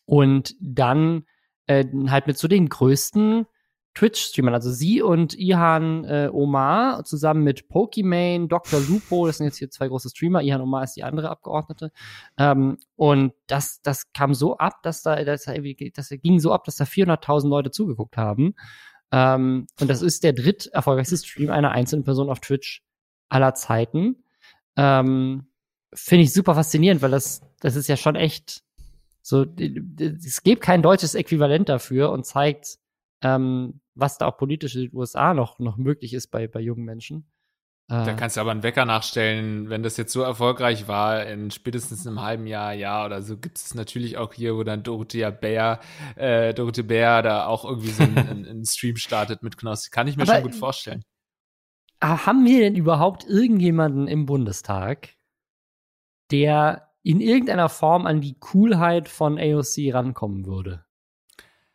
Und 0.05 0.55
dann 0.59 1.26
äh, 1.68 1.86
halt 2.07 2.26
mit 2.26 2.39
so 2.39 2.47
den 2.47 2.70
größten 2.70 3.45
Twitch-Streamern. 3.94 4.54
Also 4.54 4.72
sie 4.72 5.02
und 5.02 5.38
Ihan 5.38 6.06
äh, 6.06 6.30
Omar 6.32 7.04
zusammen 7.04 7.44
mit 7.44 7.68
Pokimane, 7.68 8.48
Dr. 8.48 8.80
Lupo, 8.80 9.28
das 9.28 9.38
sind 9.38 9.48
jetzt 9.48 9.58
hier 9.58 9.70
zwei 9.70 9.88
große 9.88 10.10
Streamer. 10.10 10.42
Ihan 10.42 10.62
Omar 10.62 10.84
ist 10.84 10.96
die 10.96 11.04
andere 11.04 11.30
Abgeordnete. 11.30 11.92
Ähm, 12.38 12.78
und 12.96 13.34
das, 13.48 13.82
das 13.82 14.14
kam 14.14 14.34
so 14.34 14.58
ab, 14.58 14.82
dass 14.84 15.02
da, 15.02 15.24
dass 15.24 15.44
da 15.44 15.54
das 15.94 16.10
ging 16.22 16.39
so 16.39 16.54
ab, 16.54 16.64
dass 16.64 16.78
da 16.78 16.86
400.000 16.86 17.50
Leute 17.50 17.72
zugeguckt 17.72 18.18
haben. 18.18 18.56
Ähm, 19.12 19.68
und 19.80 19.89
das 19.89 20.02
ist 20.02 20.24
der 20.24 20.34
dritt 20.34 20.68
erfolgreichste 20.68 21.18
Stream 21.18 21.50
einer 21.50 21.72
einzelnen 21.72 22.06
Person 22.06 22.30
auf 22.30 22.39
Twitch 22.39 22.84
aller 23.30 23.54
Zeiten. 23.54 24.24
Ähm, 24.78 25.48
Finde 25.94 26.24
ich 26.24 26.32
super 26.32 26.56
faszinierend, 26.56 27.02
weil 27.02 27.12
das, 27.12 27.42
das 27.60 27.76
ist 27.76 27.89
ja 27.89 27.98
schon 27.98 28.16
echt 28.16 28.64
so, 29.22 29.46
es 30.26 30.42
gibt 30.42 30.62
kein 30.64 30.82
deutsches 30.82 31.16
Äquivalent 31.16 31.70
dafür 31.70 32.12
und 32.12 32.26
zeigt, 32.26 32.80
ähm, 33.22 33.82
was 33.95 34.17
da 34.17 34.28
auch 34.28 34.38
politisch 34.38 34.76
in 34.76 34.82
den 34.89 34.95
USA 34.95 35.34
noch, 35.34 35.59
noch 35.59 35.78
möglich 35.78 36.13
ist 36.13 36.28
bei, 36.28 36.47
bei 36.47 36.59
jungen 36.61 36.86
Menschen. 36.86 37.32
Äh, 37.89 38.05
Da 38.05 38.13
kannst 38.13 38.38
du 38.38 38.41
aber 38.41 38.51
einen 38.51 38.63
Wecker 38.63 38.86
nachstellen, 38.86 39.69
wenn 39.69 39.84
das 39.84 39.97
jetzt 39.97 40.13
so 40.13 40.22
erfolgreich 40.22 40.88
war, 40.88 41.26
in 41.26 41.51
spätestens 41.51 42.07
einem 42.07 42.22
halben 42.22 42.47
Jahr, 42.47 42.74
Jahr 42.74 43.05
oder 43.05 43.22
so, 43.22 43.38
gibt 43.38 43.57
es 43.57 43.76
natürlich 43.76 44.17
auch 44.17 44.34
hier, 44.34 44.55
wo 44.55 44.63
dann 44.63 44.84
Dorothea 44.84 45.30
Bär, 45.30 45.80
äh, 46.15 46.53
Dorothea 46.53 46.84
Bär 46.84 47.22
da 47.22 47.45
auch 47.47 47.65
irgendwie 47.65 47.89
so 47.91 48.03
einen, 48.03 48.17
einen, 48.17 48.45
einen 48.45 48.65
Stream 48.65 48.95
startet 48.95 49.43
mit 49.43 49.57
Knossi. 49.57 49.89
Kann 49.91 50.07
ich 50.07 50.15
mir 50.17 50.24
Aber- 50.24 50.34
schon 50.36 50.43
gut 50.43 50.55
vorstellen. 50.55 51.03
Ah, 52.03 52.26
haben 52.26 52.45
wir 52.45 52.61
denn 52.61 52.76
überhaupt 52.76 53.26
irgendjemanden 53.26 54.07
im 54.07 54.26
Bundestag, 54.26 55.09
der 56.32 56.89
in 57.03 57.22
irgendeiner 57.22 57.69
Form 57.69 58.05
an 58.05 58.22
die 58.22 58.39
Coolheit 58.39 59.07
von 59.09 59.38
AOC 59.38 59.93
rankommen 59.93 60.45
würde? 60.45 60.86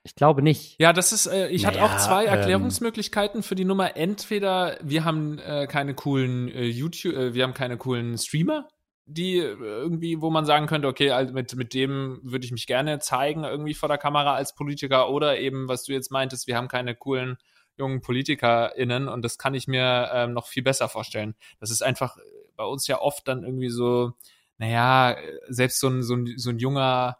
Ich 0.07 0.15
glaube 0.15 0.41
nicht. 0.41 0.77
Ja, 0.79 0.93
das 0.93 1.11
ist, 1.11 1.27
äh, 1.27 1.49
ich 1.49 1.67
hatte 1.67 1.81
Naja, 1.81 1.93
auch 1.93 1.99
zwei 1.99 2.27
ähm, 2.27 2.35
Erklärungsmöglichkeiten 2.35 3.43
für 3.43 3.57
die 3.57 3.65
Nummer. 3.65 3.97
Entweder 3.97 4.79
wir 4.81 5.05
haben 5.05 5.41
äh, 5.41 5.67
keine 5.67 5.95
coolen 5.95 6.49
äh, 6.49 6.65
YouTube, 6.65 7.15
äh, 7.15 7.35
wir 7.35 7.43
haben 7.43 7.55
keine 7.55 7.77
coolen 7.77 8.17
Streamer, 8.17 8.69
die 9.05 9.39
äh, 9.39 9.57
irgendwie, 9.59 10.21
wo 10.21 10.31
man 10.31 10.47
sagen 10.47 10.67
könnte, 10.67 10.87
okay, 10.87 11.11
also 11.11 11.35
mit, 11.35 11.57
mit 11.57 11.75
dem 11.75 12.21
würde 12.23 12.45
ich 12.45 12.53
mich 12.53 12.69
gerne 12.69 13.01
zeigen, 13.01 13.43
irgendwie 13.43 13.75
vor 13.75 13.89
der 13.89 13.99
Kamera 13.99 14.35
als 14.35 14.55
Politiker 14.55 15.11
oder 15.11 15.41
eben, 15.41 15.67
was 15.67 15.83
du 15.83 15.93
jetzt 15.93 16.13
meintest, 16.13 16.47
wir 16.47 16.57
haben 16.57 16.69
keine 16.69 16.95
coolen 16.95 17.37
jungen 17.77 18.01
PolitikerInnen 18.01 19.09
und 19.09 19.23
das 19.23 19.39
kann 19.39 19.55
ich 19.55 19.67
mir 19.67 20.09
ähm, 20.15 20.35
noch 20.35 20.47
viel 20.47 20.63
besser 20.63 20.89
vorstellen. 20.89 21.35
Das 21.59 21.73
ist 21.73 21.83
einfach 21.83 22.17
äh, 22.17 22.21
bei 22.55 22.65
uns 22.65 22.87
ja 22.87 23.01
oft 23.01 23.27
dann 23.27 23.43
irgendwie 23.43 23.71
so, 23.71 24.13
naja, 24.59 25.17
selbst 25.49 25.81
so 25.81 25.89
ein, 25.89 26.05
so 26.05 26.15
ein, 26.15 26.33
so 26.37 26.51
ein 26.51 26.59
junger 26.59 27.19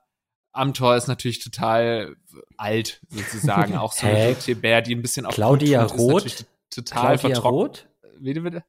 Amtor 0.57 0.97
ist 0.97 1.07
natürlich 1.07 1.43
total 1.43 2.17
alt, 2.57 3.01
sozusagen. 3.09 3.77
Auch 3.77 3.93
so 3.93 4.07
eine 4.07 4.37
Bär, 4.57 4.83
die 4.83 4.95
ein 4.95 5.03
bisschen 5.03 5.27
auf 5.27 5.35
Claudia 5.35 5.85
ist 5.85 5.99
Roth? 5.99 6.25
natürlich 6.25 6.47
Total 6.71 7.19
Claudia. 7.19 7.39
Roth? 7.39 7.87
Wie 8.19 8.35
bitte? 8.35 8.65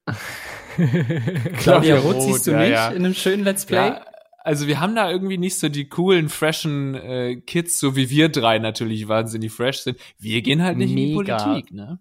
Claudia 1.59 1.97
Roth 1.97 2.21
siehst 2.21 2.47
du 2.47 2.51
ja, 2.51 2.59
nicht 2.59 2.71
ja. 2.71 2.89
in 2.89 3.05
einem 3.05 3.13
schönen 3.13 3.43
Let's 3.43 3.65
Play? 3.65 3.87
Ja, 3.87 4.05
also 4.43 4.67
wir 4.67 4.79
haben 4.79 4.95
da 4.95 5.11
irgendwie 5.11 5.37
nicht 5.37 5.59
so 5.59 5.67
die 5.67 5.89
coolen, 5.89 6.29
freshen 6.29 6.95
äh, 6.95 7.35
Kids, 7.35 7.79
so 7.79 7.95
wie 7.95 8.09
wir 8.09 8.29
drei 8.29 8.59
natürlich 8.59 9.07
wahnsinnig 9.07 9.51
fresh 9.51 9.79
sind. 9.79 9.97
Wir 10.19 10.41
gehen 10.41 10.63
halt 10.63 10.77
nicht 10.77 10.91
in 10.91 10.95
die 10.95 11.15
Mega. 11.15 11.37
Politik, 11.37 11.73
ne? 11.73 11.99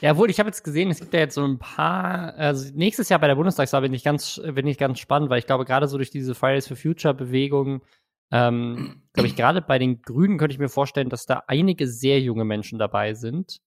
Ja, 0.00 0.16
wohl, 0.16 0.30
ich 0.30 0.38
habe 0.38 0.48
jetzt 0.48 0.62
gesehen, 0.62 0.90
es 0.90 1.00
gibt 1.00 1.14
ja 1.14 1.20
jetzt 1.20 1.34
so 1.34 1.44
ein 1.44 1.58
paar, 1.58 2.34
also 2.34 2.70
nächstes 2.74 3.08
Jahr 3.08 3.18
bei 3.18 3.26
der 3.26 3.34
Bundestagswahl 3.34 3.80
bin 3.80 3.94
ich 3.94 4.04
ganz, 4.04 4.40
bin 4.54 4.66
ich 4.66 4.78
ganz 4.78 5.00
spannend, 5.00 5.30
weil 5.30 5.38
ich 5.38 5.46
glaube, 5.46 5.64
gerade 5.64 5.88
so 5.88 5.96
durch 5.96 6.10
diese 6.10 6.34
Fridays 6.34 6.68
for 6.68 6.76
Future 6.76 7.14
Bewegung, 7.14 7.82
ähm, 8.30 9.02
glaube 9.12 9.28
ich, 9.28 9.36
gerade 9.36 9.62
bei 9.62 9.78
den 9.78 10.02
Grünen 10.02 10.38
könnte 10.38 10.52
ich 10.52 10.58
mir 10.58 10.68
vorstellen, 10.68 11.08
dass 11.08 11.26
da 11.26 11.44
einige 11.46 11.86
sehr 11.86 12.20
junge 12.20 12.44
Menschen 12.44 12.78
dabei 12.78 13.14
sind, 13.14 13.60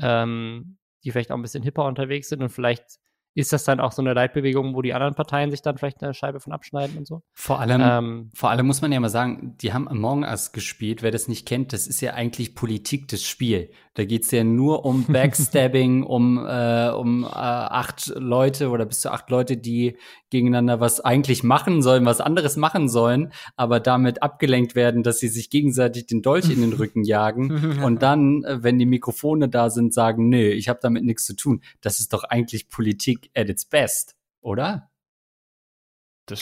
ähm, 0.00 0.78
die 1.04 1.10
vielleicht 1.10 1.30
auch 1.30 1.36
ein 1.36 1.42
bisschen 1.42 1.62
hipper 1.62 1.84
unterwegs 1.84 2.28
sind 2.28 2.42
und 2.42 2.50
vielleicht 2.50 2.98
ist 3.34 3.52
das 3.52 3.64
dann 3.64 3.80
auch 3.80 3.92
so 3.92 4.00
eine 4.00 4.14
Leitbewegung, 4.14 4.74
wo 4.74 4.82
die 4.82 4.94
anderen 4.94 5.14
Parteien 5.14 5.50
sich 5.50 5.60
dann 5.60 5.76
vielleicht 5.76 6.02
eine 6.02 6.14
Scheibe 6.14 6.40
von 6.40 6.52
abschneiden 6.52 6.96
und 6.96 7.06
so? 7.06 7.22
Vor 7.34 7.60
allem, 7.60 7.82
ähm, 7.84 8.30
vor 8.34 8.50
allem 8.50 8.66
muss 8.66 8.80
man 8.80 8.92
ja 8.92 9.00
mal 9.00 9.08
sagen, 9.08 9.56
die 9.60 9.72
haben 9.72 9.88
Among 9.88 10.22
Us 10.22 10.52
gespielt. 10.52 11.02
Wer 11.02 11.10
das 11.10 11.26
nicht 11.26 11.46
kennt, 11.46 11.72
das 11.72 11.86
ist 11.86 12.00
ja 12.00 12.14
eigentlich 12.14 12.54
Politik, 12.54 13.08
das 13.08 13.24
Spiel. 13.24 13.70
Da 13.94 14.04
geht's 14.04 14.30
ja 14.30 14.44
nur 14.44 14.84
um 14.84 15.04
Backstabbing, 15.08 16.04
um, 16.04 16.38
äh, 16.46 16.90
um 16.90 17.24
äh, 17.24 17.26
acht 17.28 18.12
Leute 18.16 18.70
oder 18.70 18.86
bis 18.86 19.00
zu 19.00 19.10
acht 19.10 19.30
Leute, 19.30 19.56
die 19.56 19.96
gegeneinander 20.30 20.80
was 20.80 21.00
eigentlich 21.00 21.44
machen 21.44 21.80
sollen, 21.80 22.04
was 22.04 22.20
anderes 22.20 22.56
machen 22.56 22.88
sollen, 22.88 23.32
aber 23.56 23.78
damit 23.78 24.22
abgelenkt 24.22 24.74
werden, 24.74 25.04
dass 25.04 25.20
sie 25.20 25.28
sich 25.28 25.48
gegenseitig 25.48 26.06
den 26.06 26.22
Dolch 26.22 26.50
in 26.50 26.60
den 26.60 26.72
Rücken 26.78 27.04
jagen 27.04 27.78
und 27.84 28.02
dann, 28.02 28.42
äh, 28.44 28.62
wenn 28.62 28.78
die 28.78 28.86
Mikrofone 28.86 29.48
da 29.48 29.70
sind, 29.70 29.94
sagen, 29.94 30.28
nö, 30.28 30.50
ich 30.50 30.68
habe 30.68 30.80
damit 30.82 31.04
nichts 31.04 31.24
zu 31.24 31.36
tun. 31.36 31.62
Das 31.80 32.00
ist 32.00 32.12
doch 32.12 32.24
eigentlich 32.24 32.68
Politik 32.68 33.23
at 33.34 33.48
its 33.48 33.64
best, 33.64 34.16
oder? 34.40 34.90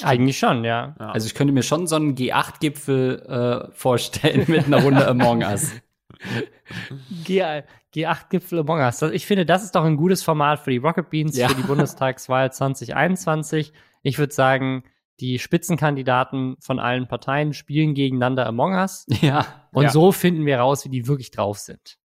Eigentlich 0.02 0.38
schon, 0.38 0.64
ja. 0.64 0.94
ja. 0.98 1.10
Also 1.10 1.26
ich 1.26 1.34
könnte 1.34 1.52
mir 1.52 1.64
schon 1.64 1.86
so 1.86 1.96
einen 1.96 2.14
G8-Gipfel 2.14 3.70
äh, 3.70 3.74
vorstellen 3.74 4.44
mit 4.48 4.66
einer 4.66 4.82
Runde 4.82 5.06
Among 5.06 5.42
Us. 5.42 5.72
G8-Gipfel 7.24 8.60
Among 8.60 8.78
Us. 8.78 9.02
Ich 9.02 9.26
finde, 9.26 9.44
das 9.44 9.64
ist 9.64 9.74
doch 9.74 9.84
ein 9.84 9.96
gutes 9.96 10.22
Format 10.22 10.60
für 10.60 10.70
die 10.70 10.76
Rocket 10.76 11.10
Beans, 11.10 11.36
ja. 11.36 11.48
für 11.48 11.56
die 11.56 11.62
Bundestagswahl 11.62 12.52
2021. 12.52 13.72
Ich 14.02 14.18
würde 14.18 14.32
sagen, 14.32 14.84
die 15.18 15.38
Spitzenkandidaten 15.38 16.56
von 16.60 16.78
allen 16.78 17.08
Parteien 17.08 17.52
spielen 17.52 17.94
gegeneinander 17.94 18.46
Among 18.46 18.74
Us. 18.74 19.06
Ja. 19.20 19.46
Und 19.72 19.84
ja. 19.84 19.90
so 19.90 20.12
finden 20.12 20.46
wir 20.46 20.58
raus, 20.58 20.84
wie 20.84 20.90
die 20.90 21.08
wirklich 21.08 21.32
drauf 21.32 21.58
sind. 21.58 21.98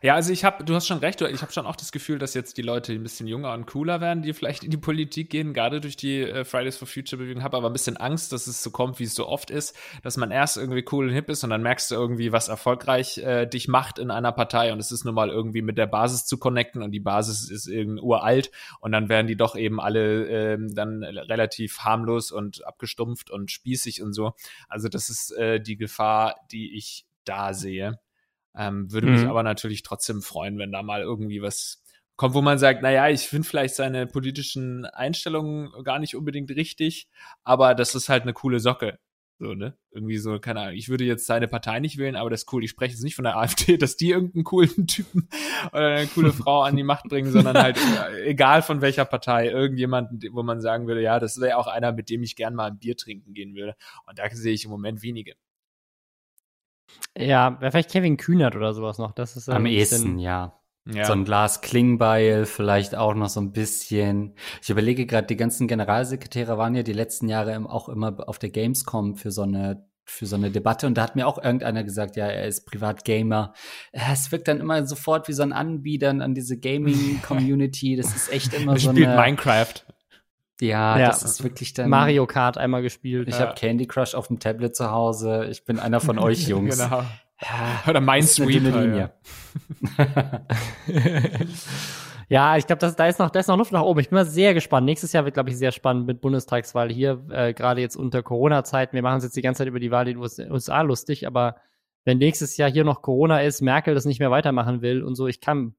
Ja, 0.00 0.14
also 0.14 0.32
ich 0.32 0.44
habe, 0.44 0.62
du 0.62 0.74
hast 0.76 0.86
schon 0.86 0.98
recht, 0.98 1.20
ich 1.22 1.42
habe 1.42 1.52
schon 1.52 1.66
auch 1.66 1.74
das 1.74 1.90
Gefühl, 1.90 2.20
dass 2.20 2.34
jetzt 2.34 2.56
die 2.56 2.62
Leute 2.62 2.92
ein 2.92 3.02
bisschen 3.02 3.26
jünger 3.26 3.52
und 3.52 3.66
cooler 3.66 4.00
werden, 4.00 4.22
die 4.22 4.32
vielleicht 4.32 4.62
in 4.62 4.70
die 4.70 4.76
Politik 4.76 5.30
gehen, 5.30 5.52
gerade 5.52 5.80
durch 5.80 5.96
die 5.96 6.22
äh, 6.22 6.44
Fridays 6.44 6.76
for 6.76 6.86
Future 6.86 7.20
Bewegung. 7.20 7.42
Habe 7.42 7.56
aber 7.56 7.68
ein 7.68 7.72
bisschen 7.72 7.96
Angst, 7.96 8.32
dass 8.32 8.46
es 8.46 8.62
so 8.62 8.70
kommt, 8.70 9.00
wie 9.00 9.04
es 9.04 9.14
so 9.14 9.26
oft 9.26 9.50
ist, 9.50 9.76
dass 10.02 10.16
man 10.16 10.30
erst 10.30 10.56
irgendwie 10.56 10.84
cool 10.92 11.08
und 11.08 11.12
hip 11.12 11.28
ist 11.28 11.42
und 11.42 11.50
dann 11.50 11.62
merkst 11.62 11.90
du 11.90 11.96
irgendwie, 11.96 12.30
was 12.30 12.48
erfolgreich 12.48 13.18
äh, 13.18 13.46
dich 13.46 13.66
macht 13.66 13.98
in 13.98 14.12
einer 14.12 14.30
Partei 14.30 14.72
und 14.72 14.78
es 14.78 14.92
ist 14.92 15.04
nun 15.04 15.14
mal 15.14 15.30
irgendwie 15.30 15.62
mit 15.62 15.78
der 15.78 15.88
Basis 15.88 16.26
zu 16.26 16.38
connecten 16.38 16.82
und 16.82 16.92
die 16.92 17.00
Basis 17.00 17.50
ist 17.50 17.66
irgendwie 17.66 18.02
uralt 18.02 18.52
und 18.80 18.92
dann 18.92 19.08
werden 19.08 19.26
die 19.26 19.36
doch 19.36 19.56
eben 19.56 19.80
alle 19.80 20.26
ähm, 20.28 20.74
dann 20.74 21.02
relativ 21.02 21.80
harmlos 21.80 22.30
und 22.30 22.64
abgestumpft 22.64 23.30
und 23.30 23.50
spießig 23.50 24.02
und 24.02 24.12
so. 24.12 24.32
Also 24.68 24.88
das 24.88 25.10
ist 25.10 25.32
äh, 25.32 25.60
die 25.60 25.76
Gefahr, 25.76 26.36
die 26.52 26.76
ich 26.76 27.04
da 27.24 27.52
sehe. 27.52 27.98
Ähm, 28.58 28.90
würde 28.92 29.06
mhm. 29.06 29.12
mich 29.14 29.26
aber 29.26 29.44
natürlich 29.44 29.84
trotzdem 29.84 30.20
freuen, 30.20 30.58
wenn 30.58 30.72
da 30.72 30.82
mal 30.82 31.00
irgendwie 31.00 31.40
was 31.40 31.80
kommt, 32.16 32.34
wo 32.34 32.42
man 32.42 32.58
sagt, 32.58 32.82
naja, 32.82 33.08
ich 33.08 33.22
finde 33.22 33.46
vielleicht 33.46 33.76
seine 33.76 34.06
politischen 34.08 34.84
Einstellungen 34.84 35.70
gar 35.84 36.00
nicht 36.00 36.16
unbedingt 36.16 36.50
richtig, 36.50 37.08
aber 37.44 37.76
das 37.76 37.94
ist 37.94 38.08
halt 38.08 38.24
eine 38.24 38.32
coole 38.32 38.58
Socke. 38.58 38.98
So, 39.40 39.54
ne? 39.54 39.78
Irgendwie 39.92 40.18
so, 40.18 40.40
keine 40.40 40.60
Ahnung, 40.60 40.74
ich 40.74 40.88
würde 40.88 41.04
jetzt 41.04 41.26
seine 41.26 41.46
Partei 41.46 41.78
nicht 41.78 41.96
wählen, 41.96 42.16
aber 42.16 42.28
das 42.28 42.40
ist 42.40 42.52
cool. 42.52 42.64
Ich 42.64 42.70
spreche 42.70 42.94
jetzt 42.94 43.04
nicht 43.04 43.14
von 43.14 43.22
der 43.22 43.36
AfD, 43.38 43.76
dass 43.76 43.96
die 43.96 44.10
irgendeinen 44.10 44.42
coolen 44.42 44.88
Typen 44.88 45.28
oder 45.72 45.86
eine 45.86 46.06
coole 46.08 46.32
Frau 46.32 46.62
an 46.62 46.74
die 46.74 46.82
Macht 46.82 47.04
bringen, 47.04 47.30
sondern 47.30 47.56
halt 47.56 47.78
äh, 48.10 48.30
egal 48.30 48.62
von 48.62 48.80
welcher 48.80 49.04
Partei, 49.04 49.48
irgendjemanden, 49.48 50.20
wo 50.32 50.42
man 50.42 50.60
sagen 50.60 50.88
würde, 50.88 51.02
ja, 51.02 51.20
das 51.20 51.40
wäre 51.40 51.56
auch 51.56 51.68
einer, 51.68 51.92
mit 51.92 52.10
dem 52.10 52.24
ich 52.24 52.34
gern 52.34 52.56
mal 52.56 52.66
ein 52.66 52.78
Bier 52.80 52.96
trinken 52.96 53.32
gehen 53.32 53.54
würde. 53.54 53.76
Und 54.06 54.18
da 54.18 54.28
sehe 54.28 54.52
ich 54.52 54.64
im 54.64 54.72
Moment 54.72 55.02
wenige. 55.02 55.34
Ja, 57.16 57.58
vielleicht 57.60 57.90
Kevin 57.90 58.16
Kühnert 58.16 58.56
oder 58.56 58.72
sowas 58.74 58.98
noch. 58.98 59.12
Das 59.12 59.36
ist 59.36 59.48
am 59.48 59.66
ehesten, 59.66 60.18
ja. 60.18 60.60
ja. 60.86 61.04
So 61.04 61.12
ein 61.12 61.24
Glas 61.24 61.60
Klingbeil, 61.60 62.46
vielleicht 62.46 62.94
auch 62.94 63.14
noch 63.14 63.28
so 63.28 63.40
ein 63.40 63.52
bisschen. 63.52 64.34
Ich 64.62 64.70
überlege 64.70 65.06
gerade, 65.06 65.26
die 65.26 65.36
ganzen 65.36 65.68
Generalsekretäre 65.68 66.58
waren 66.58 66.74
ja 66.74 66.82
die 66.82 66.92
letzten 66.92 67.28
Jahre 67.28 67.58
auch 67.68 67.88
immer 67.88 68.28
auf 68.28 68.38
der 68.38 68.50
Gamescom 68.50 69.16
für 69.16 69.30
so 69.30 69.42
eine 69.42 69.88
für 70.10 70.24
so 70.24 70.36
eine 70.36 70.50
Debatte 70.50 70.86
und 70.86 70.96
da 70.96 71.02
hat 71.02 71.16
mir 71.16 71.26
auch 71.26 71.36
irgendeiner 71.36 71.84
gesagt, 71.84 72.16
ja, 72.16 72.26
er 72.26 72.46
ist 72.46 72.64
Privatgamer. 72.64 73.52
Es 73.92 74.32
wirkt 74.32 74.48
dann 74.48 74.58
immer 74.58 74.86
sofort 74.86 75.28
wie 75.28 75.34
so 75.34 75.42
ein 75.42 75.52
Anbieter 75.52 76.08
an 76.08 76.34
diese 76.34 76.58
Gaming-Community. 76.58 77.96
Das 77.96 78.16
ist 78.16 78.32
echt 78.32 78.54
immer 78.54 78.72
er 78.76 78.78
so 78.78 78.90
spielt 78.90 79.06
eine. 79.06 79.20
Minecraft. 79.20 79.84
Ja, 80.60 80.98
ja, 80.98 81.06
das 81.06 81.22
ist 81.22 81.44
wirklich 81.44 81.72
dann. 81.72 81.88
Mario 81.88 82.26
Kart 82.26 82.58
einmal 82.58 82.82
gespielt. 82.82 83.28
Ich 83.28 83.38
ja. 83.38 83.46
habe 83.46 83.54
Candy 83.54 83.86
Crush 83.86 84.14
auf 84.14 84.26
dem 84.28 84.40
Tablet 84.40 84.74
zu 84.74 84.90
Hause. 84.90 85.46
Ich 85.50 85.64
bin 85.64 85.78
einer 85.78 86.00
von 86.00 86.18
euch 86.18 86.42
Jungs. 86.48 86.78
genau. 86.78 87.04
Ja, 87.40 87.82
Oder 87.86 88.00
Minesweeper. 88.00 88.80
Linie. 88.80 89.12
Ja. 92.28 92.56
ich 92.56 92.66
glaube, 92.66 92.92
da 92.96 93.06
ist 93.06 93.20
noch, 93.20 93.30
da 93.30 93.38
ist 93.38 93.46
noch 93.46 93.56
Luft 93.56 93.70
nach 93.70 93.82
oben. 93.82 94.00
Ich 94.00 94.08
bin 94.08 94.16
mal 94.16 94.24
sehr 94.24 94.54
gespannt. 94.54 94.86
Nächstes 94.86 95.12
Jahr 95.12 95.24
wird, 95.24 95.34
glaube 95.34 95.50
ich, 95.50 95.56
sehr 95.56 95.70
spannend 95.70 96.08
mit 96.08 96.20
Bundestagswahl 96.20 96.90
hier, 96.90 97.24
äh, 97.30 97.54
gerade 97.54 97.80
jetzt 97.80 97.94
unter 97.94 98.24
Corona-Zeiten. 98.24 98.94
Wir 98.94 99.02
machen 99.02 99.18
es 99.18 99.24
jetzt 99.24 99.36
die 99.36 99.42
ganze 99.42 99.58
Zeit 99.58 99.68
über 99.68 99.78
die 99.78 99.92
Wahl 99.92 100.08
in 100.08 100.20
den 100.20 100.50
USA 100.50 100.80
lustig, 100.80 101.28
aber 101.28 101.56
wenn 102.04 102.18
nächstes 102.18 102.56
Jahr 102.56 102.70
hier 102.70 102.84
noch 102.84 103.02
Corona 103.02 103.42
ist, 103.42 103.60
Merkel 103.60 103.94
das 103.94 104.04
nicht 104.04 104.18
mehr 104.18 104.32
weitermachen 104.32 104.82
will 104.82 105.04
und 105.04 105.14
so, 105.14 105.28
ich 105.28 105.40
kann, 105.40 105.74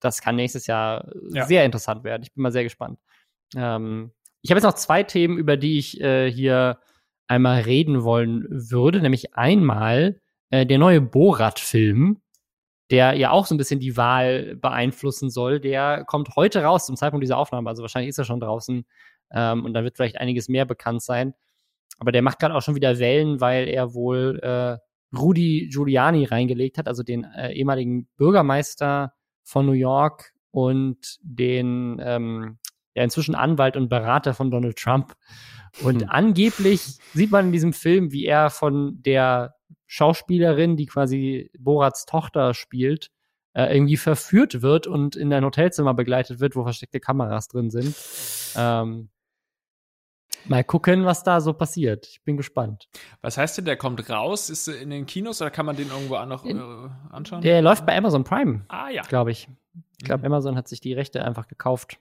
das 0.00 0.20
kann 0.20 0.36
nächstes 0.36 0.66
Jahr 0.66 1.10
ja. 1.30 1.46
sehr 1.46 1.64
interessant 1.64 2.04
werden. 2.04 2.22
Ich 2.24 2.34
bin 2.34 2.42
mal 2.42 2.52
sehr 2.52 2.64
gespannt. 2.64 2.98
Ähm, 3.56 4.12
ich 4.42 4.50
habe 4.50 4.58
jetzt 4.58 4.64
noch 4.64 4.74
zwei 4.74 5.02
Themen, 5.02 5.38
über 5.38 5.56
die 5.56 5.78
ich 5.78 6.00
äh, 6.00 6.30
hier 6.30 6.78
einmal 7.26 7.62
reden 7.62 8.04
wollen 8.04 8.46
würde, 8.50 9.00
nämlich 9.00 9.34
einmal 9.34 10.20
äh, 10.50 10.66
der 10.66 10.78
neue 10.78 11.00
Borat-Film, 11.00 12.20
der 12.90 13.14
ja 13.14 13.30
auch 13.30 13.46
so 13.46 13.54
ein 13.54 13.58
bisschen 13.58 13.80
die 13.80 13.96
Wahl 13.96 14.56
beeinflussen 14.56 15.30
soll. 15.30 15.60
Der 15.60 16.04
kommt 16.04 16.36
heute 16.36 16.62
raus 16.62 16.86
zum 16.86 16.96
Zeitpunkt 16.96 17.24
dieser 17.24 17.38
Aufnahme, 17.38 17.70
also 17.70 17.82
wahrscheinlich 17.82 18.10
ist 18.10 18.18
er 18.18 18.24
schon 18.24 18.40
draußen 18.40 18.84
ähm, 19.32 19.64
und 19.64 19.72
dann 19.72 19.84
wird 19.84 19.96
vielleicht 19.96 20.18
einiges 20.18 20.48
mehr 20.48 20.66
bekannt 20.66 21.02
sein. 21.02 21.34
Aber 21.98 22.12
der 22.12 22.22
macht 22.22 22.38
gerade 22.38 22.54
auch 22.54 22.62
schon 22.62 22.74
wieder 22.74 22.98
Wellen, 22.98 23.40
weil 23.40 23.68
er 23.68 23.94
wohl 23.94 24.40
äh, 24.42 24.78
Rudy 25.16 25.68
Giuliani 25.72 26.24
reingelegt 26.24 26.76
hat, 26.76 26.88
also 26.88 27.02
den 27.02 27.24
äh, 27.24 27.52
ehemaligen 27.52 28.08
Bürgermeister 28.16 29.14
von 29.42 29.66
New 29.66 29.72
York 29.72 30.32
und 30.50 31.18
den 31.22 32.00
ähm, 32.02 32.58
ja 32.94 33.02
inzwischen 33.02 33.34
Anwalt 33.34 33.76
und 33.76 33.88
Berater 33.88 34.34
von 34.34 34.50
Donald 34.50 34.76
Trump. 34.76 35.14
Und 35.82 36.02
hm. 36.02 36.08
angeblich 36.10 36.98
sieht 37.12 37.30
man 37.30 37.46
in 37.46 37.52
diesem 37.52 37.72
Film, 37.72 38.12
wie 38.12 38.26
er 38.26 38.50
von 38.50 39.02
der 39.02 39.54
Schauspielerin, 39.86 40.76
die 40.76 40.86
quasi 40.86 41.50
Borats 41.58 42.06
Tochter 42.06 42.54
spielt, 42.54 43.10
äh, 43.54 43.74
irgendwie 43.74 43.96
verführt 43.96 44.62
wird 44.62 44.86
und 44.86 45.16
in 45.16 45.32
ein 45.32 45.44
Hotelzimmer 45.44 45.94
begleitet 45.94 46.40
wird, 46.40 46.56
wo 46.56 46.62
versteckte 46.62 47.00
Kameras 47.00 47.48
drin 47.48 47.70
sind. 47.70 47.94
Ähm, 48.56 49.08
Mal 50.46 50.62
gucken, 50.62 51.04
was 51.06 51.22
da 51.22 51.40
so 51.40 51.54
passiert. 51.54 52.06
Ich 52.06 52.22
bin 52.22 52.36
gespannt. 52.36 52.88
Was 53.22 53.38
heißt 53.38 53.58
denn, 53.58 53.64
der 53.64 53.76
kommt 53.76 54.08
raus? 54.10 54.50
Ist 54.50 54.68
in 54.68 54.90
den 54.90 55.06
Kinos 55.06 55.40
oder 55.40 55.50
kann 55.50 55.64
man 55.64 55.76
den 55.76 55.88
irgendwo 55.88 56.16
auch 56.16 56.26
noch 56.26 56.44
äh, 56.44 56.54
anschauen? 57.10 57.40
Der 57.40 57.62
läuft 57.62 57.86
bei 57.86 57.96
Amazon 57.96 58.24
Prime. 58.24 58.64
Ah 58.68 58.90
ja. 58.90 59.02
Glaube 59.02 59.30
ich. 59.30 59.48
Ich 59.98 60.04
glaube, 60.04 60.20
mhm. 60.20 60.34
Amazon 60.34 60.56
hat 60.56 60.68
sich 60.68 60.80
die 60.80 60.92
Rechte 60.92 61.24
einfach 61.24 61.48
gekauft. 61.48 61.98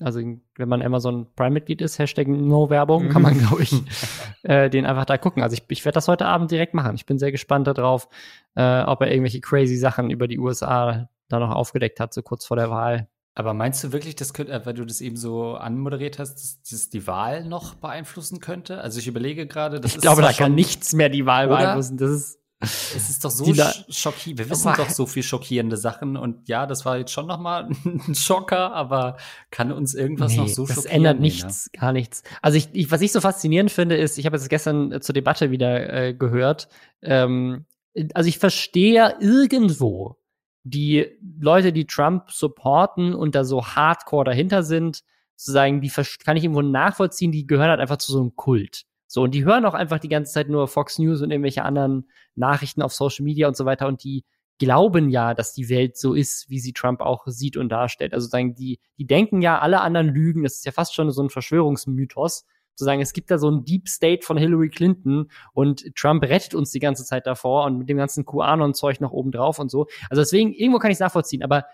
Also 0.00 0.20
wenn 0.20 0.68
man 0.68 0.80
Amazon 0.82 1.26
Prime-Mitglied 1.36 1.82
ist, 1.82 1.98
Hashtag 1.98 2.28
No-Werbung, 2.28 3.10
kann 3.10 3.22
man, 3.22 3.38
glaube 3.38 3.62
ich, 3.62 3.72
äh, 4.42 4.70
den 4.70 4.86
einfach 4.86 5.04
da 5.04 5.18
gucken. 5.18 5.42
Also 5.42 5.54
ich, 5.54 5.64
ich 5.68 5.84
werde 5.84 5.94
das 5.94 6.08
heute 6.08 6.26
Abend 6.26 6.50
direkt 6.50 6.72
machen. 6.72 6.94
Ich 6.94 7.04
bin 7.04 7.18
sehr 7.18 7.32
gespannt 7.32 7.66
darauf, 7.66 8.08
äh, 8.54 8.82
ob 8.82 9.02
er 9.02 9.10
irgendwelche 9.10 9.40
crazy 9.40 9.76
Sachen 9.76 10.10
über 10.10 10.28
die 10.28 10.38
USA 10.38 11.08
da 11.28 11.38
noch 11.38 11.50
aufgedeckt 11.50 12.00
hat, 12.00 12.14
so 12.14 12.22
kurz 12.22 12.46
vor 12.46 12.56
der 12.56 12.70
Wahl. 12.70 13.08
Aber 13.34 13.54
meinst 13.54 13.82
du 13.82 13.92
wirklich, 13.92 14.14
das 14.14 14.34
könnte, 14.34 14.60
weil 14.66 14.74
du 14.74 14.84
das 14.84 15.00
eben 15.00 15.16
so 15.16 15.54
anmoderiert 15.54 16.18
hast, 16.18 16.34
dass 16.34 16.62
das 16.70 16.90
die 16.90 17.06
Wahl 17.06 17.44
noch 17.44 17.74
beeinflussen 17.74 18.40
könnte? 18.40 18.82
Also 18.82 18.98
ich 18.98 19.06
überlege 19.06 19.46
gerade, 19.46 19.80
das 19.80 19.94
ich 19.94 20.00
glaube, 20.02 20.20
da 20.20 20.32
kann 20.32 20.54
nichts 20.54 20.92
mehr 20.92 21.08
die 21.08 21.24
Wahl 21.24 21.48
beeinflussen. 21.48 21.96
Das 21.96 22.10
ist 22.10 22.41
es 22.62 23.10
ist 23.10 23.24
doch 23.24 23.30
so 23.30 23.44
schockierend. 23.88 24.38
Wir 24.38 24.50
wissen 24.50 24.72
doch 24.76 24.88
so 24.88 25.06
viel 25.06 25.22
schockierende 25.22 25.76
Sachen 25.76 26.16
und 26.16 26.48
ja, 26.48 26.66
das 26.66 26.84
war 26.84 26.98
jetzt 26.98 27.10
schon 27.10 27.26
noch 27.26 27.40
mal 27.40 27.68
ein 27.84 28.14
Schocker, 28.14 28.72
aber 28.72 29.16
kann 29.50 29.72
uns 29.72 29.94
irgendwas 29.94 30.32
nee, 30.32 30.38
noch 30.38 30.48
so 30.48 30.66
schockieren? 30.66 30.84
Das 30.84 30.92
ändert 30.92 31.20
nichts, 31.20 31.70
ne? 31.72 31.80
gar 31.80 31.92
nichts. 31.92 32.22
Also 32.40 32.58
ich, 32.58 32.68
ich, 32.72 32.90
was 32.90 33.00
ich 33.00 33.12
so 33.12 33.20
faszinierend 33.20 33.70
finde, 33.70 33.96
ist, 33.96 34.18
ich 34.18 34.26
habe 34.26 34.36
jetzt 34.36 34.48
gestern 34.48 35.00
zur 35.00 35.12
Debatte 35.12 35.50
wieder 35.50 35.92
äh, 35.92 36.14
gehört. 36.14 36.68
Ähm, 37.02 37.66
also 38.14 38.28
ich 38.28 38.38
verstehe 38.38 39.16
irgendwo 39.20 40.16
die 40.64 41.06
Leute, 41.40 41.72
die 41.72 41.86
Trump 41.86 42.30
supporten 42.30 43.14
und 43.14 43.34
da 43.34 43.44
so 43.44 43.66
Hardcore 43.66 44.24
dahinter 44.24 44.62
sind, 44.62 45.02
sozusagen, 45.36 45.80
die 45.80 45.90
kann 46.24 46.36
ich 46.36 46.44
irgendwo 46.44 46.62
nachvollziehen. 46.62 47.32
Die 47.32 47.46
gehören 47.46 47.70
halt 47.70 47.80
einfach 47.80 47.96
zu 47.96 48.12
so 48.12 48.20
einem 48.20 48.36
Kult. 48.36 48.84
So, 49.12 49.20
und 49.20 49.34
die 49.34 49.44
hören 49.44 49.66
auch 49.66 49.74
einfach 49.74 49.98
die 49.98 50.08
ganze 50.08 50.32
Zeit 50.32 50.48
nur 50.48 50.68
Fox 50.68 50.98
News 50.98 51.20
und 51.20 51.30
irgendwelche 51.30 51.64
anderen 51.64 52.08
Nachrichten 52.34 52.80
auf 52.80 52.94
Social 52.94 53.24
Media 53.24 53.46
und 53.46 53.54
so 53.54 53.66
weiter 53.66 53.86
und 53.86 54.02
die 54.04 54.24
glauben 54.58 55.10
ja, 55.10 55.34
dass 55.34 55.52
die 55.52 55.68
Welt 55.68 55.98
so 55.98 56.14
ist, 56.14 56.48
wie 56.48 56.58
sie 56.58 56.72
Trump 56.72 57.02
auch 57.02 57.24
sieht 57.26 57.58
und 57.58 57.68
darstellt. 57.68 58.14
Also 58.14 58.26
sagen 58.28 58.54
die, 58.54 58.80
die 58.96 59.04
denken 59.04 59.42
ja, 59.42 59.58
alle 59.58 59.82
anderen 59.82 60.08
lügen. 60.08 60.44
Das 60.44 60.54
ist 60.54 60.64
ja 60.64 60.72
fast 60.72 60.94
schon 60.94 61.10
so 61.10 61.22
ein 61.22 61.28
Verschwörungsmythos. 61.28 62.46
Zu 62.74 62.84
sagen, 62.86 63.02
es 63.02 63.12
gibt 63.12 63.30
da 63.30 63.36
so 63.36 63.50
ein 63.50 63.66
Deep 63.66 63.86
State 63.86 64.24
von 64.24 64.38
Hillary 64.38 64.70
Clinton 64.70 65.30
und 65.52 65.94
Trump 65.94 66.22
rettet 66.22 66.54
uns 66.54 66.70
die 66.70 66.80
ganze 66.80 67.04
Zeit 67.04 67.26
davor 67.26 67.66
und 67.66 67.76
mit 67.76 67.90
dem 67.90 67.98
ganzen 67.98 68.24
QAnon-Zeug 68.24 69.02
noch 69.02 69.12
oben 69.12 69.30
drauf 69.30 69.58
und 69.58 69.70
so. 69.70 69.88
Also 70.08 70.22
deswegen, 70.22 70.54
irgendwo 70.54 70.78
kann 70.78 70.90
ich 70.90 70.96
es 70.96 71.00
nachvollziehen. 71.00 71.42
Aber 71.42 71.66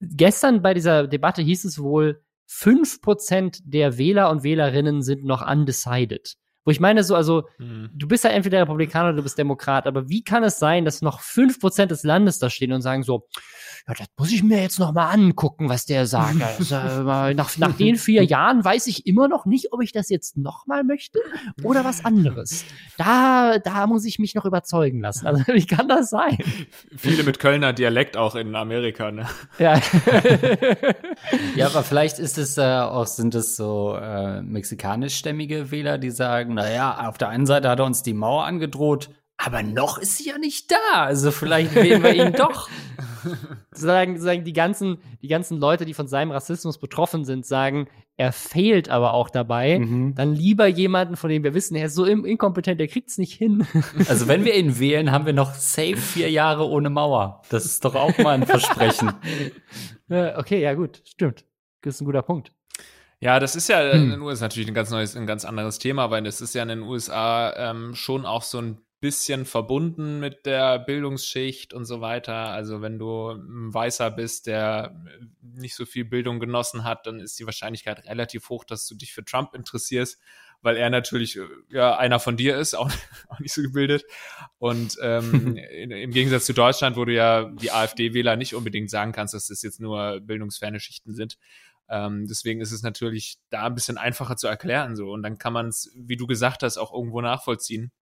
gestern 0.00 0.62
bei 0.62 0.72
dieser 0.72 1.06
Debatte 1.06 1.42
hieß 1.42 1.66
es 1.66 1.78
wohl, 1.78 2.23
5% 2.48 3.60
der 3.64 3.98
Wähler 3.98 4.30
und 4.30 4.42
Wählerinnen 4.42 5.02
sind 5.02 5.24
noch 5.24 5.46
undecided. 5.46 6.36
Wo 6.64 6.70
ich 6.70 6.80
meine, 6.80 7.04
so, 7.04 7.14
also, 7.14 7.46
mhm. 7.58 7.90
du 7.92 8.08
bist 8.08 8.24
ja 8.24 8.30
entweder 8.30 8.62
Republikaner 8.62 9.08
oder 9.08 9.16
du 9.18 9.22
bist 9.22 9.36
Demokrat, 9.36 9.86
aber 9.86 10.08
wie 10.08 10.24
kann 10.24 10.42
es 10.44 10.58
sein, 10.58 10.84
dass 10.84 11.02
noch 11.02 11.20
5% 11.20 11.86
des 11.86 12.04
Landes 12.04 12.38
da 12.38 12.48
stehen 12.48 12.72
und 12.72 12.80
sagen 12.80 13.02
so, 13.02 13.28
ja, 13.86 13.92
das 13.94 14.06
muss 14.16 14.32
ich 14.32 14.42
mir 14.42 14.62
jetzt 14.62 14.78
noch 14.78 14.94
mal 14.94 15.10
angucken, 15.10 15.68
was 15.68 15.84
der 15.84 16.06
sagt. 16.06 16.36
Also, 16.74 17.02
nach, 17.34 17.56
nach 17.58 17.76
den 17.76 17.96
vier 17.96 18.24
Jahren 18.24 18.64
weiß 18.64 18.86
ich 18.86 19.06
immer 19.06 19.28
noch 19.28 19.44
nicht, 19.44 19.72
ob 19.72 19.82
ich 19.82 19.92
das 19.92 20.08
jetzt 20.08 20.36
noch 20.36 20.66
mal 20.66 20.82
möchte 20.82 21.18
oder 21.62 21.84
was 21.84 22.04
anderes. 22.04 22.64
Da, 22.96 23.58
da 23.58 23.86
muss 23.86 24.04
ich 24.04 24.18
mich 24.18 24.34
noch 24.34 24.44
überzeugen 24.44 25.00
lassen. 25.00 25.26
Also, 25.26 25.44
wie 25.52 25.66
kann 25.66 25.88
das 25.88 26.10
sein? 26.10 26.38
Viele 26.96 27.22
mit 27.22 27.38
Kölner 27.38 27.72
Dialekt 27.72 28.16
auch 28.16 28.34
in 28.34 28.54
Amerika, 28.54 29.10
ne? 29.10 29.26
Ja. 29.58 29.80
ja, 31.54 31.66
aber 31.66 31.82
vielleicht 31.82 32.18
ist 32.18 32.38
es 32.38 32.56
äh, 32.56 32.62
auch, 32.62 33.06
sind 33.06 33.34
es 33.34 33.56
so 33.56 33.96
äh, 34.00 34.42
mexikanischstämmige 34.42 35.70
Wähler, 35.70 35.98
die 35.98 36.10
sagen, 36.10 36.54
naja, 36.54 37.08
auf 37.08 37.18
der 37.18 37.28
einen 37.28 37.46
Seite 37.46 37.68
hat 37.68 37.78
er 37.78 37.84
uns 37.84 38.02
die 38.02 38.14
Mauer 38.14 38.44
angedroht, 38.44 39.10
aber 39.36 39.62
noch 39.62 39.98
ist 39.98 40.18
sie 40.18 40.28
ja 40.28 40.38
nicht 40.38 40.70
da. 40.70 41.04
Also 41.04 41.30
vielleicht 41.30 41.74
wählen 41.74 42.02
wir 42.02 42.14
ihn 42.14 42.32
doch. 42.32 42.68
sagen, 43.72 44.20
sagen 44.20 44.44
die 44.44 44.52
ganzen, 44.52 44.98
die 45.22 45.28
ganzen 45.28 45.58
Leute, 45.58 45.84
die 45.84 45.94
von 45.94 46.06
seinem 46.06 46.30
Rassismus 46.30 46.78
betroffen 46.78 47.24
sind, 47.24 47.46
sagen, 47.46 47.88
er 48.16 48.32
fehlt 48.32 48.88
aber 48.88 49.14
auch 49.14 49.28
dabei. 49.28 49.80
Mhm. 49.80 50.14
Dann 50.14 50.34
lieber 50.34 50.66
jemanden, 50.66 51.16
von 51.16 51.30
dem 51.30 51.42
wir 51.42 51.54
wissen, 51.54 51.74
er 51.74 51.86
ist 51.86 51.94
so 51.94 52.04
inkompetent, 52.04 52.78
der 52.78 52.88
kriegt's 52.88 53.18
nicht 53.18 53.34
hin. 53.34 53.66
Also 54.08 54.28
wenn 54.28 54.44
wir 54.44 54.54
ihn 54.54 54.78
wählen, 54.78 55.10
haben 55.10 55.26
wir 55.26 55.32
noch 55.32 55.54
safe 55.54 55.96
vier 55.96 56.30
Jahre 56.30 56.68
ohne 56.68 56.90
Mauer. 56.90 57.42
Das 57.48 57.64
ist 57.64 57.84
doch 57.84 57.94
auch 57.94 58.16
mal 58.18 58.34
ein 58.34 58.46
Versprechen. 58.46 59.12
okay, 60.08 60.60
ja 60.60 60.74
gut, 60.74 61.02
stimmt. 61.04 61.44
Das 61.82 61.94
ist 61.94 62.00
ein 62.00 62.04
guter 62.04 62.22
Punkt. 62.22 62.52
Ja, 63.20 63.40
das 63.40 63.56
ist 63.56 63.68
ja 63.68 63.80
hm. 63.80 64.02
in 64.02 64.10
den 64.10 64.20
USA 64.20 64.44
natürlich 64.44 64.68
ein 64.68 64.74
ganz 64.74 64.90
neues, 64.90 65.16
ein 65.16 65.26
ganz 65.26 65.44
anderes 65.44 65.78
Thema, 65.78 66.10
weil 66.10 66.26
es 66.26 66.40
ist 66.40 66.54
ja 66.54 66.62
in 66.62 66.68
den 66.68 66.82
USA 66.82 67.52
ähm, 67.56 67.94
schon 67.94 68.26
auch 68.26 68.42
so 68.42 68.58
ein 68.58 68.78
bisschen 69.04 69.44
verbunden 69.44 70.18
mit 70.18 70.46
der 70.46 70.78
Bildungsschicht 70.78 71.74
und 71.74 71.84
so 71.84 72.00
weiter. 72.00 72.48
Also 72.48 72.80
wenn 72.80 72.98
du 72.98 73.32
ein 73.32 73.74
Weißer 73.74 74.10
bist, 74.10 74.46
der 74.46 74.98
nicht 75.42 75.74
so 75.74 75.84
viel 75.84 76.06
Bildung 76.06 76.40
genossen 76.40 76.84
hat, 76.84 77.06
dann 77.06 77.20
ist 77.20 77.38
die 77.38 77.44
Wahrscheinlichkeit 77.44 78.06
relativ 78.06 78.48
hoch, 78.48 78.64
dass 78.64 78.86
du 78.86 78.94
dich 78.94 79.12
für 79.12 79.22
Trump 79.22 79.54
interessierst, 79.54 80.18
weil 80.62 80.78
er 80.78 80.88
natürlich 80.88 81.38
ja 81.68 81.98
einer 81.98 82.18
von 82.18 82.38
dir 82.38 82.56
ist, 82.56 82.72
auch, 82.78 82.90
auch 83.28 83.40
nicht 83.40 83.52
so 83.52 83.60
gebildet. 83.60 84.06
Und 84.56 84.96
ähm, 85.02 85.54
im 85.90 86.10
Gegensatz 86.10 86.46
zu 86.46 86.54
Deutschland, 86.54 86.96
wo 86.96 87.04
du 87.04 87.12
ja 87.12 87.44
die 87.44 87.72
AfD-Wähler 87.72 88.36
nicht 88.36 88.54
unbedingt 88.54 88.88
sagen 88.88 89.12
kannst, 89.12 89.34
dass 89.34 89.48
das 89.48 89.60
jetzt 89.60 89.80
nur 89.80 90.20
bildungsferne 90.22 90.80
Schichten 90.80 91.12
sind. 91.12 91.36
Ähm, 91.90 92.26
deswegen 92.26 92.62
ist 92.62 92.72
es 92.72 92.82
natürlich 92.82 93.36
da 93.50 93.66
ein 93.66 93.74
bisschen 93.74 93.98
einfacher 93.98 94.38
zu 94.38 94.46
erklären 94.46 94.96
so. 94.96 95.10
Und 95.10 95.22
dann 95.22 95.36
kann 95.36 95.52
man 95.52 95.68
es, 95.68 95.92
wie 95.94 96.16
du 96.16 96.26
gesagt 96.26 96.62
hast, 96.62 96.78
auch 96.78 96.94
irgendwo 96.94 97.20
nachvollziehen 97.20 97.92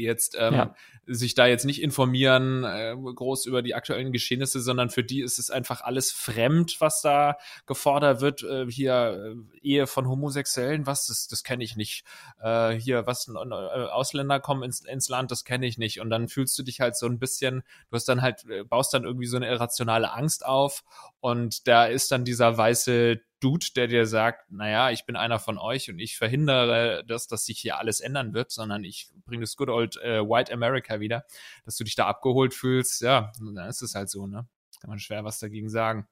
die 0.00 0.06
jetzt 0.06 0.36
ähm, 0.38 0.54
ja. 0.54 0.74
sich 1.06 1.34
da 1.34 1.46
jetzt 1.46 1.64
nicht 1.64 1.82
informieren 1.82 2.64
äh, 2.64 2.94
groß 2.96 3.46
über 3.46 3.62
die 3.62 3.74
aktuellen 3.74 4.12
Geschehnisse, 4.12 4.60
sondern 4.60 4.90
für 4.90 5.04
die 5.04 5.20
ist 5.20 5.38
es 5.38 5.50
einfach 5.50 5.82
alles 5.82 6.10
fremd, 6.10 6.80
was 6.80 7.02
da 7.02 7.36
gefordert 7.66 8.20
wird. 8.20 8.42
Äh, 8.42 8.66
hier 8.70 9.34
äh, 9.52 9.58
Ehe 9.60 9.86
von 9.86 10.08
Homosexuellen, 10.08 10.86
was 10.86 11.06
das, 11.06 11.28
das 11.28 11.44
kenne 11.44 11.64
ich 11.64 11.76
nicht. 11.76 12.04
Äh, 12.42 12.72
hier 12.72 13.06
was 13.06 13.28
äh, 13.28 13.32
Ausländer 13.32 14.40
kommen 14.40 14.62
ins, 14.62 14.80
ins 14.80 15.08
Land, 15.08 15.30
das 15.30 15.44
kenne 15.44 15.66
ich 15.66 15.76
nicht. 15.76 16.00
Und 16.00 16.10
dann 16.10 16.28
fühlst 16.28 16.58
du 16.58 16.62
dich 16.62 16.80
halt 16.80 16.96
so 16.96 17.06
ein 17.06 17.18
bisschen, 17.18 17.62
du 17.90 17.96
hast 17.96 18.08
dann 18.08 18.22
halt 18.22 18.44
äh, 18.48 18.64
baust 18.64 18.94
dann 18.94 19.04
irgendwie 19.04 19.26
so 19.26 19.36
eine 19.36 19.48
irrationale 19.48 20.12
Angst 20.12 20.44
auf 20.46 20.82
und 21.20 21.68
da 21.68 21.84
ist 21.84 22.10
dann 22.10 22.24
dieser 22.24 22.56
weiße 22.56 23.20
Dude, 23.40 23.66
der 23.74 23.86
dir 23.86 24.06
sagt, 24.06 24.50
naja, 24.50 24.90
ich 24.90 25.06
bin 25.06 25.16
einer 25.16 25.38
von 25.38 25.58
euch 25.58 25.90
und 25.90 25.98
ich 25.98 26.16
verhindere 26.16 27.04
das, 27.06 27.26
dass 27.26 27.46
sich 27.46 27.58
hier 27.58 27.78
alles 27.78 28.00
ändern 28.00 28.34
wird, 28.34 28.50
sondern 28.50 28.84
ich 28.84 29.08
bringe 29.24 29.42
das 29.42 29.56
good 29.56 29.68
old 29.68 29.96
äh, 29.98 30.20
White 30.20 30.52
America 30.52 31.00
wieder, 31.00 31.24
dass 31.64 31.76
du 31.76 31.84
dich 31.84 31.94
da 31.94 32.06
abgeholt 32.06 32.54
fühlst, 32.54 33.00
ja, 33.00 33.32
dann 33.38 33.68
ist 33.68 33.82
es 33.82 33.94
halt 33.94 34.10
so, 34.10 34.26
ne? 34.26 34.46
Kann 34.80 34.90
man 34.90 34.98
schwer 34.98 35.24
was 35.24 35.38
dagegen 35.38 35.68
sagen. 35.68 36.06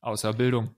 Außer 0.00 0.32
Bildung. 0.32 0.74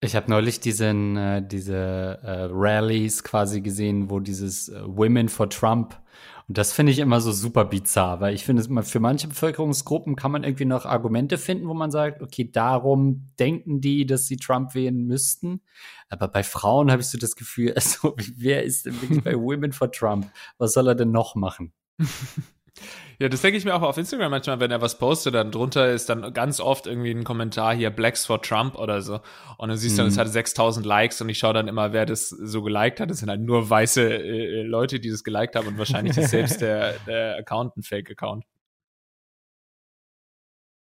Ich 0.00 0.16
habe 0.16 0.30
neulich 0.30 0.58
diesen, 0.58 1.16
äh, 1.16 1.46
diese 1.46 1.74
äh, 2.22 2.48
Rallies 2.50 3.22
quasi 3.22 3.60
gesehen, 3.60 4.10
wo 4.10 4.18
dieses 4.18 4.68
äh, 4.68 4.82
Women 4.84 5.28
for 5.28 5.48
Trump 5.48 6.00
und 6.48 6.58
das 6.58 6.72
finde 6.72 6.92
ich 6.92 6.98
immer 6.98 7.20
so 7.20 7.32
super 7.32 7.64
bizarr, 7.64 8.20
weil 8.20 8.34
ich 8.34 8.44
finde, 8.44 8.62
für 8.82 9.00
manche 9.00 9.28
Bevölkerungsgruppen 9.28 10.16
kann 10.16 10.32
man 10.32 10.44
irgendwie 10.44 10.64
noch 10.64 10.86
Argumente 10.86 11.38
finden, 11.38 11.68
wo 11.68 11.74
man 11.74 11.90
sagt, 11.90 12.22
okay, 12.22 12.50
darum 12.50 13.30
denken 13.38 13.80
die, 13.80 14.06
dass 14.06 14.26
sie 14.26 14.36
Trump 14.36 14.74
wählen 14.74 15.06
müssten. 15.06 15.60
Aber 16.08 16.28
bei 16.28 16.42
Frauen 16.42 16.90
habe 16.90 17.02
ich 17.02 17.08
so 17.08 17.18
das 17.18 17.36
Gefühl, 17.36 17.72
also, 17.76 18.16
wer 18.36 18.64
ist 18.64 18.86
denn 18.86 19.00
wirklich 19.00 19.22
bei 19.22 19.34
Women 19.38 19.72
for 19.72 19.90
Trump? 19.90 20.30
Was 20.58 20.72
soll 20.72 20.88
er 20.88 20.94
denn 20.94 21.10
noch 21.10 21.34
machen? 21.34 21.72
Ja, 23.18 23.28
das 23.28 23.42
denke 23.42 23.58
ich 23.58 23.64
mir 23.64 23.74
auch 23.74 23.82
auf 23.82 23.96
Instagram 23.96 24.30
manchmal, 24.30 24.60
wenn 24.60 24.70
er 24.70 24.80
was 24.80 24.98
postet, 24.98 25.34
dann 25.34 25.50
drunter 25.50 25.90
ist 25.90 26.08
dann 26.08 26.32
ganz 26.32 26.60
oft 26.60 26.86
irgendwie 26.86 27.10
ein 27.10 27.24
Kommentar 27.24 27.74
hier 27.74 27.90
Blacks 27.90 28.26
for 28.26 28.42
Trump 28.42 28.76
oder 28.76 29.02
so. 29.02 29.20
Und 29.58 29.68
dann 29.68 29.76
siehst 29.76 29.98
du, 29.98 30.02
mhm. 30.02 30.08
es 30.08 30.18
hat 30.18 30.28
6000 30.28 30.84
Likes 30.84 31.20
und 31.20 31.28
ich 31.28 31.38
schaue 31.38 31.54
dann 31.54 31.68
immer, 31.68 31.92
wer 31.92 32.06
das 32.06 32.28
so 32.28 32.62
geliked 32.62 33.00
hat. 33.00 33.10
Das 33.10 33.18
sind 33.18 33.28
halt 33.28 33.40
nur 33.40 33.68
weiße 33.68 34.02
äh, 34.02 34.62
Leute, 34.62 35.00
die 35.00 35.10
das 35.10 35.24
geliked 35.24 35.56
haben 35.56 35.68
und 35.68 35.78
wahrscheinlich 35.78 36.16
ist 36.16 36.30
selbst 36.30 36.60
der, 36.60 36.94
der 37.06 37.36
Account 37.36 37.76
ein 37.76 37.82
Fake-Account. 37.82 38.44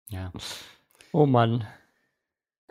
Ja. 0.09 0.33
Oh 1.12 1.27
Mann. 1.27 1.66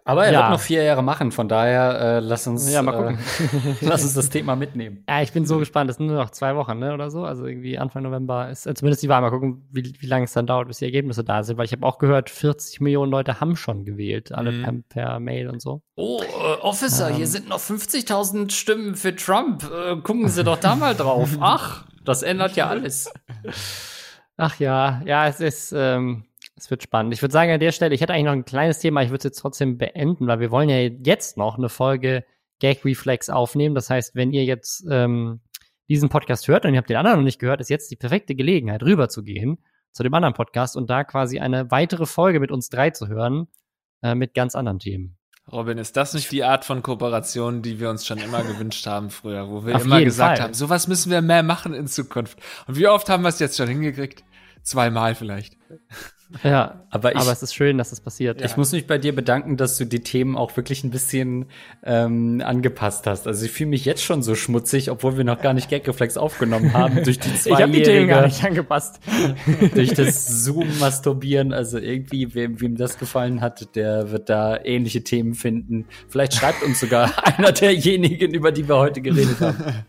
Aber 0.09 0.25
er 0.25 0.33
ja. 0.33 0.39
wird 0.39 0.49
noch 0.49 0.59
vier 0.59 0.81
Jahre 0.81 1.03
machen, 1.03 1.31
von 1.31 1.47
daher 1.47 2.01
äh, 2.01 2.19
lass 2.19 2.47
uns 2.47 2.71
ja, 2.71 2.81
mal 2.81 2.93
gucken. 2.93 3.19
Äh, 3.19 3.75
lass 3.81 4.01
uns 4.01 4.15
das 4.15 4.29
Thema 4.29 4.55
mitnehmen. 4.55 5.03
Ja, 5.07 5.21
ich 5.21 5.31
bin 5.31 5.45
so 5.45 5.59
gespannt. 5.59 5.87
Das 5.87 5.97
sind 5.97 6.07
nur 6.07 6.15
noch 6.15 6.31
zwei 6.31 6.55
Wochen, 6.55 6.79
ne, 6.79 6.95
oder 6.95 7.11
so. 7.11 7.25
Also 7.25 7.45
irgendwie 7.45 7.77
Anfang 7.77 8.01
November 8.01 8.49
ist 8.49 8.65
äh, 8.65 8.73
zumindest 8.73 9.03
die 9.03 9.09
Wahl. 9.09 9.21
Mal 9.21 9.29
gucken, 9.29 9.67
wie, 9.71 9.93
wie 9.99 10.07
lange 10.07 10.25
es 10.25 10.33
dann 10.33 10.47
dauert, 10.47 10.67
bis 10.67 10.79
die 10.79 10.85
Ergebnisse 10.85 11.23
da 11.23 11.43
sind. 11.43 11.59
Weil 11.59 11.65
ich 11.65 11.73
habe 11.73 11.85
auch 11.85 11.99
gehört, 11.99 12.31
40 12.31 12.81
Millionen 12.81 13.11
Leute 13.11 13.39
haben 13.39 13.55
schon 13.55 13.85
gewählt, 13.85 14.31
alle 14.31 14.51
mhm. 14.51 14.83
per, 14.89 15.03
per, 15.05 15.19
Mail 15.19 15.47
und 15.47 15.61
so. 15.61 15.83
Oh, 15.95 16.23
äh, 16.23 16.61
Officer, 16.61 17.09
ähm. 17.11 17.15
hier 17.17 17.27
sind 17.27 17.47
noch 17.47 17.59
50.000 17.59 18.49
Stimmen 18.49 18.95
für 18.95 19.15
Trump. 19.15 19.63
Äh, 19.63 19.97
gucken 19.97 20.27
Sie 20.27 20.43
doch 20.43 20.57
da 20.57 20.75
mal 20.75 20.95
drauf. 20.95 21.29
Ach, 21.39 21.85
das 22.03 22.23
ändert 22.23 22.55
ja 22.55 22.67
alles. 22.67 23.13
Ach 24.37 24.59
ja, 24.59 25.03
ja, 25.05 25.27
es 25.27 25.39
ist. 25.39 25.71
Ähm, 25.77 26.23
es 26.59 26.69
wird 26.69 26.83
spannend. 26.83 27.13
Ich 27.13 27.21
würde 27.21 27.31
sagen, 27.31 27.51
an 27.51 27.59
der 27.59 27.71
Stelle, 27.71 27.95
ich 27.95 28.01
hätte 28.01 28.13
eigentlich 28.13 28.25
noch 28.25 28.33
ein 28.33 28.45
kleines 28.45 28.79
Thema, 28.79 29.01
ich 29.01 29.09
würde 29.09 29.19
es 29.19 29.23
jetzt 29.23 29.39
trotzdem 29.39 29.77
beenden, 29.77 30.27
weil 30.27 30.39
wir 30.39 30.51
wollen 30.51 30.69
ja 30.69 30.77
jetzt 30.77 31.37
noch 31.37 31.57
eine 31.57 31.69
Folge 31.69 32.25
Gag 32.59 32.83
Reflex 32.83 33.29
aufnehmen. 33.29 33.75
Das 33.75 33.89
heißt, 33.89 34.15
wenn 34.15 34.31
ihr 34.31 34.43
jetzt 34.43 34.85
ähm, 34.89 35.39
diesen 35.87 36.09
Podcast 36.09 36.47
hört 36.47 36.65
und 36.65 36.73
ihr 36.73 36.77
habt 36.77 36.89
den 36.89 36.97
anderen 36.97 37.19
noch 37.19 37.25
nicht 37.25 37.39
gehört, 37.39 37.61
ist 37.61 37.69
jetzt 37.69 37.89
die 37.89 37.95
perfekte 37.95 38.35
Gelegenheit, 38.35 38.83
rüber 38.83 39.09
zu 39.09 39.23
gehen 39.23 39.59
zu 39.91 40.03
dem 40.03 40.13
anderen 40.13 40.33
Podcast 40.33 40.77
und 40.77 40.89
da 40.89 41.03
quasi 41.03 41.39
eine 41.39 41.71
weitere 41.71 42.05
Folge 42.05 42.39
mit 42.39 42.51
uns 42.51 42.69
drei 42.69 42.91
zu 42.91 43.07
hören, 43.07 43.47
äh, 44.03 44.13
mit 44.15 44.33
ganz 44.33 44.55
anderen 44.55 44.79
Themen. 44.79 45.17
Robin, 45.51 45.79
ist 45.79 45.97
das 45.97 46.13
nicht 46.13 46.31
die 46.31 46.43
Art 46.43 46.63
von 46.63 46.83
Kooperation, 46.83 47.63
die 47.63 47.79
wir 47.79 47.89
uns 47.89 48.05
schon 48.05 48.19
immer 48.19 48.43
gewünscht 48.43 48.85
haben 48.85 49.09
früher, 49.09 49.49
wo 49.49 49.65
wir 49.65 49.75
Auf 49.75 49.85
immer 49.85 50.03
gesagt 50.03 50.37
Fall. 50.37 50.45
haben, 50.45 50.53
sowas 50.53 50.87
müssen 50.87 51.11
wir 51.11 51.23
mehr 51.23 51.41
machen 51.41 51.73
in 51.73 51.87
Zukunft. 51.87 52.37
Und 52.67 52.77
wie 52.77 52.87
oft 52.87 53.09
haben 53.09 53.23
wir 53.23 53.29
es 53.29 53.39
jetzt 53.39 53.57
schon 53.57 53.67
hingekriegt? 53.67 54.23
Zweimal 54.61 55.15
vielleicht. 55.15 55.57
Ja, 56.43 56.85
aber, 56.91 57.13
ich, 57.13 57.17
aber 57.17 57.31
es 57.31 57.41
ist 57.41 57.55
schön, 57.55 57.79
dass 57.79 57.91
es 57.91 58.01
passiert. 58.01 58.41
Ich 58.41 58.51
ja. 58.51 58.57
muss 58.57 58.71
mich 58.71 58.85
bei 58.85 58.99
dir 58.99 59.15
bedanken, 59.15 59.57
dass 59.57 59.77
du 59.77 59.85
die 59.85 60.01
Themen 60.01 60.37
auch 60.37 60.55
wirklich 60.55 60.83
ein 60.83 60.91
bisschen 60.91 61.47
ähm, 61.83 62.41
angepasst 62.45 63.07
hast. 63.07 63.25
Also 63.25 63.45
ich 63.45 63.51
fühle 63.51 63.71
mich 63.71 63.83
jetzt 63.83 64.03
schon 64.03 64.21
so 64.21 64.35
schmutzig, 64.35 64.91
obwohl 64.91 65.17
wir 65.17 65.23
noch 65.23 65.41
gar 65.41 65.53
nicht 65.53 65.69
Gagreflex 65.71 66.17
aufgenommen 66.17 66.73
haben. 66.73 67.03
Durch 67.03 67.19
die 67.19 67.29
Ich 67.45 67.51
habe 67.51 67.71
die 67.71 67.81
Themen 67.81 68.07
gar 68.07 68.25
nicht 68.25 68.43
angepasst. 68.43 68.99
durch 69.73 69.93
das 69.93 70.43
Zoom-Masturbieren. 70.43 71.51
Also 71.51 71.79
irgendwie, 71.79 72.33
wem, 72.35 72.61
wem 72.61 72.77
das 72.77 72.99
gefallen 72.99 73.41
hat, 73.41 73.75
der 73.75 74.11
wird 74.11 74.29
da 74.29 74.59
ähnliche 74.63 75.03
Themen 75.03 75.33
finden. 75.33 75.85
Vielleicht 76.09 76.35
schreibt 76.35 76.61
uns 76.61 76.79
sogar 76.79 77.11
einer 77.37 77.51
derjenigen, 77.51 78.35
über 78.35 78.51
die 78.51 78.67
wir 78.67 78.77
heute 78.77 79.01
geredet 79.01 79.39
haben. 79.41 79.83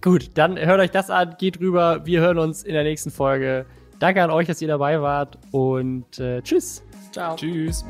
Gut, 0.00 0.30
dann 0.34 0.58
hört 0.58 0.80
euch 0.80 0.90
das 0.90 1.10
an, 1.10 1.36
geht 1.38 1.60
rüber. 1.60 2.06
Wir 2.06 2.20
hören 2.20 2.38
uns 2.38 2.64
in 2.64 2.72
der 2.72 2.82
nächsten 2.82 3.10
Folge. 3.10 3.66
Danke 4.00 4.22
an 4.22 4.30
euch, 4.30 4.46
dass 4.46 4.60
ihr 4.62 4.68
dabei 4.68 5.00
wart 5.02 5.38
und 5.52 6.18
äh, 6.18 6.40
tschüss. 6.42 6.82
Ciao. 7.12 7.36
Tschüss. 7.36 7.84